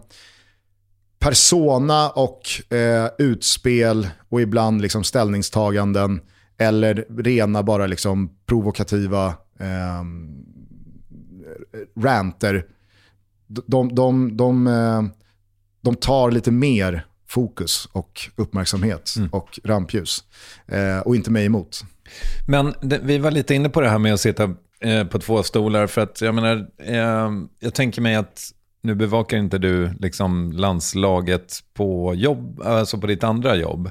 persona 1.18 2.10
och 2.10 2.72
eh, 2.76 3.08
utspel 3.18 4.08
och 4.28 4.40
ibland 4.40 4.82
liksom 4.82 5.04
ställningstaganden 5.04 6.20
eller 6.58 7.06
rena 7.22 7.62
bara 7.62 7.86
liksom 7.86 8.36
provokativa 8.46 9.26
eh, 9.60 10.04
ranter. 12.00 12.66
De, 13.46 13.62
de, 13.68 13.94
de, 13.94 14.36
de 14.36 14.68
de 15.84 15.94
tar 15.94 16.30
lite 16.30 16.50
mer 16.50 17.06
fokus 17.26 17.88
och 17.92 18.30
uppmärksamhet 18.36 19.14
mm. 19.16 19.28
och 19.28 19.58
rampljus. 19.64 20.24
Eh, 20.66 20.98
och 20.98 21.16
inte 21.16 21.30
mig 21.30 21.46
emot. 21.46 21.80
Men 22.46 22.74
det, 22.80 23.00
vi 23.02 23.18
var 23.18 23.30
lite 23.30 23.54
inne 23.54 23.68
på 23.68 23.80
det 23.80 23.88
här 23.88 23.98
med 23.98 24.14
att 24.14 24.20
sitta 24.20 24.54
eh, 24.80 25.04
på 25.04 25.18
två 25.18 25.42
stolar. 25.42 25.86
För 25.86 26.00
att 26.00 26.20
jag 26.20 26.34
menar, 26.34 26.66
eh, 26.78 27.30
jag 27.60 27.74
tänker 27.74 28.02
mig 28.02 28.14
att 28.14 28.50
nu 28.82 28.94
bevakar 28.94 29.36
inte 29.36 29.58
du 29.58 29.90
liksom 30.00 30.52
landslaget 30.52 31.58
på 31.74 32.14
jobb, 32.14 32.62
alltså 32.64 32.98
på 32.98 33.06
ditt 33.06 33.24
andra 33.24 33.56
jobb. 33.56 33.90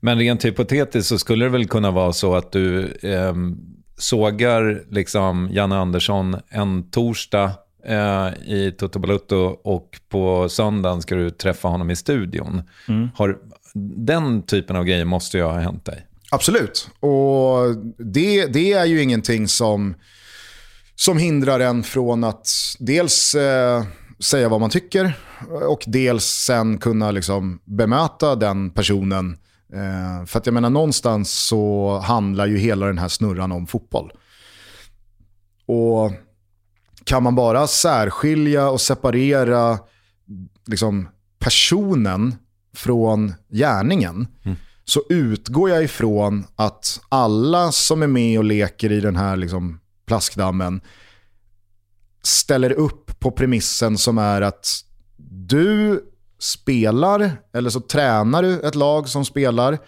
Men 0.00 0.18
rent 0.18 0.44
hypotetiskt 0.44 1.08
så 1.08 1.18
skulle 1.18 1.44
det 1.44 1.48
väl 1.48 1.68
kunna 1.68 1.90
vara 1.90 2.12
så 2.12 2.34
att 2.34 2.52
du 2.52 2.84
eh, 3.02 3.34
sågar 3.96 4.84
liksom 4.90 5.48
Janne 5.52 5.76
Andersson 5.76 6.36
en 6.48 6.90
torsdag 6.90 7.52
i 8.44 8.72
Toto 8.78 8.98
Balutto 8.98 9.36
och 9.64 10.00
på 10.08 10.48
söndagen 10.48 11.02
ska 11.02 11.14
du 11.14 11.30
träffa 11.30 11.68
honom 11.68 11.90
i 11.90 11.96
studion. 11.96 12.62
Mm. 12.88 13.08
Har, 13.14 13.38
den 13.96 14.42
typen 14.42 14.76
av 14.76 14.84
grejer 14.84 15.04
måste 15.04 15.36
ju 15.36 15.42
ha 15.42 15.58
hänt 15.58 15.84
dig. 15.84 16.06
Absolut, 16.30 16.90
och 17.00 17.76
det, 17.98 18.46
det 18.46 18.72
är 18.72 18.84
ju 18.84 19.02
ingenting 19.02 19.48
som, 19.48 19.94
som 20.94 21.18
hindrar 21.18 21.60
en 21.60 21.82
från 21.82 22.24
att 22.24 22.48
dels 22.78 23.34
eh, 23.34 23.84
säga 24.18 24.48
vad 24.48 24.60
man 24.60 24.70
tycker 24.70 25.12
och 25.68 25.84
dels 25.86 26.24
sen 26.24 26.78
kunna 26.78 27.10
liksom 27.10 27.60
bemöta 27.64 28.36
den 28.36 28.70
personen. 28.70 29.38
Eh, 29.72 30.26
för 30.26 30.38
att 30.38 30.46
jag 30.46 30.52
menar 30.52 30.70
någonstans 30.70 31.32
så 31.32 31.98
handlar 31.98 32.46
ju 32.46 32.58
hela 32.58 32.86
den 32.86 32.98
här 32.98 33.08
snurran 33.08 33.52
om 33.52 33.66
fotboll. 33.66 34.12
Och 35.66 36.12
kan 37.08 37.22
man 37.22 37.34
bara 37.34 37.66
särskilja 37.66 38.70
och 38.70 38.80
separera 38.80 39.78
liksom, 40.66 41.08
personen 41.38 42.34
från 42.74 43.34
gärningen 43.52 44.26
mm. 44.44 44.56
så 44.84 45.02
utgår 45.08 45.70
jag 45.70 45.84
ifrån 45.84 46.44
att 46.56 47.00
alla 47.08 47.72
som 47.72 48.02
är 48.02 48.06
med 48.06 48.38
och 48.38 48.44
leker 48.44 48.92
i 48.92 49.00
den 49.00 49.16
här 49.16 49.36
liksom, 49.36 49.80
plaskdammen 50.06 50.80
ställer 52.22 52.72
upp 52.72 53.20
på 53.20 53.30
premissen 53.30 53.98
som 53.98 54.18
är 54.18 54.40
att 54.40 54.68
du 55.48 56.04
spelar, 56.38 57.32
eller 57.52 57.70
så 57.70 57.80
tränar 57.80 58.42
du 58.42 58.60
ett 58.60 58.74
lag 58.74 59.08
som 59.08 59.24
spelar 59.24 59.78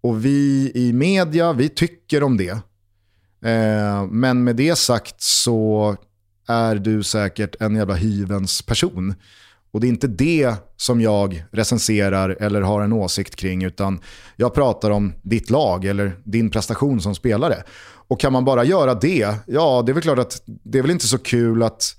och 0.00 0.24
vi 0.24 0.72
i 0.74 0.92
media, 0.92 1.52
vi 1.52 1.68
tycker 1.68 2.22
om 2.22 2.36
det. 2.36 2.58
Eh, 3.48 4.06
men 4.10 4.44
med 4.44 4.56
det 4.56 4.76
sagt 4.76 5.22
så 5.22 5.96
är 6.48 6.74
du 6.74 7.02
säkert 7.02 7.56
en 7.60 7.76
jävla 7.76 7.94
hyvens 7.94 8.62
person. 8.62 9.14
Och 9.70 9.80
det 9.80 9.86
är 9.86 9.88
inte 9.88 10.06
det 10.06 10.54
som 10.76 11.00
jag 11.00 11.44
recenserar 11.50 12.36
eller 12.40 12.60
har 12.60 12.82
en 12.82 12.92
åsikt 12.92 13.36
kring, 13.36 13.64
utan 13.64 14.00
jag 14.36 14.54
pratar 14.54 14.90
om 14.90 15.12
ditt 15.22 15.50
lag 15.50 15.84
eller 15.84 16.12
din 16.24 16.50
prestation 16.50 17.00
som 17.00 17.14
spelare. 17.14 17.62
Och 18.08 18.20
kan 18.20 18.32
man 18.32 18.44
bara 18.44 18.64
göra 18.64 18.94
det, 18.94 19.34
ja 19.46 19.82
det 19.86 19.92
är 19.92 19.94
väl 19.94 20.02
klart 20.02 20.18
att 20.18 20.42
det 20.46 20.78
är 20.78 20.82
väl 20.82 20.90
inte 20.90 21.06
så 21.06 21.18
kul 21.18 21.62
att 21.62 21.96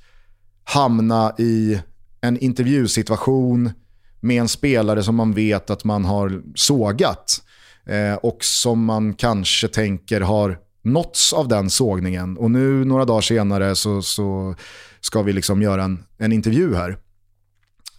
hamna 0.63 1.33
i 1.37 1.79
en 2.21 2.37
intervjusituation 2.37 3.71
med 4.19 4.41
en 4.41 4.47
spelare 4.47 5.03
som 5.03 5.15
man 5.15 5.33
vet 5.33 5.69
att 5.69 5.83
man 5.83 6.05
har 6.05 6.41
sågat 6.55 7.41
eh, 7.85 8.15
och 8.15 8.37
som 8.43 8.85
man 8.85 9.13
kanske 9.13 9.67
tänker 9.67 10.21
har 10.21 10.57
nåtts 10.83 11.33
av 11.33 11.47
den 11.47 11.69
sågningen. 11.69 12.37
Och 12.37 12.51
nu 12.51 12.85
några 12.85 13.05
dagar 13.05 13.21
senare 13.21 13.75
så, 13.75 14.01
så 14.01 14.55
ska 15.01 15.21
vi 15.21 15.33
liksom 15.33 15.61
göra 15.61 15.83
en, 15.83 16.03
en 16.17 16.31
intervju 16.31 16.75
här. 16.75 16.97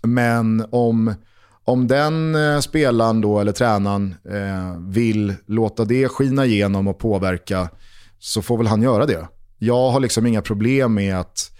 Men 0.02 0.66
om, 0.70 1.14
om 1.64 1.86
den 1.86 2.34
eh, 2.34 2.60
spelaren 2.60 3.20
då, 3.20 3.40
eller 3.40 3.52
tränaren 3.52 4.14
eh, 4.30 4.80
vill 4.80 5.34
låta 5.46 5.84
det 5.84 6.08
skina 6.08 6.46
igenom 6.46 6.88
och 6.88 6.98
påverka 6.98 7.68
så 8.18 8.42
får 8.42 8.58
väl 8.58 8.66
han 8.66 8.82
göra 8.82 9.06
det. 9.06 9.28
Jag 9.58 9.90
har 9.90 10.00
liksom 10.00 10.26
inga 10.26 10.42
problem 10.42 10.94
med 10.94 11.20
att 11.20 11.50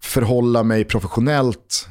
förhålla 0.00 0.62
mig 0.62 0.84
professionellt 0.84 1.88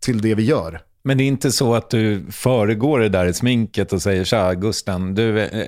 till 0.00 0.20
det 0.20 0.34
vi 0.34 0.42
gör. 0.42 0.80
Men 1.02 1.18
det 1.18 1.24
är 1.24 1.28
inte 1.28 1.52
så 1.52 1.74
att 1.74 1.90
du 1.90 2.24
föregår 2.30 3.00
det 3.00 3.08
där 3.08 3.26
i 3.26 3.34
sminket 3.34 3.92
och 3.92 4.02
säger 4.02 4.24
tja 4.24 4.54
Gusten, 4.54 5.14
du, 5.14 5.40
eh, 5.40 5.66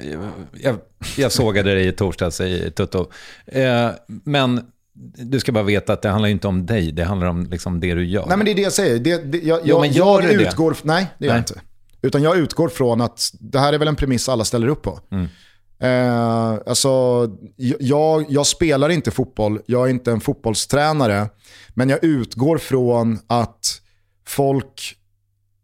jag, 0.62 0.76
jag 1.16 1.32
sågade 1.32 1.74
dig 1.74 1.86
i 1.86 1.92
torsdags 1.92 2.40
i 2.40 2.70
Tutto. 2.76 3.10
Eh, 3.46 3.90
men 4.24 4.60
du 5.16 5.40
ska 5.40 5.52
bara 5.52 5.64
veta 5.64 5.92
att 5.92 6.02
det 6.02 6.08
handlar 6.08 6.28
inte 6.28 6.48
om 6.48 6.66
dig, 6.66 6.92
det 6.92 7.04
handlar 7.04 7.26
om 7.26 7.46
liksom 7.46 7.80
det 7.80 7.94
du 7.94 8.06
gör. 8.06 8.26
Nej 8.26 8.36
men 8.36 8.44
det 8.44 8.52
är 8.52 8.54
det 8.54 8.62
jag 8.62 8.72
säger. 8.72 8.98
Det, 8.98 9.32
det, 9.32 9.38
jag, 9.38 9.60
jo, 9.64 9.80
men 9.80 9.92
gör 9.92 10.22
jag 10.22 10.32
utgår, 10.32 10.70
det? 10.70 10.78
Nej, 10.82 11.06
det 11.18 11.26
gör 11.26 11.32
nej. 11.32 11.42
jag 11.48 11.56
inte. 11.56 11.60
Utan 12.02 12.22
jag 12.22 12.38
utgår 12.38 12.68
från 12.68 13.00
att 13.00 13.30
det 13.40 13.58
här 13.58 13.72
är 13.72 13.78
väl 13.78 13.88
en 13.88 13.96
premiss 13.96 14.28
alla 14.28 14.44
ställer 14.44 14.68
upp 14.68 14.82
på. 14.82 15.00
Mm. 15.10 15.28
Eh, 15.82 16.58
alltså, 16.66 16.88
jag, 17.80 18.26
jag, 18.28 18.46
spelar 18.46 18.88
inte 18.88 19.10
fotboll, 19.10 19.60
jag 19.66 19.86
är 19.86 19.90
inte 19.90 20.12
en 20.12 20.20
fotbollstränare. 20.20 21.28
Men 21.74 21.88
jag 21.88 22.04
utgår 22.04 22.58
från 22.58 23.18
att 23.26 23.80
folk 24.26 24.96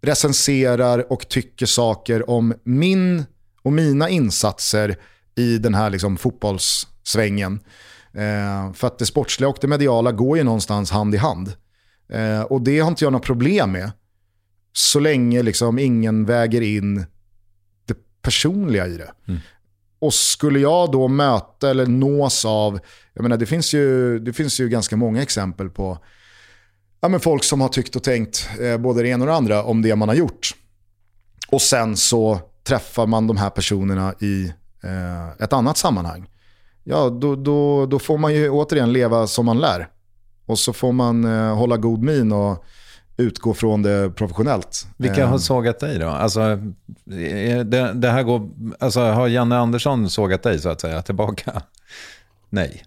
recenserar 0.07 1.13
och 1.13 1.29
tycker 1.29 1.67
saker 1.67 2.31
om 2.31 2.55
min 2.65 3.25
och 3.63 3.73
mina 3.73 4.09
insatser 4.09 4.97
i 5.35 5.59
den 5.59 5.75
här 5.75 5.91
liksom 5.91 6.17
fotbollssvängen. 6.17 7.61
Eh, 8.13 8.73
för 8.73 8.87
att 8.87 8.99
det 8.99 9.07
sportsliga 9.07 9.49
och 9.49 9.59
det 9.61 9.69
mediala 9.69 10.13
går 10.13 10.39
ju 10.39 10.45
någonstans 10.45 10.91
hand 10.91 11.15
i 11.15 11.19
hand. 11.19 11.53
Eh, 12.09 12.41
och 12.41 12.61
det 12.61 12.81
har 12.81 12.89
inte 12.89 13.05
jag 13.05 13.13
något 13.13 13.25
problem 13.25 13.73
med. 13.73 13.91
Så 14.73 15.01
länge 15.01 15.43
liksom 15.43 15.79
ingen 15.79 16.25
väger 16.25 16.61
in 16.61 17.07
det 17.85 17.97
personliga 18.23 18.87
i 18.87 18.97
det. 18.97 19.13
Mm. 19.29 19.41
Och 19.99 20.15
skulle 20.15 20.59
jag 20.59 20.93
då 20.93 21.09
möta 21.09 21.71
eller 21.71 21.87
nås 21.87 22.45
av, 22.45 22.81
jag 23.15 23.23
menar 23.23 23.37
det 23.37 23.47
finns 23.47 23.75
ju, 23.75 24.19
det 24.19 24.33
finns 24.33 24.61
ju 24.61 24.69
ganska 24.69 24.97
många 24.97 25.23
exempel 25.23 25.71
på 25.71 25.99
ja, 27.07 27.11
men 27.11 27.21
folk 27.21 27.45
som 27.45 27.61
har 27.61 27.69
tyckt 27.69 27.97
och 27.97 28.03
tänkt 28.03 28.49
eh, 28.61 28.77
både 28.77 29.03
det 29.03 29.09
ena 29.09 29.25
och 29.25 29.27
det 29.27 29.35
andra 29.35 29.63
om 29.63 29.83
det 29.83 29.97
man 29.97 30.09
har 30.09 30.15
gjort. 30.15 30.51
Och 31.49 31.63
sen 31.63 31.97
så 31.97 32.41
träffar 32.65 33.07
man 33.07 33.27
de 33.27 33.37
här 33.37 33.51
personerna 33.51 34.15
i 34.21 34.53
eh, 34.83 35.45
ett 35.45 35.53
annat 35.53 35.77
sammanhang. 35.77 36.29
Ja, 36.85 37.11
då, 37.11 37.37
då, 37.37 37.87
då 37.87 37.99
får 37.99 38.19
man 38.19 38.35
ju 38.35 38.51
återigen 38.51 38.93
leva 38.93 39.27
som 39.27 39.47
man 39.47 39.59
lär. 39.59 39.89
Och 40.47 40.59
så 40.59 40.73
får 40.73 40.93
man 40.93 41.25
eh, 41.25 41.55
hålla 41.55 41.77
god 41.77 42.03
min 42.03 42.33
och 42.33 42.65
utgå 43.17 43.55
från 43.55 43.83
det 43.83 44.11
professionellt. 44.11 44.87
Vilka 44.97 45.27
har 45.27 45.35
eh. 45.35 45.39
sågat 45.39 45.81
dig 45.81 45.99
då? 45.99 46.09
Alltså, 46.09 46.59
det, 47.05 47.93
det 47.95 48.11
här 48.11 48.23
går, 48.23 48.51
alltså, 48.79 49.01
har 49.01 49.29
Janne 49.29 49.57
Andersson 49.57 50.11
sågat 50.11 50.43
dig 50.43 50.59
så 50.59 50.69
att 50.69 50.81
säga 50.81 51.03
tillbaka? 51.03 51.63
Nej. 52.51 52.85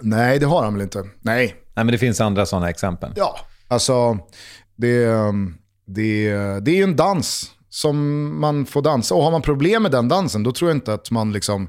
Nej, 0.00 0.38
det 0.38 0.46
har 0.46 0.62
han 0.62 0.74
väl 0.74 0.82
inte. 0.82 0.98
Nej. 1.20 1.46
Nej, 1.74 1.84
men 1.84 1.86
det 1.86 1.98
finns 1.98 2.20
andra 2.20 2.46
sådana 2.46 2.70
exempel. 2.70 3.12
Ja, 3.16 3.38
alltså 3.68 4.18
det, 4.76 5.06
det, 5.86 6.30
det 6.60 6.70
är 6.70 6.76
ju 6.76 6.82
en 6.82 6.96
dans 6.96 7.50
som 7.68 8.40
man 8.40 8.66
får 8.66 8.82
dansa. 8.82 9.14
Och 9.14 9.22
har 9.22 9.30
man 9.30 9.42
problem 9.42 9.82
med 9.82 9.92
den 9.92 10.08
dansen, 10.08 10.42
då 10.42 10.52
tror 10.52 10.70
jag 10.70 10.76
inte 10.76 10.94
att 10.94 11.10
man 11.10 11.32
liksom 11.32 11.68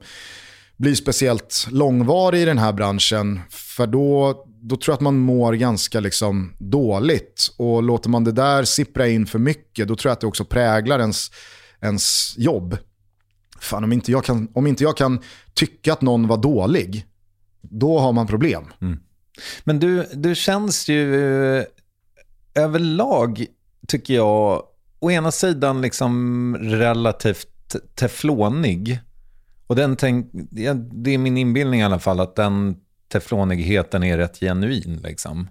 blir 0.78 0.96
speciellt 0.96 1.68
långvarig 1.72 2.42
i 2.42 2.46
den 2.46 2.58
här 2.58 2.74
branschen. 2.74 3.40
För 3.50 3.88
då, 3.88 4.44
då 4.62 4.76
tror 4.76 4.92
jag 4.92 4.96
att 4.96 5.02
man 5.02 5.18
mår 5.18 5.54
ganska 5.54 6.00
liksom 6.00 6.54
dåligt. 6.60 7.54
Och 7.58 7.84
låter 7.84 8.10
man 8.10 8.24
det 8.24 8.32
där 8.32 8.64
sippra 8.64 9.08
in 9.08 9.26
för 9.26 9.40
mycket, 9.40 9.88
då 9.88 9.96
tror 9.96 10.10
jag 10.10 10.14
att 10.14 10.22
det 10.22 10.28
också 10.28 10.46
präglar 10.46 11.00
ens, 11.00 11.32
ens 11.82 12.34
jobb. 12.38 12.78
Fan, 13.60 13.84
om 13.84 13.94
inte, 13.94 14.12
jag 14.12 14.24
kan, 14.24 14.48
om 14.54 14.68
inte 14.68 14.84
jag 14.84 14.98
kan 14.98 15.20
tycka 15.54 15.94
att 15.94 16.02
någon 16.02 16.28
var 16.28 16.38
dålig, 16.38 17.06
då 17.70 18.00
har 18.00 18.14
man 18.14 18.28
problem. 18.28 18.66
Mm. 18.82 19.00
Men 19.64 19.80
du, 19.80 20.08
du 20.14 20.36
känns 20.36 20.88
ju 20.88 21.16
eh, 21.58 21.64
överlag, 22.56 23.46
tycker 23.88 24.14
jag, 24.14 24.64
å 25.00 25.12
ena 25.12 25.32
sidan 25.32 25.82
liksom 25.82 26.56
relativt 26.62 27.76
teflonig. 27.96 29.00
Och 29.68 29.76
den 29.76 29.96
tänk, 29.96 30.30
det 30.92 31.14
är 31.14 31.18
min 31.18 31.38
inbildning 31.38 31.80
i 31.80 31.84
alla 31.84 32.00
fall, 32.00 32.20
att 32.20 32.36
den 32.36 32.78
teflonigheten 33.12 34.04
är 34.04 34.18
rätt 34.18 34.40
genuin. 34.40 35.02
Liksom. 35.04 35.48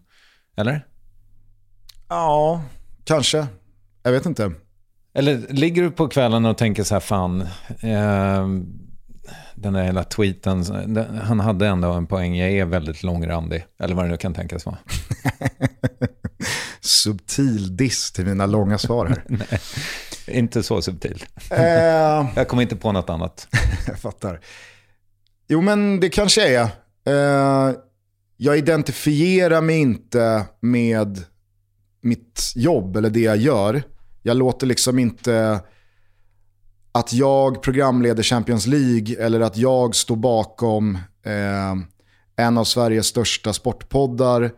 Eller? 0.57 0.87
Ja, 2.09 2.63
kanske. 3.05 3.47
Jag 4.03 4.13
vet 4.13 4.27
inte. 4.27 4.53
Eller 5.15 5.47
ligger 5.49 5.83
du 5.83 5.91
på 5.91 6.09
kvällen 6.09 6.45
och 6.45 6.59
tänker 6.59 6.85
så 6.85 6.95
här, 6.95 7.01
fan, 7.01 7.41
eh, 7.81 8.47
den 9.55 9.73
där 9.73 9.83
hela 9.83 10.05
tweeten, 10.05 10.65
han 11.23 11.41
hade 11.41 11.67
ändå 11.67 11.93
en 11.93 12.07
poäng, 12.07 12.37
jag 12.37 12.51
är 12.51 12.65
väldigt 12.65 13.03
långrandig. 13.03 13.67
Eller 13.79 13.95
vad 13.95 14.05
det 14.05 14.09
nu 14.09 14.17
kan 14.17 14.35
tänkas 14.35 14.67
vara. 14.67 14.79
subtil 16.81 17.77
diss 17.77 18.13
till 18.13 18.27
mina 18.27 18.47
långa 18.47 18.79
svar 18.79 19.07
här. 19.07 19.25
Nej, 19.29 19.61
inte 20.39 20.63
så 20.63 20.83
subtil. 20.83 21.25
Uh, 21.53 22.29
jag 22.37 22.49
kommer 22.49 22.63
inte 22.63 22.77
på 22.77 22.93
något 22.93 23.11
annat. 23.11 23.49
jag 23.87 23.99
fattar. 23.99 24.41
Jo 25.49 25.61
men 25.61 26.01
det 26.01 26.09
kanske 26.09 26.59
är. 26.59 26.69
Uh, 27.09 27.77
jag 28.37 28.59
identifierar 28.59 29.61
mig 29.61 29.79
inte 29.79 30.45
med 30.61 31.25
mitt 32.01 32.53
jobb 32.57 32.97
eller 32.97 33.11
det 33.11 33.21
jag 33.21 33.37
gör. 33.37 33.83
Jag 34.23 34.37
låter 34.37 34.67
liksom 34.67 34.99
inte 34.99 35.61
att 36.99 37.13
jag 37.13 37.63
programleder 37.63 38.23
Champions 38.23 38.67
League 38.67 39.25
eller 39.25 39.41
att 39.41 39.57
jag 39.57 39.95
står 39.95 40.17
bakom 40.17 40.95
eh, 41.23 41.75
en 42.37 42.59
av 42.59 42.65
Sveriges 42.65 43.07
största 43.07 43.53
sportpoddar 43.53 44.51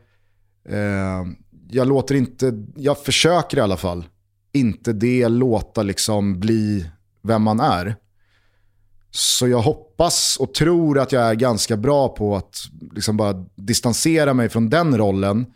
Eh, 0.68 1.26
jag 1.70 1.88
låter 1.88 2.14
inte, 2.14 2.64
jag 2.76 2.98
försöker 2.98 3.56
i 3.56 3.60
alla 3.60 3.76
fall, 3.76 4.04
inte 4.52 4.92
det 4.92 5.28
låta 5.28 5.82
liksom 5.82 6.40
bli 6.40 6.90
vem 7.22 7.42
man 7.42 7.60
är. 7.60 7.96
Så 9.10 9.48
jag 9.48 9.60
hoppas 9.60 10.36
och 10.40 10.54
tror 10.54 10.98
att 10.98 11.12
jag 11.12 11.22
är 11.22 11.34
ganska 11.34 11.76
bra 11.76 12.08
på 12.08 12.36
att 12.36 12.56
liksom 12.92 13.16
bara 13.16 13.32
distansera 13.56 14.34
mig 14.34 14.48
från 14.48 14.70
den 14.70 14.98
rollen 14.98 15.46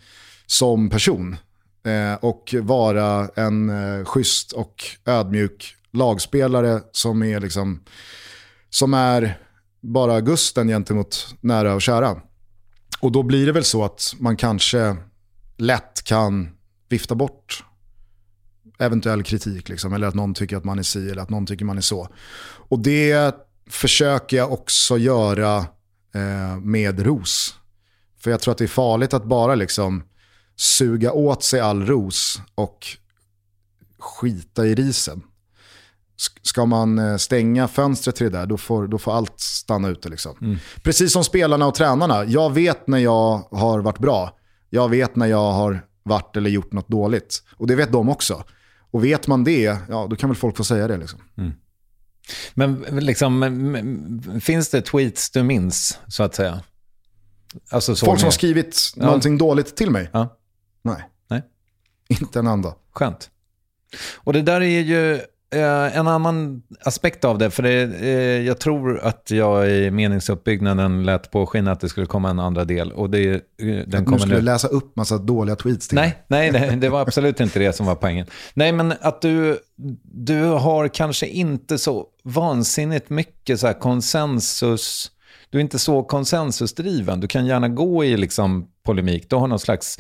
som 0.47 0.91
person. 0.91 1.37
Eh, 1.85 2.15
och 2.15 2.55
vara 2.61 3.29
en 3.37 3.71
eh, 3.71 4.05
schysst 4.05 4.53
och 4.53 4.85
ödmjuk 5.05 5.77
lagspelare 5.93 6.81
som 6.93 7.23
är, 7.23 7.41
liksom, 7.41 7.85
som 8.71 8.95
är 8.95 9.39
bara 9.81 10.21
Gusten 10.21 10.69
gentemot 10.69 11.35
nära 11.41 11.75
och 11.75 11.83
kära. 11.83 12.21
Och 13.01 13.13
då 13.13 13.23
blir 13.23 13.47
det 13.47 13.53
väl 13.53 13.65
så 13.65 13.85
att 13.85 14.15
man 14.19 14.37
kanske 14.37 14.97
lätt 15.57 16.03
kan 16.05 16.51
vifta 16.89 17.15
bort 17.15 17.65
eventuell 18.79 19.23
kritik. 19.23 19.69
Liksom, 19.69 19.93
eller 19.93 20.07
att 20.07 20.15
någon 20.15 20.35
tycker 20.35 20.57
att 20.57 20.65
man 20.65 20.79
är 20.79 20.83
si 20.83 21.11
eller 21.11 21.23
att 21.23 21.31
någon 21.31 21.47
tycker 21.47 21.65
man 21.65 21.77
är 21.79 21.83
så. 21.83 22.09
Och 22.45 22.79
det 22.79 23.35
försöker 23.71 24.37
jag 24.37 24.53
också 24.53 24.99
göra 24.99 25.57
eh, 26.15 26.57
med 26.61 27.01
ros. 27.01 27.55
För 28.19 28.31
jag 28.31 28.41
tror 28.41 28.53
att 28.53 28.59
det 28.59 28.65
är 28.65 28.69
farligt 28.69 29.15
att 29.15 29.25
bara 29.25 29.55
liksom 29.55 30.03
suga 30.57 31.13
åt 31.13 31.43
sig 31.43 31.61
all 31.61 31.87
ros 31.87 32.41
och 32.55 32.87
skita 33.99 34.67
i 34.67 34.75
risen. 34.75 35.23
Ska 36.43 36.67
man 36.67 36.99
eh, 36.99 37.17
stänga 37.17 37.69
fönstret 37.69 38.17
till 38.17 38.33
det 38.33 38.39
där, 38.39 38.47
då 38.47 38.57
får, 38.57 38.87
då 38.87 38.99
får 38.99 39.13
allt 39.13 39.41
stanna 39.41 39.89
ute. 39.89 40.09
Liksom. 40.09 40.37
Mm. 40.41 40.59
Precis 40.83 41.13
som 41.13 41.25
spelarna 41.25 41.67
och 41.67 41.75
tränarna. 41.75 42.25
Jag 42.25 42.53
vet 42.53 42.87
när 42.87 42.99
jag 42.99 43.39
har 43.51 43.81
varit 43.81 43.99
bra. 43.99 44.39
Jag 44.71 44.89
vet 44.89 45.17
när 45.17 45.27
jag 45.27 45.53
har 45.53 45.87
varit 46.03 46.37
eller 46.37 46.51
gjort 46.51 46.73
något 46.73 46.89
dåligt. 46.89 47.43
Och 47.57 47.67
det 47.67 47.75
vet 47.75 47.93
de 47.93 48.09
också. 48.09 48.45
Och 48.91 49.05
vet 49.05 49.27
man 49.27 49.45
det, 49.45 49.77
ja, 49.89 50.07
då 50.11 50.17
kan 50.17 50.31
väl 50.31 50.37
folk 50.37 50.57
få 50.57 50.65
säga 50.65 50.89
det. 50.89 50.97
Liksom. 50.97 51.21
Mm. 51.37 51.53
Men 52.55 52.81
liksom, 52.91 54.41
finns 54.43 54.71
det 54.71 54.83
tweets 54.83 55.31
du 55.31 55.43
minns, 55.43 55.99
så 56.09 56.23
att 56.23 56.35
säga? 56.35 56.61
Alltså, 57.71 57.97
folk 57.97 58.21
som 58.21 58.27
har 58.27 58.33
skrivit 58.33 58.93
ja. 58.97 59.05
någonting 59.05 59.39
dåligt 59.39 59.77
till 59.77 59.91
mig? 59.91 60.11
Ja. 60.13 60.39
Nej. 60.83 61.09
Nej. 61.29 61.43
Inte 62.09 62.39
en 62.39 62.47
enda. 62.47 62.75
Skönt. 62.93 63.31
Och 64.17 64.33
det 64.33 64.43
där 64.43 64.61
är 64.61 64.81
ju 64.81 65.21
Eh, 65.53 65.99
en 65.99 66.09
annan 66.09 66.63
aspekt 66.85 67.25
av 67.25 67.39
det, 67.39 67.51
för 67.51 67.63
det, 67.63 67.83
eh, 68.01 68.47
jag 68.47 68.59
tror 68.59 69.01
att 69.01 69.31
jag 69.31 69.71
i 69.71 69.91
meningsuppbyggnaden 69.91 71.05
lät 71.05 71.31
på 71.31 71.47
skina 71.47 71.73
att 71.73 71.81
det 71.81 71.89
skulle 71.89 72.07
komma 72.07 72.31
en 72.31 72.39
andra 72.39 72.65
del. 72.65 72.93
Och 72.93 73.11
det, 73.11 73.33
eh, 73.35 73.41
den 73.59 73.95
att 73.95 74.05
kommer 74.05 74.13
du 74.13 74.19
skulle 74.19 74.37
nu. 74.37 74.43
läsa 74.43 74.69
upp 74.69 74.97
massa 74.97 75.19
dåliga 75.19 75.57
tweets 75.57 75.89
till 75.89 75.97
Nej, 75.97 76.25
nej 76.27 76.53
det, 76.53 76.77
det, 76.81 76.89
var 76.89 77.01
absolut 77.01 77.41
inte 77.41 77.59
det 77.59 77.73
som 77.73 77.87
var 77.87 77.95
poängen. 77.95 78.27
Nej, 78.55 78.73
men 78.73 78.95
att 79.01 79.23
du, 79.23 79.59
du 80.05 80.45
har 80.45 80.89
kanske 80.89 81.27
inte 81.27 81.79
så 81.79 82.07
vansinnigt 82.25 83.11
mycket 83.11 83.61
så 83.61 83.73
konsensus. 83.73 85.11
Du 85.51 85.59
är 85.59 85.63
inte 85.63 85.79
så 85.79 86.03
konsensusdriven. 86.03 87.21
Du 87.21 87.29
kan 87.29 87.47
gärna 87.47 87.69
gå 87.69 88.05
i 88.05 88.17
liksom 88.17 88.69
polemik. 88.85 89.31
Du 89.31 89.37
har 89.37 89.47
någon 89.47 89.59
slags 89.59 89.99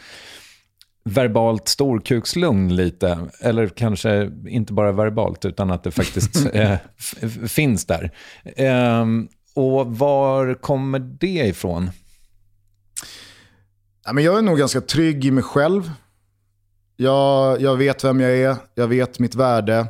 verbalt 1.05 1.69
storkukslugn 1.69 2.77
lite. 2.77 3.29
Eller 3.41 3.69
kanske 3.69 4.31
inte 4.47 4.73
bara 4.73 4.93
verbalt, 4.93 5.45
utan 5.45 5.71
att 5.71 5.85
det 5.85 5.91
faktiskt 5.91 6.47
eh, 6.53 6.77
finns 7.49 7.85
där. 7.85 8.11
Eh, 8.45 9.07
och 9.55 9.97
var 9.97 10.55
kommer 10.55 10.99
det 10.99 11.47
ifrån? 11.47 11.91
Ja, 14.05 14.13
men 14.13 14.25
jag 14.25 14.39
är 14.39 14.43
nog 14.43 14.59
ganska 14.59 14.81
trygg 14.81 15.25
i 15.25 15.31
mig 15.31 15.45
själv. 15.45 15.91
Jag, 16.97 17.61
jag 17.61 17.77
vet 17.77 18.05
vem 18.05 18.21
jag 18.21 18.31
är, 18.31 18.57
jag 18.75 18.89
vet 18.89 19.19
mitt 19.19 19.35
värde. 19.35 19.87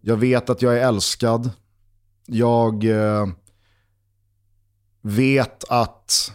Jag 0.00 0.16
vet 0.16 0.50
att 0.50 0.62
jag 0.62 0.78
är 0.78 0.88
älskad. 0.88 1.50
Jag 2.26 2.84
eh, 2.84 3.26
vet 5.02 5.64
att 5.68 6.32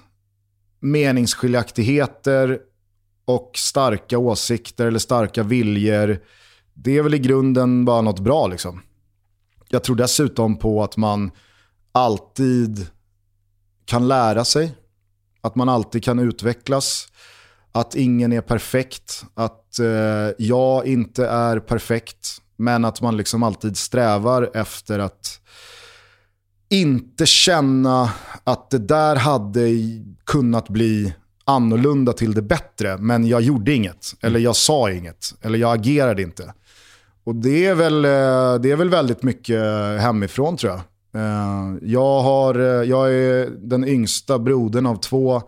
meningsskiljaktigheter 0.79 2.59
och 3.35 3.51
starka 3.55 4.17
åsikter 4.17 4.87
eller 4.87 4.99
starka 4.99 5.43
viljor, 5.43 6.19
det 6.73 6.97
är 6.97 7.03
väl 7.03 7.13
i 7.13 7.19
grunden 7.19 7.85
bara 7.85 8.01
något 8.01 8.19
bra. 8.19 8.47
Liksom. 8.47 8.81
Jag 9.69 9.83
tror 9.83 9.95
dessutom 9.95 10.57
på 10.57 10.83
att 10.83 10.97
man 10.97 11.31
alltid 11.91 12.87
kan 13.85 14.07
lära 14.07 14.45
sig, 14.45 14.75
att 15.41 15.55
man 15.55 15.69
alltid 15.69 16.03
kan 16.03 16.19
utvecklas, 16.19 17.07
att 17.71 17.95
ingen 17.95 18.33
är 18.33 18.41
perfekt, 18.41 19.25
att 19.33 19.79
eh, 19.79 20.35
jag 20.37 20.87
inte 20.87 21.27
är 21.27 21.59
perfekt, 21.59 22.41
men 22.55 22.85
att 22.85 23.01
man 23.01 23.17
liksom 23.17 23.43
alltid 23.43 23.77
strävar 23.77 24.51
efter 24.53 24.99
att 24.99 25.41
inte 26.69 27.25
känna 27.25 28.11
att 28.43 28.69
det 28.69 28.77
där 28.77 29.15
hade 29.15 29.69
kunnat 30.25 30.69
bli 30.69 31.13
annorlunda 31.51 32.13
till 32.13 32.33
det 32.33 32.41
bättre, 32.41 32.97
men 32.97 33.27
jag 33.27 33.41
gjorde 33.41 33.73
inget. 33.73 34.13
Eller 34.21 34.39
jag 34.39 34.55
sa 34.55 34.91
inget. 34.91 35.33
Eller 35.41 35.59
jag 35.59 35.73
agerade 35.79 36.21
inte. 36.21 36.53
Och 37.23 37.35
det 37.35 37.65
är 37.65 37.75
väl, 37.75 38.05
eh, 38.05 38.61
det 38.61 38.71
är 38.71 38.75
väl 38.75 38.89
väldigt 38.89 39.23
mycket 39.23 39.61
hemifrån 40.01 40.57
tror 40.57 40.71
jag. 40.71 40.81
Eh, 41.21 41.75
jag, 41.81 42.21
har, 42.21 42.55
eh, 42.59 42.89
jag 42.89 43.13
är 43.13 43.49
den 43.49 43.87
yngsta 43.87 44.39
brodern 44.39 44.85
av 44.85 44.95
två 44.95 45.41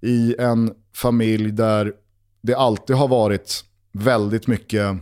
i 0.00 0.34
en 0.38 0.72
familj 0.94 1.52
där 1.52 1.92
det 2.42 2.54
alltid 2.54 2.96
har 2.96 3.08
varit 3.08 3.64
väldigt 3.92 4.46
mycket 4.46 4.96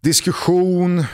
diskussion, 0.00 1.04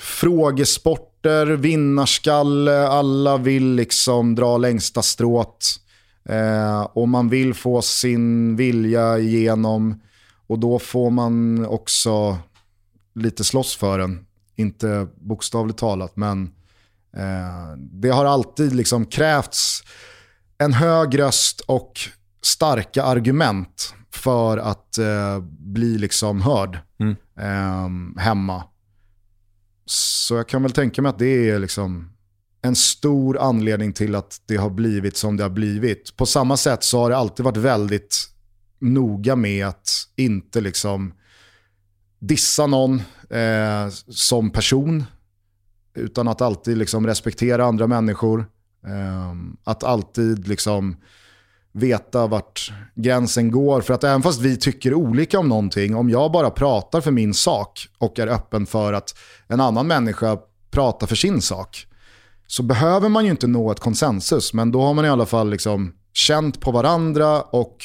frågesporter, 0.00 1.46
vinnarskalle, 1.46 2.86
alla 2.86 3.36
vill 3.36 3.74
liksom 3.74 4.34
dra 4.34 4.56
längsta 4.56 5.02
stråt. 5.02 5.80
Eh, 6.28 6.80
och 6.80 7.08
man 7.08 7.28
vill 7.28 7.54
få 7.54 7.82
sin 7.82 8.56
vilja 8.56 9.18
igenom 9.18 10.00
och 10.46 10.58
då 10.58 10.78
får 10.78 11.10
man 11.10 11.66
också 11.66 12.38
lite 13.14 13.44
slåss 13.44 13.76
för 13.76 13.98
den. 13.98 14.26
Inte 14.56 15.08
bokstavligt 15.16 15.78
talat, 15.78 16.16
men 16.16 16.42
eh, 17.16 17.76
det 17.78 18.08
har 18.08 18.24
alltid 18.24 18.74
liksom 18.74 19.06
krävts 19.06 19.82
en 20.58 20.72
hög 20.72 21.18
röst 21.18 21.60
och 21.60 21.92
starka 22.42 23.02
argument 23.02 23.94
för 24.10 24.58
att 24.58 24.98
eh, 24.98 25.40
bli 25.48 25.98
liksom 25.98 26.40
hörd 26.42 26.78
mm. 26.98 27.16
eh, 27.38 28.22
hemma. 28.22 28.64
Så 29.84 30.34
jag 30.34 30.48
kan 30.48 30.62
väl 30.62 30.72
tänka 30.72 31.02
mig 31.02 31.10
att 31.10 31.18
det 31.18 31.50
är 31.50 31.58
liksom 31.58 32.15
en 32.66 32.76
stor 32.76 33.38
anledning 33.38 33.92
till 33.92 34.14
att 34.14 34.40
det 34.46 34.56
har 34.56 34.70
blivit 34.70 35.16
som 35.16 35.36
det 35.36 35.42
har 35.42 35.50
blivit. 35.50 36.16
På 36.16 36.26
samma 36.26 36.56
sätt 36.56 36.84
så 36.84 36.98
har 36.98 37.10
det 37.10 37.16
alltid 37.16 37.44
varit 37.44 37.56
väldigt 37.56 38.28
noga 38.78 39.36
med 39.36 39.66
att 39.66 39.90
inte 40.16 40.60
liksom 40.60 41.12
dissa 42.18 42.66
någon 42.66 43.02
eh, 43.30 43.88
som 44.08 44.50
person. 44.50 45.04
Utan 45.94 46.28
att 46.28 46.40
alltid 46.40 46.78
liksom 46.78 47.06
respektera 47.06 47.64
andra 47.64 47.86
människor. 47.86 48.46
Eh, 48.86 49.34
att 49.64 49.84
alltid 49.84 50.48
liksom 50.48 50.96
veta 51.72 52.26
vart 52.26 52.72
gränsen 52.94 53.50
går. 53.50 53.80
För 53.80 53.94
att 53.94 54.04
även 54.04 54.22
fast 54.22 54.40
vi 54.40 54.56
tycker 54.56 54.94
olika 54.94 55.38
om 55.38 55.48
någonting, 55.48 55.96
om 55.96 56.10
jag 56.10 56.32
bara 56.32 56.50
pratar 56.50 57.00
för 57.00 57.10
min 57.10 57.34
sak 57.34 57.88
och 57.98 58.18
är 58.18 58.26
öppen 58.26 58.66
för 58.66 58.92
att 58.92 59.18
en 59.46 59.60
annan 59.60 59.86
människa 59.86 60.38
pratar 60.70 61.06
för 61.06 61.16
sin 61.16 61.40
sak, 61.40 61.86
så 62.46 62.62
behöver 62.62 63.08
man 63.08 63.24
ju 63.24 63.30
inte 63.30 63.46
nå 63.46 63.70
ett 63.70 63.80
konsensus, 63.80 64.52
men 64.52 64.72
då 64.72 64.82
har 64.82 64.94
man 64.94 65.04
i 65.04 65.08
alla 65.08 65.26
fall 65.26 65.50
liksom 65.50 65.92
känt 66.12 66.60
på 66.60 66.70
varandra 66.70 67.42
och 67.42 67.84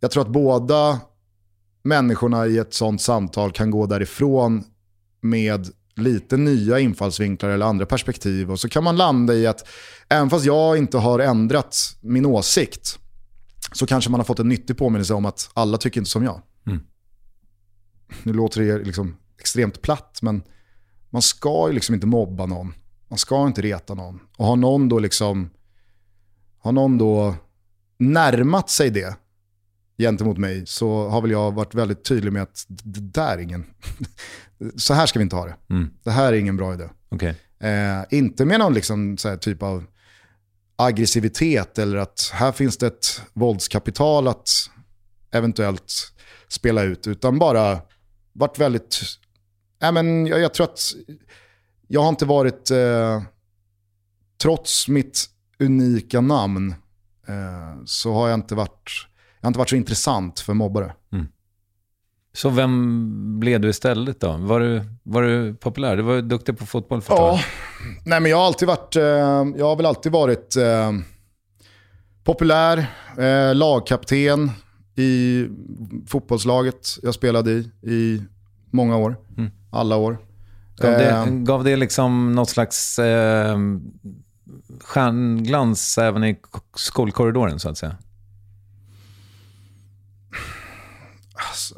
jag 0.00 0.10
tror 0.10 0.22
att 0.22 0.28
båda 0.28 1.00
människorna 1.82 2.46
i 2.46 2.58
ett 2.58 2.74
sånt 2.74 3.02
samtal 3.02 3.52
kan 3.52 3.70
gå 3.70 3.86
därifrån 3.86 4.64
med 5.20 5.68
lite 5.96 6.36
nya 6.36 6.78
infallsvinklar 6.78 7.50
eller 7.50 7.66
andra 7.66 7.86
perspektiv. 7.86 8.50
Och 8.50 8.60
så 8.60 8.68
kan 8.68 8.84
man 8.84 8.96
landa 8.96 9.34
i 9.34 9.46
att 9.46 9.68
även 10.08 10.30
fast 10.30 10.44
jag 10.44 10.78
inte 10.78 10.98
har 10.98 11.18
ändrat 11.18 11.76
min 12.00 12.26
åsikt 12.26 12.98
så 13.72 13.86
kanske 13.86 14.10
man 14.10 14.20
har 14.20 14.24
fått 14.24 14.38
en 14.38 14.48
nyttig 14.48 14.76
påminnelse 14.78 15.14
om 15.14 15.26
att 15.26 15.50
alla 15.54 15.78
tycker 15.78 16.00
inte 16.00 16.10
som 16.10 16.24
jag. 16.24 16.42
Mm. 16.66 16.80
Nu 18.22 18.32
låter 18.32 18.60
det 18.60 18.78
liksom 18.78 19.16
extremt 19.38 19.82
platt, 19.82 20.18
men 20.22 20.42
man 21.10 21.22
ska 21.22 21.68
ju 21.68 21.74
liksom 21.74 21.94
inte 21.94 22.06
mobba 22.06 22.46
någon. 22.46 22.74
Man 23.08 23.18
ska 23.18 23.46
inte 23.46 23.62
reta 23.62 23.94
någon. 23.94 24.20
Och 24.36 24.46
har 24.46 24.56
någon 24.56 24.88
då 24.88 24.98
liksom 24.98 25.50
har 26.58 26.72
någon 26.72 26.98
då 26.98 27.34
närmat 27.98 28.70
sig 28.70 28.90
det 28.90 29.16
gentemot 29.98 30.38
mig 30.38 30.66
så 30.66 31.08
har 31.08 31.20
väl 31.20 31.30
jag 31.30 31.54
varit 31.54 31.74
väldigt 31.74 32.04
tydlig 32.04 32.32
med 32.32 32.42
att 32.42 32.64
det 32.68 33.00
där 33.00 33.32
är 33.32 33.38
ingen, 33.38 33.64
så 34.76 34.94
här 34.94 35.06
ska 35.06 35.18
vi 35.18 35.22
inte 35.22 35.36
ha 35.36 35.46
det. 35.46 35.56
Mm. 35.70 35.90
Det 36.04 36.10
här 36.10 36.32
är 36.32 36.36
ingen 36.36 36.56
bra 36.56 36.74
idé. 36.74 36.88
Okay. 37.10 37.34
Eh, 37.60 38.04
inte 38.10 38.44
med 38.44 38.58
någon 38.58 38.74
liksom, 38.74 39.16
typ 39.40 39.62
av 39.62 39.84
aggressivitet 40.76 41.78
eller 41.78 41.96
att 41.96 42.30
här 42.34 42.52
finns 42.52 42.76
det 42.76 42.86
ett 42.86 43.22
våldskapital 43.32 44.28
att 44.28 44.48
eventuellt 45.30 45.92
spela 46.48 46.82
ut, 46.82 47.06
utan 47.06 47.38
bara 47.38 47.80
varit 48.32 48.58
väldigt... 48.58 49.00
Äh, 49.82 49.92
men 49.92 50.26
jag, 50.26 50.40
jag 50.40 50.54
tror 50.54 50.64
att 50.64 50.80
jag 51.88 52.00
har 52.00 52.08
inte 52.08 52.26
varit, 52.26 52.70
eh, 52.70 53.22
trots 54.42 54.88
mitt 54.88 55.24
unika 55.58 56.20
namn, 56.20 56.74
eh, 57.28 57.84
så 57.84 58.12
har 58.14 58.28
jag 58.28 58.34
inte 58.34 58.54
varit, 58.54 58.90
jag 59.40 59.46
har 59.46 59.48
inte 59.48 59.58
varit 59.58 59.70
så 59.70 59.76
intressant 59.76 60.40
för 60.40 60.54
mobbare. 60.54 60.94
Mm. 61.12 61.26
Så 62.32 62.48
vem 62.48 63.40
blev 63.40 63.60
du 63.60 63.68
istället 63.68 64.20
då? 64.20 64.36
Var 64.36 64.60
du, 64.60 64.82
var 65.02 65.22
du 65.22 65.54
populär? 65.54 65.96
Du 65.96 66.02
var 66.02 66.22
duktig 66.22 66.58
på 66.58 66.66
fotboll 66.66 67.00
förstås. 67.00 67.18
Ja, 67.18 67.40
nej 68.04 68.20
men 68.20 68.30
jag 68.30 68.38
har 68.38 68.46
alltid 68.46 68.68
varit, 68.68 68.96
eh, 68.96 69.02
jag 69.56 69.66
har 69.66 69.76
väl 69.76 69.86
alltid 69.86 70.12
varit 70.12 70.56
eh, 70.56 70.92
populär, 72.24 72.86
eh, 73.18 73.54
lagkapten 73.54 74.50
i 74.96 75.46
fotbollslaget 76.06 76.88
jag 77.02 77.14
spelade 77.14 77.50
i 77.50 77.70
i 77.82 78.22
många 78.70 78.96
år. 78.96 79.16
Mm. 79.36 79.50
Alla 79.70 79.96
år. 79.96 80.18
Gav 80.78 80.92
det, 80.92 81.10
eh. 81.10 81.26
gav 81.26 81.64
det 81.64 81.76
liksom 81.76 82.32
något 82.32 82.50
slags 82.50 82.98
eh, 82.98 83.58
stjärnglans 84.80 85.98
även 85.98 86.24
i 86.24 86.40
skolkorridoren 86.76 87.58
så 87.60 87.68
att 87.68 87.78
säga? 87.78 87.96
Alltså. 91.50 91.74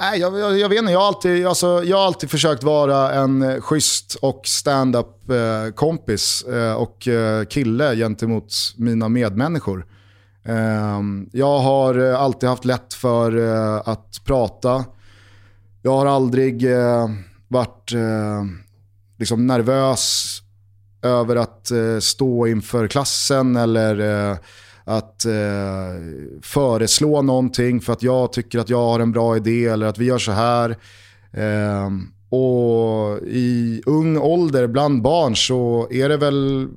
Nej, 0.00 0.20
jag, 0.20 0.38
jag, 0.38 0.58
jag, 0.58 0.68
vet 0.68 0.78
inte. 0.78 0.92
Jag 0.92 1.00
har, 1.00 1.06
alltid, 1.06 1.46
alltså, 1.46 1.82
jag 1.84 1.96
har 1.96 2.04
alltid 2.04 2.30
försökt 2.30 2.62
vara 2.62 3.12
en 3.12 3.60
schysst 3.60 4.14
och 4.14 4.40
stand-up 4.44 5.30
eh, 5.30 5.74
kompis 5.74 6.42
eh, 6.42 6.74
och 6.74 7.08
eh, 7.08 7.44
kille 7.44 7.96
gentemot 7.96 8.52
mina 8.76 9.08
medmänniskor. 9.08 9.86
Ehm, 10.44 11.28
jag 11.32 11.58
har 11.58 11.98
alltid 11.98 12.48
haft 12.48 12.64
lätt 12.64 12.94
för 12.94 13.36
att 13.90 14.20
prata. 14.24 14.84
Jag 15.86 15.96
har 15.96 16.06
aldrig 16.06 16.72
eh, 16.72 17.08
varit 17.48 17.92
eh, 17.92 18.44
liksom 19.18 19.46
nervös 19.46 20.38
över 21.02 21.36
att 21.36 21.70
eh, 21.70 21.98
stå 22.00 22.46
inför 22.46 22.88
klassen 22.88 23.56
eller 23.56 24.00
eh, 24.30 24.36
att 24.84 25.24
eh, 25.24 26.02
föreslå 26.42 27.22
någonting 27.22 27.80
för 27.80 27.92
att 27.92 28.02
jag 28.02 28.32
tycker 28.32 28.58
att 28.58 28.68
jag 28.68 28.78
har 28.78 29.00
en 29.00 29.12
bra 29.12 29.36
idé 29.36 29.66
eller 29.66 29.86
att 29.86 29.98
vi 29.98 30.04
gör 30.04 30.18
så 30.18 30.32
här. 30.32 30.70
Eh, 31.32 31.90
och 32.28 33.18
i 33.26 33.82
ung 33.86 34.18
ålder 34.18 34.66
bland 34.66 35.02
barn 35.02 35.36
så 35.36 35.88
är 35.90 36.08
det 36.08 36.16
väl, 36.16 36.68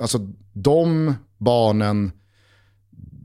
alltså 0.00 0.18
de 0.52 1.14
barnen 1.38 2.12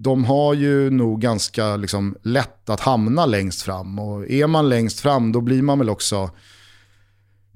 de 0.01 0.25
har 0.25 0.53
ju 0.53 0.89
nog 0.89 1.21
ganska 1.21 1.75
liksom, 1.75 2.15
lätt 2.23 2.69
att 2.69 2.79
hamna 2.79 3.25
längst 3.25 3.61
fram. 3.61 3.99
Och 3.99 4.29
är 4.29 4.47
man 4.47 4.69
längst 4.69 4.99
fram 4.99 5.31
då 5.31 5.41
blir 5.41 5.61
man 5.61 5.79
väl 5.79 5.89
också, 5.89 6.29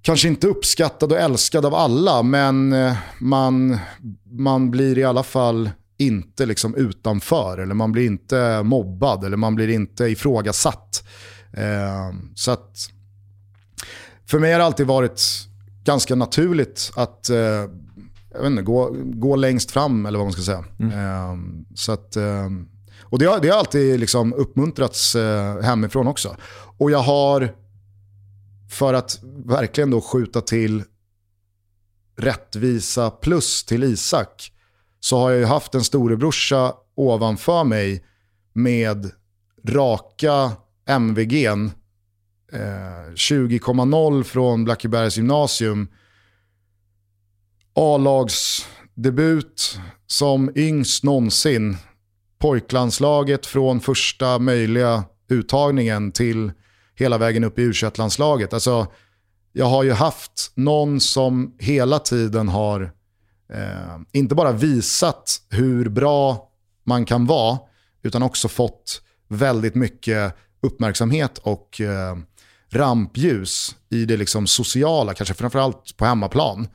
kanske 0.02 0.28
inte 0.28 0.48
uppskattad 0.48 1.12
och 1.12 1.18
älskad 1.18 1.66
av 1.66 1.76
alla, 1.76 2.24
men 2.24 2.74
eh, 2.74 2.98
man, 3.20 3.78
man 4.24 4.72
blir 4.72 4.98
i 4.98 5.04
alla 5.04 5.24
fall 5.24 5.70
inte 5.98 6.46
liksom 6.46 6.76
utanför. 6.76 7.58
Eller 7.58 7.76
man 7.76 7.92
blir 7.92 8.06
inte 8.06 8.64
mobbad 8.64 9.24
eller 9.24 9.38
man 9.38 9.56
blir 9.56 9.70
inte 9.70 10.06
ifrågasatt. 10.06 11.08
Eh, 11.54 12.16
så 12.36 12.52
att 12.52 12.90
för 14.26 14.40
mig 14.40 14.52
har 14.52 14.60
det 14.60 14.66
alltid 14.66 14.88
varit 14.88 15.22
ganska 15.84 16.16
naturligt 16.16 16.92
att 16.96 17.30
eh, 17.30 17.64
jag 18.34 18.42
vet 18.42 18.50
inte, 18.50 18.62
gå, 18.62 18.96
gå 19.04 19.36
längst 19.36 19.72
fram 19.72 20.06
eller 20.06 20.20
vad 20.20 20.26
man 20.26 20.34
ska 20.34 20.42
säga. 20.42 20.66
Mm. 20.80 21.30
Um, 21.30 21.66
så 21.76 21.92
att, 21.92 22.18
um, 22.18 22.70
och 23.02 23.20
det 23.20 23.26
har, 23.26 23.40
det 23.40 23.50
har 23.50 23.58
alltid 23.58 24.00
liksom 24.00 24.34
uppmuntrats 24.34 25.16
uh, 25.16 25.62
hemifrån 25.62 26.08
också. 26.08 26.36
Och 26.78 26.92
jag 26.92 27.00
har, 27.00 27.56
för 28.70 28.94
att 28.94 29.20
verkligen 29.46 29.92
då 29.92 30.02
skjuta 30.02 30.42
till 30.42 30.84
rättvisa 32.18 33.10
plus 33.10 33.64
till 33.64 33.84
Isak, 33.84 34.52
så 35.00 35.18
har 35.18 35.30
jag 35.32 35.40
ju 35.40 35.46
haft 35.46 35.76
en 35.76 35.84
storebrorsa 35.84 36.74
ovanför 36.96 37.64
mig 37.64 38.06
med 38.54 39.12
raka 39.68 40.52
MVG, 40.86 41.46
eh, 41.46 43.14
20,0 43.16 44.24
från 44.24 44.66
Blackebergs 44.66 45.18
gymnasium 45.18 45.88
A-lagsdebut 47.76 49.80
som 50.08 50.52
yngst 50.56 51.04
någonsin. 51.04 51.78
Pojklandslaget 52.40 53.46
från 53.46 53.80
första 53.80 54.40
möjliga 54.40 55.04
uttagningen 55.30 56.12
till 56.12 56.52
hela 56.96 57.18
vägen 57.18 57.44
upp 57.44 57.60
i 57.60 57.62
u 57.62 57.74
landslaget 57.96 58.54
Alltså, 58.54 58.88
jag 59.54 59.66
har 59.66 59.84
ju 59.84 59.92
haft 59.92 60.52
någon 60.56 61.00
som 61.00 61.56
hela 61.60 62.00
tiden 62.00 62.48
har 62.48 62.82
eh, 63.54 64.00
inte 64.12 64.36
bara 64.36 64.52
visat 64.52 65.42
hur 65.50 65.90
bra 65.90 66.50
man 66.84 67.06
kan 67.06 67.26
vara, 67.26 67.60
utan 68.04 68.24
också 68.24 68.48
fått 68.48 69.02
väldigt 69.28 69.76
mycket 69.76 70.36
uppmärksamhet 70.62 71.38
och 71.38 71.82
eh, 71.82 72.18
rampljus 72.70 73.76
i 73.90 74.06
det 74.06 74.18
liksom 74.18 74.48
sociala, 74.48 75.14
kanske 75.14 75.34
framförallt 75.34 75.98
på 75.98 76.06
hemmaplan. 76.06 76.68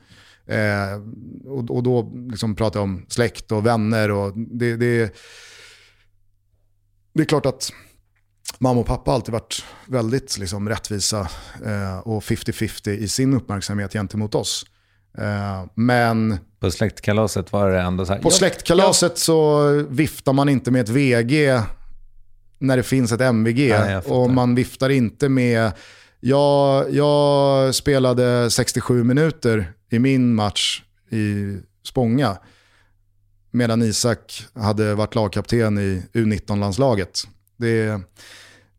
Eh, 0.49 1.01
och, 1.45 1.71
och, 1.71 1.83
då 1.83 2.11
liksom 2.31 2.55
pratar 2.55 2.79
jag 2.79 2.83
om 2.83 3.05
släkt 3.07 3.51
och 3.51 3.65
vänner. 3.65 4.11
Och 4.11 4.33
det, 4.37 4.75
det, 4.75 5.15
det 7.13 7.21
är 7.21 7.25
klart 7.25 7.45
att 7.45 7.73
mamma 8.57 8.79
och 8.79 8.85
pappa 8.85 9.11
alltid 9.11 9.33
varit 9.33 9.65
väldigt 9.87 10.37
liksom, 10.37 10.69
rättvisa 10.69 11.19
eh, 11.65 11.99
och 11.99 12.23
50-50 12.23 12.89
i 12.89 13.07
sin 13.07 13.33
uppmärksamhet 13.33 13.93
gentemot 13.93 14.35
oss. 14.35 14.65
Eh, 15.17 15.65
men... 15.73 16.37
På 16.59 16.71
släktkalaset 16.71 17.51
var 17.51 17.69
det 17.69 17.81
ändå 17.81 18.05
så 18.05 18.13
här... 18.13 18.21
På 18.21 18.29
släktkalaset 18.29 19.17
så 19.17 19.67
viftar 19.89 20.33
man 20.33 20.49
inte 20.49 20.71
med 20.71 20.81
ett 20.81 20.89
VG 20.89 21.61
när 22.59 22.77
det 22.77 22.83
finns 22.83 23.11
ett 23.11 23.21
MVG. 23.21 23.69
Nej, 23.69 23.97
och 23.97 24.29
man 24.29 24.55
viftar 24.55 24.89
inte 24.89 25.29
med... 25.29 25.71
Jag, 26.19 26.93
jag 26.93 27.75
spelade 27.75 28.51
67 28.51 29.03
minuter 29.03 29.73
i 29.89 29.99
min 29.99 30.35
match 30.35 30.83
i 31.09 31.57
Spånga. 31.83 32.37
Medan 33.51 33.81
Isak 33.81 34.43
hade 34.53 34.95
varit 34.95 35.15
lagkapten 35.15 35.77
i 35.77 36.03
U19-landslaget. 36.13 37.27
Det 37.57 37.67
är, 37.67 38.01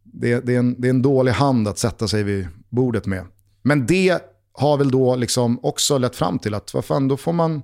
det, 0.02 0.40
det, 0.40 0.54
är 0.54 0.58
en, 0.58 0.80
det 0.80 0.88
är 0.88 0.90
en 0.90 1.02
dålig 1.02 1.32
hand 1.32 1.68
att 1.68 1.78
sätta 1.78 2.08
sig 2.08 2.22
vid 2.22 2.48
bordet 2.68 3.06
med. 3.06 3.26
Men 3.62 3.86
det 3.86 4.22
har 4.52 4.76
väl 4.76 4.90
då 4.90 5.16
liksom 5.16 5.58
också 5.62 5.98
lett 5.98 6.16
fram 6.16 6.38
till 6.38 6.54
att 6.54 6.74
vad 6.74 6.84
fan, 6.84 7.08
då, 7.08 7.16
får 7.16 7.32
man, 7.32 7.62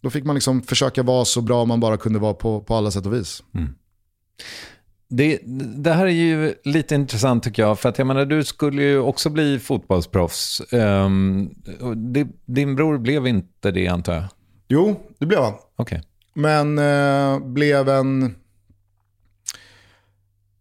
då 0.00 0.10
fick 0.10 0.24
man 0.24 0.34
liksom 0.34 0.62
försöka 0.62 1.02
vara 1.02 1.24
så 1.24 1.40
bra 1.40 1.64
man 1.64 1.80
bara 1.80 1.96
kunde 1.96 2.18
vara 2.18 2.34
på, 2.34 2.60
på 2.60 2.74
alla 2.74 2.90
sätt 2.90 3.06
och 3.06 3.14
vis. 3.14 3.42
Mm. 3.54 3.74
Det, 5.12 5.40
det, 5.76 5.92
här 5.92 6.06
är 6.06 6.10
ju 6.10 6.54
lite 6.64 6.94
intressant 6.94 7.44
tycker 7.44 7.62
jag, 7.62 7.78
för 7.78 7.88
att 7.88 7.98
jag 7.98 8.06
menar, 8.06 8.24
du 8.24 8.44
skulle 8.44 8.82
ju 8.82 8.98
också 8.98 9.30
bli 9.30 9.58
fotbollsproffs. 9.58 10.62
Um, 10.72 11.54
det, 11.96 12.26
din 12.46 12.76
bror 12.76 12.98
blev 12.98 13.26
inte 13.26 13.70
det 13.70 13.88
antar 13.88 14.14
jag? 14.14 14.24
Jo, 14.68 15.00
det 15.18 15.26
blev 15.26 15.42
han. 15.42 15.54
Okay. 15.76 16.00
Men 16.34 16.78
uh, 16.78 17.38
blev 17.38 17.88
en... 17.88 18.34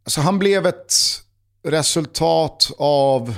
Alltså 0.04 0.22
han 0.22 0.40
blev 0.40 0.66
ett 0.66 0.94
resultat 1.64 2.72
av 2.78 3.38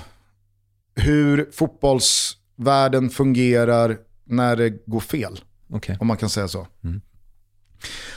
hur 0.95 1.49
fotbollsvärlden 1.51 3.09
fungerar 3.09 3.97
när 4.25 4.55
det 4.55 4.69
går 4.85 4.99
fel. 4.99 5.39
Okay. 5.69 5.97
Om 5.99 6.07
man 6.07 6.17
kan 6.17 6.29
säga 6.29 6.47
så. 6.47 6.67
Mm. 6.83 7.01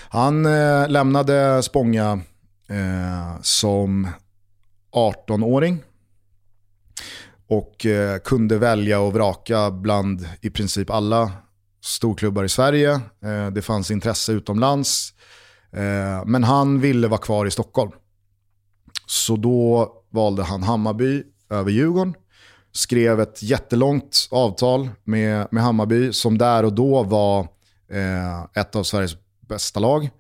Han 0.09 0.47
uh, 0.47 0.89
lämnade 0.89 1.63
Spånga 1.63 2.21
eh, 2.69 3.41
som 3.43 4.09
18-åring. 4.93 5.83
Och 7.47 7.87
eh, 7.87 8.19
kunde 8.19 8.59
välja 8.59 9.01
och 9.01 9.13
vraka 9.13 9.71
bland 9.71 10.29
i 10.41 10.51
princip 10.51 10.91
alla 10.91 11.33
storklubbar 11.85 12.45
i 12.45 12.49
Sverige. 12.49 12.93
Eh, 13.25 13.47
det 13.53 13.63
fanns 13.63 13.91
intresse 13.91 14.33
utomlands. 14.33 15.15
Eh, 15.73 16.25
men 16.27 16.45
han 16.45 16.81
ville 16.81 17.09
vara 17.09 17.21
kvar 17.21 17.47
i 17.47 17.51
Stockholm. 17.51 17.91
Så 19.07 19.37
då 19.37 19.93
valde 20.11 20.43
han 20.43 20.63
Hammarby 20.63 21.23
över 21.51 21.71
Djurgården. 21.71 22.15
Skrev 22.73 23.21
ett 23.21 23.43
jättelångt 23.43 24.29
avtal 24.31 24.91
med, 25.05 25.49
med 25.51 25.63
Hammarby 25.63 26.13
som 26.13 26.39
där 26.39 26.65
och 26.65 26.73
då 26.73 27.03
var 27.03 27.41
eh, 27.91 28.63
ett 28.63 28.77
av 28.77 28.83
Sveriges 28.83 29.17
bästa 29.41 29.81
lag. 29.81 30.11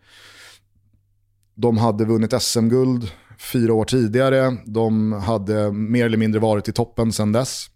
De 1.54 1.78
hade 1.78 2.04
vunnit 2.04 2.42
SM-guld 2.42 3.10
fyra 3.38 3.74
år 3.74 3.84
tidigare. 3.84 4.56
De 4.66 5.12
hade 5.12 5.72
mer 5.72 6.06
eller 6.06 6.18
mindre 6.18 6.40
varit 6.40 6.68
i 6.68 6.72
toppen 6.72 7.12
sedan 7.12 7.32
dess. 7.32 7.70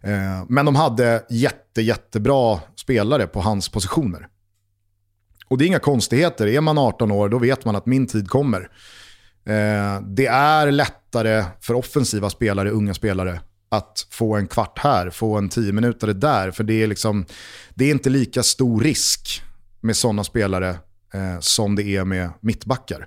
Eh, 0.00 0.44
men 0.48 0.66
de 0.66 0.74
hade 0.74 1.24
jätte, 1.30 1.82
jättebra 1.82 2.60
spelare 2.76 3.26
på 3.26 3.40
hans 3.40 3.68
positioner. 3.68 4.28
Och 5.48 5.58
det 5.58 5.64
är 5.64 5.66
inga 5.66 5.78
konstigheter, 5.78 6.46
är 6.46 6.60
man 6.60 6.78
18 6.78 7.10
år 7.10 7.28
då 7.28 7.38
vet 7.38 7.64
man 7.64 7.76
att 7.76 7.86
min 7.86 8.06
tid 8.06 8.28
kommer. 8.28 8.60
Eh, 9.44 10.00
det 10.00 10.26
är 10.26 10.70
lättare 10.70 11.44
för 11.60 11.74
offensiva 11.74 12.30
spelare, 12.30 12.70
unga 12.70 12.94
spelare, 12.94 13.40
att 13.68 14.06
få 14.10 14.36
en 14.36 14.46
kvart 14.46 14.78
här, 14.78 15.10
få 15.10 15.38
en 15.38 15.48
tio 15.48 15.72
minuter 15.72 16.06
där. 16.06 16.50
För 16.50 16.64
det 16.64 16.82
är, 16.82 16.86
liksom, 16.86 17.26
det 17.74 17.84
är 17.84 17.90
inte 17.90 18.10
lika 18.10 18.42
stor 18.42 18.80
risk 18.80 19.42
med 19.80 19.96
sådana 19.96 20.24
spelare 20.24 20.76
eh, 21.16 21.40
som 21.40 21.74
det 21.74 21.82
är 21.82 22.04
med 22.04 22.30
mittbackar. 22.40 23.06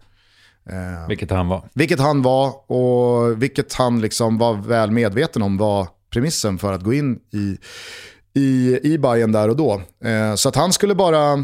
Eh, 0.69 1.07
vilket 1.07 1.31
han 1.31 1.47
var. 1.47 1.69
Vilket 1.73 1.99
han 1.99 2.21
var 2.21 2.71
och 2.71 3.43
vilket 3.43 3.73
han 3.73 4.01
liksom 4.01 4.37
var 4.37 4.53
väl 4.53 4.91
medveten 4.91 5.41
om 5.41 5.57
var 5.57 5.87
premissen 6.09 6.57
för 6.57 6.73
att 6.73 6.83
gå 6.83 6.93
in 6.93 7.19
i, 7.33 7.57
i, 8.39 8.79
i 8.83 8.97
Bayern 8.97 9.31
där 9.31 9.49
och 9.49 9.55
då. 9.55 9.81
Eh, 10.03 10.35
så 10.35 10.49
att 10.49 10.55
han 10.55 10.73
skulle 10.73 10.95
bara 10.95 11.43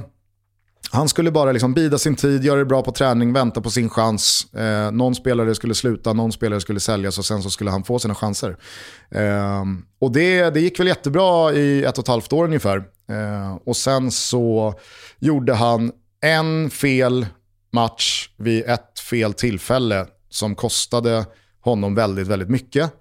han 0.92 1.10
skulle 1.10 1.32
bara 1.32 1.52
liksom 1.52 1.74
bida 1.74 1.98
sin 1.98 2.16
tid, 2.16 2.44
göra 2.44 2.60
det 2.60 2.66
bra 2.66 2.82
på 2.82 2.92
träning, 2.92 3.34
vänta 3.34 3.62
på 3.62 3.70
sin 3.70 3.90
chans. 3.90 4.54
Eh, 4.54 4.92
någon 4.92 5.16
spelare 5.16 5.56
skulle 5.56 5.76
sluta, 5.76 6.14
någon 6.14 6.32
spelare 6.32 6.62
skulle 6.62 6.80
säljas 6.80 7.18
och 7.18 7.26
sen 7.26 7.44
så 7.44 7.50
skulle 7.50 7.72
han 7.72 7.84
få 7.84 8.00
sina 8.00 8.16
chanser. 8.16 8.58
Eh, 9.12 9.64
och 10.00 10.12
det, 10.12 10.50
det 10.50 10.60
gick 10.60 10.80
väl 10.80 10.88
jättebra 10.88 11.54
i 11.54 11.84
ett 11.84 11.98
och 11.98 12.04
ett 12.04 12.08
halvt 12.08 12.34
år 12.34 12.44
ungefär. 12.46 12.78
Eh, 13.10 13.56
och 13.66 13.78
sen 13.78 14.12
så 14.12 14.74
gjorde 15.20 15.54
han 15.54 15.92
en 16.26 16.70
fel 16.70 17.26
match 17.72 18.30
vid 18.38 18.64
ett 18.66 19.00
fel 19.00 19.34
tillfälle 19.34 20.06
som 20.30 20.56
kostade 20.56 21.26
honom 21.60 21.96
väldigt, 21.96 22.28
väldigt 22.28 22.50
mycket. 22.50 22.92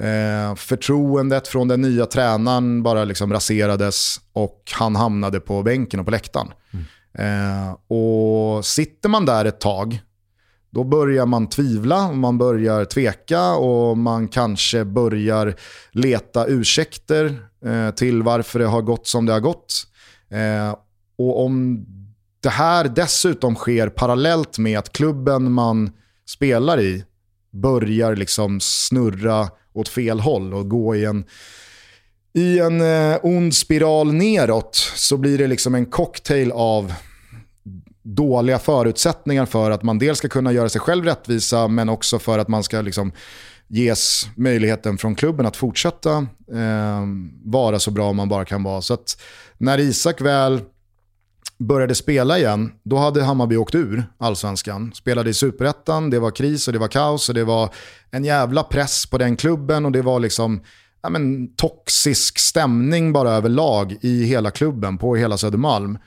Eh, 0.00 0.54
förtroendet 0.54 1.48
från 1.48 1.68
den 1.68 1.80
nya 1.80 2.06
tränaren 2.06 2.82
bara 2.82 3.04
liksom 3.04 3.32
raserades 3.32 4.20
och 4.32 4.62
han 4.72 4.96
hamnade 4.96 5.40
på 5.40 5.62
bänken 5.62 6.00
och 6.00 6.06
på 6.06 6.12
läktaren. 6.12 6.52
Mm. 6.72 6.84
Eh, 7.14 7.76
och 7.96 8.64
sitter 8.64 9.08
man 9.08 9.26
där 9.26 9.44
ett 9.44 9.60
tag, 9.60 10.00
då 10.70 10.84
börjar 10.84 11.26
man 11.26 11.48
tvivla, 11.48 12.12
man 12.12 12.38
börjar 12.38 12.84
tveka 12.84 13.52
och 13.52 13.98
man 13.98 14.28
kanske 14.28 14.84
börjar 14.84 15.54
leta 15.90 16.46
ursäkter 16.46 17.48
eh, 17.64 17.90
till 17.90 18.22
varför 18.22 18.58
det 18.58 18.66
har 18.66 18.82
gått 18.82 19.06
som 19.06 19.26
det 19.26 19.32
har 19.32 19.40
gått. 19.40 19.86
Eh, 20.30 20.76
och 21.18 21.44
om 21.44 21.86
det 22.42 22.50
här 22.50 22.84
dessutom 22.84 23.54
sker 23.54 23.88
parallellt 23.88 24.58
med 24.58 24.78
att 24.78 24.92
klubben 24.92 25.52
man 25.52 25.90
spelar 26.26 26.80
i 26.80 27.04
börjar 27.50 28.16
liksom 28.16 28.60
snurra 28.60 29.48
åt 29.72 29.88
fel 29.88 30.20
håll 30.20 30.54
och 30.54 30.68
gå 30.68 30.96
i 30.96 31.04
en, 31.04 31.24
i 32.34 32.58
en 32.58 32.80
eh, 32.80 33.18
ond 33.22 33.54
spiral 33.54 34.12
neråt 34.12 34.76
så 34.94 35.16
blir 35.16 35.38
det 35.38 35.46
liksom 35.46 35.74
en 35.74 35.86
cocktail 35.86 36.52
av 36.52 36.92
dåliga 38.02 38.58
förutsättningar 38.58 39.46
för 39.46 39.70
att 39.70 39.82
man 39.82 39.98
dels 39.98 40.18
ska 40.18 40.28
kunna 40.28 40.52
göra 40.52 40.68
sig 40.68 40.80
själv 40.80 41.04
rättvisa 41.04 41.68
men 41.68 41.88
också 41.88 42.18
för 42.18 42.38
att 42.38 42.48
man 42.48 42.62
ska 42.62 42.80
liksom 42.80 43.12
ges 43.68 44.28
möjligheten 44.36 44.98
från 44.98 45.14
klubben 45.14 45.46
att 45.46 45.56
fortsätta 45.56 46.16
eh, 46.52 47.06
vara 47.44 47.78
så 47.78 47.90
bra 47.90 48.12
man 48.12 48.28
bara 48.28 48.44
kan 48.44 48.62
vara. 48.62 48.82
Så 48.82 48.94
att 48.94 49.20
när 49.58 49.80
Isak 49.80 50.20
väl 50.20 50.60
började 51.66 51.94
spela 51.94 52.38
igen, 52.38 52.72
då 52.82 52.96
hade 52.96 53.22
Hammarby 53.22 53.56
åkt 53.56 53.74
ur 53.74 54.04
allsvenskan. 54.18 54.92
Spelade 54.94 55.30
i 55.30 55.34
superettan, 55.34 56.10
det 56.10 56.18
var 56.18 56.30
kris 56.30 56.66
och 56.66 56.72
det 56.72 56.78
var 56.78 56.88
kaos 56.88 57.28
och 57.28 57.34
det 57.34 57.44
var 57.44 57.74
en 58.10 58.24
jävla 58.24 58.62
press 58.62 59.06
på 59.06 59.18
den 59.18 59.36
klubben 59.36 59.84
och 59.84 59.92
det 59.92 60.02
var 60.02 60.20
liksom 60.20 60.60
ja, 61.02 61.10
men, 61.10 61.54
toxisk 61.54 62.38
stämning 62.38 63.12
bara 63.12 63.30
överlag 63.30 63.96
i 64.00 64.24
hela 64.24 64.50
klubben 64.50 64.98
på 64.98 65.16
hela 65.16 65.38
Södermalm. 65.38 65.98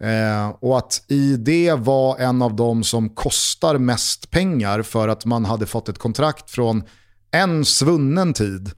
Eh, 0.00 0.48
och 0.60 0.78
att 0.78 1.04
i 1.08 1.36
det 1.36 1.74
var 1.74 2.18
en 2.18 2.42
av 2.42 2.56
de 2.56 2.84
som 2.84 3.08
kostar 3.08 3.78
mest 3.78 4.30
pengar 4.30 4.82
för 4.82 5.08
att 5.08 5.24
man 5.24 5.44
hade 5.44 5.66
fått 5.66 5.88
ett 5.88 5.98
kontrakt 5.98 6.50
från 6.50 6.82
en 7.30 7.64
svunnen 7.64 8.32
tid 8.32 8.70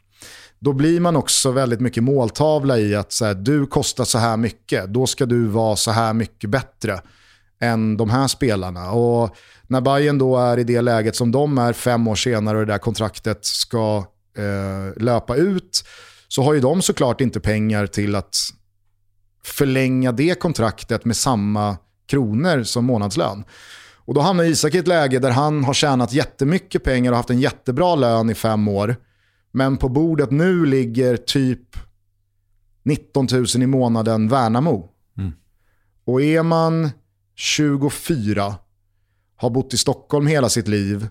då 0.63 0.73
blir 0.73 1.01
man 1.01 1.17
också 1.17 1.51
väldigt 1.51 1.81
mycket 1.81 2.03
måltavla 2.03 2.79
i 2.79 2.95
att 2.95 3.13
så 3.13 3.25
här, 3.25 3.35
du 3.35 3.67
kostar 3.67 4.05
så 4.05 4.19
här 4.19 4.37
mycket, 4.37 4.87
då 4.87 5.07
ska 5.07 5.27
du 5.27 5.47
vara 5.47 5.77
så 5.77 5.91
här 5.91 6.13
mycket 6.13 6.51
bättre 6.51 7.01
än 7.61 7.97
de 7.97 8.11
här 8.11 8.29
spelarna. 8.29 8.91
Och 8.91 9.37
när 9.67 9.81
Bayern 9.81 10.19
då 10.19 10.39
är 10.39 10.59
i 10.59 10.65
det 10.65 10.81
läget 10.81 11.17
som 11.17 11.33
de 11.33 11.59
är 11.59 11.73
fem 11.73 12.09
år 12.09 12.15
senare 12.15 12.59
och 12.59 12.67
det 12.67 12.73
där 12.73 12.79
kontraktet 12.79 13.45
ska 13.45 14.05
eh, 14.37 15.03
löpa 15.03 15.37
ut, 15.37 15.85
så 16.29 16.43
har 16.43 16.55
ju 16.55 16.61
de 16.61 16.83
såklart 16.83 17.21
inte 17.21 17.41
pengar 17.41 17.87
till 17.87 18.15
att 18.15 18.37
förlänga 19.45 20.13
det 20.13 20.41
kontraktet 20.41 21.05
med 21.05 21.17
samma 21.17 21.77
kronor 22.07 22.63
som 22.63 22.85
månadslön. 22.85 23.45
Och 24.05 24.15
då 24.15 24.21
hamnar 24.21 24.45
Isak 24.45 24.75
i 24.75 24.79
ett 24.79 24.89
läge 24.89 25.19
där 25.19 25.31
han 25.31 25.65
har 25.65 25.75
tjänat 25.75 26.13
jättemycket 26.13 26.85
pengar 26.85 27.11
och 27.11 27.17
haft 27.17 27.31
en 27.31 27.41
jättebra 27.41 27.95
lön 27.95 28.31
i 28.31 28.35
fem 28.35 28.69
år 28.69 28.97
men 29.53 29.77
på 29.77 29.89
bordet 29.89 30.31
nu 30.31 30.67
ligger 30.67 31.17
typ 31.17 31.77
19 32.83 33.27
000 33.33 33.47
i 33.55 33.67
månaden 33.67 34.29
Värnamo. 34.29 34.89
Mm. 35.19 35.33
Och 36.05 36.23
är 36.23 36.43
man 36.43 36.91
24, 37.35 38.55
har 39.37 39.51
bott 39.51 39.75
i 39.75 39.79
Stockholm 39.79 40.27
hela 40.27 40.49
sitt 40.49 40.69
liv 40.69 41.09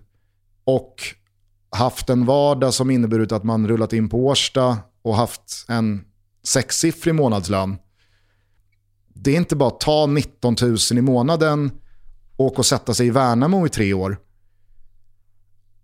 och 0.64 0.96
haft 1.70 2.10
en 2.10 2.26
vardag 2.26 2.74
som 2.74 2.92
inneburit 2.92 3.32
att 3.32 3.44
man 3.44 3.68
rullat 3.68 3.94
in 3.94 4.10
på 4.10 4.28
Årsta 4.28 4.78
och 5.02 5.16
haft 5.16 5.66
en 5.68 6.06
sexsiffrig 6.44 7.16
månadslön. 7.16 7.78
Det 9.14 9.32
är 9.32 9.38
inte 9.38 9.56
bara 9.56 9.70
att 9.70 9.80
ta 9.80 10.06
19 10.06 10.56
000 10.62 10.78
i 10.92 11.02
månaden 11.02 11.72
och 12.36 12.60
och 12.60 12.66
sätta 12.66 12.94
sig 12.94 13.08
i 13.08 13.10
Värnamo 13.10 13.66
i 13.66 13.70
tre 13.70 13.94
år. 13.94 14.18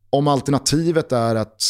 Om 0.09 0.27
alternativet 0.27 1.11
är 1.11 1.35
att 1.35 1.63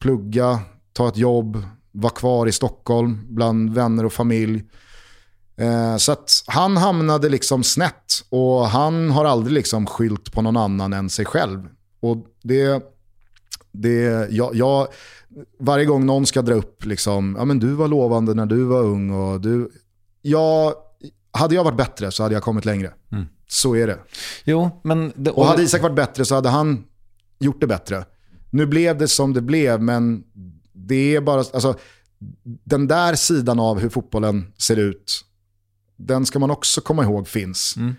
plugga, 0.00 0.60
ta 0.92 1.08
ett 1.08 1.16
jobb, 1.16 1.62
vara 1.92 2.12
kvar 2.12 2.46
i 2.46 2.52
Stockholm 2.52 3.18
bland 3.28 3.74
vänner 3.74 4.04
och 4.04 4.12
familj. 4.12 4.64
Eh, 5.56 5.96
så 5.96 6.12
att 6.12 6.44
han 6.46 6.76
hamnade 6.76 7.28
liksom 7.28 7.64
snett 7.64 8.24
och 8.28 8.66
han 8.66 9.10
har 9.10 9.24
aldrig 9.24 9.54
liksom 9.54 9.86
skylt 9.86 10.32
på 10.32 10.42
någon 10.42 10.56
annan 10.56 10.92
än 10.92 11.10
sig 11.10 11.24
själv. 11.24 11.68
Och 12.00 12.16
det, 12.42 12.82
det, 13.72 14.28
jag, 14.30 14.54
jag, 14.54 14.88
varje 15.58 15.84
gång 15.84 16.06
någon 16.06 16.26
ska 16.26 16.42
dra 16.42 16.54
upp, 16.54 16.84
liksom, 16.84 17.36
ja, 17.38 17.44
men 17.44 17.58
du 17.58 17.72
var 17.72 17.88
lovande 17.88 18.34
när 18.34 18.46
du 18.46 18.64
var 18.64 18.82
ung. 18.82 19.10
Och 19.10 19.40
du, 19.40 19.70
jag, 20.22 20.74
hade 21.32 21.54
jag 21.54 21.64
varit 21.64 21.76
bättre 21.76 22.10
så 22.10 22.22
hade 22.22 22.34
jag 22.34 22.42
kommit 22.42 22.64
längre. 22.64 22.92
Mm. 23.12 23.26
Så 23.48 23.76
är 23.76 23.86
det. 23.86 23.98
Jo, 24.44 24.80
men 24.84 25.12
det, 25.16 25.30
och... 25.30 25.38
och 25.38 25.46
hade 25.46 25.62
Isak 25.62 25.82
varit 25.82 25.96
bättre 25.96 26.24
så 26.24 26.34
hade 26.34 26.48
han 26.48 26.84
gjort 27.38 27.60
det 27.60 27.66
bättre. 27.66 28.04
Nu 28.50 28.66
blev 28.66 28.98
det 28.98 29.08
som 29.08 29.32
det 29.32 29.42
blev, 29.42 29.82
men 29.82 30.24
det 30.72 31.16
är 31.16 31.20
bara, 31.20 31.38
alltså, 31.38 31.74
den 32.64 32.88
där 32.88 33.14
sidan 33.14 33.60
av 33.60 33.78
hur 33.78 33.88
fotbollen 33.88 34.52
ser 34.58 34.76
ut, 34.76 35.24
den 35.96 36.26
ska 36.26 36.38
man 36.38 36.50
också 36.50 36.80
komma 36.80 37.02
ihåg 37.02 37.28
finns. 37.28 37.74
Mm. 37.76 37.94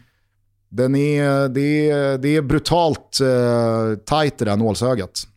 Den 0.70 0.96
är, 0.96 1.50
det, 1.50 1.90
är, 1.90 2.18
det 2.18 2.36
är 2.36 2.42
brutalt 2.42 3.20
eh, 3.22 3.98
tajt 4.06 4.38
det 4.38 4.46
där 4.46 4.58
nålsögat. 4.58 5.28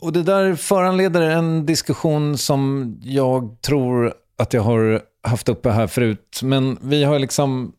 Och 0.00 0.12
det 0.12 0.22
där 0.22 0.54
föranleder 0.54 1.20
en 1.20 1.66
diskussion 1.66 2.38
som 2.38 2.94
jag 3.02 3.58
tror 3.62 4.14
att 4.38 4.52
jag 4.52 4.62
har 4.62 5.02
haft 5.22 5.48
uppe 5.48 5.70
här 5.70 5.86
förut. 5.86 6.40
Men 6.42 6.78
vi 6.82 7.04
har 7.04 7.18
liksom 7.18 7.72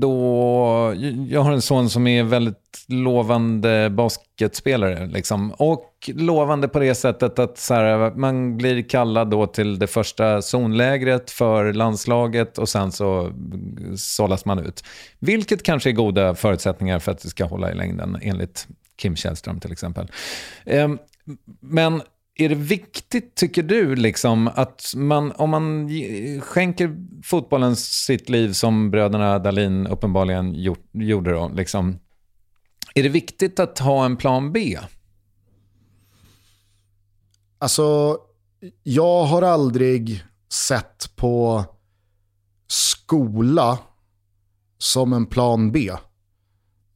då, 0.00 0.94
jag 1.28 1.40
har 1.40 1.52
en 1.52 1.62
son 1.62 1.90
som 1.90 2.06
är 2.06 2.22
väldigt 2.22 2.84
lovande 2.88 3.90
basketspelare. 3.90 5.06
Liksom. 5.06 5.50
Och 5.52 6.10
lovande 6.14 6.68
på 6.68 6.78
det 6.78 6.94
sättet 6.94 7.38
att 7.38 7.58
så 7.58 7.74
här, 7.74 8.10
man 8.14 8.56
blir 8.56 8.82
kallad 8.82 9.30
då 9.30 9.46
till 9.46 9.78
det 9.78 9.86
första 9.86 10.42
zonlägret 10.42 11.30
för 11.30 11.72
landslaget 11.72 12.58
och 12.58 12.68
sen 12.68 12.92
så 12.92 13.32
sållas 13.96 14.44
man 14.44 14.58
ut. 14.58 14.84
Vilket 15.18 15.62
kanske 15.62 15.90
är 15.90 15.92
goda 15.92 16.34
förutsättningar 16.34 16.98
för 16.98 17.12
att 17.12 17.22
det 17.22 17.28
ska 17.28 17.44
hålla 17.44 17.72
i 17.72 17.74
längden 17.74 18.18
enligt 18.22 18.66
Kim 18.96 19.16
Källström 19.16 19.60
till 19.60 19.72
exempel. 19.72 20.10
Ehm, 20.64 20.98
men 21.60 22.02
är 22.34 22.48
det 22.48 22.54
viktigt, 22.54 23.34
tycker 23.34 23.62
du, 23.62 23.96
liksom, 23.96 24.48
att 24.48 24.92
man, 24.96 25.32
om 25.32 25.50
man 25.50 25.88
skänker 26.40 26.96
fotbollen 27.24 27.76
sitt 27.76 28.28
liv 28.28 28.52
som 28.52 28.90
bröderna 28.90 29.38
Dalin 29.38 29.86
uppenbarligen 29.86 30.54
gjort, 30.54 30.88
gjorde, 30.92 31.32
då, 31.32 31.48
liksom, 31.48 31.98
är 32.94 33.02
det 33.02 33.08
viktigt 33.08 33.60
att 33.60 33.78
ha 33.78 34.04
en 34.04 34.16
plan 34.16 34.52
B? 34.52 34.78
Alltså, 37.58 38.18
jag 38.82 39.24
har 39.24 39.42
aldrig 39.42 40.24
sett 40.52 41.16
på 41.16 41.64
skola 42.66 43.78
som 44.78 45.12
en 45.12 45.26
plan 45.26 45.72
B. 45.72 45.90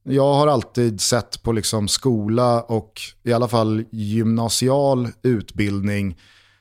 Jag 0.08 0.34
har 0.34 0.46
alltid 0.46 1.00
sett 1.00 1.42
på 1.42 1.52
liksom 1.52 1.88
skola 1.88 2.62
och 2.62 3.00
i 3.22 3.32
alla 3.32 3.48
fall 3.48 3.84
gymnasial 3.90 5.08
utbildning 5.22 6.16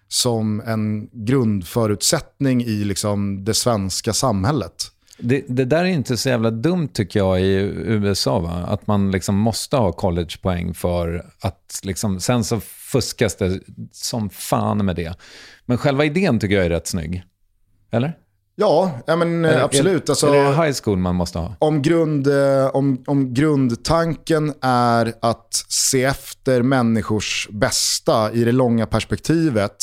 som 0.07 0.61
en 0.65 1.09
grundförutsättning 1.11 2.61
i 2.63 2.83
liksom 2.83 3.45
det 3.45 3.53
svenska 3.53 4.13
samhället. 4.13 4.91
Det, 5.17 5.45
det, 5.47 5.65
där 5.65 5.83
är 5.83 5.89
inte 5.89 6.17
så 6.17 6.29
jävla 6.29 6.51
dumt 6.51 6.87
tycker 6.87 7.19
jag 7.19 7.41
i 7.41 7.53
USA. 7.85 8.39
Va? 8.39 8.51
Att 8.51 8.87
man 8.87 9.11
liksom 9.11 9.35
måste 9.35 9.77
ha 9.77 9.91
collegepoäng 9.91 10.73
för 10.73 11.25
att 11.39 11.79
liksom, 11.83 12.19
sen 12.19 12.43
så 12.43 12.59
fuskas 12.59 13.35
det 13.35 13.59
som 13.91 14.29
fan 14.29 14.85
med 14.85 14.95
det. 14.95 15.13
Men 15.65 15.77
själva 15.77 16.05
idén 16.05 16.39
tycker 16.39 16.55
jag 16.55 16.65
är 16.65 16.69
rätt 16.69 16.87
snygg. 16.87 17.23
Eller? 17.91 18.17
Ja, 18.57 18.91
ja 19.07 19.15
men 19.15 19.45
Eller, 19.45 19.61
absolut. 19.61 20.09
Alltså, 20.09 20.27
är 20.27 20.43
det 20.43 20.65
high 20.65 20.77
school 20.83 20.97
man 20.97 21.15
måste 21.15 21.39
ha? 21.39 21.55
Om, 21.59 21.81
grund, 21.81 22.27
eh, 22.27 22.67
om, 22.67 23.03
om 23.07 23.33
grundtanken 23.33 24.53
är 24.61 25.13
att 25.21 25.65
se 25.69 26.03
efter 26.03 26.61
människors 26.61 27.49
bästa 27.51 28.31
i 28.31 28.43
det 28.43 28.51
långa 28.51 28.85
perspektivet 28.85 29.77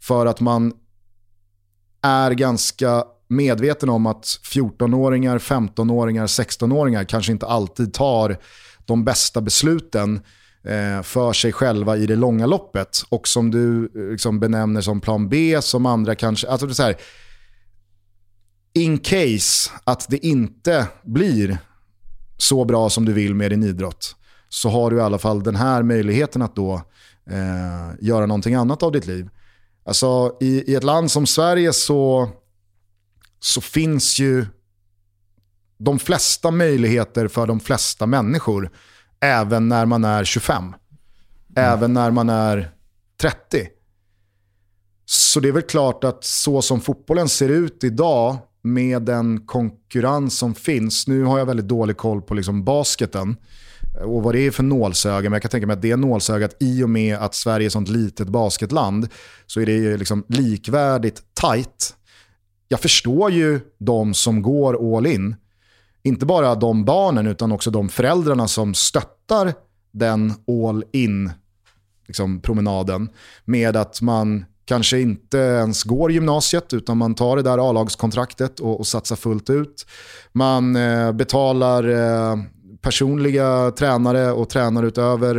för 0.00 0.26
att 0.26 0.40
man 0.40 0.72
är 2.02 2.30
ganska 2.30 3.04
medveten 3.28 3.88
om 3.88 4.06
att 4.06 4.24
14-åringar, 4.24 5.38
15-åringar, 5.38 6.26
16-åringar 6.26 7.04
kanske 7.04 7.32
inte 7.32 7.46
alltid 7.46 7.94
tar 7.94 8.36
de 8.84 9.04
bästa 9.04 9.40
besluten 9.40 10.20
eh, 10.64 11.02
för 11.02 11.32
sig 11.32 11.52
själva 11.52 11.96
i 11.96 12.06
det 12.06 12.16
långa 12.16 12.46
loppet. 12.46 13.02
Och 13.08 13.28
som 13.28 13.50
du 13.50 13.90
liksom 14.10 14.40
benämner 14.40 14.80
som 14.80 15.00
plan 15.00 15.28
B, 15.28 15.58
som 15.62 15.86
andra 15.86 16.14
kanske... 16.14 16.48
Alltså 16.48 16.66
det 16.66 16.72
är 16.72 16.74
så 16.74 16.82
här, 16.82 16.96
in 18.76 18.98
case 18.98 19.70
att 19.84 20.06
det 20.08 20.26
inte 20.26 20.88
blir 21.02 21.58
så 22.36 22.64
bra 22.64 22.90
som 22.90 23.04
du 23.04 23.12
vill 23.12 23.34
med 23.34 23.50
din 23.50 23.62
idrott 23.62 24.16
så 24.48 24.68
har 24.68 24.90
du 24.90 24.96
i 24.96 25.00
alla 25.00 25.18
fall 25.18 25.42
den 25.42 25.56
här 25.56 25.82
möjligheten 25.82 26.42
att 26.42 26.56
då 26.56 26.74
eh, 27.30 27.94
göra 28.00 28.26
någonting 28.26 28.54
annat 28.54 28.82
av 28.82 28.92
ditt 28.92 29.06
liv. 29.06 29.28
Alltså 29.84 30.36
i, 30.40 30.72
i 30.72 30.74
ett 30.74 30.84
land 30.84 31.10
som 31.10 31.26
Sverige 31.26 31.72
så, 31.72 32.30
så 33.40 33.60
finns 33.60 34.18
ju 34.18 34.46
de 35.78 35.98
flesta 35.98 36.50
möjligheter 36.50 37.28
för 37.28 37.46
de 37.46 37.60
flesta 37.60 38.06
människor 38.06 38.70
även 39.20 39.68
när 39.68 39.86
man 39.86 40.04
är 40.04 40.24
25. 40.24 40.64
Mm. 40.64 40.74
Även 41.54 41.92
när 41.92 42.10
man 42.10 42.28
är 42.28 42.70
30. 43.20 43.68
Så 45.04 45.40
det 45.40 45.48
är 45.48 45.52
väl 45.52 45.62
klart 45.62 46.04
att 46.04 46.24
så 46.24 46.62
som 46.62 46.80
fotbollen 46.80 47.28
ser 47.28 47.48
ut 47.48 47.84
idag 47.84 48.36
med 48.66 49.02
den 49.02 49.40
konkurrens 49.46 50.38
som 50.38 50.54
finns. 50.54 51.06
Nu 51.06 51.22
har 51.22 51.38
jag 51.38 51.46
väldigt 51.46 51.68
dålig 51.68 51.96
koll 51.96 52.22
på 52.22 52.34
liksom 52.34 52.64
basketen 52.64 53.36
och 54.04 54.22
vad 54.22 54.34
det 54.34 54.46
är 54.46 54.50
för 54.50 54.62
nålsöga, 54.62 55.30
men 55.30 55.32
jag 55.32 55.42
kan 55.42 55.50
tänka 55.50 55.66
mig 55.66 55.74
att 55.74 55.82
det 55.82 55.90
är 55.90 55.96
nålsögat 55.96 56.56
i 56.60 56.82
och 56.82 56.90
med 56.90 57.16
att 57.16 57.34
Sverige 57.34 57.64
är 57.64 57.66
ett 57.66 57.72
sånt 57.72 57.88
litet 57.88 58.28
basketland 58.28 59.08
så 59.46 59.60
är 59.60 59.66
det 59.66 59.96
liksom 59.96 60.24
likvärdigt 60.28 61.22
tight. 61.40 61.94
Jag 62.68 62.80
förstår 62.80 63.30
ju 63.30 63.60
de 63.78 64.14
som 64.14 64.42
går 64.42 64.96
all 64.96 65.06
in. 65.06 65.36
Inte 66.02 66.26
bara 66.26 66.54
de 66.54 66.84
barnen 66.84 67.26
utan 67.26 67.52
också 67.52 67.70
de 67.70 67.88
föräldrarna 67.88 68.48
som 68.48 68.74
stöttar 68.74 69.54
den 69.92 70.32
all 70.48 70.84
in 70.92 71.30
liksom, 72.06 72.40
promenaden 72.40 73.08
med 73.44 73.76
att 73.76 74.00
man 74.00 74.44
kanske 74.66 75.00
inte 75.00 75.38
ens 75.38 75.82
går 75.82 76.12
gymnasiet 76.12 76.72
utan 76.72 76.98
man 76.98 77.14
tar 77.14 77.36
det 77.36 77.42
där 77.42 77.70
A-lagskontraktet 77.70 78.60
och, 78.60 78.78
och 78.78 78.86
satsar 78.86 79.16
fullt 79.16 79.50
ut. 79.50 79.86
Man 80.32 80.76
eh, 80.76 81.12
betalar 81.12 81.88
eh, 81.88 82.36
personliga 82.80 83.70
tränare 83.70 84.32
och 84.32 84.50
tränar 84.50 84.82
utöver 84.82 85.36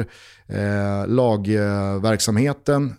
eh, 0.47 1.07
lagverksamheten. 1.07 2.93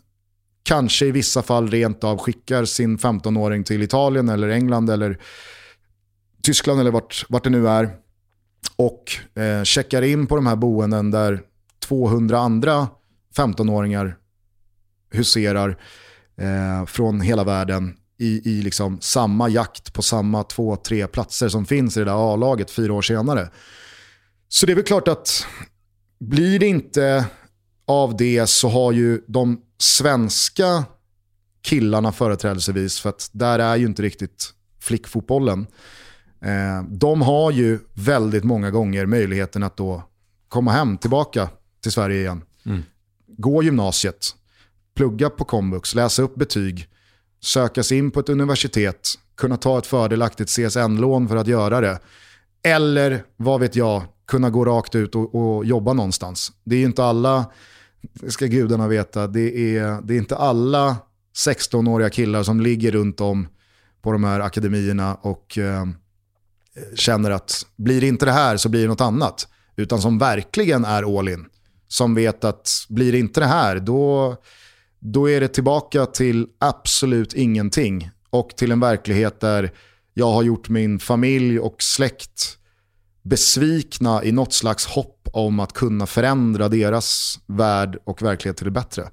Kanske 0.62 1.06
i 1.06 1.10
vissa 1.10 1.42
fall 1.42 1.70
rent 1.70 2.04
av 2.04 2.18
skickar 2.18 2.64
sin 2.64 2.98
15-åring 2.98 3.64
till 3.64 3.82
Italien 3.82 4.28
eller 4.28 4.48
England 4.48 4.90
eller 4.90 5.18
Tyskland 6.42 6.80
eller 6.80 6.90
vart, 6.90 7.26
vart 7.28 7.44
det 7.44 7.50
nu 7.50 7.68
är. 7.68 7.90
Och 8.76 9.40
eh, 9.42 9.62
checkar 9.62 10.02
in 10.02 10.26
på 10.26 10.36
de 10.36 10.46
här 10.46 10.56
boenden 10.56 11.10
där 11.10 11.40
200 11.80 12.38
andra 12.38 12.88
15-åringar 13.36 14.16
huserar 15.10 15.78
eh, 16.38 16.86
från 16.86 17.20
hela 17.20 17.44
världen 17.44 17.96
i, 18.18 18.50
i 18.50 18.62
liksom 18.62 19.00
samma 19.00 19.48
jakt 19.48 19.92
på 19.92 20.02
samma 20.02 20.44
två, 20.44 20.76
tre 20.76 21.06
platser 21.06 21.48
som 21.48 21.66
finns 21.66 21.96
i 21.96 22.00
det 22.00 22.06
där 22.06 22.32
A-laget 22.32 22.70
fyra 22.70 22.92
år 22.92 23.02
senare. 23.02 23.50
Så 24.48 24.66
det 24.66 24.72
är 24.72 24.76
väl 24.76 24.84
klart 24.84 25.08
att 25.08 25.46
blir 26.20 26.58
det 26.58 26.66
inte 26.66 27.24
av 27.86 28.16
det 28.16 28.46
så 28.46 28.68
har 28.68 28.92
ju 28.92 29.22
de 29.26 29.60
svenska 29.78 30.84
killarna 31.62 32.12
företrädelsevis, 32.12 33.00
för 33.00 33.08
att 33.08 33.30
där 33.32 33.58
är 33.58 33.76
ju 33.76 33.86
inte 33.86 34.02
riktigt 34.02 34.52
flickfotbollen. 34.80 35.66
Eh, 36.40 36.82
de 36.88 37.22
har 37.22 37.50
ju 37.50 37.78
väldigt 37.94 38.44
många 38.44 38.70
gånger 38.70 39.06
möjligheten 39.06 39.62
att 39.62 39.76
då 39.76 40.02
komma 40.48 40.72
hem, 40.72 40.98
tillbaka 40.98 41.48
till 41.82 41.92
Sverige 41.92 42.20
igen. 42.20 42.42
Mm. 42.66 42.82
Gå 43.26 43.62
gymnasiet, 43.62 44.34
plugga 44.98 45.30
på 45.30 45.44
komvux, 45.44 45.94
läsa 45.94 46.22
upp 46.22 46.34
betyg, 46.34 46.86
söka 47.40 47.82
sig 47.82 47.98
in 47.98 48.10
på 48.10 48.20
ett 48.20 48.28
universitet, 48.28 49.14
kunna 49.36 49.56
ta 49.56 49.78
ett 49.78 49.86
fördelaktigt 49.86 50.50
CSN-lån 50.50 51.28
för 51.28 51.36
att 51.36 51.46
göra 51.46 51.80
det. 51.80 51.98
Eller, 52.62 53.22
vad 53.36 53.60
vet 53.60 53.76
jag, 53.76 54.02
kunna 54.26 54.50
gå 54.50 54.64
rakt 54.64 54.94
ut 54.94 55.14
och, 55.14 55.34
och 55.34 55.64
jobba 55.64 55.92
någonstans. 55.92 56.52
Det 56.64 56.76
är 56.76 56.84
inte 56.84 57.04
alla, 57.04 57.46
det 58.00 58.30
ska 58.30 58.46
gudarna 58.46 58.88
veta, 58.88 59.26
det 59.26 59.76
är, 59.76 60.02
det 60.02 60.14
är 60.14 60.18
inte 60.18 60.36
alla 60.36 60.96
16-åriga 61.46 62.10
killar 62.10 62.42
som 62.42 62.60
ligger 62.60 62.92
runt 62.92 63.20
om 63.20 63.48
på 64.02 64.12
de 64.12 64.24
här 64.24 64.40
akademierna 64.40 65.14
och 65.14 65.58
eh, 65.58 65.86
känner 66.94 67.30
att 67.30 67.66
blir 67.76 68.00
det 68.00 68.06
inte 68.06 68.26
det 68.26 68.32
här 68.32 68.56
så 68.56 68.68
blir 68.68 68.82
det 68.82 68.88
något 68.88 69.00
annat. 69.00 69.48
Utan 69.76 70.00
som 70.00 70.18
verkligen 70.18 70.84
är 70.84 71.18
all 71.18 71.28
in. 71.28 71.46
Som 71.88 72.14
vet 72.14 72.44
att 72.44 72.70
blir 72.88 73.12
det 73.12 73.18
inte 73.18 73.40
det 73.40 73.46
här 73.46 73.80
då, 73.80 74.36
då 74.98 75.30
är 75.30 75.40
det 75.40 75.48
tillbaka 75.48 76.06
till 76.06 76.46
absolut 76.58 77.34
ingenting. 77.34 78.10
Och 78.30 78.50
till 78.56 78.72
en 78.72 78.80
verklighet 78.80 79.40
där 79.40 79.70
jag 80.14 80.32
har 80.32 80.42
gjort 80.42 80.68
min 80.68 80.98
familj 80.98 81.60
och 81.60 81.82
släkt 81.82 82.58
besvikna 83.22 84.24
i 84.24 84.32
något 84.32 84.52
slags 84.52 84.86
hopp 84.86 85.28
om 85.32 85.60
att 85.60 85.72
kunna 85.72 86.06
förändra 86.06 86.68
deras 86.68 87.38
värld 87.46 87.98
och 88.04 88.22
verklighet 88.22 88.56
till 88.56 88.64
det 88.64 88.70
bättre. 88.70 89.10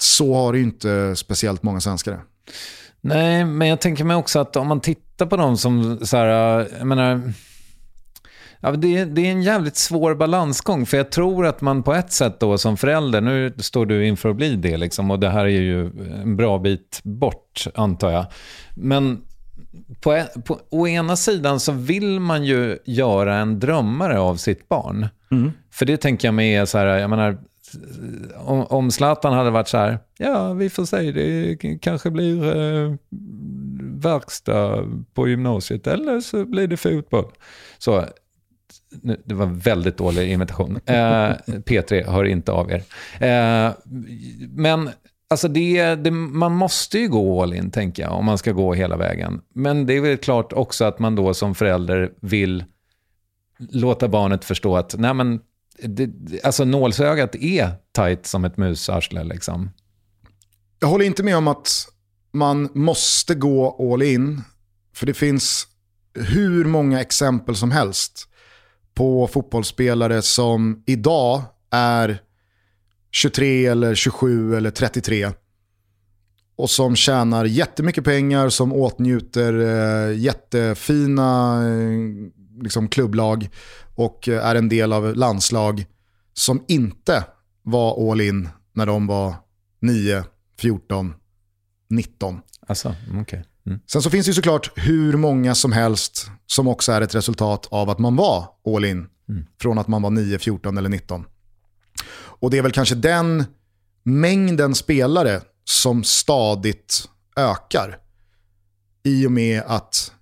Så 0.00 0.34
har 0.34 0.52
det 0.52 0.58
ju 0.58 0.64
inte 0.64 1.16
speciellt 1.16 1.62
många 1.62 1.80
svenskar 1.80 2.24
Nej, 3.00 3.44
men 3.44 3.68
jag 3.68 3.80
tänker 3.80 4.04
mig 4.04 4.16
också 4.16 4.38
att 4.38 4.56
om 4.56 4.66
man 4.66 4.80
tittar 4.80 5.26
på 5.26 5.36
dem 5.36 5.56
som 5.56 5.98
så 6.06 6.16
här, 6.16 6.26
jag 6.78 6.86
menar, 6.86 7.32
Ja, 8.60 8.70
det, 8.70 8.98
är, 8.98 9.06
det 9.06 9.20
är 9.26 9.30
en 9.30 9.42
jävligt 9.42 9.76
svår 9.76 10.14
balansgång, 10.14 10.86
för 10.86 10.96
jag 10.96 11.10
tror 11.10 11.46
att 11.46 11.60
man 11.60 11.82
på 11.82 11.94
ett 11.94 12.12
sätt 12.12 12.40
då 12.40 12.58
som 12.58 12.76
förälder, 12.76 13.20
nu 13.20 13.54
står 13.58 13.86
du 13.86 14.06
inför 14.06 14.28
att 14.28 14.36
bli 14.36 14.56
det, 14.56 14.76
liksom, 14.76 15.10
och 15.10 15.18
det 15.18 15.28
här 15.28 15.44
är 15.44 15.60
ju 15.60 15.90
en 16.22 16.36
bra 16.36 16.58
bit 16.58 17.00
bort, 17.02 17.66
antar 17.74 18.10
jag. 18.10 18.26
Men 18.74 19.20
på, 20.00 20.22
på, 20.44 20.60
å 20.70 20.88
ena 20.88 21.16
sidan 21.16 21.60
så 21.60 21.72
vill 21.72 22.20
man 22.20 22.44
ju 22.44 22.78
göra 22.84 23.36
en 23.36 23.60
drömmare 23.60 24.18
av 24.18 24.36
sitt 24.36 24.68
barn. 24.68 25.08
Mm. 25.30 25.52
För 25.70 25.86
det 25.86 25.96
tänker 25.96 26.28
jag 26.28 26.34
mig 26.34 26.54
är 26.54 26.64
så 26.64 26.78
här, 26.78 26.86
jag 26.86 27.10
menar, 27.10 27.38
om, 28.36 28.64
om 28.64 28.90
Zlatan 28.90 29.32
hade 29.32 29.50
varit 29.50 29.68
så 29.68 29.78
här, 29.78 29.98
ja 30.18 30.52
vi 30.52 30.70
får 30.70 30.84
se, 30.84 31.12
det 31.12 31.56
kanske 31.80 32.10
blir 32.10 32.56
eh, 32.56 32.94
verkstad 33.80 34.84
på 35.14 35.28
gymnasiet 35.28 35.86
eller 35.86 36.20
så 36.20 36.44
blir 36.44 36.66
det 36.66 36.76
fotboll. 36.76 37.32
Så, 37.78 38.04
nu, 38.90 39.22
det 39.24 39.34
var 39.34 39.46
väldigt 39.46 39.96
dålig 39.96 40.32
imitation. 40.32 40.80
Eh, 40.86 41.32
P3 41.46 42.10
hör 42.10 42.24
inte 42.24 42.52
av 42.52 42.70
er. 42.70 42.82
Eh, 43.20 43.72
men 44.50 44.90
Alltså 45.30 45.48
det, 45.48 45.94
det, 45.94 46.10
man 46.10 46.52
måste 46.52 46.98
ju 46.98 47.08
gå 47.08 47.42
all 47.42 47.54
in, 47.54 47.70
tänker 47.70 48.02
jag, 48.02 48.12
om 48.12 48.24
man 48.24 48.38
ska 48.38 48.52
gå 48.52 48.74
hela 48.74 48.96
vägen. 48.96 49.40
Men 49.54 49.86
det 49.86 49.94
är 49.94 50.00
väl 50.00 50.16
klart 50.16 50.52
också 50.52 50.84
att 50.84 50.98
man 50.98 51.14
då 51.14 51.34
som 51.34 51.54
förälder 51.54 52.12
vill 52.20 52.64
låta 53.58 54.08
barnet 54.08 54.44
förstå 54.44 54.76
att 54.76 54.94
nej 54.98 55.14
men, 55.14 55.40
det, 55.82 56.10
alltså 56.44 56.64
nålsögat 56.64 57.34
är 57.34 57.70
tajt 57.92 58.26
som 58.26 58.44
ett 58.44 58.56
musarsle. 58.56 59.24
Liksom. 59.24 59.70
Jag 60.80 60.88
håller 60.88 61.04
inte 61.04 61.22
med 61.22 61.36
om 61.36 61.48
att 61.48 61.88
man 62.32 62.68
måste 62.74 63.34
gå 63.34 63.92
all 63.92 64.02
in. 64.02 64.42
För 64.94 65.06
det 65.06 65.14
finns 65.14 65.66
hur 66.14 66.64
många 66.64 67.00
exempel 67.00 67.56
som 67.56 67.70
helst 67.70 68.27
på 68.98 69.26
fotbollsspelare 69.26 70.22
som 70.22 70.82
idag 70.86 71.42
är 71.70 72.22
23 73.10 73.66
eller 73.66 73.94
27 73.94 74.56
eller 74.56 74.70
33. 74.70 75.30
Och 76.56 76.70
som 76.70 76.96
tjänar 76.96 77.44
jättemycket 77.44 78.04
pengar, 78.04 78.48
som 78.48 78.72
åtnjuter 78.72 79.52
eh, 79.58 80.18
jättefina 80.18 81.60
eh, 81.68 81.98
liksom 82.62 82.88
klubblag 82.88 83.48
och 83.94 84.28
eh, 84.28 84.46
är 84.46 84.54
en 84.54 84.68
del 84.68 84.92
av 84.92 85.16
landslag 85.16 85.86
som 86.32 86.64
inte 86.68 87.24
var 87.62 88.12
all 88.12 88.20
in 88.20 88.48
när 88.72 88.86
de 88.86 89.06
var 89.06 89.34
9, 89.80 90.24
14, 90.60 91.14
19. 91.90 92.40
Alltså, 92.66 92.94
okay. 93.22 93.42
Mm. 93.68 93.80
Sen 93.86 94.02
så 94.02 94.10
finns 94.10 94.26
det 94.26 94.30
ju 94.30 94.34
såklart 94.34 94.70
hur 94.76 95.16
många 95.16 95.54
som 95.54 95.72
helst 95.72 96.30
som 96.46 96.68
också 96.68 96.92
är 96.92 97.00
ett 97.00 97.14
resultat 97.14 97.68
av 97.70 97.90
att 97.90 97.98
man 97.98 98.16
var 98.16 98.48
all 98.66 98.84
in. 98.84 99.06
Mm. 99.28 99.46
Från 99.60 99.78
att 99.78 99.88
man 99.88 100.02
var 100.02 100.10
9, 100.10 100.38
14 100.38 100.78
eller 100.78 100.88
19. 100.88 101.24
Och 102.40 102.50
det 102.50 102.58
är 102.58 102.62
väl 102.62 102.72
kanske 102.72 102.94
den 102.94 103.44
mängden 104.02 104.74
spelare 104.74 105.40
som 105.64 106.04
stadigt 106.04 107.08
ökar. 107.36 107.98
I 109.04 109.26
och 109.26 109.32
med 109.32 109.62
att 109.66 110.12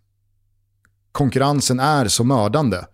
konkurrensen 1.13 1.81
är 1.81 2.09
så 2.09 2.25
mördande 2.25 2.85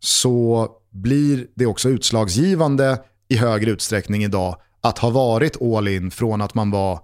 så 0.00 0.68
blir 0.90 1.46
det 1.54 1.66
också 1.66 1.88
utslagsgivande 1.88 2.98
i 3.28 3.36
högre 3.36 3.70
utsträckning 3.70 4.24
idag 4.24 4.56
att 4.80 4.98
ha 4.98 5.10
varit 5.10 5.62
all 5.62 5.88
in 5.88 6.10
från 6.10 6.40
att 6.40 6.54
man 6.54 6.70
var 6.70 7.00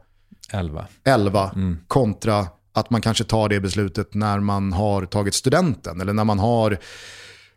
11, 0.53 0.87
11 1.05 1.51
mm. 1.55 1.79
kontra 1.87 2.47
att 2.73 2.91
man 2.91 3.01
kanske 3.01 3.25
tar 3.25 3.49
det 3.49 3.61
beslutet 3.61 4.15
när 4.15 4.41
man 4.41 4.73
har 4.73 5.07
tagit 5.07 5.35
studenten 5.35 6.01
eller 6.01 6.13
när 6.13 6.25
man 6.25 6.39
har 6.39 6.79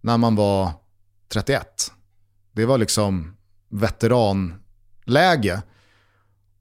när 0.00 0.16
man 0.16 0.36
var 0.36 0.70
31. 1.28 1.92
Det 2.52 2.66
var 2.66 2.78
liksom 2.78 3.36
veteranläge. 3.68 5.62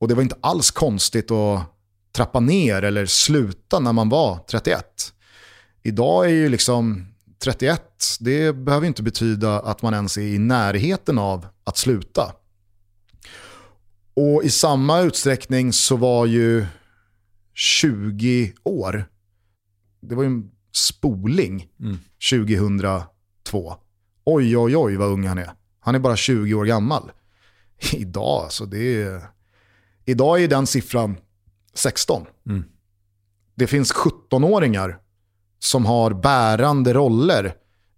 Och 0.05 0.09
det 0.09 0.15
var 0.15 0.23
inte 0.23 0.37
alls 0.41 0.71
konstigt 0.71 1.31
att 1.31 1.61
trappa 2.11 2.39
ner 2.39 2.81
eller 2.81 3.05
sluta 3.05 3.79
när 3.79 3.93
man 3.93 4.09
var 4.09 4.39
31. 4.49 5.13
Idag 5.83 6.25
är 6.25 6.29
ju 6.29 6.49
liksom 6.49 7.07
31, 7.43 7.81
det 8.19 8.53
behöver 8.53 8.87
inte 8.87 9.03
betyda 9.03 9.59
att 9.59 9.81
man 9.81 9.93
ens 9.93 10.17
är 10.17 10.21
i 10.21 10.37
närheten 10.37 11.17
av 11.17 11.47
att 11.63 11.77
sluta. 11.77 12.33
Och 14.13 14.43
i 14.43 14.49
samma 14.49 15.01
utsträckning 15.01 15.73
så 15.73 15.95
var 15.95 16.25
ju 16.25 16.65
20 17.53 18.53
år, 18.63 19.05
det 20.01 20.15
var 20.15 20.23
ju 20.23 20.27
en 20.27 20.51
spoling 20.71 21.67
mm. 21.79 21.99
2002. 22.31 23.75
Oj, 24.25 24.57
oj, 24.57 24.77
oj 24.77 24.95
vad 24.95 25.09
ung 25.09 25.27
han 25.27 25.37
är. 25.37 25.51
Han 25.79 25.95
är 25.95 25.99
bara 25.99 26.15
20 26.15 26.53
år 26.53 26.65
gammal. 26.65 27.11
Idag, 27.93 28.43
alltså 28.43 28.65
det 28.65 29.03
är... 29.03 29.34
Idag 30.05 30.43
är 30.43 30.47
den 30.47 30.67
siffran 30.67 31.17
16. 31.73 32.25
Mm. 32.49 32.63
Det 33.55 33.67
finns 33.67 33.93
17-åringar 33.93 34.97
som 35.59 35.85
har 35.85 36.13
bärande 36.13 36.93
roller 36.93 37.53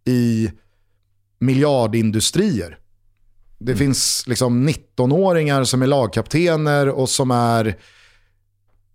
i 0.06 0.52
miljardindustrier. 1.40 2.80
Det 3.60 3.72
mm. 3.72 3.78
finns 3.78 4.28
liksom 4.28 4.70
19-åringar 4.70 5.64
som 5.64 5.82
är 5.82 5.88
lagkaptener 5.88 6.90
och 6.90 7.10
som 7.10 7.32
är 7.32 7.78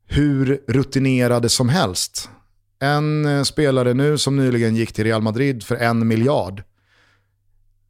hur 0.05 0.65
rutinerade 0.69 1.49
som 1.49 1.69
helst. 1.69 2.31
En 2.79 3.27
eh, 3.27 3.43
spelare 3.43 3.95
nu 3.95 4.19
som 4.19 4.37
nyligen 4.37 4.77
gick 4.77 4.93
till 4.93 5.05
Real 5.05 5.23
Madrid 5.23 5.63
för 5.63 5.77
en 5.77 6.09
miljard 6.09 6.63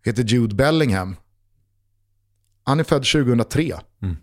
heter 0.05 0.23
Jude 0.23 0.55
Bellingham. 0.55 1.17
Han 2.65 2.81
är 2.81 2.85
född 2.85 3.05
2003. 3.05 3.73
Mm. 4.03 4.17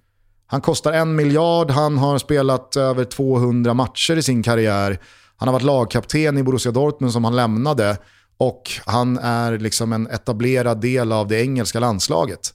Han 0.51 0.61
kostar 0.61 0.93
en 0.93 1.15
miljard, 1.15 1.71
han 1.71 1.97
har 1.97 2.17
spelat 2.17 2.75
över 2.75 3.05
200 3.05 3.73
matcher 3.73 4.17
i 4.17 4.23
sin 4.23 4.43
karriär. 4.43 4.99
Han 5.35 5.47
har 5.47 5.53
varit 5.53 5.63
lagkapten 5.63 6.37
i 6.37 6.43
Borussia 6.43 6.71
Dortmund 6.71 7.13
som 7.13 7.23
han 7.23 7.35
lämnade 7.35 7.97
och 8.37 8.71
han 8.85 9.17
är 9.17 9.57
liksom 9.57 9.93
en 9.93 10.07
etablerad 10.07 10.81
del 10.81 11.11
av 11.11 11.27
det 11.27 11.41
engelska 11.41 11.79
landslaget. 11.79 12.53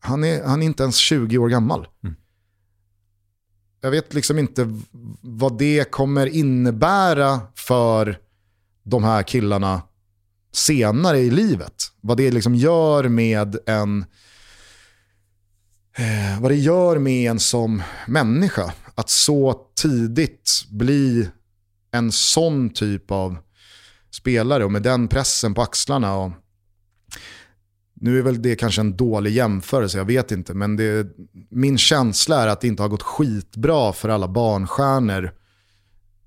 Han 0.00 0.24
är, 0.24 0.44
han 0.44 0.62
är 0.62 0.66
inte 0.66 0.82
ens 0.82 0.96
20 0.96 1.38
år 1.38 1.48
gammal. 1.48 1.88
Mm. 2.04 2.16
Jag 3.80 3.90
vet 3.90 4.14
liksom 4.14 4.38
inte 4.38 4.80
vad 5.20 5.58
det 5.58 5.90
kommer 5.90 6.26
innebära 6.26 7.40
för 7.54 8.18
de 8.82 9.04
här 9.04 9.22
killarna 9.22 9.82
senare 10.52 11.18
i 11.18 11.30
livet. 11.30 11.74
Vad 12.00 12.16
det 12.16 12.30
liksom 12.30 12.54
gör 12.54 13.08
med 13.08 13.56
en 13.66 14.04
eh, 15.96 16.40
vad 16.40 16.50
det 16.50 16.56
gör 16.56 16.98
med 16.98 17.30
en 17.30 17.40
som 17.40 17.82
människa. 18.06 18.72
Att 18.94 19.10
så 19.10 19.60
tidigt 19.82 20.64
bli 20.70 21.28
en 21.90 22.12
sån 22.12 22.70
typ 22.70 23.10
av 23.10 23.38
spelare 24.10 24.64
och 24.64 24.72
med 24.72 24.82
den 24.82 25.08
pressen 25.08 25.54
på 25.54 25.62
axlarna. 25.62 26.16
Och 26.16 26.32
nu 27.94 28.18
är 28.18 28.22
väl 28.22 28.42
det 28.42 28.56
kanske 28.56 28.80
en 28.80 28.96
dålig 28.96 29.32
jämförelse, 29.32 29.98
jag 29.98 30.04
vet 30.04 30.32
inte. 30.32 30.54
Men 30.54 30.76
det, 30.76 31.06
min 31.50 31.78
känsla 31.78 32.42
är 32.42 32.46
att 32.46 32.60
det 32.60 32.68
inte 32.68 32.82
har 32.82 32.88
gått 32.88 33.02
skitbra 33.02 33.92
för 33.92 34.08
alla 34.08 34.28
barnstjärnor 34.28 35.32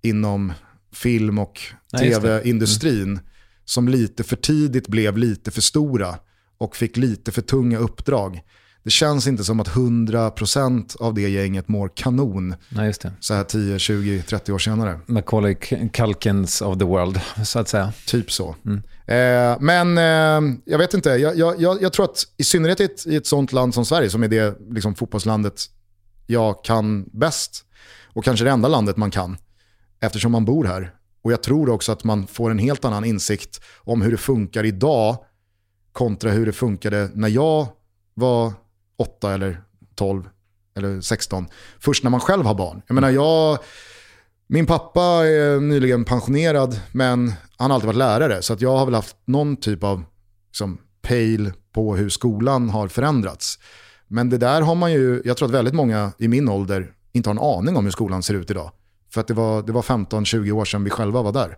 inom 0.01 0.53
film 0.93 1.39
och 1.39 1.61
tv-industrin. 1.99 3.03
Mm. 3.03 3.19
Som 3.65 3.87
lite 3.87 4.23
för 4.23 4.35
tidigt 4.35 4.87
blev 4.87 5.17
lite 5.17 5.51
för 5.51 5.61
stora 5.61 6.15
och 6.57 6.75
fick 6.75 6.97
lite 6.97 7.31
för 7.31 7.41
tunga 7.41 7.77
uppdrag 7.77 8.41
det 8.83 8.89
känns 8.89 9.27
inte 9.27 9.43
som 9.43 9.59
att 9.59 9.67
100% 9.67 10.97
av 10.97 11.13
det 11.13 11.29
gänget 11.29 11.67
mår 11.67 11.91
kanon. 11.95 12.55
Nej. 12.69 12.93
Så 13.19 13.33
här 13.33 13.43
10, 13.43 13.79
20, 13.79 14.21
30 14.21 14.51
år 14.51 14.59
senare. 14.59 14.99
Macaulay 15.05 15.55
Culkins 15.93 16.61
of 16.61 16.77
the 16.77 16.85
world, 16.85 17.19
så 17.45 17.59
att 17.59 17.67
säga. 17.67 17.93
Typ 18.05 18.31
så. 18.31 18.55
Mm. 18.65 18.81
Eh, 19.07 19.57
men 19.59 19.97
eh, 19.97 20.57
jag 20.65 20.77
vet 20.77 20.93
inte, 20.93 21.09
jag, 21.09 21.37
jag, 21.37 21.81
jag, 21.81 21.93
tror 21.93 22.05
att 22.05 22.23
i 22.37 22.43
synnerhet 22.43 22.79
i 22.79 22.83
ett, 22.83 23.07
i 23.07 23.15
ett 23.15 23.27
sånt 23.27 23.51
land 23.51 23.73
som 23.73 23.85
Sverige, 23.85 24.09
som 24.09 24.23
är 24.23 24.27
det 24.27 24.57
liksom, 24.69 24.95
fotbollslandet 24.95 25.61
jag 26.27 26.63
kan 26.63 27.03
bäst, 27.03 27.65
och 28.13 28.23
kanske 28.23 28.45
det 28.45 28.51
enda 28.51 28.67
landet 28.67 28.97
man 28.97 29.11
kan, 29.11 29.37
eftersom 29.99 30.31
man 30.31 30.45
bor 30.45 30.65
här. 30.65 30.93
Och 31.21 31.31
jag 31.31 31.43
tror 31.43 31.69
också 31.69 31.91
att 31.91 32.03
man 32.03 32.27
får 32.27 32.51
en 32.51 32.59
helt 32.59 32.85
annan 32.85 33.05
insikt 33.05 33.61
om 33.77 34.01
hur 34.01 34.11
det 34.11 34.17
funkar 34.17 34.63
idag 34.63 35.17
kontra 35.91 36.31
hur 36.31 36.45
det 36.45 36.53
funkade 36.53 37.09
när 37.13 37.27
jag 37.27 37.67
var 38.13 38.53
8 38.99 39.33
eller 39.33 39.61
12 39.95 40.29
eller 40.75 41.01
16. 41.01 41.47
Först 41.79 42.03
när 42.03 42.11
man 42.11 42.19
själv 42.19 42.45
har 42.45 42.55
barn. 42.55 42.81
Jag 42.87 42.95
menar, 42.95 43.09
jag, 43.09 43.57
min 44.47 44.65
pappa 44.65 45.01
är 45.01 45.59
nyligen 45.59 46.05
pensionerad 46.05 46.81
men 46.91 47.33
han 47.57 47.71
har 47.71 47.75
alltid 47.75 47.87
varit 47.87 47.97
lärare. 47.97 48.41
Så 48.41 48.53
att 48.53 48.61
jag 48.61 48.77
har 48.77 48.85
väl 48.85 48.93
haft 48.93 49.15
någon 49.25 49.57
typ 49.57 49.83
av 49.83 50.03
liksom, 50.47 50.77
pejl 51.01 51.51
på 51.73 51.95
hur 51.95 52.09
skolan 52.09 52.69
har 52.69 52.87
förändrats. 52.87 53.59
Men 54.07 54.29
det 54.29 54.37
där 54.37 54.61
har 54.61 54.75
man 54.75 54.91
ju, 54.91 55.21
jag 55.25 55.37
tror 55.37 55.47
att 55.47 55.53
väldigt 55.53 55.73
många 55.73 56.11
i 56.17 56.27
min 56.27 56.49
ålder 56.49 56.93
inte 57.11 57.29
har 57.29 57.35
en 57.35 57.57
aning 57.57 57.77
om 57.77 57.83
hur 57.83 57.91
skolan 57.91 58.23
ser 58.23 58.33
ut 58.33 58.51
idag. 58.51 58.71
För 59.13 59.21
att 59.21 59.27
det 59.27 59.33
var, 59.33 59.61
det 59.61 59.71
var 59.71 59.81
15-20 59.81 60.51
år 60.51 60.65
sedan 60.65 60.83
vi 60.83 60.89
själva 60.89 61.21
var 61.21 61.31
där. 61.31 61.57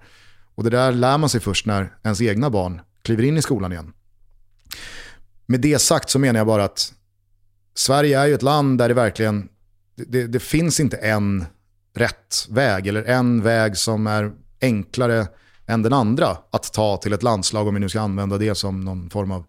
Och 0.56 0.64
det 0.64 0.70
där 0.70 0.92
lär 0.92 1.18
man 1.18 1.30
sig 1.30 1.42
först 1.42 1.66
när 1.66 1.94
ens 2.04 2.22
egna 2.22 2.50
barn 2.50 2.82
kliver 3.02 3.24
in 3.24 3.38
i 3.38 3.42
skolan 3.42 3.72
igen. 3.72 3.94
Med 5.46 5.62
det 5.62 5.80
sagt 5.80 6.10
så 6.10 6.20
menar 6.20 6.40
jag 6.40 6.48
bara 6.48 6.64
att 6.64 6.94
Sverige 7.76 8.20
är 8.20 8.26
ju 8.26 8.34
ett 8.34 8.42
land 8.42 8.78
där 8.78 8.88
det 8.88 8.94
verkligen, 8.94 9.50
det, 9.96 10.28
det, 10.28 10.40
finns 10.40 10.80
inte 10.80 10.98
en 10.98 11.46
rätt 11.96 12.48
väg 12.50 12.88
eller 12.88 13.04
en 13.04 13.42
väg 13.42 13.78
som 13.78 14.08
är 14.08 14.32
enklare 14.62 15.28
än 15.68 15.82
den 15.82 15.94
andra 15.94 16.38
att 16.52 16.74
ta 16.74 16.98
till 16.98 17.14
ett 17.14 17.24
landslag 17.24 17.68
om 17.68 17.74
vi 17.74 17.80
nu 17.80 17.90
ska 17.90 18.02
använda 18.02 18.38
det 18.38 18.56
som 18.56 18.82
någon 18.82 19.10
form 19.10 19.32
av 19.32 19.46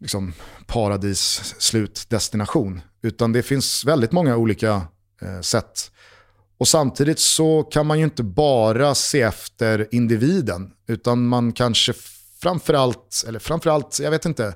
liksom, 0.00 0.32
paradis 0.66 1.54
slutdestination. 1.58 2.80
Utan 3.02 3.32
det 3.32 3.42
finns 3.42 3.84
väldigt 3.84 4.12
många 4.12 4.36
olika 4.36 4.82
eh, 5.22 5.40
sätt. 5.40 5.90
Och 6.58 6.68
samtidigt 6.68 7.18
så 7.18 7.62
kan 7.62 7.86
man 7.86 7.98
ju 7.98 8.04
inte 8.04 8.22
bara 8.22 8.94
se 8.94 9.22
efter 9.22 9.88
individen, 9.90 10.72
utan 10.86 11.28
man 11.28 11.52
kanske 11.52 11.92
framförallt, 12.40 13.24
eller 13.28 13.38
framförallt, 13.38 13.98
jag 14.02 14.10
vet 14.10 14.24
inte, 14.24 14.54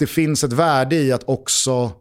det 0.00 0.06
finns 0.06 0.44
ett 0.44 0.52
värde 0.52 0.96
i 0.96 1.12
att 1.12 1.28
också 1.28 1.92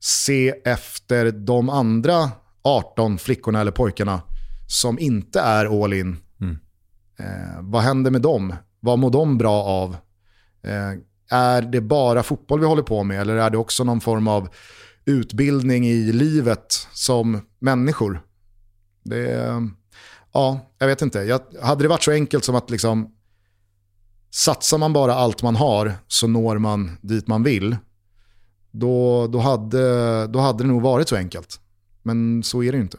se 0.00 0.54
efter 0.64 1.30
de 1.30 1.68
andra 1.68 2.30
18 2.62 3.18
flickorna 3.18 3.60
eller 3.60 3.70
pojkarna 3.70 4.22
som 4.68 4.98
inte 4.98 5.40
är 5.40 5.84
all 5.84 5.92
in. 5.92 6.16
Mm. 6.40 6.58
Eh, 7.18 7.60
vad 7.60 7.82
händer 7.82 8.10
med 8.10 8.22
dem? 8.22 8.54
Vad 8.80 8.98
mår 8.98 9.10
de 9.10 9.38
bra 9.38 9.62
av? 9.62 9.96
Eh, 10.62 10.92
är 11.30 11.62
det 11.62 11.80
bara 11.80 12.22
fotboll 12.22 12.60
vi 12.60 12.66
håller 12.66 12.82
på 12.82 13.02
med 13.02 13.20
eller 13.20 13.36
är 13.36 13.50
det 13.50 13.58
också 13.58 13.84
någon 13.84 14.00
form 14.00 14.28
av 14.28 14.48
utbildning 15.04 15.86
i 15.86 16.12
livet 16.12 16.88
som 16.92 17.40
människor? 17.58 18.22
Det, 19.04 19.52
ja, 20.32 20.60
jag 20.78 20.86
vet 20.86 21.02
inte. 21.02 21.18
Jag, 21.18 21.40
hade 21.62 21.84
det 21.84 21.88
varit 21.88 22.02
så 22.02 22.12
enkelt 22.12 22.44
som 22.44 22.54
att 22.54 22.70
liksom 22.70 23.14
satsar 24.30 24.78
man 24.78 24.92
bara 24.92 25.14
allt 25.14 25.42
man 25.42 25.56
har 25.56 25.92
så 26.08 26.26
når 26.26 26.58
man 26.58 26.98
dit 27.00 27.26
man 27.26 27.42
vill. 27.42 27.76
Då, 28.70 29.26
då, 29.26 29.38
hade, 29.38 30.26
då 30.26 30.38
hade 30.38 30.64
det 30.64 30.68
nog 30.68 30.82
varit 30.82 31.08
så 31.08 31.16
enkelt. 31.16 31.60
Men 32.02 32.42
så 32.42 32.62
är 32.62 32.72
det 32.72 32.76
ju 32.76 32.82
inte. 32.82 32.98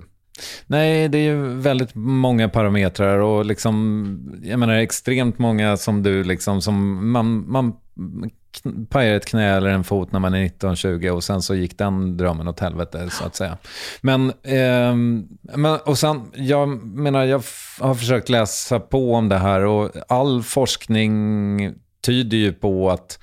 Nej, 0.68 1.10
det 1.10 1.18
är 1.18 1.24
ju 1.24 1.56
väldigt 1.56 1.96
många 1.96 2.50
parametrar 2.50 3.20
och 3.20 3.46
liksom, 3.46 4.42
jag 4.44 4.60
menar 4.60 4.74
extremt 4.74 5.40
många 5.40 5.78
som 5.78 6.04
du 6.04 6.24
liksom, 6.24 6.62
som 6.62 7.12
man, 7.12 7.52
man 7.52 7.74
pajade 8.90 9.16
ett 9.16 9.26
knä 9.26 9.58
eller 9.58 9.70
en 9.70 9.84
fot 9.84 10.12
när 10.12 10.20
man 10.20 10.34
är 10.34 10.48
19-20 10.48 11.10
och 11.10 11.24
sen 11.24 11.42
så 11.42 11.56
gick 11.56 11.78
den 11.78 12.18
drömmen 12.18 12.48
åt 12.48 12.60
helvete 12.60 13.10
så 13.10 13.24
att 13.24 13.36
säga. 13.36 13.58
Men, 14.02 14.30
eh, 14.30 14.96
men 15.58 15.80
och 15.86 15.98
sen, 15.98 16.32
jag 16.34 16.70
menar, 16.86 17.26
jag 17.26 17.44
har 17.80 17.96
försökt 17.96 18.30
läsa 18.30 18.80
på 18.80 19.14
om 19.14 19.30
det 19.30 19.38
här 19.38 19.66
och 19.66 19.92
all 20.08 20.44
forskning 20.44 21.74
tyder 22.02 22.38
ju 22.38 22.54
på 22.54 22.90
att 22.90 23.20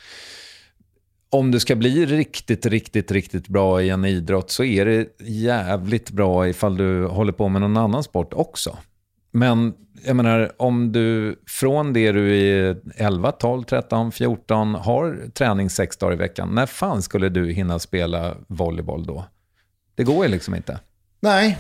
om 1.31 1.51
du 1.51 1.61
ska 1.61 1.77
bli 1.77 2.07
riktigt, 2.07 2.67
riktigt, 2.67 3.11
riktigt 3.11 3.49
bra 3.49 3.83
i 3.83 3.91
en 3.91 4.05
idrott 4.05 4.51
så 4.51 4.65
är 4.65 4.85
det 4.85 5.07
jävligt 5.21 6.11
bra 6.11 6.49
ifall 6.49 6.77
du 6.77 7.07
håller 7.07 7.33
på 7.33 7.49
med 7.49 7.61
någon 7.61 7.77
annan 7.77 8.03
sport 8.03 8.35
också. 8.35 8.79
Men 9.31 9.75
jag 10.05 10.17
menar, 10.17 10.53
om 10.59 10.93
du 10.93 11.39
från 11.47 11.93
det 11.93 12.13
du 12.13 12.39
är 12.39 12.77
11, 12.97 13.33
12, 13.33 13.63
13, 13.63 14.13
14 14.13 14.75
har 14.75 15.31
träning 15.35 15.71
sex 15.71 15.97
dagar 15.97 16.13
i 16.13 16.17
veckan, 16.17 16.55
när 16.55 16.67
fan 16.67 17.03
skulle 17.03 17.29
du 17.29 17.53
hinna 17.53 17.79
spela 17.79 18.35
volleyboll 18.47 19.07
då? 19.07 19.25
Det 19.95 20.05
går 20.05 20.25
ju 20.25 20.31
liksom 20.31 20.55
inte. 20.55 20.81
Nej, 21.21 21.59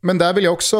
men 0.00 0.18
där 0.18 0.32
vill 0.32 0.44
jag 0.44 0.52
också 0.52 0.78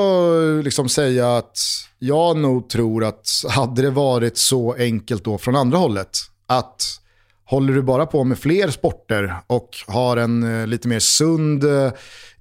liksom 0.62 0.88
säga 0.88 1.36
att 1.36 1.58
jag 1.98 2.36
nog 2.36 2.68
tror 2.68 3.04
att 3.04 3.28
hade 3.48 3.82
det 3.82 3.90
varit 3.90 4.38
så 4.38 4.72
enkelt 4.74 5.24
då 5.24 5.38
från 5.38 5.56
andra 5.56 5.78
hållet, 5.78 6.10
att 6.46 7.00
håller 7.44 7.74
du 7.74 7.82
bara 7.82 8.06
på 8.06 8.24
med 8.24 8.38
fler 8.38 8.68
sporter 8.68 9.34
och 9.46 9.70
har 9.86 10.16
en 10.16 10.60
eh, 10.60 10.66
lite 10.66 10.88
mer 10.88 10.98
sund 10.98 11.64
eh, 11.64 11.92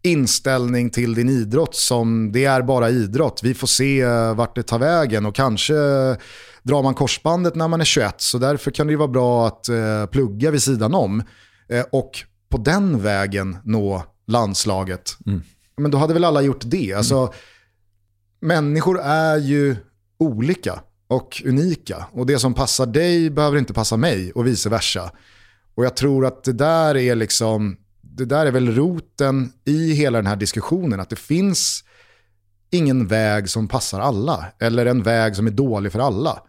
inställning 0.07 0.89
till 0.89 1.13
din 1.13 1.29
idrott 1.29 1.75
som 1.75 2.31
det 2.31 2.45
är 2.45 2.61
bara 2.61 2.89
idrott. 2.89 3.39
Vi 3.43 3.53
får 3.53 3.67
se 3.67 4.01
eh, 4.01 4.35
vart 4.35 4.55
det 4.55 4.63
tar 4.63 4.79
vägen 4.79 5.25
och 5.25 5.35
kanske 5.35 5.73
drar 6.63 6.83
man 6.83 6.93
korsbandet 6.93 7.55
när 7.55 7.67
man 7.67 7.81
är 7.81 7.85
21 7.85 8.15
så 8.17 8.37
därför 8.37 8.71
kan 8.71 8.87
det 8.87 8.95
vara 8.95 9.07
bra 9.07 9.47
att 9.47 9.69
plugga 10.11 10.51
vid 10.51 10.63
sidan 10.63 10.93
om. 10.93 11.23
och 11.91 12.11
på 12.49 12.57
den 12.57 13.01
vägen 13.01 13.57
nå 13.63 14.03
landslaget. 14.27 15.17
Mm. 15.25 15.41
Men 15.77 15.91
då 15.91 15.97
hade 15.97 16.13
väl 16.13 16.23
alla 16.23 16.41
gjort 16.41 16.61
det. 16.65 16.93
Alltså, 16.93 17.17
mm. 17.17 17.31
Människor 18.39 18.99
är 19.01 19.37
ju 19.37 19.75
olika 20.17 20.79
och 21.07 21.41
unika. 21.45 22.05
Och 22.11 22.25
det 22.25 22.39
som 22.39 22.53
passar 22.53 22.85
dig 22.85 23.29
behöver 23.29 23.57
inte 23.57 23.73
passa 23.73 23.97
mig 23.97 24.31
och 24.31 24.47
vice 24.47 24.69
versa. 24.69 25.11
Och 25.75 25.85
jag 25.85 25.95
tror 25.95 26.25
att 26.25 26.43
det 26.43 26.53
där 26.53 26.97
är 26.97 27.15
liksom, 27.15 27.77
det 28.17 28.25
där 28.25 28.45
är 28.45 28.51
väl 28.51 28.75
roten 28.75 29.51
i 29.65 29.93
hela 29.93 30.17
den 30.17 30.27
här 30.27 30.35
diskussionen. 30.35 30.99
Att 30.99 31.09
det 31.09 31.15
finns 31.15 31.83
ingen 32.69 33.07
väg 33.07 33.49
som 33.49 33.67
passar 33.67 33.99
alla. 33.99 34.45
Eller 34.59 34.85
en 34.85 35.03
väg 35.03 35.35
som 35.35 35.47
är 35.47 35.51
dålig 35.51 35.91
för 35.91 35.99
alla. 35.99 36.43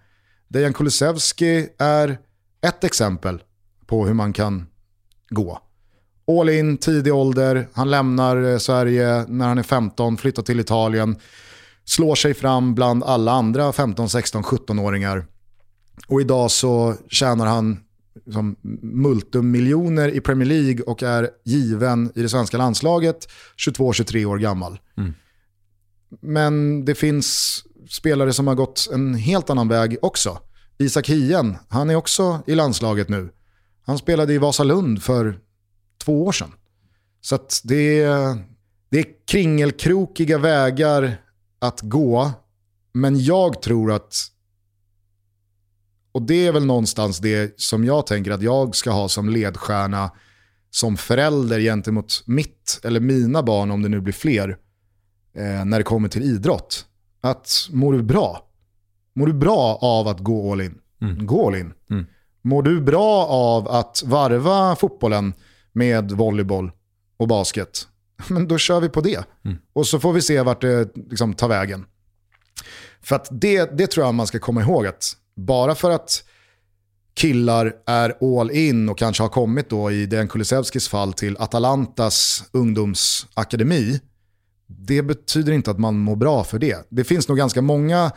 Dejan 0.49 0.73
Kulusevski 0.73 1.69
är 1.79 2.19
ett 2.67 2.85
exempel 2.85 3.43
på 3.87 4.07
hur 4.07 4.15
man 4.15 4.33
kan 4.33 4.67
gå. 5.31 5.63
All 6.41 6.49
in, 6.49 6.79
tidig 6.79 7.15
ålder, 7.15 7.69
han 7.73 7.91
lämnar 7.91 8.53
eh, 8.53 8.59
Sverige 8.59 9.25
när 9.29 9.49
han 9.49 9.59
är 9.59 9.63
15, 9.63 10.17
flyttar 10.17 10.43
till 10.43 10.61
Italien 10.61 11.17
slår 11.89 12.15
sig 12.15 12.35
fram 12.35 12.75
bland 12.75 13.05
alla 13.05 13.33
andra 13.33 13.73
15, 13.73 14.09
16, 14.09 14.43
17-åringar. 14.43 15.27
Och 16.09 16.21
idag 16.21 16.51
så 16.51 16.95
tjänar 17.09 17.47
han 17.47 17.81
liksom 18.29 18.57
multumiljoner 18.83 20.09
i 20.09 20.21
Premier 20.21 20.49
League 20.49 20.83
och 20.83 21.03
är 21.03 21.31
given 21.45 22.13
i 22.15 22.23
det 22.23 22.29
svenska 22.29 22.59
landslaget 22.59 23.29
22-23 23.67 24.25
år 24.25 24.39
gammal. 24.39 24.79
Mm. 24.97 25.15
Men 26.21 26.85
det 26.85 26.95
finns 26.95 27.59
spelare 27.89 28.33
som 28.33 28.47
har 28.47 28.55
gått 28.55 28.89
en 28.93 29.15
helt 29.15 29.51
annan 29.51 29.69
väg 29.69 29.97
också. 30.03 30.39
Isak 30.79 31.09
Hien, 31.09 31.57
han 31.69 31.91
är 31.91 31.95
också 31.95 32.41
i 32.47 32.55
landslaget 32.55 33.09
nu. 33.09 33.31
Han 33.87 33.99
spelade 33.99 34.35
i 34.35 34.39
Vasalund 34.39 35.03
för 35.03 35.39
två 36.05 36.27
år 36.27 36.33
sedan. 36.33 36.53
Så 37.21 37.39
det 37.65 38.01
är, 38.01 38.39
det 38.91 38.99
är 38.99 39.07
kringelkrokiga 39.27 40.39
vägar 40.39 41.17
att 41.59 41.81
gå, 41.81 42.31
men 42.93 43.25
jag 43.25 43.63
tror 43.63 43.93
att, 43.93 44.17
och 46.13 46.23
det 46.23 46.47
är 46.47 46.53
väl 46.53 46.67
någonstans 46.67 47.19
det 47.19 47.61
som 47.61 47.85
jag 47.85 48.07
tänker 48.07 48.31
att 48.31 48.43
jag 48.43 48.77
ska 48.77 48.91
ha 48.91 49.09
som 49.09 49.29
ledstjärna 49.29 50.11
som 50.71 50.97
förälder 50.97 51.61
gentemot 51.61 52.23
mitt 52.27 52.81
eller 52.85 53.01
mina 53.01 53.43
barn, 53.43 53.71
om 53.71 53.83
det 53.83 53.89
nu 53.89 54.01
blir 54.01 54.13
fler, 54.13 54.57
eh, 55.35 55.65
när 55.65 55.79
det 55.79 55.85
kommer 55.85 56.09
till 56.09 56.23
idrott. 56.23 56.87
Att 57.21 57.69
mår 57.71 57.93
du 57.93 58.03
bra? 58.03 58.49
Mår 59.15 59.27
du 59.27 59.33
bra 59.33 59.79
av 59.83 60.09
att 60.09 60.21
gå 60.21 60.53
all 60.53 60.61
in? 60.61 60.79
Mm. 61.03 61.27
Gå 61.27 61.47
all 61.47 61.55
in. 61.55 61.73
Mm. 61.91 62.07
Mår 62.43 62.63
du 62.63 62.81
bra 62.81 63.27
av 63.27 63.69
att 63.69 64.03
varva 64.07 64.77
fotbollen 64.77 65.35
med 65.73 66.13
volleyboll 66.13 66.71
och 67.17 67.29
basket? 67.29 67.89
men 68.29 68.49
då 68.49 68.59
kör 68.59 68.81
vi 68.81 68.89
på 68.89 69.01
det. 69.01 69.25
Mm. 69.45 69.59
Och 69.73 69.87
så 69.87 70.01
får 70.01 70.13
vi 70.13 70.23
se 70.23 70.43
vart 70.43 70.61
det 70.61 70.97
liksom 70.97 71.35
tar 71.35 71.49
vägen. 71.49 71.87
För 73.03 73.17
att 73.17 73.29
det, 73.31 73.79
det 73.79 73.87
tror 73.87 74.07
jag 74.07 74.15
man 74.15 74.27
ska 74.27 74.39
komma 74.39 74.61
ihåg 74.61 74.87
att 74.87 75.13
bara 75.39 75.75
för 75.75 75.91
att 75.91 76.25
killar 77.15 77.73
är 77.87 78.39
all 78.39 78.51
in 78.51 78.89
och 78.89 78.99
kanske 78.99 79.23
har 79.23 79.29
kommit 79.29 79.71
då 79.71 79.91
i 79.91 80.07
den 80.07 80.29
Kulusevskis 80.29 80.89
fall 80.89 81.13
till 81.13 81.37
Atalantas 81.39 82.45
ungdomsakademi, 82.53 84.01
det 84.67 85.03
betyder 85.03 85.53
inte 85.53 85.71
att 85.71 85.79
man 85.79 85.99
mår 85.99 86.17
bra 86.17 86.45
för 86.45 86.59
det. 86.59 86.87
Det 86.89 87.05
finns 87.05 87.29
nog 87.29 87.39
ganska 87.39 87.63
många 87.63 88.13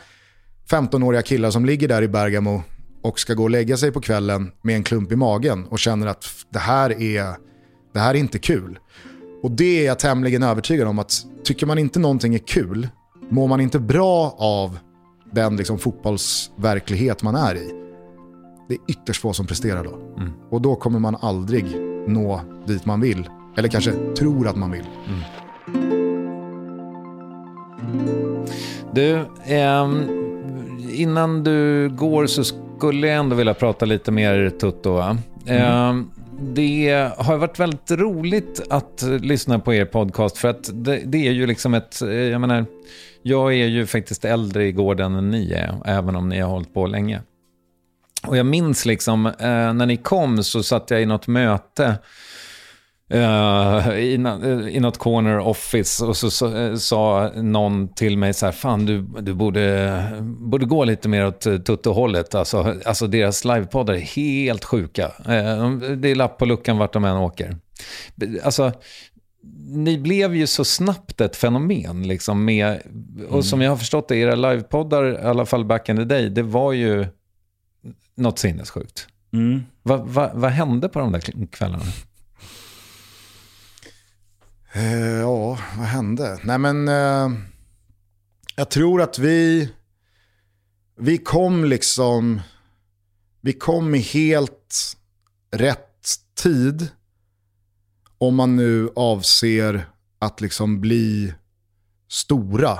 15-åriga 0.70 1.22
killar 1.22 1.50
som 1.50 1.64
ligger 1.64 1.88
där 1.88 2.02
i 2.02 2.08
Bergamo 2.08 2.62
och 3.02 3.20
ska 3.20 3.34
gå 3.34 3.42
och 3.42 3.50
lägga 3.50 3.76
sig 3.76 3.92
på 3.92 4.00
kvällen 4.00 4.52
med 4.62 4.76
en 4.76 4.82
klump 4.82 5.12
i 5.12 5.16
magen 5.16 5.66
och 5.66 5.78
känner 5.78 6.06
att 6.06 6.24
det 6.50 6.58
här 6.58 7.02
är, 7.02 7.36
det 7.92 8.00
här 8.00 8.14
är 8.14 8.18
inte 8.18 8.38
kul. 8.38 8.78
Och 9.42 9.50
det 9.50 9.80
är 9.80 9.86
jag 9.86 9.98
tämligen 9.98 10.42
övertygad 10.42 10.88
om 10.88 10.98
att 10.98 11.26
tycker 11.44 11.66
man 11.66 11.78
inte 11.78 11.98
någonting 11.98 12.34
är 12.34 12.46
kul, 12.46 12.88
mår 13.30 13.48
man 13.48 13.60
inte 13.60 13.78
bra 13.78 14.36
av 14.38 14.78
den 15.32 15.56
liksom 15.56 15.78
fotbollsverklighet 15.78 17.22
man 17.22 17.34
är 17.34 17.54
i, 17.54 17.72
det 18.68 18.74
är 18.74 18.80
ytterst 18.88 19.20
få 19.20 19.32
som 19.32 19.46
presterar 19.46 19.84
då. 19.84 20.22
Mm. 20.22 20.32
Och 20.50 20.62
då 20.62 20.74
kommer 20.74 20.98
man 20.98 21.16
aldrig 21.20 21.64
nå 22.06 22.40
dit 22.66 22.86
man 22.86 23.00
vill. 23.00 23.28
Eller 23.56 23.68
kanske 23.68 23.92
tror 23.92 24.48
att 24.48 24.56
man 24.56 24.70
vill. 24.70 24.84
Mm. 25.08 25.20
Du, 28.94 29.14
eh, 29.44 29.90
innan 31.00 31.44
du 31.44 31.88
går 31.88 32.26
så 32.26 32.44
skulle 32.44 33.06
jag 33.06 33.16
ändå 33.16 33.36
vilja 33.36 33.54
prata 33.54 33.86
lite 33.86 34.10
mer 34.10 34.50
Tutto. 34.50 34.98
Mm. 35.46 35.98
Eh, 35.98 36.04
det 36.54 37.10
har 37.18 37.36
varit 37.36 37.60
väldigt 37.60 37.90
roligt 37.90 38.60
att 38.70 39.02
lyssna 39.20 39.58
på 39.58 39.74
er 39.74 39.84
podcast 39.84 40.38
för 40.38 40.48
att 40.48 40.70
det, 40.72 41.02
det, 41.04 41.28
är 41.28 41.32
ju 41.32 41.46
liksom 41.46 41.74
ett, 41.74 42.00
jag 42.00 42.40
menar, 42.40 42.66
jag 43.22 43.52
är 43.52 43.66
ju 43.66 43.86
faktiskt 43.86 44.24
äldre 44.24 44.66
i 44.66 44.72
gården 44.72 45.14
än 45.14 45.30
ni 45.30 45.52
är, 45.52 45.82
även 45.84 46.16
om 46.16 46.28
ni 46.28 46.40
har 46.40 46.50
hållit 46.50 46.74
på 46.74 46.86
länge. 46.86 47.22
Och 48.26 48.36
jag 48.36 48.46
minns 48.46 48.86
liksom, 48.86 49.26
eh, 49.26 49.72
när 49.72 49.86
ni 49.86 49.96
kom 49.96 50.42
så 50.42 50.62
satt 50.62 50.90
jag 50.90 51.02
i 51.02 51.06
något 51.06 51.26
möte 51.26 51.98
eh, 53.10 53.98
i, 53.98 54.12
i 54.70 54.80
något 54.80 54.98
corner 54.98 55.38
office 55.38 56.04
och 56.04 56.16
så, 56.16 56.30
så 56.30 56.56
eh, 56.56 56.74
sa 56.74 57.30
någon 57.34 57.94
till 57.94 58.18
mig 58.18 58.34
så 58.34 58.46
här, 58.46 58.52
fan 58.52 58.86
du, 58.86 59.02
du 59.20 59.34
borde, 59.34 60.02
borde 60.22 60.66
gå 60.66 60.84
lite 60.84 61.08
mer 61.08 61.26
åt 61.26 61.46
eh, 61.46 61.56
tuttehållet. 61.56 62.34
Alltså, 62.34 62.76
alltså 62.84 63.06
deras 63.06 63.44
livepoddar 63.44 63.94
är 63.94 63.98
helt 64.00 64.64
sjuka. 64.64 65.04
Eh, 65.04 65.70
det 65.96 66.08
är 66.08 66.14
lapp 66.14 66.38
på 66.38 66.44
luckan 66.44 66.78
vart 66.78 66.92
de 66.92 67.04
än 67.04 67.16
åker. 67.16 67.56
Alltså, 68.44 68.72
ni 69.68 69.98
blev 69.98 70.34
ju 70.34 70.46
så 70.46 70.64
snabbt 70.64 71.20
ett 71.20 71.36
fenomen. 71.36 72.02
Liksom, 72.02 72.44
med, 72.44 72.80
och 73.16 73.32
mm. 73.32 73.42
som 73.42 73.60
jag 73.60 73.70
har 73.70 73.76
förstått 73.76 74.08
det, 74.08 74.16
era 74.16 74.34
livepoddar, 74.34 75.04
i 75.04 75.24
alla 75.24 75.46
fall 75.46 75.64
back 75.64 75.88
in 75.88 75.96
the 75.96 76.04
day, 76.04 76.30
det 76.30 76.42
var 76.42 76.72
ju 76.72 77.06
något 78.14 78.38
sinnessjukt. 78.38 79.06
Mm. 79.32 79.62
Vad 79.82 80.08
va, 80.08 80.30
va 80.34 80.48
hände 80.48 80.88
på 80.88 80.98
de 80.98 81.12
där 81.12 81.46
kvällarna? 81.46 81.84
Eh, 84.72 85.18
ja, 85.18 85.58
vad 85.78 85.86
hände? 85.86 86.38
Nej 86.42 86.58
men, 86.58 86.88
eh, 86.88 87.30
jag 88.56 88.70
tror 88.70 89.02
att 89.02 89.18
vi, 89.18 89.68
vi 90.98 91.18
kom 91.18 91.64
liksom, 91.64 92.40
vi 93.40 93.52
kom 93.52 93.94
i 93.94 93.98
helt 93.98 94.96
rätt 95.50 96.18
tid. 96.42 96.88
Om 98.22 98.34
man 98.34 98.56
nu 98.56 98.90
avser 98.96 99.88
att 100.18 100.40
liksom 100.40 100.80
bli 100.80 101.34
stora. 102.08 102.78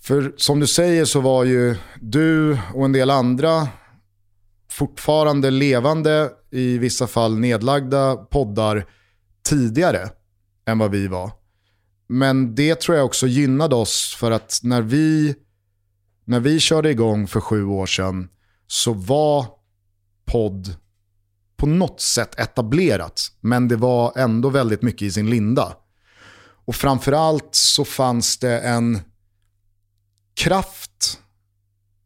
För 0.00 0.34
som 0.36 0.60
du 0.60 0.66
säger 0.66 1.04
så 1.04 1.20
var 1.20 1.44
ju 1.44 1.76
du 2.00 2.58
och 2.74 2.84
en 2.84 2.92
del 2.92 3.10
andra 3.10 3.68
fortfarande 4.70 5.50
levande, 5.50 6.30
i 6.50 6.78
vissa 6.78 7.06
fall 7.06 7.38
nedlagda 7.38 8.16
poddar 8.16 8.86
tidigare. 9.42 10.08
än 10.66 10.78
vad 10.78 10.90
vi 10.90 11.06
var. 11.06 11.30
Men 12.06 12.54
det 12.54 12.80
tror 12.80 12.96
jag 12.96 13.06
också 13.06 13.26
gynnade 13.26 13.76
oss 13.76 14.16
för 14.18 14.30
att 14.30 14.60
när 14.62 14.82
vi, 14.82 15.34
när 16.24 16.40
vi 16.40 16.60
körde 16.60 16.90
igång 16.90 17.26
för 17.26 17.40
sju 17.40 17.64
år 17.64 17.86
sedan 17.86 18.28
så 18.66 18.92
var 18.92 19.46
podd 20.24 20.79
på 21.60 21.66
något 21.66 22.00
sätt 22.00 22.40
etablerat. 22.40 23.32
Men 23.40 23.68
det 23.68 23.76
var 23.76 24.12
ändå 24.16 24.48
väldigt 24.48 24.82
mycket 24.82 25.02
i 25.02 25.10
sin 25.10 25.30
linda. 25.30 25.76
Och 26.64 26.74
framförallt 26.74 27.48
så 27.54 27.84
fanns 27.84 28.38
det 28.38 28.60
en 28.60 28.98
kraft 30.34 31.18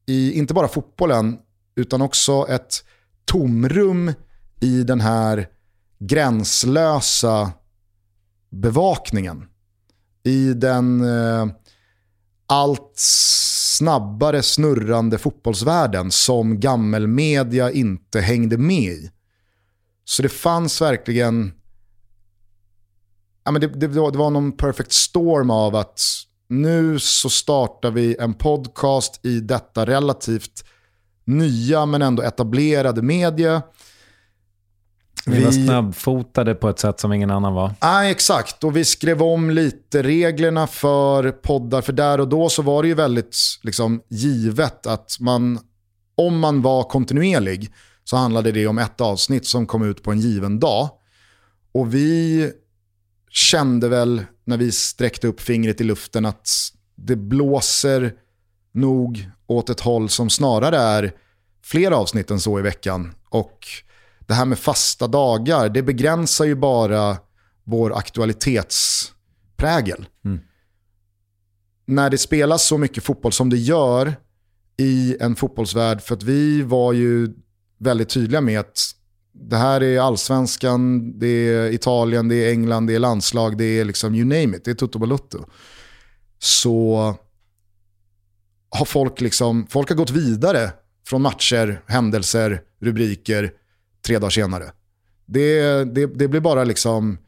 i, 0.06 0.32
inte 0.32 0.55
bara 0.55 0.68
fotbollen, 0.68 1.39
utan 1.76 2.02
också 2.02 2.47
ett 2.48 2.85
tomrum 3.24 4.12
i 4.60 4.82
den 4.82 5.01
här 5.01 5.48
gränslösa 5.98 7.52
bevakningen. 8.51 9.44
I 10.24 10.55
den 10.55 11.01
eh, 11.01 11.47
allt 12.47 12.93
snabbare 12.97 14.43
snurrande 14.43 15.18
fotbollsvärlden 15.18 16.10
som 16.10 16.60
gammelmedia 16.60 17.70
inte 17.70 18.20
hängde 18.20 18.59
med 18.59 18.93
i. 18.93 19.10
Så 20.05 20.22
det 20.22 20.28
fanns 20.28 20.81
verkligen, 20.81 21.52
ja, 23.44 23.51
men 23.51 23.60
det, 23.60 23.66
det, 23.66 23.89
var, 23.89 24.10
det 24.10 24.18
var 24.18 24.31
någon 24.31 24.52
perfect 24.52 24.93
storm 24.93 25.51
av 25.51 25.76
att 25.76 26.01
nu 26.48 26.98
så 26.98 27.31
startar 27.31 27.90
vi 27.90 28.16
en 28.20 28.35
podcast 28.35 29.26
i 29.26 29.40
detta 29.40 29.86
relativt 29.86 30.64
nya 31.24 31.86
men 31.86 32.02
ändå 32.02 32.22
etablerade 32.22 33.02
medie. 33.02 33.62
Ni 35.26 35.44
var 35.44 35.51
snabbfotade 35.51 36.55
på 36.55 36.68
ett 36.68 36.78
sätt 36.78 37.01
som 37.01 37.12
ingen 37.12 37.31
annan 37.31 37.55
var. 37.55 37.74
Nej, 37.82 38.10
exakt. 38.10 38.64
Och 38.64 38.76
vi 38.76 38.85
skrev 38.85 39.22
om 39.22 39.51
lite 39.51 40.02
reglerna 40.02 40.66
för 40.66 41.31
poddar. 41.31 41.81
För 41.81 41.93
där 41.93 42.20
och 42.20 42.28
då 42.28 42.48
så 42.48 42.62
var 42.62 42.82
det 42.82 42.89
ju 42.89 42.94
väldigt 42.94 43.36
liksom, 43.62 44.02
givet 44.09 44.86
att 44.86 45.16
man, 45.20 45.59
om 46.14 46.39
man 46.39 46.62
var 46.62 46.82
kontinuerlig 46.82 47.72
så 48.05 48.16
handlade 48.16 48.52
det 48.52 48.66
om 48.66 48.78
ett 48.78 49.01
avsnitt 49.01 49.47
som 49.47 49.66
kom 49.66 49.82
ut 49.82 50.02
på 50.02 50.12
en 50.12 50.20
given 50.20 50.60
dag. 50.60 50.90
Och 51.72 51.94
vi 51.94 52.52
kände 53.31 53.89
väl 53.89 54.24
när 54.44 54.56
vi 54.56 54.72
sträckte 54.72 55.26
upp 55.26 55.40
fingret 55.40 55.81
i 55.81 55.85
luften 55.85 56.26
att 56.26 56.48
det 56.94 57.16
blåser 57.16 58.14
nog 58.72 59.31
åt 59.47 59.70
ett 59.70 59.81
håll 59.81 60.09
som 60.09 60.31
snarare 60.31 60.76
är 60.76 61.12
fler 61.62 61.90
avsnitt 61.90 62.31
än 62.31 62.40
så 62.40 62.59
i 62.59 62.62
veckan. 62.62 63.14
Och 63.28 63.66
det 64.26 64.35
här 64.35 64.44
med 64.44 64.59
fasta 64.59 65.06
dagar, 65.06 65.68
det 65.68 65.82
begränsar 65.82 66.44
ju 66.44 66.55
bara 66.55 67.16
vår 67.64 67.97
aktualitetsprägel. 67.97 70.06
Mm. 70.24 70.40
När 71.86 72.10
det 72.10 72.18
spelas 72.18 72.66
så 72.66 72.78
mycket 72.78 73.05
fotboll 73.05 73.32
som 73.32 73.51
det 73.51 73.56
gör 73.56 74.16
i 74.76 75.16
en 75.20 75.36
fotbollsvärld, 75.36 76.01
för 76.01 76.14
att 76.14 76.22
vi 76.22 76.62
var 76.62 76.93
ju 76.93 77.35
väldigt 77.78 78.09
tydliga 78.09 78.40
med 78.40 78.60
att 78.60 78.78
det 79.32 79.56
här 79.56 79.82
är 79.82 80.01
allsvenskan, 80.01 81.12
det 81.18 81.26
är 81.26 81.72
Italien, 81.72 82.28
det 82.28 82.36
är 82.36 82.51
England, 82.51 82.86
det 82.86 82.94
är 82.94 82.98
landslag, 82.98 83.59
det 83.59 83.64
är 83.64 83.84
liksom 83.84 84.14
you 84.14 84.24
name 84.24 84.56
it, 84.56 84.64
det 84.64 84.70
är 84.70 84.74
Toto 84.74 84.98
Balutto. 84.98 85.44
Så 86.38 87.14
har 88.70 88.84
folk 88.84 89.20
liksom, 89.20 89.66
folk 89.66 89.88
har 89.88 89.96
gått 89.96 90.10
vidare 90.10 90.70
från 91.06 91.22
matcher, 91.22 91.82
händelser, 91.86 92.60
rubriker 92.80 93.52
tre 94.06 94.18
dagar 94.18 94.30
senare. 94.30 94.72
Det, 95.26 95.84
det, 95.84 96.06
det 96.06 96.28
blir 96.28 96.40
bara 96.40 96.64
liksom 96.64 97.18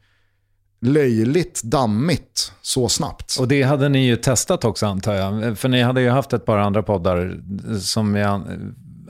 löjligt 0.81 1.63
dammigt 1.63 2.51
så 2.61 2.89
snabbt. 2.89 3.37
Och 3.39 3.47
det 3.47 3.63
hade 3.63 3.89
ni 3.89 4.07
ju 4.07 4.15
testat 4.15 4.65
också 4.65 4.85
antar 4.85 5.13
jag. 5.13 5.57
För 5.57 5.69
ni 5.69 5.81
hade 5.81 6.01
ju 6.01 6.09
haft 6.09 6.33
ett 6.33 6.45
par 6.45 6.57
andra 6.57 6.83
poddar 6.83 7.41
som 7.79 8.15
jag 8.15 8.43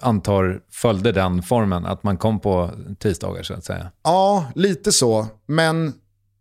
antar 0.02 0.61
följde 0.72 1.11
den 1.11 1.44
formen, 1.44 1.86
att 1.86 2.03
man 2.03 2.18
kom 2.18 2.40
på 2.40 2.72
tisdagar 2.99 3.44
så 3.44 3.53
att 3.53 3.65
säga. 3.65 3.91
Ja, 4.03 4.45
lite 4.56 4.91
så. 4.91 5.28
Men 5.45 5.94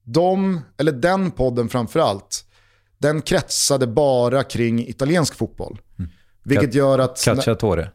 de, 0.04 0.60
eller 0.78 0.92
den 0.92 1.30
podden 1.30 1.68
framförallt, 1.68 2.44
den 2.98 3.22
kretsade 3.22 3.86
bara 3.86 4.42
kring 4.42 4.88
italiensk 4.88 5.34
fotboll. 5.34 5.78
Mm. 5.98 6.10
Vilket 6.44 6.74
gör 6.74 6.98
att... 6.98 7.24
Calciatore? 7.24 7.90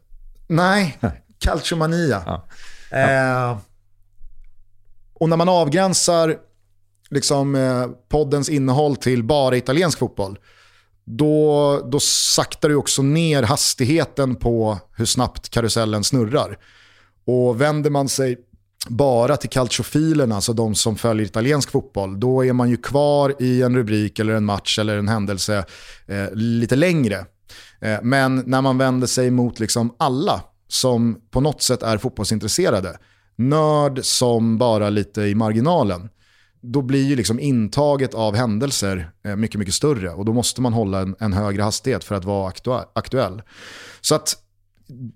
Nej, 0.47 0.97
Calciomania. 1.39 2.23
Ja. 2.25 2.47
Eh, 2.97 3.57
och 5.13 5.29
när 5.29 5.37
man 5.37 5.49
avgränsar 5.49 6.37
liksom, 7.09 7.55
eh, 7.55 7.87
poddens 8.09 8.49
innehåll 8.49 8.95
till 8.95 9.23
bara 9.23 9.57
italiensk 9.57 9.99
fotboll, 9.99 10.39
då, 11.17 11.81
då 11.91 11.99
saktar 11.99 12.69
du 12.69 12.75
också 12.75 13.01
ner 13.01 13.43
hastigheten 13.43 14.35
på 14.35 14.77
hur 14.95 15.05
snabbt 15.05 15.49
karusellen 15.49 16.03
snurrar. 16.03 16.57
Och 17.25 17.61
vänder 17.61 17.89
man 17.89 18.09
sig 18.09 18.37
bara 18.87 19.37
till 19.37 19.49
calciofilerna, 19.49 20.35
alltså 20.35 20.53
de 20.53 20.75
som 20.75 20.95
följer 20.95 21.25
italiensk 21.25 21.71
fotboll, 21.71 22.19
då 22.19 22.45
är 22.45 22.53
man 22.53 22.69
ju 22.69 22.77
kvar 22.77 23.35
i 23.39 23.61
en 23.61 23.75
rubrik 23.75 24.19
eller 24.19 24.33
en 24.33 24.45
match 24.45 24.79
eller 24.79 24.97
en 24.97 25.07
händelse 25.07 25.65
eh, 26.07 26.31
lite 26.33 26.75
längre. 26.75 27.25
Eh, 27.81 27.99
men 28.03 28.43
när 28.45 28.61
man 28.61 28.77
vänder 28.77 29.07
sig 29.07 29.31
mot 29.31 29.59
liksom 29.59 29.95
alla 29.99 30.41
som 30.67 31.21
på 31.31 31.41
något 31.41 31.61
sätt 31.61 31.83
är 31.83 31.97
fotbollsintresserade, 31.97 32.97
nörd 33.35 34.05
som 34.05 34.57
bara 34.57 34.89
lite 34.89 35.21
i 35.21 35.35
marginalen, 35.35 36.09
då 36.61 36.81
blir 36.81 37.03
ju 37.03 37.15
liksom 37.15 37.39
intaget 37.39 38.13
av 38.13 38.35
händelser 38.35 39.11
eh, 39.23 39.35
mycket, 39.35 39.59
mycket 39.59 39.73
större 39.73 40.09
och 40.09 40.25
då 40.25 40.33
måste 40.33 40.61
man 40.61 40.73
hålla 40.73 40.99
en, 40.99 41.15
en 41.19 41.33
högre 41.33 41.63
hastighet 41.63 42.03
för 42.03 42.15
att 42.15 42.25
vara 42.25 42.53
aktuell. 42.93 43.41
Så 44.01 44.15
att 44.15 44.37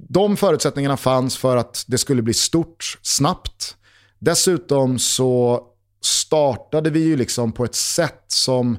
de 0.09 0.37
förutsättningarna 0.37 0.97
fanns 0.97 1.37
för 1.37 1.57
att 1.57 1.83
det 1.87 1.97
skulle 1.97 2.21
bli 2.21 2.33
stort 2.33 2.99
snabbt. 3.01 3.75
Dessutom 4.19 4.99
så 4.99 5.63
startade 6.01 6.89
vi 6.89 7.03
ju 7.03 7.15
liksom 7.15 7.51
på 7.51 7.65
ett 7.65 7.75
sätt 7.75 8.23
som 8.27 8.77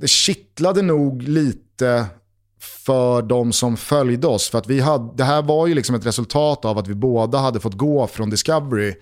det 0.00 0.08
kittlade 0.08 0.82
nog 0.82 1.22
lite 1.22 2.06
för 2.86 3.22
de 3.22 3.52
som 3.52 3.76
följde 3.76 4.26
oss. 4.26 4.48
För 4.48 4.58
att 4.58 4.66
vi 4.66 4.80
hade, 4.80 5.16
det 5.16 5.24
här 5.24 5.42
var 5.42 5.66
ju 5.66 5.74
liksom 5.74 5.94
ett 5.94 6.06
resultat 6.06 6.64
av 6.64 6.78
att 6.78 6.88
vi 6.88 6.94
båda 6.94 7.38
hade 7.38 7.60
fått 7.60 7.74
gå 7.74 8.06
från 8.06 8.30
Discovery 8.30 8.94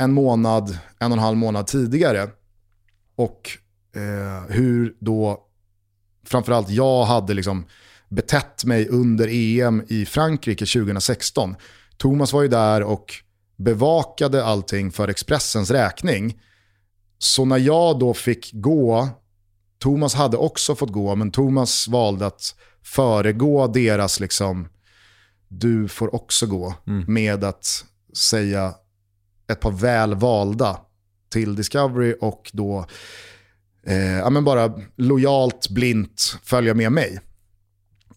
en 0.00 0.12
månad, 0.12 0.78
en 0.98 1.12
och 1.12 1.18
en 1.18 1.24
halv 1.24 1.36
månad 1.36 1.66
tidigare. 1.66 2.30
Och 3.16 3.50
eh, 3.96 4.54
hur 4.54 4.96
då 5.00 5.44
framförallt 6.26 6.70
jag 6.70 7.04
hade 7.04 7.34
liksom 7.34 7.66
betett 8.08 8.64
mig 8.64 8.88
under 8.88 9.28
EM 9.30 9.82
i 9.88 10.06
Frankrike 10.06 10.66
2016. 10.66 11.56
Thomas 11.96 12.32
var 12.32 12.42
ju 12.42 12.48
där 12.48 12.82
och 12.82 13.14
bevakade 13.56 14.44
allting 14.44 14.92
för 14.92 15.08
Expressens 15.08 15.70
räkning. 15.70 16.40
Så 17.18 17.44
när 17.44 17.58
jag 17.58 17.98
då 17.98 18.14
fick 18.14 18.50
gå, 18.52 19.08
Thomas 19.78 20.14
hade 20.14 20.36
också 20.36 20.74
fått 20.74 20.92
gå, 20.92 21.14
men 21.14 21.30
Thomas 21.30 21.88
valde 21.88 22.26
att 22.26 22.54
föregå 22.82 23.66
deras 23.66 24.20
liksom, 24.20 24.68
du 25.48 25.88
får 25.88 26.14
också 26.14 26.46
gå, 26.46 26.74
mm. 26.86 27.04
med 27.14 27.44
att 27.44 27.84
säga 28.16 28.74
ett 29.50 29.60
par 29.60 29.70
väl 29.70 30.14
valda 30.14 30.80
till 31.32 31.54
Discovery 31.54 32.14
och 32.20 32.50
då 32.52 32.86
eh, 33.86 34.18
ja, 34.18 34.30
men 34.30 34.44
bara 34.44 34.72
lojalt, 34.96 35.68
blint 35.68 36.38
följa 36.42 36.74
med 36.74 36.92
mig. 36.92 37.20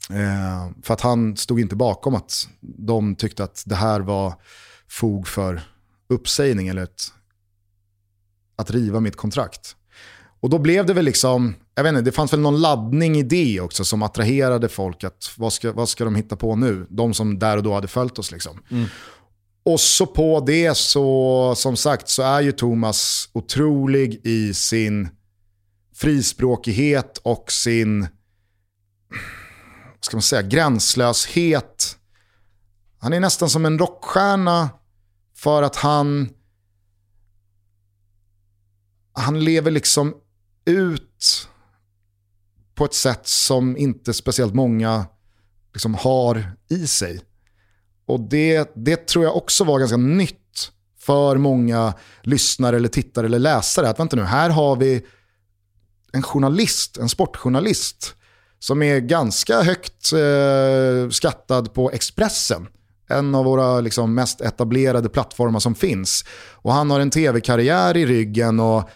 Eh, 0.10 0.72
för 0.84 0.94
att 0.94 1.02
han 1.02 1.38
stod 1.38 1.60
inte 1.60 1.76
bakom 1.76 2.16
att 2.16 2.48
de 2.62 3.16
tyckte 3.16 3.44
att 3.44 3.64
det 3.66 3.76
här 3.76 4.00
var 4.00 4.34
fog 4.88 5.28
för 5.28 5.62
uppsägning 6.10 6.68
eller 6.68 6.84
ett, 6.84 7.04
att 8.56 8.72
riva 8.72 9.00
mitt 9.00 9.16
kontrakt. 9.16 9.76
Och 10.40 10.50
då 10.50 10.60
blev 10.60 10.86
det 10.86 10.94
väl 10.94 11.06
liksom, 11.06 11.56
jag 11.76 11.84
vet 11.84 11.90
inte, 11.90 12.02
det 12.02 12.12
fanns 12.12 12.34
väl 12.34 12.40
någon 12.40 12.62
laddning 12.62 13.18
i 13.18 13.24
det 13.24 13.60
också 13.60 13.86
som 13.86 14.04
attraherade 14.04 14.70
folk. 14.70 15.04
att 15.04 15.34
Vad 15.38 15.54
ska, 15.54 15.72
vad 15.72 15.90
ska 15.90 16.06
de 16.06 16.16
hitta 16.16 16.36
på 16.36 16.56
nu? 16.56 16.88
De 16.90 17.14
som 17.14 17.40
där 17.40 17.58
och 17.58 17.64
då 17.64 17.74
hade 17.74 17.88
följt 17.88 18.20
oss. 18.20 18.32
Liksom. 18.32 18.60
Mm. 18.72 18.88
Och 19.66 19.80
så 19.80 20.06
på 20.06 20.40
det 20.40 20.78
så, 20.78 21.54
som 21.56 21.78
sagt, 21.78 22.10
så 22.10 22.24
är 22.24 22.42
ju 22.42 22.52
Thomas 22.52 23.30
otrolig 23.34 24.22
i 24.24 24.54
sin 24.54 25.10
frispråkighet 25.96 27.18
och 27.18 27.52
sin, 27.52 28.02
vad 29.96 30.06
ska 30.06 30.18
man 30.18 30.22
säga, 30.22 30.42
gränslöshet. 30.42 31.98
Han 33.00 33.14
är 33.14 33.20
nästan 33.20 33.50
som 33.50 33.66
en 33.66 33.80
rockstjärna 33.80 34.70
för 35.36 35.64
att 35.64 35.76
han, 35.76 36.30
han 39.14 39.44
lever 39.44 39.72
liksom 39.72 40.14
ut 40.66 41.50
på 42.76 42.86
ett 42.86 42.94
sätt 42.94 43.28
som 43.28 43.78
inte 43.78 44.14
speciellt 44.14 44.54
många 44.54 45.06
liksom 45.74 45.96
har 45.96 46.52
i 46.70 46.88
sig. 46.88 47.22
Och 48.06 48.20
det, 48.20 48.72
det 48.76 49.08
tror 49.08 49.26
jag 49.26 49.36
också 49.38 49.64
var 49.64 49.80
ganska 49.80 49.98
nytt 49.98 50.40
för 51.00 51.38
många 51.38 51.94
lyssnare 52.22 52.76
eller 52.76 52.90
tittare 52.90 53.26
eller 53.26 53.40
läsare 53.40 53.90
att 53.90 54.00
vänta 54.00 54.16
nu, 54.16 54.24
här 54.24 54.50
har 54.50 54.76
vi 54.76 55.06
en 56.14 56.24
journalist, 56.24 56.98
en 56.98 57.10
sportjournalist 57.10 58.16
som 58.60 58.84
är 58.84 59.00
ganska 59.00 59.62
högt 59.62 60.14
eh, 60.14 61.10
skattad 61.10 61.74
på 61.74 61.92
Expressen. 61.92 62.68
En 63.10 63.36
av 63.36 63.46
våra 63.46 63.82
liksom, 63.82 64.16
mest 64.16 64.42
etablerade 64.42 65.10
plattformar 65.10 65.60
som 65.60 65.76
finns. 65.76 66.26
Och 66.54 66.74
han 66.74 66.92
har 66.92 67.00
en 67.00 67.10
tv-karriär 67.10 67.98
i 67.98 68.06
ryggen 68.06 68.60
och 68.60 68.90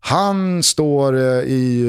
han 0.00 0.62
står 0.62 1.16
eh, 1.16 1.40
i 1.40 1.82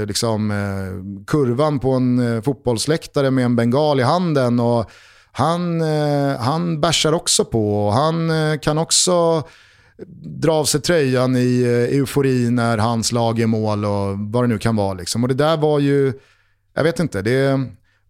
eh, 0.00 0.06
liksom, 0.06 0.50
eh, 0.50 1.24
kurvan 1.26 1.78
på 1.78 1.90
en 1.90 2.18
eh, 2.18 2.42
fotbollsläktare 2.42 3.30
med 3.30 3.44
en 3.44 3.56
bengal 3.56 4.00
i 4.00 4.02
handen. 4.02 4.60
och 4.60 4.90
han, 5.32 5.80
eh, 5.80 6.36
han 6.38 6.80
bärsar 6.80 7.12
också 7.12 7.44
på 7.44 7.86
och 7.86 7.92
han 7.92 8.30
eh, 8.30 8.58
kan 8.58 8.78
också 8.78 9.42
dra 10.22 10.52
av 10.52 10.64
sig 10.64 10.80
tröjan 10.80 11.36
i 11.36 11.62
eh, 11.62 11.98
eufori 11.98 12.50
när 12.50 12.78
hans 12.78 13.12
lag 13.12 13.40
är 13.40 13.46
mål 13.46 13.84
och 13.84 14.18
vad 14.18 14.44
det 14.44 14.48
nu 14.48 14.58
kan 14.58 14.76
vara. 14.76 14.94
Liksom. 14.94 15.22
Och 15.22 15.28
det 15.28 15.34
där 15.34 15.56
var 15.56 15.78
ju, 15.78 16.12
jag 16.74 16.84
vet 16.84 17.00
inte, 17.00 17.22
det 17.22 17.60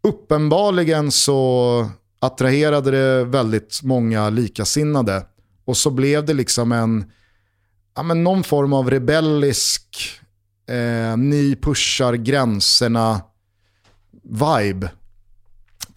uppenbarligen 0.03 1.11
så 1.11 1.89
attraherade 2.19 2.91
det 2.91 3.25
väldigt 3.25 3.81
många 3.83 4.31
likasinnade. 4.31 5.27
Och 5.65 5.77
så 5.77 5.91
blev 5.91 6.25
det 6.25 6.35
liksom 6.35 6.73
en 6.73 7.05
ja, 7.97 8.03
men 8.03 8.25
någon 8.25 8.43
form 8.43 8.73
av 8.73 8.91
rebellisk, 8.91 10.11
eh, 10.69 11.17
ni 11.17 11.57
pushar 11.63 12.15
gränserna 12.15 13.21
vibe 14.23 14.91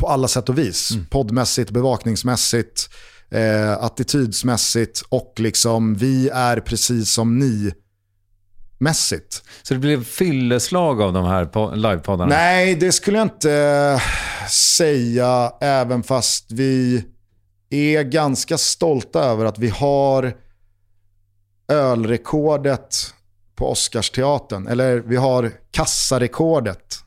på 0.03 0.09
alla 0.09 0.27
sätt 0.27 0.49
och 0.49 0.57
vis. 0.57 0.91
Mm. 0.91 1.05
Poddmässigt, 1.05 1.71
bevakningsmässigt, 1.71 2.89
eh, 3.31 3.71
attitydsmässigt 3.71 5.03
och 5.09 5.33
liksom 5.37 5.95
vi 5.95 6.29
är 6.29 6.59
precis 6.59 7.11
som 7.11 7.39
ni 7.39 7.73
mässigt. 8.77 9.43
Så 9.61 9.73
det 9.73 9.79
blev 9.79 10.03
fylleslag 10.03 11.01
av 11.01 11.13
de 11.13 11.25
här 11.25 11.75
livepoddarna? 11.75 12.35
Nej, 12.35 12.75
det 12.75 12.91
skulle 12.91 13.17
jag 13.17 13.25
inte 13.25 14.01
säga, 14.49 15.53
även 15.61 16.03
fast 16.03 16.51
vi 16.51 17.05
är 17.69 18.03
ganska 18.03 18.57
stolta 18.57 19.23
över 19.23 19.45
att 19.45 19.59
vi 19.59 19.69
har 19.69 20.33
ölrekordet 21.67 23.13
på 23.55 23.71
Oscarsteatern. 23.71 24.67
Eller 24.67 24.99
vi 24.99 25.15
har 25.15 25.51
kassarekordet 25.71 27.02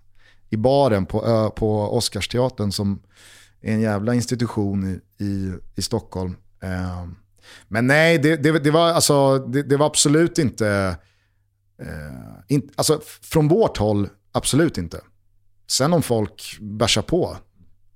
i 0.56 0.58
baren 0.58 1.06
på, 1.06 1.50
på 1.56 1.96
Oscarsteatern 1.96 2.72
som 2.72 3.02
är 3.62 3.72
en 3.72 3.80
jävla 3.80 4.14
institution 4.14 5.00
i, 5.18 5.24
i, 5.24 5.52
i 5.76 5.82
Stockholm. 5.82 6.36
Eh, 6.62 7.06
men 7.68 7.86
nej, 7.86 8.18
det, 8.18 8.36
det, 8.36 8.58
det 8.58 8.70
var, 8.70 8.88
alltså, 8.88 9.38
det, 9.38 9.62
det, 9.62 9.76
var 9.76 9.86
absolut 9.86 10.38
inte... 10.38 10.96
Eh, 11.82 12.54
in, 12.56 12.70
alltså, 12.74 13.00
från 13.22 13.48
vårt 13.48 13.78
håll, 13.78 14.08
absolut 14.32 14.78
inte. 14.78 15.00
Sen 15.70 15.92
om 15.92 16.02
folk 16.02 16.58
bärsar 16.60 17.02
på, 17.02 17.36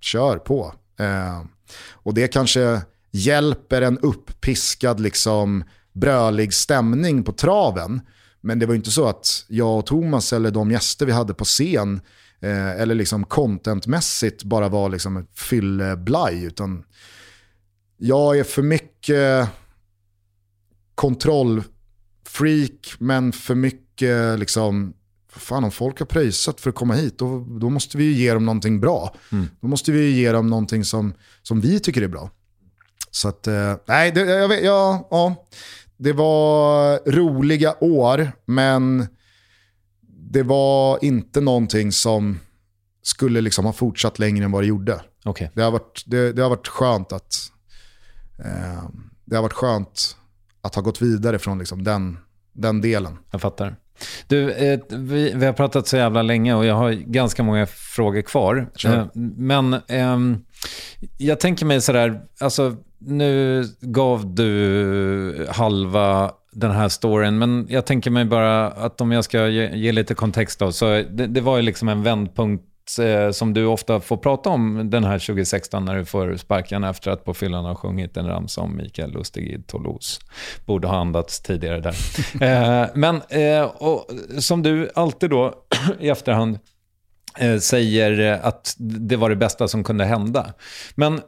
kör 0.01 0.39
på. 0.39 0.75
Eh, 0.99 1.45
och 1.93 2.15
det 2.15 2.29
kanske 2.29 2.83
hjälper 3.11 3.83
en 3.83 3.99
uppiskad 3.99 5.01
liksom, 5.01 5.65
brölig 5.93 6.55
stämning 6.55 7.23
på 7.23 7.33
traven. 7.33 8.01
Men 8.41 8.59
det 8.59 8.67
var 8.67 8.75
inte 8.75 8.91
så 8.91 9.09
att 9.09 9.45
jag 9.49 9.79
och 9.79 9.87
Thomas 9.87 10.33
eller 10.33 10.51
de 10.51 10.71
gäster 10.71 11.07
vi 11.07 11.13
hade 11.13 11.35
på 11.35 11.45
scen 11.45 12.01
eh, 12.41 12.81
eller 12.81 12.95
liksom 12.95 13.25
contentmässigt 13.25 14.45
bara 14.45 14.69
var 14.69 14.89
liksom 14.89 15.17
ett 15.17 15.39
fylleblaj. 15.39 16.45
Utan 16.45 16.85
jag 17.97 18.39
är 18.39 18.45
för 18.45 18.63
mycket 18.63 19.49
kontrollfreak 20.95 22.95
men 22.99 23.33
för 23.33 23.55
mycket 23.55 24.39
liksom 24.39 24.95
fan 25.37 25.65
om 25.65 25.71
folk 25.71 25.99
har 25.99 26.07
pröjsat 26.07 26.61
för 26.61 26.71
att 26.71 26.77
komma 26.77 26.95
hit, 26.95 27.19
då, 27.19 27.47
då 27.61 27.71
måste 27.71 27.99
vi 27.99 28.13
ge 28.13 28.35
dem 28.35 28.47
någonting 28.47 28.81
bra. 28.81 29.15
Mm. 29.33 29.47
Då 29.61 29.69
måste 29.69 29.93
vi 29.93 30.11
ge 30.11 30.33
dem 30.33 30.47
någonting 30.47 30.85
som, 30.85 31.15
som 31.43 31.61
vi 31.61 31.81
tycker 31.81 32.03
är 32.03 32.09
bra. 32.09 32.31
Så 33.11 33.29
att, 33.29 33.47
eh, 33.47 33.75
nej, 33.87 34.13
det, 34.13 34.21
jag 34.21 34.49
vet, 34.49 34.65
ja, 34.65 35.09
ja. 35.11 35.47
Det 35.97 36.13
var 36.13 37.11
roliga 37.11 37.75
år, 37.81 38.33
men 38.45 39.07
det 40.33 40.43
var 40.43 41.05
inte 41.05 41.41
någonting 41.41 41.93
som 41.93 42.39
skulle 43.03 43.41
liksom 43.41 43.65
ha 43.65 43.73
fortsatt 43.73 44.19
längre 44.19 44.45
än 44.45 44.53
vad 44.53 44.63
det 44.63 44.67
gjorde. 44.67 45.01
Okay. 45.25 45.49
Det, 45.55 45.63
har 45.63 45.71
varit, 45.71 46.03
det, 46.07 46.33
det 46.33 46.43
har 46.43 46.51
varit 46.51 46.69
skönt 46.69 47.13
att 47.13 47.53
eh, 48.39 48.85
det 49.25 49.37
har 49.37 49.43
varit 49.43 49.53
skönt 49.53 50.17
att 50.61 50.75
ha 50.75 50.83
gått 50.83 51.03
vidare 51.03 51.39
från 51.39 51.59
liksom 51.59 51.85
den, 51.85 52.19
den 52.53 52.81
delen. 52.81 53.19
Jag 53.31 53.41
fattar. 53.41 53.77
Du, 54.27 54.51
eh, 54.51 54.81
vi, 54.89 55.33
vi, 55.35 55.47
har 55.47 55.53
pratat 55.53 55.87
så 55.87 55.97
jävla 55.97 56.23
länge 56.23 56.55
och 56.55 56.67
jag 56.67 56.75
har 56.75 56.93
ganska 56.93 57.43
många 57.43 57.67
frågor 57.67 58.23
kvar. 58.23 58.71
Eh, 58.85 59.07
men 59.37 59.75
eh, 59.75 60.19
jag 61.19 61.41
tänker 61.41 61.67
mig 61.67 61.81
sådär, 61.81 62.23
alltså 62.41 62.77
nu 62.99 63.65
gav 63.81 64.35
du 64.35 65.47
halva 65.51 66.33
den 66.53 66.71
här 66.71 66.89
storyn, 66.89 67.39
men 67.39 67.67
jag 67.71 67.87
tänker 67.87 68.11
mig 68.11 68.25
bara 68.25 68.67
att 68.67 69.01
om 69.01 69.13
jag 69.13 69.25
ska 69.25 69.49
ge, 69.49 69.77
ge 69.77 69.93
lite 69.93 70.15
kontext 70.15 70.59
då, 70.59 70.73
så 70.73 70.87
det, 70.87 71.27
det 71.27 71.41
var 71.41 71.57
ju 71.57 71.63
liksom 71.63 71.89
en 71.89 72.03
vändpunkt 72.03 72.65
eh, 73.01 73.31
som 73.31 73.55
du 73.55 73.65
ofta 73.65 74.01
får 74.01 74.17
prata 74.17 74.51
om 74.51 74.91
den 74.91 75.05
här 75.05 75.19
2016 75.19 75.85
när 75.85 75.97
du 75.97 76.05
får 76.05 76.37
sparken 76.37 76.85
efter 76.85 77.11
att 77.11 77.25
på 77.25 77.35
fyllan 77.35 77.65
ha 77.65 77.75
sjungit 77.75 78.17
en 78.17 78.27
ramsa 78.27 78.61
om 78.61 78.77
Mikael 78.77 79.13
Lustig 79.13 79.49
i 79.49 79.63
Toulouse. 79.63 80.21
Borde 80.67 80.89
ha 80.89 80.97
andats 80.97 81.41
tidigare 81.41 81.81
där. 81.81 81.95
eh, 82.83 82.89
men 82.95 83.23
eh, 83.29 83.63
och, 83.63 84.07
som 84.39 84.63
du 84.63 84.91
alltid 84.95 85.31
då 85.31 85.55
i 86.01 86.09
efterhand 86.09 86.59
Eh, 87.39 87.59
säger 87.59 88.41
att 88.43 88.75
det 88.79 89.17
var 89.17 89.31
det 89.31 89.37
bästa 89.37 89.69
som 89.69 89.85
kunde 89.85 90.05
hända. 90.05 90.55
Men 90.95 91.15
eh, 91.15 91.21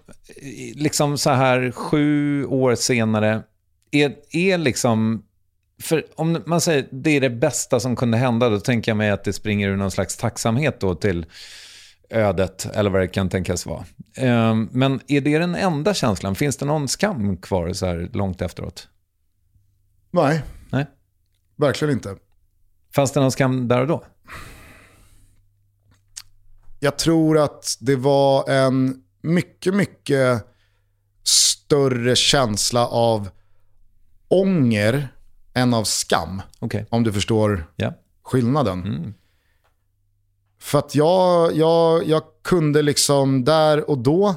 liksom 0.74 1.18
så 1.18 1.30
här 1.30 1.70
sju 1.70 2.44
år 2.44 2.74
senare, 2.74 3.42
är, 3.92 4.16
är 4.30 4.58
liksom... 4.58 5.26
För 5.82 6.04
om 6.14 6.42
man 6.46 6.60
säger 6.60 6.88
det 6.90 7.10
är 7.10 7.20
det 7.20 7.30
bästa 7.30 7.80
som 7.80 7.96
kunde 7.96 8.16
hända, 8.16 8.48
då 8.48 8.60
tänker 8.60 8.90
jag 8.90 8.96
mig 8.96 9.10
att 9.10 9.24
det 9.24 9.32
springer 9.32 9.68
ur 9.68 9.76
någon 9.76 9.90
slags 9.90 10.16
tacksamhet 10.16 10.80
då 10.80 10.94
till 10.94 11.26
ödet, 12.10 12.66
eller 12.74 12.90
vad 12.90 13.00
det 13.00 13.08
kan 13.08 13.28
tänkas 13.28 13.66
vara. 13.66 13.84
Ehm, 14.16 14.68
men 14.72 15.00
är 15.08 15.20
det 15.20 15.38
den 15.38 15.54
enda 15.54 15.94
känslan? 15.94 16.34
Finns 16.34 16.56
det 16.56 16.66
någon 16.66 16.88
skam 16.88 17.36
kvar 17.36 17.72
så 17.72 17.86
här 17.86 18.10
långt 18.12 18.42
efteråt? 18.42 18.88
Nej. 20.10 20.42
Nej. 20.70 20.86
Verkligen 21.56 21.94
inte. 21.94 22.16
Fanns 22.94 23.12
det 23.12 23.20
någon 23.20 23.32
skam 23.32 23.68
där 23.68 23.80
och 23.80 23.86
då? 23.86 24.04
Jag 26.80 26.98
tror 26.98 27.38
att 27.38 27.76
det 27.80 27.96
var 27.96 28.50
en 28.50 29.02
mycket, 29.22 29.74
mycket 29.74 30.46
större 31.24 32.16
känsla 32.16 32.86
av 32.86 33.28
ånger 34.32 35.08
än 35.54 35.74
av 35.74 35.84
skam. 35.84 36.42
Okay. 36.60 36.84
Om 36.90 37.04
du 37.04 37.12
förstår 37.12 37.66
yeah. 37.76 37.92
skillnaden. 38.22 38.80
Mm. 38.86 39.14
För 40.60 40.78
att 40.78 40.94
jag, 40.94 41.56
jag, 41.56 42.08
jag 42.08 42.22
kunde 42.42 42.82
liksom 42.82 43.44
där 43.44 43.90
och 43.90 43.98
då 43.98 44.34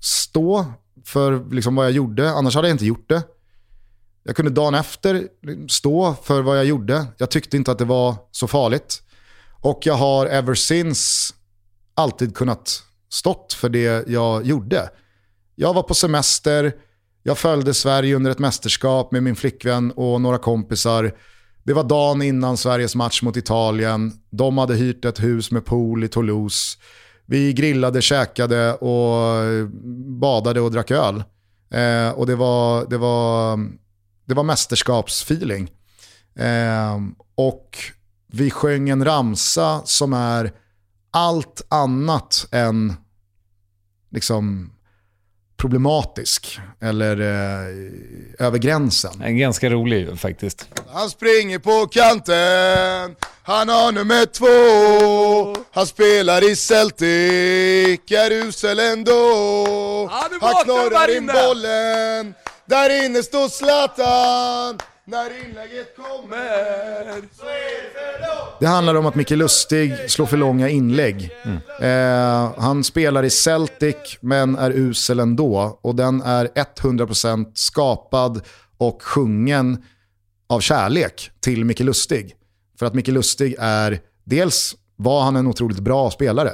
stå 0.00 0.66
för 1.04 1.50
liksom 1.50 1.74
vad 1.74 1.86
jag 1.86 1.92
gjorde, 1.92 2.30
annars 2.30 2.54
hade 2.54 2.68
jag 2.68 2.74
inte 2.74 2.86
gjort 2.86 3.08
det. 3.08 3.22
Jag 4.22 4.36
kunde 4.36 4.50
dagen 4.50 4.74
efter 4.74 5.28
stå 5.68 6.14
för 6.22 6.42
vad 6.42 6.58
jag 6.58 6.64
gjorde. 6.64 7.06
Jag 7.16 7.30
tyckte 7.30 7.56
inte 7.56 7.72
att 7.72 7.78
det 7.78 7.84
var 7.84 8.16
så 8.30 8.46
farligt. 8.46 9.02
Och 9.60 9.80
jag 9.82 9.94
har 9.94 10.26
ever 10.26 10.54
since 10.54 11.34
alltid 11.94 12.36
kunnat 12.36 12.82
stått 13.08 13.52
för 13.52 13.68
det 13.68 14.08
jag 14.08 14.46
gjorde. 14.46 14.90
Jag 15.54 15.74
var 15.74 15.82
på 15.82 15.94
semester, 15.94 16.72
jag 17.26 17.38
följde 17.38 17.74
Sverige 17.74 18.16
under 18.16 18.30
ett 18.30 18.38
mästerskap 18.38 19.12
med 19.12 19.22
min 19.22 19.36
flickvän 19.36 19.90
och 19.90 20.20
några 20.20 20.38
kompisar. 20.38 21.12
Det 21.62 21.72
var 21.72 21.84
dagen 21.84 22.22
innan 22.22 22.56
Sveriges 22.56 22.94
match 22.94 23.22
mot 23.22 23.36
Italien. 23.36 24.12
De 24.30 24.58
hade 24.58 24.74
hyrt 24.74 25.04
ett 25.04 25.22
hus 25.22 25.50
med 25.50 25.64
pool 25.64 26.04
i 26.04 26.08
Toulouse. 26.08 26.78
Vi 27.26 27.52
grillade, 27.52 28.02
käkade 28.02 28.74
och 28.74 29.44
eh, 29.44 29.66
badade 30.20 30.60
och 30.60 30.70
drack 30.70 30.90
öl. 30.90 31.24
Eh, 31.70 32.10
och 32.10 32.26
det 32.26 32.36
var, 32.36 32.86
det 32.90 32.98
var, 32.98 33.58
det 34.24 34.34
var 34.34 34.42
mästerskapsfeeling. 34.42 35.70
Eh, 36.38 37.00
och 37.34 37.78
vi 38.32 38.50
sjöng 38.50 38.88
en 38.88 39.04
ramsa 39.04 39.82
som 39.84 40.12
är 40.12 40.52
allt 41.10 41.66
annat 41.68 42.46
än 42.50 42.92
liksom 44.10 44.73
problematisk 45.64 46.60
eller 46.82 47.20
eh, 47.20 48.46
över 48.46 48.58
gränsen. 48.58 49.22
En 49.22 49.38
ganska 49.38 49.70
rolig 49.70 50.18
faktiskt. 50.20 50.68
Han 50.92 51.10
springer 51.10 51.58
på 51.58 51.86
kanten, 51.86 53.16
han 53.42 53.68
har 53.68 53.92
nummer 53.92 54.26
två, 54.26 55.62
han 55.72 55.86
spelar 55.86 56.50
i 56.50 56.56
Celtic, 56.56 58.12
är 58.12 58.30
usel 58.32 58.78
ändå. 58.78 60.10
Han 60.10 60.30
knorrar 60.64 61.16
in 61.16 61.26
bollen, 61.26 62.34
Där 62.66 63.04
inne 63.04 63.22
står 63.22 63.48
Zlatan 63.48 64.78
när 65.06 65.44
inlägget 65.44 65.96
kommer 65.96 67.04
så 67.32 67.46
är 67.46 67.82
det 67.82 67.90
förlåt. 67.94 68.60
Det 68.60 68.66
handlar 68.66 68.94
om 68.94 69.06
att 69.06 69.14
Micke 69.14 69.30
Lustig 69.30 70.10
slår 70.10 70.26
för 70.26 70.36
långa 70.36 70.68
inlägg. 70.68 71.30
Mm. 71.44 71.58
Eh, 71.80 72.52
han 72.58 72.84
spelar 72.84 73.22
i 73.22 73.30
Celtic 73.30 73.96
men 74.20 74.56
är 74.56 74.70
usel 74.70 75.20
ändå. 75.20 75.78
Och 75.82 75.94
den 75.94 76.22
är 76.22 76.46
100% 76.46 77.50
skapad 77.54 78.42
och 78.78 79.02
sjungen 79.02 79.84
av 80.46 80.60
kärlek 80.60 81.30
till 81.40 81.64
Micke 81.64 81.80
Lustig. 81.80 82.36
För 82.78 82.86
att 82.86 82.94
Micke 82.94 83.08
Lustig 83.08 83.56
är, 83.58 84.00
dels 84.24 84.76
var 84.96 85.22
han 85.22 85.36
en 85.36 85.46
otroligt 85.46 85.80
bra 85.80 86.10
spelare. 86.10 86.52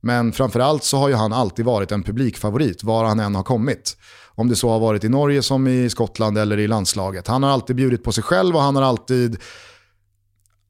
Men 0.00 0.32
framförallt 0.32 0.84
så 0.84 0.98
har 0.98 1.08
ju 1.08 1.14
han 1.14 1.32
alltid 1.32 1.64
varit 1.64 1.92
en 1.92 2.02
publikfavorit 2.02 2.84
var 2.84 3.04
han 3.04 3.20
än 3.20 3.34
har 3.34 3.42
kommit. 3.42 3.96
Om 4.34 4.48
det 4.48 4.56
så 4.56 4.70
har 4.70 4.80
varit 4.80 5.04
i 5.04 5.08
Norge 5.08 5.42
som 5.42 5.68
i 5.68 5.90
Skottland 5.90 6.38
eller 6.38 6.58
i 6.58 6.68
landslaget. 6.68 7.26
Han 7.26 7.42
har 7.42 7.50
alltid 7.50 7.76
bjudit 7.76 8.04
på 8.04 8.12
sig 8.12 8.24
själv 8.24 8.56
och 8.56 8.62
han 8.62 8.76
har 8.76 8.82
alltid 8.82 9.36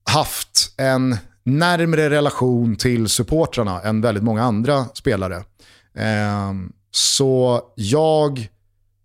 haft 0.05 0.75
en 0.77 1.17
närmre 1.43 2.11
relation 2.11 2.77
till 2.77 3.09
supportrarna 3.09 3.81
än 3.81 4.01
väldigt 4.01 4.25
många 4.25 4.43
andra 4.43 4.85
spelare. 4.95 5.45
Ehm, 5.95 6.73
så 6.91 7.63
jag 7.75 8.49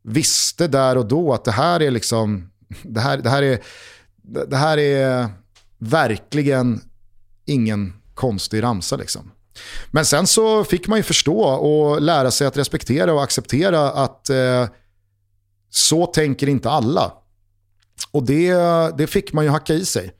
visste 0.03 0.68
där 0.68 0.97
och 0.97 1.06
då 1.06 1.34
att 1.34 1.45
det 1.45 1.52
här 1.52 1.81
är 1.81 1.91
liksom, 1.91 2.52
det 2.84 2.99
här, 2.99 3.18
det 3.18 3.30
här 3.30 3.43
är, 3.43 3.60
det 4.47 4.57
här 4.57 4.77
är 4.77 5.30
verkligen 5.77 6.81
ingen 7.45 7.93
konstig 8.14 8.64
ramsa 8.64 8.95
liksom. 8.95 9.31
Men 9.91 10.06
sen 10.06 10.27
så 10.27 10.64
fick 10.64 10.88
man 10.88 10.99
ju 10.99 11.03
förstå 11.03 11.40
och 11.41 12.02
lära 12.02 12.32
sig 12.32 12.48
att 12.48 12.57
respektera 12.57 13.14
och 13.14 13.23
acceptera 13.23 13.91
att 13.91 14.30
eh, 14.30 14.68
så 15.69 16.06
tänker 16.06 16.49
inte 16.49 16.69
alla. 16.69 17.14
Och 18.11 18.26
det, 18.26 18.53
det 18.98 19.07
fick 19.07 19.34
man 19.34 19.45
ju 19.45 19.52
hacka 19.52 19.73
i 19.73 19.86
sig. 19.86 20.11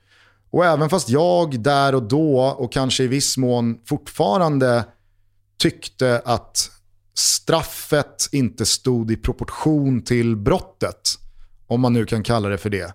Och 0.50 0.64
även 0.64 0.90
fast 0.90 1.08
jag 1.08 1.60
där 1.60 1.94
och 1.94 2.02
då 2.02 2.40
och 2.40 2.72
kanske 2.72 3.04
i 3.04 3.06
viss 3.06 3.36
mån 3.36 3.78
fortfarande 3.84 4.84
tyckte 5.58 6.22
att 6.24 6.70
straffet 7.14 8.28
inte 8.32 8.66
stod 8.66 9.10
i 9.10 9.16
proportion 9.16 10.02
till 10.02 10.36
brottet, 10.36 11.00
om 11.66 11.80
man 11.80 11.92
nu 11.92 12.06
kan 12.06 12.22
kalla 12.22 12.48
det 12.48 12.58
för 12.58 12.70
det, 12.70 12.94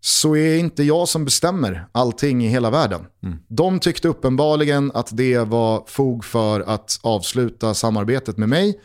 så 0.00 0.36
är 0.36 0.58
inte 0.58 0.82
jag 0.82 1.08
som 1.08 1.24
bestämmer 1.24 1.86
allting 1.92 2.44
i 2.44 2.48
hela 2.48 2.70
världen. 2.70 3.06
Mm. 3.22 3.38
De 3.48 3.80
tyckte 3.80 4.08
uppenbarligen 4.08 4.90
att 4.94 5.16
det 5.16 5.38
var 5.38 5.84
fog 5.86 6.24
för 6.24 6.60
att 6.60 7.00
avsluta 7.02 7.74
samarbetet 7.74 8.36
med 8.36 8.48
mig. 8.48 8.80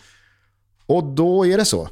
Och 0.85 1.03
då 1.03 1.45
är 1.45 1.57
det 1.57 1.65
så. 1.65 1.89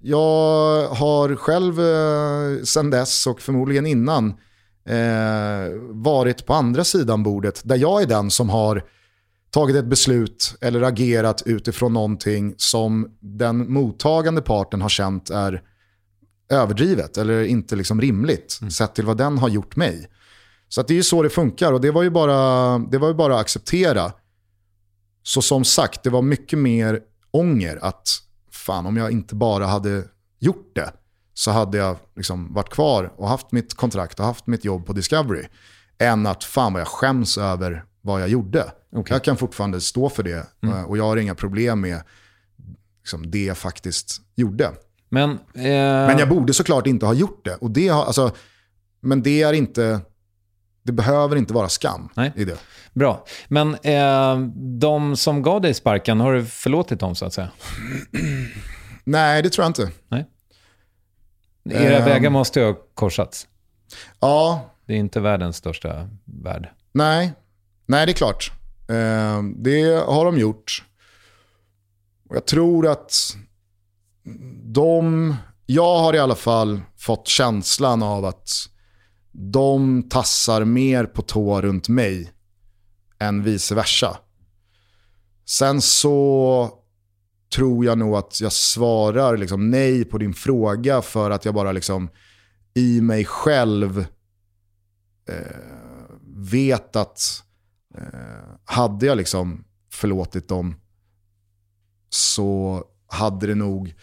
Jag 0.00 0.88
har 0.88 1.36
själv 1.36 1.80
eh, 1.80 2.62
sedan 2.64 2.90
dess 2.90 3.26
och 3.26 3.40
förmodligen 3.40 3.86
innan 3.86 4.28
eh, 4.88 5.72
varit 5.90 6.46
på 6.46 6.54
andra 6.54 6.84
sidan 6.84 7.22
bordet 7.22 7.60
där 7.64 7.76
jag 7.76 8.02
är 8.02 8.06
den 8.06 8.30
som 8.30 8.50
har 8.50 8.84
tagit 9.50 9.76
ett 9.76 9.84
beslut 9.84 10.56
eller 10.60 10.82
agerat 10.82 11.42
utifrån 11.46 11.92
någonting 11.92 12.54
som 12.56 13.16
den 13.20 13.72
mottagande 13.72 14.42
parten 14.42 14.82
har 14.82 14.88
känt 14.88 15.30
är 15.30 15.62
överdrivet 16.48 17.16
eller 17.16 17.44
inte 17.44 17.76
liksom 17.76 18.00
rimligt 18.00 18.58
mm. 18.60 18.70
sett 18.70 18.94
till 18.94 19.04
vad 19.04 19.16
den 19.16 19.38
har 19.38 19.48
gjort 19.48 19.76
mig. 19.76 20.08
Så 20.68 20.82
det 20.82 20.92
är 20.92 20.96
ju 20.96 21.02
så 21.02 21.22
det 21.22 21.30
funkar 21.30 21.72
och 21.72 21.80
det 21.80 21.90
var 21.90 22.02
ju 22.02 22.10
bara, 22.10 22.78
det 22.78 22.98
var 22.98 23.08
ju 23.08 23.14
bara 23.14 23.34
att 23.34 23.40
acceptera. 23.40 24.12
Så 25.22 25.42
som 25.42 25.64
sagt, 25.64 26.02
det 26.02 26.10
var 26.10 26.22
mycket 26.22 26.58
mer 26.58 27.00
ånger 27.30 27.78
att 27.82 28.08
fan 28.50 28.86
om 28.86 28.96
jag 28.96 29.10
inte 29.10 29.34
bara 29.34 29.66
hade 29.66 30.04
gjort 30.38 30.72
det 30.74 30.92
så 31.34 31.50
hade 31.50 31.78
jag 31.78 31.96
liksom 32.16 32.54
varit 32.54 32.70
kvar 32.70 33.12
och 33.16 33.28
haft 33.28 33.52
mitt 33.52 33.74
kontrakt 33.74 34.20
och 34.20 34.26
haft 34.26 34.46
mitt 34.46 34.64
jobb 34.64 34.86
på 34.86 34.92
Discovery. 34.92 35.44
Än 35.98 36.26
att 36.26 36.44
fan 36.44 36.72
vad 36.72 36.80
jag 36.80 36.88
skäms 36.88 37.38
över 37.38 37.84
vad 38.00 38.22
jag 38.22 38.28
gjorde. 38.28 38.72
Okay. 38.92 39.14
Jag 39.14 39.24
kan 39.24 39.36
fortfarande 39.36 39.80
stå 39.80 40.08
för 40.08 40.22
det 40.22 40.46
mm. 40.62 40.84
och 40.84 40.98
jag 40.98 41.04
har 41.04 41.16
inga 41.16 41.34
problem 41.34 41.80
med 41.80 42.02
liksom, 43.00 43.30
det 43.30 43.44
jag 43.44 43.58
faktiskt 43.58 44.20
gjorde. 44.34 44.70
Men, 45.14 45.30
eh... 45.54 46.06
men 46.06 46.18
jag 46.18 46.28
borde 46.28 46.54
såklart 46.54 46.86
inte 46.86 47.06
ha 47.06 47.14
gjort 47.14 47.44
det. 47.44 47.54
Och 47.54 47.70
det 47.70 47.88
har, 47.88 48.04
alltså, 48.04 48.30
men 49.00 49.22
det 49.22 49.42
är 49.42 49.52
inte... 49.52 50.00
Det 50.82 50.92
behöver 50.92 51.36
inte 51.36 51.54
vara 51.54 51.68
skam 51.68 52.08
Nej. 52.14 52.32
i 52.36 52.44
det. 52.44 52.58
Bra. 52.92 53.24
Men 53.48 53.74
eh, 53.74 54.38
de 54.80 55.16
som 55.16 55.42
gav 55.42 55.60
dig 55.60 55.74
sparken, 55.74 56.20
har 56.20 56.32
du 56.32 56.44
förlåtit 56.44 57.00
dem 57.00 57.14
så 57.14 57.24
att 57.24 57.32
säga? 57.32 57.50
Nej, 59.04 59.42
det 59.42 59.50
tror 59.50 59.64
jag 59.64 59.70
inte. 59.70 59.90
Nej. 60.08 60.26
Era 61.70 61.98
um, 61.98 62.04
vägar 62.04 62.30
måste 62.30 62.60
ju 62.60 62.66
ha 62.66 62.74
korsats. 62.94 63.46
Ja. 64.20 64.70
Det 64.86 64.92
är 64.92 64.96
inte 64.96 65.20
världens 65.20 65.56
största 65.56 66.08
värld. 66.24 66.68
Nej, 66.92 67.32
Nej 67.86 68.06
det 68.06 68.12
är 68.12 68.14
klart. 68.14 68.52
Uh, 68.90 69.42
det 69.56 70.04
har 70.06 70.24
de 70.24 70.38
gjort. 70.38 70.84
Och 72.28 72.36
jag 72.36 72.46
tror 72.46 72.88
att 72.88 73.36
de, 74.62 75.34
jag 75.66 75.98
har 75.98 76.14
i 76.14 76.18
alla 76.18 76.34
fall 76.34 76.80
fått 76.96 77.28
känslan 77.28 78.02
av 78.02 78.24
att 78.24 78.48
de 79.32 80.02
tassar 80.08 80.64
mer 80.64 81.04
på 81.04 81.22
tå 81.22 81.60
runt 81.60 81.88
mig 81.88 82.32
än 83.18 83.42
vice 83.42 83.74
versa. 83.74 84.18
Sen 85.44 85.80
så 85.80 86.70
tror 87.54 87.84
jag 87.84 87.98
nog 87.98 88.16
att 88.16 88.40
jag 88.40 88.52
svarar 88.52 89.36
liksom 89.36 89.70
nej 89.70 90.04
på 90.04 90.18
din 90.18 90.34
fråga 90.34 91.02
för 91.02 91.30
att 91.30 91.44
jag 91.44 91.54
bara 91.54 91.72
liksom 91.72 92.08
i 92.74 93.00
mig 93.00 93.24
själv 93.24 93.98
eh, 95.28 96.06
vet 96.36 96.96
att 96.96 97.42
eh, 97.98 98.58
hade 98.64 99.06
jag 99.06 99.16
liksom 99.16 99.64
förlåtit 99.92 100.48
dem 100.48 100.74
så 102.08 102.82
hade 103.14 103.46
det 103.46 103.54
nog 103.54 103.94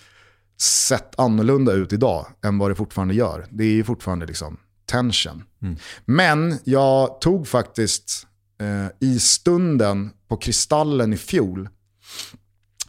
sett 0.61 1.19
annorlunda 1.19 1.71
ut 1.71 1.93
idag 1.93 2.27
än 2.45 2.57
vad 2.57 2.71
det 2.71 2.75
fortfarande 2.75 3.13
gör. 3.13 3.47
Det 3.49 3.63
är 3.63 3.73
ju 3.73 3.83
fortfarande 3.83 4.25
liksom 4.25 4.57
tension. 4.85 5.43
Mm. 5.61 5.75
Men 6.05 6.59
jag 6.63 7.21
tog 7.21 7.47
faktiskt 7.47 8.27
eh, 8.61 9.09
i 9.09 9.19
stunden 9.19 10.11
på 10.27 10.37
Kristallen 10.37 11.13
i 11.13 11.17
fjol, 11.17 11.69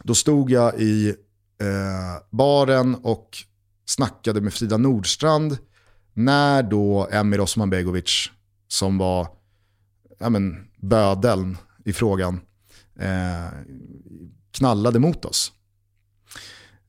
då 0.03 0.15
stod 0.15 0.51
jag 0.51 0.79
i 0.79 1.09
eh, 1.61 2.23
baren 2.29 2.95
och 2.95 3.37
snackade 3.85 4.41
med 4.41 4.53
Frida 4.53 4.77
Nordstrand 4.77 5.57
när 6.13 6.63
då 6.63 7.07
Emir 7.11 7.39
Osmanbegovic, 7.39 8.31
som 8.67 8.97
var 8.97 9.27
ja, 10.19 10.29
men, 10.29 10.67
bödeln 10.77 11.57
i 11.85 11.93
frågan, 11.93 12.41
eh, 12.99 13.47
knallade 14.51 14.99
mot 14.99 15.25
oss. 15.25 15.51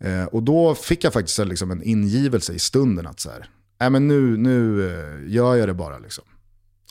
Eh, 0.04 0.24
och 0.24 0.42
då 0.42 0.74
fick 0.74 1.04
jag 1.04 1.12
faktiskt 1.12 1.38
liksom 1.38 1.70
en 1.70 1.82
ingivelse 1.82 2.52
i 2.52 2.58
stunden 2.58 3.06
att 3.06 3.20
så 3.20 3.30
här, 3.30 3.48
äh, 3.80 3.90
men 3.90 4.08
nu, 4.08 4.36
nu 4.36 4.88
eh, 4.88 5.32
gör 5.32 5.56
jag 5.56 5.68
det 5.68 5.74
bara. 5.74 5.98
Liksom. 5.98 6.24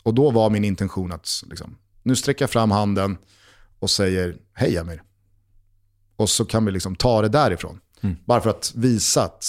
Och 0.02 0.14
då 0.14 0.30
var 0.30 0.50
min 0.50 0.64
intention 0.64 1.12
att 1.12 1.28
liksom, 1.46 1.76
nu 2.02 2.16
sträcker 2.16 2.42
jag 2.42 2.50
fram 2.50 2.70
handen 2.70 3.16
och 3.78 3.90
säger 3.90 4.36
hej 4.52 4.78
Amir. 4.78 5.02
Och 6.16 6.30
så 6.30 6.44
kan 6.44 6.64
vi 6.64 6.72
liksom 6.72 6.96
ta 6.96 7.22
det 7.22 7.28
därifrån. 7.28 7.80
Mm. 8.00 8.16
Bara 8.24 8.40
för 8.40 8.50
att 8.50 8.72
visa 8.74 9.24
att 9.24 9.44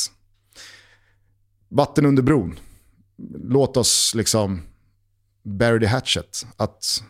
vatten 1.70 2.06
under 2.06 2.24
bron. 2.24 2.60
Låt 3.44 3.78
oss 3.78 4.14
liksom 4.16 4.62
bury 5.44 5.80
the 5.80 5.86
hatchet. 5.86 6.46
Att 6.58 7.04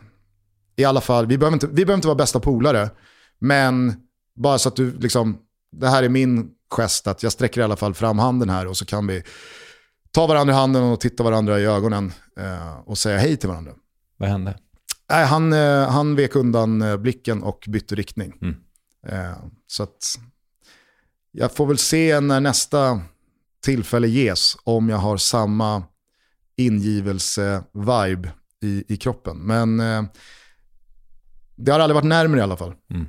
i 0.76 0.84
alla 0.84 1.00
fall, 1.00 1.26
vi 1.26 1.38
behöver 1.38 1.54
inte, 1.54 1.66
vi 1.66 1.72
behöver 1.72 1.94
inte 1.94 2.08
vara 2.08 2.18
bästa 2.18 2.40
polare, 2.40 2.90
men 3.38 3.94
bara 4.34 4.58
så 4.58 4.68
att 4.68 4.76
du 4.76 4.98
liksom 4.98 5.38
det 5.72 5.88
här 5.88 6.02
är 6.02 6.08
min 6.08 6.50
gest 6.70 7.06
att 7.06 7.22
jag 7.22 7.32
sträcker 7.32 7.60
i 7.60 7.64
alla 7.64 7.76
fall 7.76 7.94
fram 7.94 8.18
handen 8.18 8.50
här 8.50 8.66
och 8.66 8.76
så 8.76 8.84
kan 8.84 9.06
vi 9.06 9.22
ta 10.10 10.26
varandra 10.26 10.54
i 10.54 10.56
handen 10.56 10.82
och 10.82 11.00
titta 11.00 11.22
varandra 11.22 11.60
i 11.60 11.64
ögonen 11.64 12.12
eh, 12.38 12.78
och 12.84 12.98
säga 12.98 13.18
hej 13.18 13.36
till 13.36 13.48
varandra. 13.48 13.72
Vad 14.16 14.28
hände? 14.28 14.58
Nej, 15.10 15.26
han, 15.26 15.52
eh, 15.52 15.88
han 15.88 16.16
vek 16.16 16.36
undan 16.36 16.82
eh, 16.82 16.96
blicken 16.96 17.42
och 17.42 17.64
bytte 17.68 17.94
riktning. 17.94 18.32
Mm. 18.42 18.56
Eh, 19.06 19.36
så 19.66 19.82
att 19.82 20.18
jag 21.32 21.52
får 21.52 21.66
väl 21.66 21.78
se 21.78 22.20
när 22.20 22.40
nästa 22.40 23.00
tillfälle 23.64 24.08
ges 24.08 24.56
om 24.64 24.88
jag 24.88 24.96
har 24.96 25.16
samma 25.16 25.82
ingivelse-vibe 26.56 28.30
i, 28.62 28.84
i 28.88 28.96
kroppen. 28.96 29.38
Men 29.38 29.80
eh, 29.80 30.02
det 31.56 31.72
har 31.72 31.80
aldrig 31.80 31.94
varit 31.94 32.04
närmare 32.04 32.40
i 32.40 32.42
alla 32.42 32.56
fall. 32.56 32.74
Mm. 32.90 33.06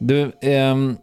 Du, 0.00 0.32
ehm, 0.40 0.96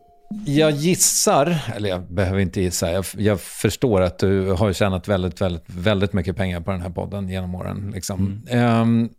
jag 0.45 0.71
gissar, 0.71 1.71
eller 1.75 1.89
jag 1.89 2.13
behöver 2.13 2.39
inte 2.39 2.61
gissa, 2.61 2.91
jag, 2.91 3.05
jag, 3.17 3.41
förstår 3.41 4.01
att 4.01 4.19
du 4.19 4.51
har 4.51 4.73
tjänat 4.73 5.07
väldigt, 5.07 5.41
väldigt, 5.41 5.63
väldigt 5.67 6.13
mycket 6.13 6.35
pengar 6.35 6.61
på 6.61 6.71
den 6.71 6.81
här 6.81 6.89
podden 6.89 7.29
genom 7.29 7.55
åren. 7.55 7.91
Liksom. 7.93 8.43
Mm. 8.49 8.59
Ehm, 8.59 9.09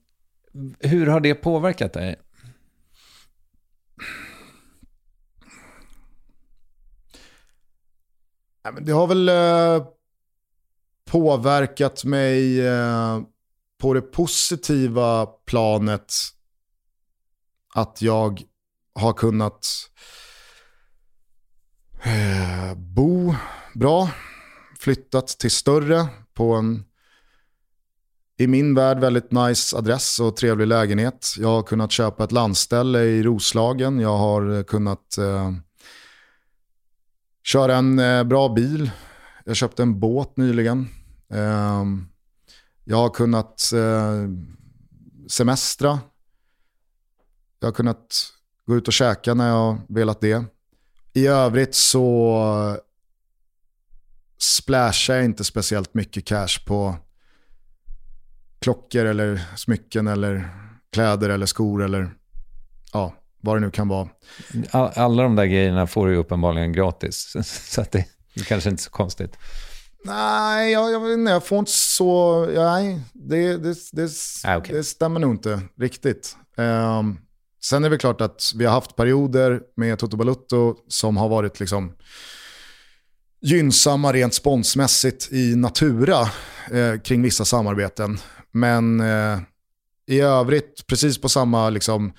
hur 0.81 1.07
har 1.07 1.21
det 1.21 1.35
påverkat 1.35 1.93
dig? 1.93 2.17
Det 8.81 8.93
har 8.93 9.07
väl 9.07 9.29
eh, 9.29 9.87
påverkat 11.05 12.05
mig 12.05 12.67
eh, 12.67 13.21
på 13.79 13.95
det 13.95 14.01
positiva 14.01 15.27
planet 15.27 16.13
att 17.75 18.03
jag 18.03 18.43
har 18.95 19.13
kunnat 19.13 19.67
eh, 22.03 22.75
bo 22.77 23.35
bra, 23.75 24.11
flyttat 24.79 25.27
till 25.27 25.51
större 25.51 26.09
på 26.35 26.55
en 26.55 26.85
i 28.39 28.47
min 28.47 28.75
värld 28.75 28.99
väldigt 28.99 29.33
nice 29.33 29.77
adress 29.77 30.19
och 30.19 30.37
trevlig 30.37 30.67
lägenhet. 30.67 31.29
Jag 31.39 31.49
har 31.49 31.63
kunnat 31.63 31.93
köpa 31.93 32.25
ett 32.25 32.33
landställe 32.33 33.03
i 33.03 33.23
Roslagen. 33.23 34.01
Jag 34.01 34.17
har 34.19 34.63
kunnat 34.63 35.19
eh, 35.19 35.53
köra 37.43 37.77
en 37.77 37.99
eh, 37.99 38.25
bra 38.25 38.49
bil. 38.49 38.91
Jag 39.45 39.57
köpte 39.57 39.83
en 39.83 40.01
båt 40.01 40.37
nyligen. 40.37 40.89
Eh, 41.31 41.85
jag 42.85 42.97
har 42.97 43.09
kunnat 43.09 43.73
eh, 43.73 44.29
semestra. 45.29 46.01
Jag 47.61 47.67
har 47.67 47.73
kunnat 47.73 48.33
gå 48.73 48.77
ut 48.79 48.89
och 48.89 48.95
käka 48.95 49.35
när 49.35 49.49
jag 49.49 49.79
velat 49.89 50.21
det. 50.21 50.45
I 51.15 51.27
övrigt 51.27 51.75
så 51.75 52.77
splashar 54.41 55.15
jag 55.15 55.25
inte 55.25 55.45
speciellt 55.45 55.95
mycket 55.95 56.25
cash 56.25 56.67
på 56.67 56.97
klockor 58.61 59.05
eller 59.05 59.41
smycken 59.57 60.07
eller 60.07 60.49
kläder 60.93 61.31
eller 61.31 61.47
skor 61.47 61.83
eller 61.83 62.11
ja, 62.93 63.15
vad 63.41 63.57
det 63.57 63.61
nu 63.61 63.71
kan 63.71 63.89
vara. 63.89 64.09
Alla 64.71 65.23
de 65.23 65.37
där 65.37 65.47
grejerna 65.47 65.87
får 65.87 66.07
du 66.07 66.17
uppenbarligen 66.17 66.73
gratis, 66.73 67.37
så 67.71 67.85
det 67.93 67.99
är 68.35 68.45
kanske 68.45 68.71
inte 68.71 68.83
så 68.83 68.91
konstigt. 68.91 69.37
Nej, 70.05 70.73
jag, 70.73 70.93
jag 70.93 71.13
inte, 71.13 71.33
jag 71.33 71.47
får 71.47 71.59
inte 71.59 71.73
så, 71.73 72.47
nej, 72.47 73.01
det, 73.13 73.57
det, 73.57 73.77
det, 73.93 74.11
ah, 74.45 74.57
okay. 74.57 74.77
det 74.77 74.85
stämmer 74.85 75.21
nog 75.21 75.35
inte 75.35 75.61
riktigt. 75.79 76.37
Um, 76.57 77.19
sen 77.65 77.85
är 77.85 77.91
det 77.91 77.99
klart 77.99 78.21
att 78.21 78.53
vi 78.55 78.65
har 78.65 78.73
haft 78.73 78.97
perioder 78.97 79.61
med 79.77 79.99
Toto 79.99 80.17
Balutto 80.17 80.77
som 80.89 81.17
har 81.17 81.29
varit 81.29 81.61
liksom 81.61 81.93
gynnsamma 83.43 84.13
rent 84.13 84.35
sponsmässigt 84.35 85.33
i 85.33 85.57
Natura 85.57 86.21
eh, 86.71 87.01
kring 87.05 87.23
vissa 87.23 87.45
samarbeten. 87.45 88.19
Men 88.51 89.01
eh, 89.01 89.41
i 90.07 90.21
övrigt, 90.21 90.87
precis 90.87 91.21
på 91.21 91.29
samma 91.29 91.71
liksom, 91.71 92.13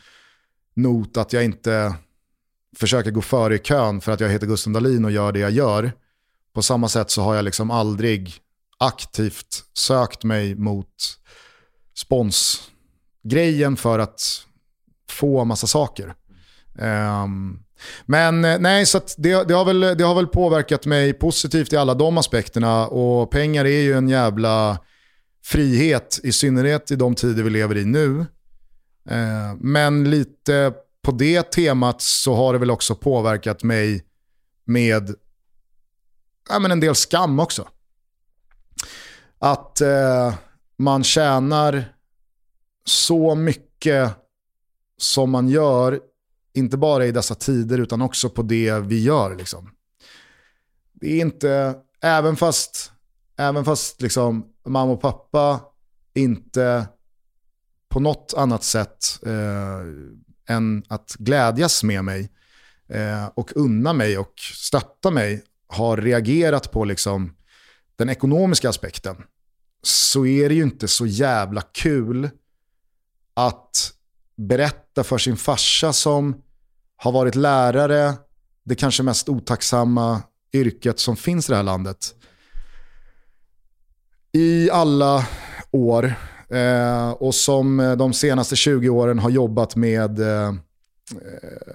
not 0.76 1.18
att 1.18 1.34
jag 1.34 1.44
inte 1.44 1.96
försöker 2.78 3.12
gå 3.12 3.22
före 3.22 3.56
i 3.56 3.60
kön 3.60 4.02
för 4.02 4.12
att 4.12 4.20
jag 4.20 4.30
heter 4.30 4.48
Gusten 4.48 4.74
Dahlin 4.74 5.06
och 5.06 5.12
gör 5.12 5.32
det 5.32 5.40
jag 5.40 5.52
gör. 5.52 5.92
På 6.54 6.62
samma 6.62 6.90
sätt 6.90 7.12
så 7.12 7.22
har 7.22 7.36
jag 7.36 7.46
liksom 7.46 7.72
aldrig 7.72 8.36
aktivt 8.78 9.64
sökt 9.74 10.24
mig 10.24 10.56
mot 10.56 11.20
sponsgrejen 11.96 13.78
för 13.78 14.00
att 14.00 14.46
få 15.14 15.44
massa 15.44 15.68
saker. 15.68 16.14
Um, 17.24 17.64
men 18.06 18.46
eh, 18.46 18.60
nej, 18.60 18.86
så 18.86 19.02
det, 19.18 19.48
det, 19.48 19.54
har 19.54 19.66
väl, 19.66 19.80
det 19.80 20.04
har 20.04 20.16
väl 20.16 20.28
påverkat 20.28 20.86
mig 20.86 21.14
positivt 21.14 21.74
i 21.74 21.78
alla 21.78 21.94
de 21.94 22.18
aspekterna 22.18 22.88
och 22.88 23.32
pengar 23.32 23.66
är 23.66 23.82
ju 23.82 23.94
en 23.94 24.10
jävla 24.10 24.80
frihet, 25.46 26.20
i 26.24 26.32
synnerhet 26.32 26.92
i 26.92 26.96
de 26.96 27.16
tider 27.16 27.44
vi 27.44 27.50
lever 27.50 27.78
i 27.78 27.86
nu. 27.86 28.20
Uh, 29.12 29.56
men 29.60 30.10
lite 30.10 30.74
på 31.04 31.12
det 31.12 31.52
temat 31.52 32.02
så 32.02 32.36
har 32.36 32.54
det 32.54 32.60
väl 32.60 32.72
också 32.72 32.96
påverkat 32.96 33.64
mig 33.64 34.06
med 34.66 35.16
ja, 36.50 36.60
men 36.60 36.72
en 36.72 36.80
del 36.80 36.96
skam 36.96 37.40
också. 37.40 37.68
Att 39.40 39.82
eh, 39.82 40.34
man 40.78 41.04
tjänar 41.04 41.86
så 42.86 43.36
mycket 43.36 44.12
som 45.04 45.32
man 45.32 45.50
gör, 45.50 46.00
inte 46.54 46.78
bara 46.78 47.06
i 47.06 47.12
dessa 47.12 47.36
tider 47.36 47.78
utan 47.78 48.02
också 48.02 48.30
på 48.30 48.42
det 48.42 48.80
vi 48.80 49.04
gör. 49.04 49.36
Liksom. 49.36 49.70
Det 50.94 51.14
är 51.14 51.22
inte, 51.22 51.76
även 52.02 52.36
fast, 52.36 52.92
även 53.38 53.66
fast 53.66 54.02
liksom, 54.02 54.46
mamma 54.66 54.92
och 54.92 55.02
pappa 55.02 55.62
inte 56.14 56.88
på 57.90 58.00
något 58.00 58.34
annat 58.38 58.64
sätt 58.64 59.20
eh, 59.26 60.56
än 60.56 60.84
att 60.88 61.16
glädjas 61.20 61.84
med 61.84 62.04
mig 62.04 62.30
eh, 62.88 63.26
och 63.26 63.52
unna 63.56 63.94
mig 63.94 64.18
och 64.18 64.34
stötta 64.38 65.12
mig 65.12 65.44
har 65.68 65.98
reagerat 65.98 66.72
på 66.72 66.86
liksom 66.86 67.36
den 67.96 68.10
ekonomiska 68.10 68.70
aspekten 68.70 69.16
så 69.82 70.26
är 70.26 70.50
det 70.50 70.56
ju 70.56 70.64
inte 70.64 70.88
så 70.88 71.06
jävla 71.06 71.62
kul 71.62 72.30
att 73.34 73.94
berätta 74.36 75.04
för 75.04 75.18
sin 75.18 75.38
farsa 75.38 75.94
som 75.94 76.36
har 76.98 77.12
varit 77.12 77.36
lärare, 77.36 78.14
det 78.66 78.76
kanske 78.76 79.04
mest 79.04 79.30
otacksamma 79.30 80.22
yrket 80.54 81.00
som 81.00 81.16
finns 81.16 81.50
i 81.50 81.52
det 81.52 81.56
här 81.56 81.64
landet, 81.64 82.16
i 84.32 84.70
alla 84.70 85.26
år 85.72 86.14
eh, 86.50 87.10
och 87.10 87.36
som 87.36 87.80
eh, 87.80 87.96
de 87.96 88.14
senaste 88.14 88.56
20 88.56 88.90
åren 88.90 89.20
har 89.20 89.30
jobbat 89.30 89.76
med 89.76 90.20
eh, 90.20 90.48
eh, 90.48 90.54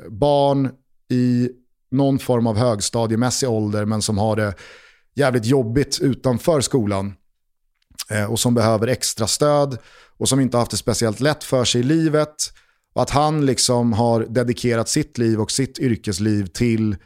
barn 0.08 0.70
i 1.10 1.50
någon 1.90 2.18
form 2.18 2.46
av 2.46 2.56
högstadiemässig 2.56 3.48
ålder 3.48 3.84
men 3.84 4.02
som 4.02 4.18
har 4.18 4.36
det 4.36 4.54
jävligt 5.14 5.46
jobbigt 5.46 5.98
utanför 6.00 6.60
skolan. 6.60 7.14
Eh, 8.10 8.24
och 8.24 8.40
som 8.40 8.54
behöver 8.54 8.86
extra 8.86 9.26
stöd 9.26 9.78
och 10.18 10.28
som 10.28 10.40
inte 10.40 10.56
har 10.56 10.62
haft 10.62 10.70
det 10.70 10.76
speciellt 10.76 11.20
lätt 11.20 11.44
för 11.44 11.64
sig 11.64 11.80
i 11.80 11.84
livet. 11.84 12.52
Och 12.94 13.02
att 13.02 13.10
han 13.10 13.46
liksom 13.46 13.92
har 13.92 14.20
dedikerat 14.20 14.88
sitt 14.88 15.18
liv 15.18 15.40
och 15.40 15.50
sitt 15.50 15.78
yrkesliv 15.78 16.46
till 16.46 16.96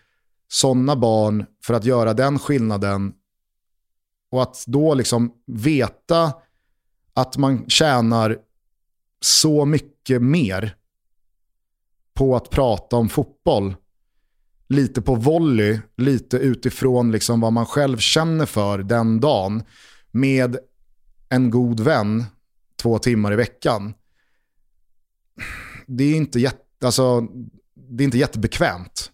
sådana 0.48 0.96
barn 0.96 1.44
för 1.64 1.74
att 1.74 1.84
göra 1.84 2.14
den 2.14 2.38
skillnaden 2.38 3.12
och 4.30 4.42
att 4.42 4.64
då 4.66 4.94
liksom 4.94 5.32
veta 5.46 6.32
att 7.14 7.36
man 7.36 7.64
tjänar 7.68 8.38
så 9.20 9.64
mycket 9.64 10.22
mer 10.22 10.76
på 12.14 12.36
att 12.36 12.50
prata 12.50 12.96
om 12.96 13.08
fotboll. 13.08 13.76
Lite 14.68 15.02
på 15.02 15.14
volley, 15.14 15.80
lite 15.96 16.36
utifrån 16.36 17.12
liksom 17.12 17.40
vad 17.40 17.52
man 17.52 17.66
själv 17.66 17.98
känner 17.98 18.46
för 18.46 18.78
den 18.78 19.20
dagen. 19.20 19.62
Med 20.10 20.58
en 21.32 21.50
god 21.50 21.80
vän 21.80 22.24
två 22.76 22.98
timmar 22.98 23.32
i 23.32 23.36
veckan. 23.36 23.94
Det 25.86 26.04
är 26.04 26.16
inte, 26.16 26.40
jätte, 26.40 26.86
alltså, 26.86 27.20
det 27.74 28.02
är 28.02 28.04
inte 28.04 28.18
jättebekvämt. 28.18 29.10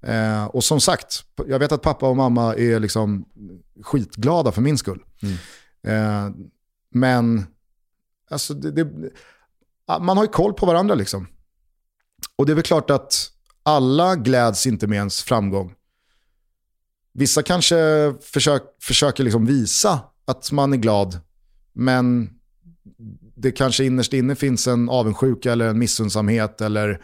Eh, 0.00 0.44
och 0.44 0.64
som 0.64 0.80
sagt, 0.80 1.24
jag 1.46 1.58
vet 1.58 1.72
att 1.72 1.82
pappa 1.82 2.08
och 2.08 2.16
mamma 2.16 2.54
är 2.54 2.80
liksom 2.80 3.24
skitglada 3.82 4.52
för 4.52 4.62
min 4.62 4.78
skull. 4.78 5.04
Mm. 5.22 5.36
Eh, 5.86 6.34
men 6.90 7.46
alltså, 8.30 8.54
det, 8.54 8.70
det, 8.70 9.10
man 10.00 10.16
har 10.16 10.24
ju 10.24 10.30
koll 10.30 10.54
på 10.54 10.66
varandra 10.66 10.94
liksom. 10.94 11.26
Och 12.36 12.46
det 12.46 12.52
är 12.52 12.54
väl 12.54 12.64
klart 12.64 12.90
att 12.90 13.30
alla 13.62 14.16
gläds 14.16 14.66
inte 14.66 14.86
med 14.86 14.96
ens 14.96 15.22
framgång. 15.22 15.74
Vissa 17.12 17.42
kanske 17.42 17.76
försök, 18.20 18.62
försöker 18.80 19.24
liksom 19.24 19.46
visa 19.46 20.00
att 20.24 20.52
man 20.52 20.72
är 20.72 20.76
glad, 20.76 21.20
men 21.72 22.30
det 23.34 23.52
kanske 23.52 23.84
innerst 23.84 24.12
inne 24.12 24.34
finns 24.34 24.66
en 24.66 24.88
avundsjuka 24.88 25.52
eller 25.52 25.68
en 25.68 25.78
missundsamhet 25.78 26.60
eller 26.60 27.00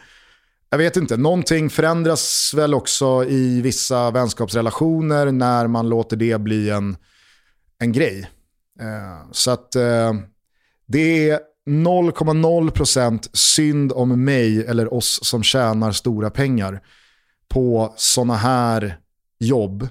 jag 0.71 0.77
vet 0.77 0.97
inte, 0.97 1.17
någonting 1.17 1.69
förändras 1.69 2.53
väl 2.55 2.73
också 2.73 3.25
i 3.25 3.61
vissa 3.61 4.11
vänskapsrelationer 4.11 5.31
när 5.31 5.67
man 5.67 5.89
låter 5.89 6.17
det 6.17 6.41
bli 6.41 6.69
en, 6.69 6.97
en 7.79 7.91
grej. 7.91 8.29
Eh, 8.79 9.31
så 9.31 9.51
att 9.51 9.75
eh, 9.75 10.13
det 10.85 11.29
är 11.29 11.39
0,0% 11.69 13.29
synd 13.33 13.91
om 13.91 14.23
mig 14.23 14.65
eller 14.65 14.93
oss 14.93 15.19
som 15.23 15.43
tjänar 15.43 15.91
stora 15.91 16.29
pengar 16.29 16.81
på 17.47 17.93
sådana 17.97 18.35
här 18.35 18.97
jobb. 19.39 19.83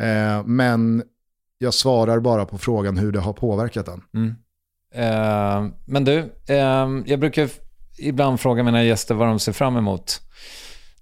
Eh, 0.00 0.44
men 0.44 1.02
jag 1.62 1.74
svarar 1.74 2.20
bara 2.20 2.46
på 2.46 2.58
frågan 2.58 2.96
hur 2.96 3.12
det 3.12 3.20
har 3.20 3.32
påverkat 3.32 3.86
den. 3.86 4.02
Mm. 4.14 4.34
Eh, 4.94 5.72
men 5.84 6.04
du, 6.04 6.18
eh, 6.46 6.88
jag 7.06 7.20
brukar 7.20 7.50
ibland 7.98 8.40
fråga 8.40 8.62
mina 8.62 8.84
gäster 8.84 9.14
vad 9.14 9.28
de 9.28 9.38
ser 9.38 9.52
fram 9.52 9.76
emot. 9.76 10.20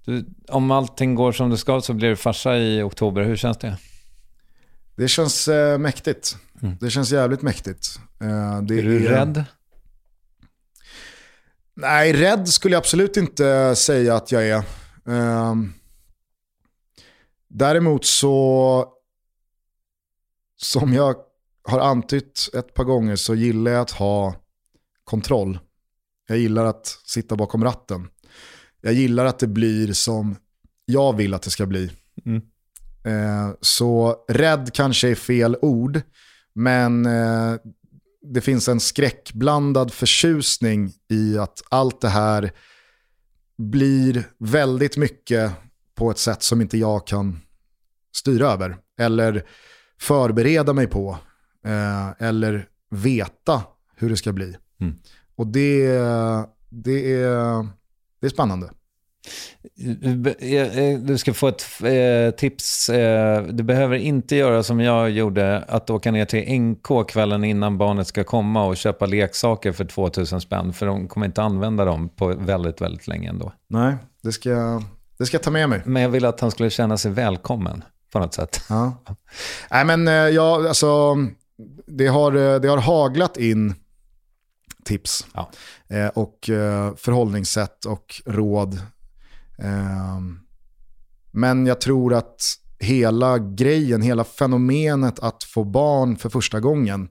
Du, 0.05 0.25
om 0.47 0.71
allting 0.71 1.15
går 1.15 1.31
som 1.31 1.49
det 1.49 1.57
ska 1.57 1.81
så 1.81 1.93
blir 1.93 2.09
du 2.09 2.15
farsa 2.15 2.57
i 2.57 2.81
oktober. 2.81 3.23
Hur 3.23 3.35
känns 3.35 3.57
det? 3.57 3.77
Det 4.95 5.07
känns 5.07 5.47
eh, 5.47 5.77
mäktigt. 5.77 6.37
Mm. 6.61 6.77
Det 6.79 6.89
känns 6.89 7.11
jävligt 7.11 7.41
mäktigt. 7.41 7.99
Eh, 8.21 8.61
det 8.61 8.79
är 8.79 8.83
du 8.83 9.07
är... 9.07 9.09
rädd? 9.09 9.43
Nej, 11.75 12.13
rädd 12.13 12.47
skulle 12.47 12.75
jag 12.75 12.79
absolut 12.79 13.17
inte 13.17 13.75
säga 13.75 14.15
att 14.15 14.31
jag 14.31 14.47
är. 14.47 14.57
Eh, 15.07 15.55
däremot 17.47 18.05
så 18.05 18.85
som 20.61 20.93
jag 20.93 21.15
har 21.63 21.79
antytt 21.79 22.49
ett 22.53 22.73
par 22.73 22.83
gånger 22.83 23.15
så 23.15 23.35
gillar 23.35 23.71
jag 23.71 23.81
att 23.81 23.91
ha 23.91 24.35
kontroll. 25.03 25.59
Jag 26.27 26.37
gillar 26.37 26.65
att 26.65 26.87
sitta 27.05 27.35
bakom 27.35 27.63
ratten. 27.63 28.07
Jag 28.81 28.93
gillar 28.93 29.25
att 29.25 29.39
det 29.39 29.47
blir 29.47 29.93
som 29.93 30.35
jag 30.85 31.15
vill 31.15 31.33
att 31.33 31.41
det 31.41 31.49
ska 31.49 31.65
bli. 31.65 31.91
Mm. 32.25 32.41
Eh, 33.03 33.55
så 33.61 34.15
rädd 34.27 34.69
kanske 34.73 35.09
är 35.09 35.15
fel 35.15 35.57
ord, 35.61 36.01
men 36.53 37.05
eh, 37.05 37.55
det 38.21 38.41
finns 38.41 38.67
en 38.67 38.79
skräckblandad 38.79 39.93
förtjusning 39.93 40.93
i 41.09 41.37
att 41.37 41.63
allt 41.69 42.01
det 42.01 42.09
här 42.09 42.51
blir 43.57 44.27
väldigt 44.37 44.97
mycket 44.97 45.51
på 45.95 46.11
ett 46.11 46.17
sätt 46.17 46.43
som 46.43 46.61
inte 46.61 46.77
jag 46.77 47.07
kan 47.07 47.39
styra 48.15 48.47
över. 48.47 48.77
Eller 48.99 49.45
förbereda 50.01 50.73
mig 50.73 50.87
på. 50.87 51.17
Eh, 51.65 52.27
eller 52.27 52.67
veta 52.89 53.63
hur 53.95 54.09
det 54.09 54.17
ska 54.17 54.31
bli. 54.31 54.55
Mm. 54.81 54.95
Och 55.35 55.47
det, 55.47 55.87
det, 56.69 57.13
är, 57.13 57.67
det 58.19 58.27
är 58.27 58.29
spännande. 58.29 58.69
Du 60.99 61.17
ska 61.17 61.33
få 61.33 61.47
ett 61.47 61.63
eh, 61.83 62.35
tips. 62.35 62.89
Eh, 62.89 63.43
du 63.43 63.63
behöver 63.63 63.95
inte 63.95 64.35
göra 64.35 64.63
som 64.63 64.79
jag 64.79 65.09
gjorde, 65.09 65.63
att 65.67 65.89
åka 65.89 66.11
ner 66.11 66.25
till 66.25 66.61
NK 66.61 67.07
kvällen 67.07 67.43
innan 67.43 67.77
barnet 67.77 68.07
ska 68.07 68.23
komma 68.23 68.65
och 68.65 68.77
köpa 68.77 69.05
leksaker 69.05 69.71
för 69.71 69.85
2000 69.85 70.41
spänn. 70.41 70.73
För 70.73 70.85
de 70.85 71.07
kommer 71.07 71.25
inte 71.25 71.41
använda 71.41 71.85
dem 71.85 72.09
på 72.09 72.27
väldigt, 72.27 72.81
väldigt 72.81 73.07
länge 73.07 73.29
ändå. 73.29 73.51
Nej, 73.67 73.95
det 74.21 74.31
ska, 74.31 74.83
det 75.17 75.25
ska 75.25 75.35
jag 75.35 75.43
ta 75.43 75.51
med 75.51 75.69
mig. 75.69 75.81
Men 75.85 76.01
jag 76.01 76.09
ville 76.09 76.29
att 76.29 76.39
han 76.39 76.51
skulle 76.51 76.69
känna 76.69 76.97
sig 76.97 77.11
välkommen 77.11 77.83
på 78.11 78.19
något 78.19 78.33
sätt. 78.33 78.61
Ja. 78.69 79.03
Nej, 79.71 79.85
men 79.85 80.07
ja, 80.33 80.67
alltså, 80.67 81.15
det 81.87 82.07
har, 82.07 82.59
det 82.59 82.67
har 82.67 82.77
haglat 82.77 83.37
in 83.37 83.75
tips. 84.83 85.27
Ja. 85.33 85.51
och 86.13 86.39
förhållningssätt 86.97 87.85
och 87.85 88.21
råd 88.25 88.79
Ehm, 89.61 90.39
men 91.31 91.65
jag 91.65 91.81
tror 91.81 92.13
att 92.13 92.41
hela 92.79 93.37
grejen, 93.39 94.01
hela 94.01 94.23
fenomenet 94.23 95.19
att 95.19 95.43
få 95.43 95.63
barn 95.63 96.17
för 96.17 96.29
första 96.29 96.59
gången, 96.59 97.09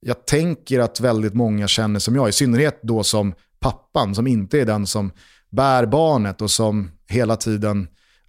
jag 0.00 0.26
tänker 0.26 0.80
att 0.80 1.00
väldigt 1.00 1.34
många 1.34 1.68
känner 1.68 2.00
som 2.00 2.14
jag, 2.14 2.28
i 2.28 2.32
synnerhet 2.32 2.80
då 2.82 3.02
som 3.02 3.34
pappan, 3.60 4.14
som 4.14 4.26
inte 4.26 4.60
är 4.60 4.66
den 4.66 4.86
som 4.86 5.12
bär 5.50 5.86
barnet 5.86 6.42
och 6.42 6.50
som 6.50 6.90
hela 7.08 7.36
tiden 7.36 7.88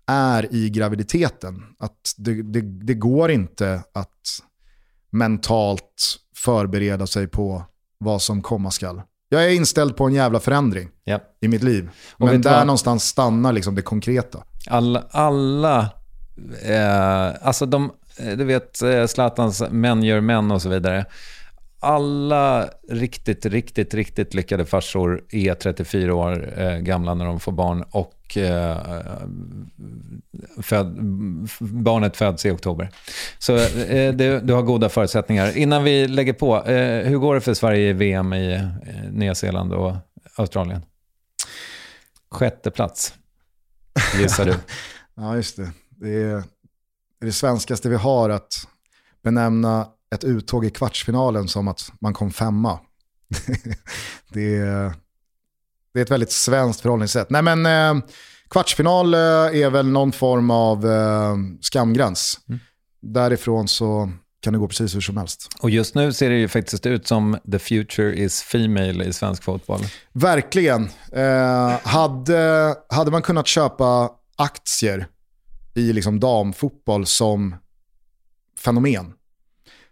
är 0.10 0.54
i 0.56 0.70
graviditeten. 0.70 1.64
Att 1.80 2.14
det, 2.18 2.44
det, 2.44 2.62
det 2.62 2.94
går 2.94 3.32
inte 3.32 3.84
att 3.94 4.42
mentalt 5.12 6.18
förbereda 6.36 7.08
sig 7.08 7.28
på 7.28 7.64
vad 7.98 8.22
som 8.22 8.42
komma 8.42 8.72
skall. 8.72 9.02
Jag 9.30 9.46
är 9.46 9.50
inställd 9.50 9.96
på 9.96 10.06
en 10.06 10.14
jävla 10.14 10.40
förändring 10.40 10.90
yep. 11.06 11.22
i 11.42 11.48
mitt 11.48 11.64
liv. 11.64 11.90
Men 12.18 12.42
där 12.42 12.58
vad? 12.58 12.68
någonstans 12.68 13.04
stannar 13.04 13.54
liksom 13.54 13.76
det 13.76 13.82
konkreta. 13.82 14.44
Alla, 14.70 15.04
alla 15.12 15.80
eh, 16.64 17.48
alltså 17.48 17.66
de, 17.66 17.92
eh, 18.18 18.38
du 18.38 18.44
vet 18.44 18.82
eh, 18.82 19.06
Zlatans 19.06 19.64
män 19.72 20.04
gör 20.04 20.22
män 20.22 20.52
och 20.52 20.62
så 20.62 20.70
vidare. 20.70 21.06
Alla 21.82 22.70
riktigt, 22.90 23.46
riktigt, 23.46 23.94
riktigt 23.94 24.34
lyckade 24.34 24.66
farsor 24.66 25.24
är 25.32 25.54
34 25.54 26.16
år 26.16 26.60
eh, 26.60 26.78
gamla 26.78 27.14
när 27.14 27.26
de 27.26 27.40
får 27.40 27.52
barn 27.52 27.84
och 27.92 28.38
eh, 28.38 28.78
föd, 30.62 30.98
barnet 31.60 32.18
föds 32.18 32.46
i 32.46 32.52
oktober. 32.52 32.90
Så 33.40 33.56
eh, 33.56 34.14
du, 34.14 34.40
du 34.40 34.54
har 34.54 34.62
goda 34.62 34.90
förutsättningar. 34.90 35.58
Innan 35.58 35.84
vi 35.84 36.08
lägger 36.08 36.34
på, 36.34 36.58
eh, 36.66 37.08
hur 37.08 37.18
går 37.18 37.36
det 37.36 37.42
för 37.42 37.54
Sverige 37.54 37.90
i 37.90 37.94
VM 37.94 38.34
i 38.34 38.54
eh, 38.54 39.12
Nya 39.12 39.36
Zeeland 39.36 39.74
och 39.74 39.96
Australien? 40.36 40.82
Sjätte 42.32 42.72
plats, 42.72 43.14
gissar 44.18 44.46
du. 44.46 44.56
ja, 45.16 45.36
just 45.36 45.58
det. 45.58 45.72
Det 45.90 46.10
är 46.10 46.44
det 47.22 47.32
svenskaste 47.32 47.90
vi 47.90 47.96
har 47.96 48.30
att 48.30 48.68
benämna 49.24 49.88
ett 50.16 50.24
uttåg 50.24 50.66
i 50.66 50.70
kvartsfinalen 50.70 51.48
som 51.48 51.68
att 51.68 51.92
man 52.02 52.14
kom 52.14 52.32
femma. 52.32 52.80
det, 54.30 54.56
är, 54.56 54.94
det 55.94 56.00
är 56.00 56.04
ett 56.04 56.12
väldigt 56.12 56.32
svenskt 56.32 56.82
förhållningssätt. 56.82 57.30
Nej 57.30 57.42
men 57.42 57.66
eh, 57.66 58.06
kvartsfinal 58.50 59.14
eh, 59.14 59.20
är 59.20 59.70
väl 59.70 59.88
någon 59.88 60.12
form 60.12 60.52
av 60.52 60.86
eh, 60.86 61.36
skamgräns. 61.62 62.40
Mm. 62.50 62.60
Därifrån 63.02 63.68
så 63.68 64.12
kan 64.42 64.54
det 64.54 64.60
gå 64.60 64.68
precis 64.68 64.96
hur 64.96 65.02
som 65.02 65.18
helst. 65.18 65.48
Och 65.62 65.70
just 65.70 65.96
nu 65.96 66.14
ser 66.14 66.30
det 66.30 66.36
ju 66.36 66.48
faktiskt 66.48 66.86
ut 66.86 67.08
som 67.08 67.38
the 67.52 67.60
future 67.60 68.16
is 68.16 68.42
female 68.42 69.06
i 69.06 69.14
svensk 69.14 69.44
fotboll. 69.44 69.82
Verkligen. 70.14 70.90
Eh, 71.12 71.80
hade, 71.84 72.76
hade 72.90 73.12
man 73.12 73.22
kunnat 73.22 73.48
köpa 73.48 74.10
aktier 74.36 75.08
i 75.76 75.94
liksom 75.94 76.20
damfotboll 76.20 77.06
som 77.06 77.56
fenomen 78.58 79.14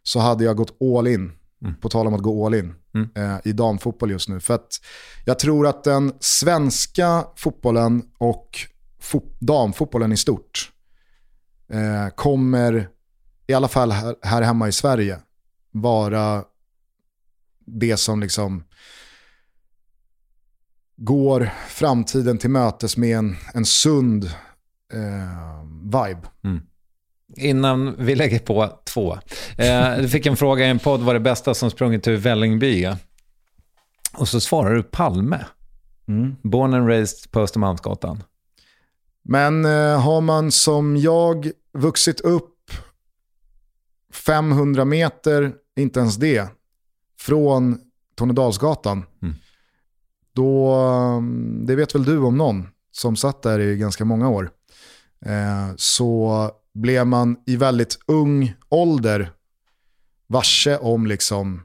så 0.08 0.20
hade 0.20 0.44
jag 0.44 0.58
gått 0.58 0.82
all 0.82 1.08
in. 1.08 1.32
Mm. 1.62 1.76
På 1.76 1.90
tal 1.90 2.08
om 2.08 2.14
att 2.14 2.22
gå 2.22 2.46
all 2.46 2.54
in 2.54 2.76
mm. 2.94 3.10
eh, 3.16 3.40
i 3.44 3.52
damfotboll 3.52 4.12
just 4.12 4.30
nu. 4.30 4.40
För 4.40 4.54
att 4.54 4.82
jag 5.26 5.40
tror 5.40 5.68
att 5.68 5.84
den 5.84 6.14
svenska 6.20 7.26
fotbollen 7.36 8.04
och 8.18 8.60
fo 9.00 9.22
damfotbollen 9.40 10.12
i 10.12 10.18
stort 10.18 10.72
eh, 11.70 12.08
kommer, 12.16 12.90
i 13.48 13.54
alla 13.54 13.68
fall 13.68 13.92
här, 13.92 14.16
här, 14.22 14.42
hemma 14.42 14.68
i 14.68 14.72
Sverige, 14.72 15.20
vara 15.72 16.44
det 17.66 17.98
som 17.98 18.20
liksom 18.20 18.64
går 20.96 21.50
framtiden 21.68 22.38
till 22.38 22.50
mötes 22.50 22.98
med 22.98 23.18
en, 23.18 23.36
en 23.54 23.66
sund 23.66 24.26
eh, 24.94 25.64
vibe. 25.84 26.28
Mm 26.44 26.62
innan 27.38 27.96
vi 27.98 28.16
lägger 28.16 28.40
på 28.40 28.80
två. 28.84 29.18
Eh, 29.58 29.98
du 29.98 30.10
fick 30.10 30.26
en 30.26 30.38
fråga 30.38 30.66
i 30.66 30.70
en 30.70 30.80
podd, 30.80 31.02
vad 31.02 31.16
det 31.16 31.20
bästa 31.20 31.54
som 31.54 31.72
sprungit 31.72 32.08
ur 32.08 32.18
Vällingby 32.18 32.90
Och 34.18 34.28
så 34.28 34.40
svarar 34.40 34.76
du 34.76 34.84
Palme. 34.84 35.46
Mm. 36.08 36.36
Born 36.44 36.74
and 36.74 36.88
raised 36.88 37.32
på 37.32 37.40
Östermalmsgatan. 37.40 38.24
Men 39.24 39.66
eh, 39.66 40.02
har 40.02 40.22
man 40.22 40.52
som 40.52 40.98
jag 40.98 41.52
vuxit 41.74 42.22
upp 42.22 42.54
500 44.14 44.86
meter, 44.86 45.54
inte 45.76 46.00
ens 46.00 46.16
det, 46.16 46.48
från 47.20 47.80
Tornedalsgatan, 48.16 49.06
mm. 49.22 49.36
då, 50.34 50.74
mm, 50.74 51.66
det 51.66 51.76
vet 51.76 51.96
väl 51.96 52.04
du 52.04 52.18
om 52.18 52.38
någon 52.38 52.68
som 52.92 53.16
satt 53.16 53.42
där 53.42 53.60
i 53.60 53.78
ganska 53.78 54.06
många 54.06 54.30
år, 54.30 54.50
eh, 55.26 55.76
så 55.76 56.52
blev 56.82 57.08
man 57.08 57.38
i 57.46 57.56
väldigt 57.56 58.00
ung 58.06 58.54
ålder 58.70 59.32
varse 60.28 60.78
om 60.78 61.08
liksom 61.08 61.62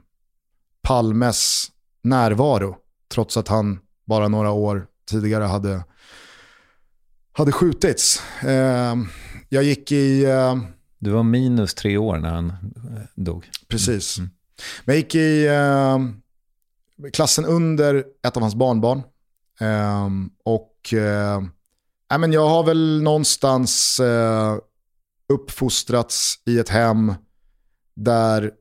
Palmes 0.81 1.71
närvaro. 2.01 2.77
Trots 3.13 3.37
att 3.37 3.47
han 3.47 3.79
bara 4.05 4.27
några 4.27 4.51
år 4.51 4.87
tidigare 5.09 5.43
hade, 5.43 5.83
hade 7.31 7.51
skjutits. 7.51 8.21
Eh, 8.43 8.95
jag 9.49 9.63
gick 9.63 9.91
i... 9.91 10.25
Eh, 10.25 10.57
du 10.99 11.09
var 11.09 11.23
minus 11.23 11.73
tre 11.73 11.97
år 11.97 12.17
när 12.17 12.29
han 12.29 12.49
eh, 12.49 13.01
dog. 13.15 13.49
Precis. 13.67 14.17
Mm. 14.17 14.29
Men 14.85 14.95
jag 14.95 14.99
gick 15.03 15.15
i 15.15 15.47
eh, 15.47 15.99
klassen 17.13 17.45
under 17.45 18.03
ett 18.27 18.37
av 18.37 18.41
hans 18.41 18.55
barnbarn. 18.55 19.01
Eh, 19.59 20.09
och 20.43 20.93
eh, 20.93 21.43
men 22.17 22.33
jag 22.33 22.49
har 22.49 22.63
väl 22.63 23.01
någonstans 23.03 23.99
eh, 23.99 24.57
uppfostrats 25.33 26.41
i 26.45 26.59
ett 26.59 26.69
hem 26.69 27.13
där 27.95 28.51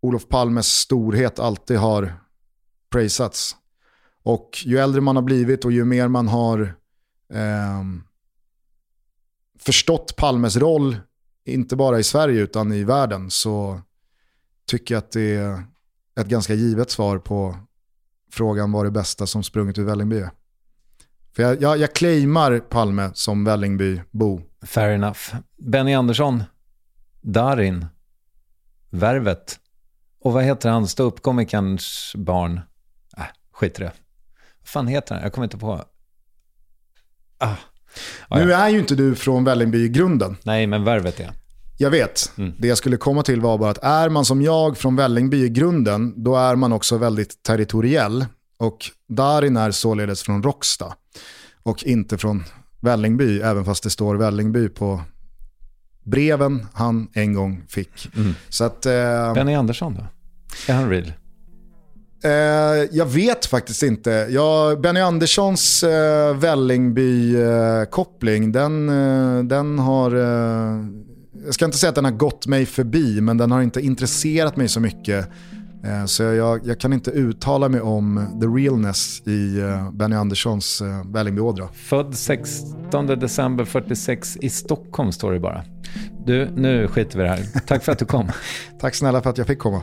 Olof 0.00 0.28
Palmes 0.28 0.66
storhet 0.66 1.38
alltid 1.38 1.76
har 1.76 2.14
prisats. 2.90 3.56
Och 4.22 4.62
ju 4.64 4.78
äldre 4.78 5.00
man 5.00 5.16
har 5.16 5.22
blivit 5.22 5.64
och 5.64 5.72
ju 5.72 5.84
mer 5.84 6.08
man 6.08 6.28
har 6.28 6.60
eh, 7.32 7.82
förstått 9.58 10.16
Palmes 10.16 10.56
roll, 10.56 10.96
inte 11.44 11.76
bara 11.76 11.98
i 11.98 12.02
Sverige 12.02 12.40
utan 12.40 12.72
i 12.72 12.84
världen, 12.84 13.30
så 13.30 13.80
tycker 14.66 14.94
jag 14.94 14.98
att 14.98 15.12
det 15.12 15.34
är 15.34 15.64
ett 16.20 16.26
ganska 16.26 16.54
givet 16.54 16.90
svar 16.90 17.18
på 17.18 17.56
frågan 18.32 18.72
vad 18.72 18.86
det 18.86 18.90
bästa 18.90 19.26
som 19.26 19.42
sprungit 19.42 19.78
ur 19.78 19.84
Vällingby 19.84 20.18
är. 20.18 20.30
För 21.36 21.42
jag, 21.42 21.62
jag, 21.62 21.78
jag 21.78 21.94
claimar 21.94 22.58
Palme 22.58 23.10
som 23.14 23.44
Vällingbybo. 23.44 24.40
Fair 24.62 24.90
enough. 24.90 25.20
Benny 25.56 25.94
Andersson, 25.94 26.44
Darin, 27.20 27.86
Värvet. 28.90 29.58
Och 30.20 30.32
vad 30.32 30.44
heter 30.44 30.70
han, 30.70 30.88
ståuppkomikerns 30.88 32.12
barn? 32.16 32.60
Äh, 33.16 33.24
skit 33.52 33.78
i 33.78 33.82
det. 33.82 33.92
Vad 34.60 34.68
fan 34.68 34.86
heter 34.86 35.14
han? 35.14 35.24
Jag 35.24 35.32
kommer 35.32 35.44
inte 35.44 35.58
på. 35.58 35.84
Ah. 37.38 37.54
Ah, 38.28 38.38
nu 38.38 38.50
ja. 38.50 38.58
är 38.58 38.68
ju 38.68 38.78
inte 38.78 38.94
du 38.94 39.14
från 39.14 39.44
Vällingby 39.44 39.84
i 39.84 39.88
grunden. 39.88 40.36
Nej, 40.42 40.66
men 40.66 40.84
Värvet 40.84 41.20
är 41.20 41.24
jag. 41.24 41.32
Jag 41.78 41.90
vet. 41.90 42.32
Mm. 42.38 42.54
Det 42.58 42.68
jag 42.68 42.78
skulle 42.78 42.96
komma 42.96 43.22
till 43.22 43.40
var 43.40 43.58
bara 43.58 43.70
att 43.70 43.78
är 43.78 44.08
man 44.08 44.24
som 44.24 44.42
jag 44.42 44.78
från 44.78 44.96
Vällingby 44.96 45.44
i 45.44 45.48
grunden, 45.48 46.22
då 46.24 46.36
är 46.36 46.56
man 46.56 46.72
också 46.72 46.98
väldigt 46.98 47.42
territoriell. 47.42 48.26
Och 48.58 48.90
Darin 49.08 49.56
är 49.56 49.70
således 49.70 50.22
från 50.22 50.42
Råcksta 50.42 50.94
och 51.62 51.84
inte 51.84 52.18
från 52.18 52.44
Vällingby, 52.82 53.40
även 53.40 53.64
fast 53.64 53.82
det 53.82 53.90
står 53.90 54.14
Vällingby 54.14 54.68
på 54.68 55.00
breven 56.04 56.66
han 56.72 57.08
en 57.12 57.34
gång 57.34 57.62
fick. 57.68 58.10
Mm. 58.16 58.34
Så 58.48 58.64
att, 58.64 58.86
eh, 58.86 59.34
Benny 59.34 59.54
Andersson 59.54 59.94
då? 59.94 60.06
Är 60.72 60.76
han 60.76 60.90
real? 60.90 61.12
Eh, 62.24 62.30
jag 62.92 63.06
vet 63.06 63.46
faktiskt 63.46 63.82
inte. 63.82 64.26
Ja, 64.30 64.76
Benny 64.82 65.00
Anderssons 65.00 65.82
eh, 65.82 66.36
Vällingby-koppling, 66.36 68.52
den, 68.52 68.88
eh, 68.88 69.38
den 69.44 69.78
har... 69.78 70.14
Eh, 70.14 70.76
jag 71.44 71.54
ska 71.54 71.64
inte 71.64 71.78
säga 71.78 71.88
att 71.88 71.94
den 71.94 72.04
har 72.04 72.12
gått 72.12 72.46
mig 72.46 72.66
förbi, 72.66 73.20
men 73.20 73.38
den 73.38 73.50
har 73.50 73.62
inte 73.62 73.80
intresserat 73.80 74.56
mig 74.56 74.68
så 74.68 74.80
mycket. 74.80 75.28
Eh, 75.84 76.04
så 76.04 76.22
jag, 76.22 76.66
jag, 76.66 76.80
kan 76.80 76.92
inte 76.92 77.10
uttala 77.10 77.68
mig 77.68 77.80
om 77.80 78.26
the 78.40 78.46
realness 78.46 79.22
i 79.26 79.60
eh, 79.60 79.90
Benny 79.92 80.16
Anderssons 80.16 80.80
eh, 80.80 81.06
Vällingby-ådra. 81.06 81.68
Född 81.72 82.14
16 82.14 83.06
december 83.06 83.64
46 83.64 84.36
i 84.36 84.50
Stockholm 84.50 85.12
står 85.12 85.32
det 85.32 85.40
bara. 85.40 85.64
Du, 86.26 86.50
nu 86.56 86.88
skiter 86.88 87.18
vi 87.18 87.24
i 87.24 87.28
det 87.28 87.32
här. 87.32 87.60
Tack 87.66 87.84
för 87.84 87.92
att 87.92 87.98
du 87.98 88.04
kom. 88.04 88.28
Tack 88.80 88.94
snälla 88.94 89.22
för 89.22 89.30
att 89.30 89.38
jag 89.38 89.46
fick 89.46 89.58
komma. 89.58 89.82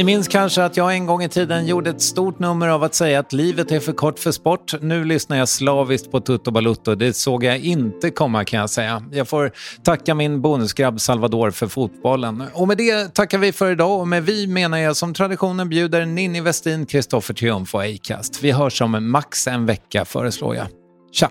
Ni 0.00 0.04
minns 0.04 0.28
kanske 0.28 0.64
att 0.64 0.76
jag 0.76 0.94
en 0.94 1.06
gång 1.06 1.22
i 1.22 1.28
tiden 1.28 1.66
gjorde 1.66 1.90
ett 1.90 2.02
stort 2.02 2.38
nummer 2.38 2.68
av 2.68 2.82
att 2.82 2.94
säga 2.94 3.20
att 3.20 3.32
livet 3.32 3.72
är 3.72 3.80
för 3.80 3.92
kort 3.92 4.18
för 4.18 4.32
sport. 4.32 4.74
Nu 4.80 5.04
lyssnar 5.04 5.36
jag 5.36 5.48
slaviskt 5.48 6.10
på 6.10 6.20
Tutto 6.20 6.50
Balutto. 6.50 6.94
Det 6.94 7.12
såg 7.12 7.44
jag 7.44 7.58
inte 7.58 8.10
komma 8.10 8.44
kan 8.44 8.60
jag 8.60 8.70
säga. 8.70 9.02
Jag 9.12 9.28
får 9.28 9.52
tacka 9.84 10.14
min 10.14 10.40
bonusgrabb 10.40 11.00
Salvador 11.00 11.50
för 11.50 11.66
fotbollen. 11.66 12.44
Och 12.54 12.68
med 12.68 12.76
det 12.76 13.14
tackar 13.14 13.38
vi 13.38 13.52
för 13.52 13.72
idag 13.72 14.00
och 14.00 14.08
med 14.08 14.24
vi 14.24 14.46
menar 14.46 14.78
jag 14.78 14.96
som 14.96 15.14
traditionen 15.14 15.68
bjuder 15.68 16.06
Ninni 16.06 16.40
Westin, 16.40 16.86
Kristoffer 16.86 17.34
Triumf 17.34 17.74
och 17.74 17.82
Acast. 17.82 18.42
Vi 18.42 18.50
hörs 18.50 18.82
om 18.82 19.10
max 19.10 19.46
en 19.46 19.66
vecka 19.66 20.04
föreslår 20.04 20.56
jag. 20.56 20.66
Tja! 21.12 21.30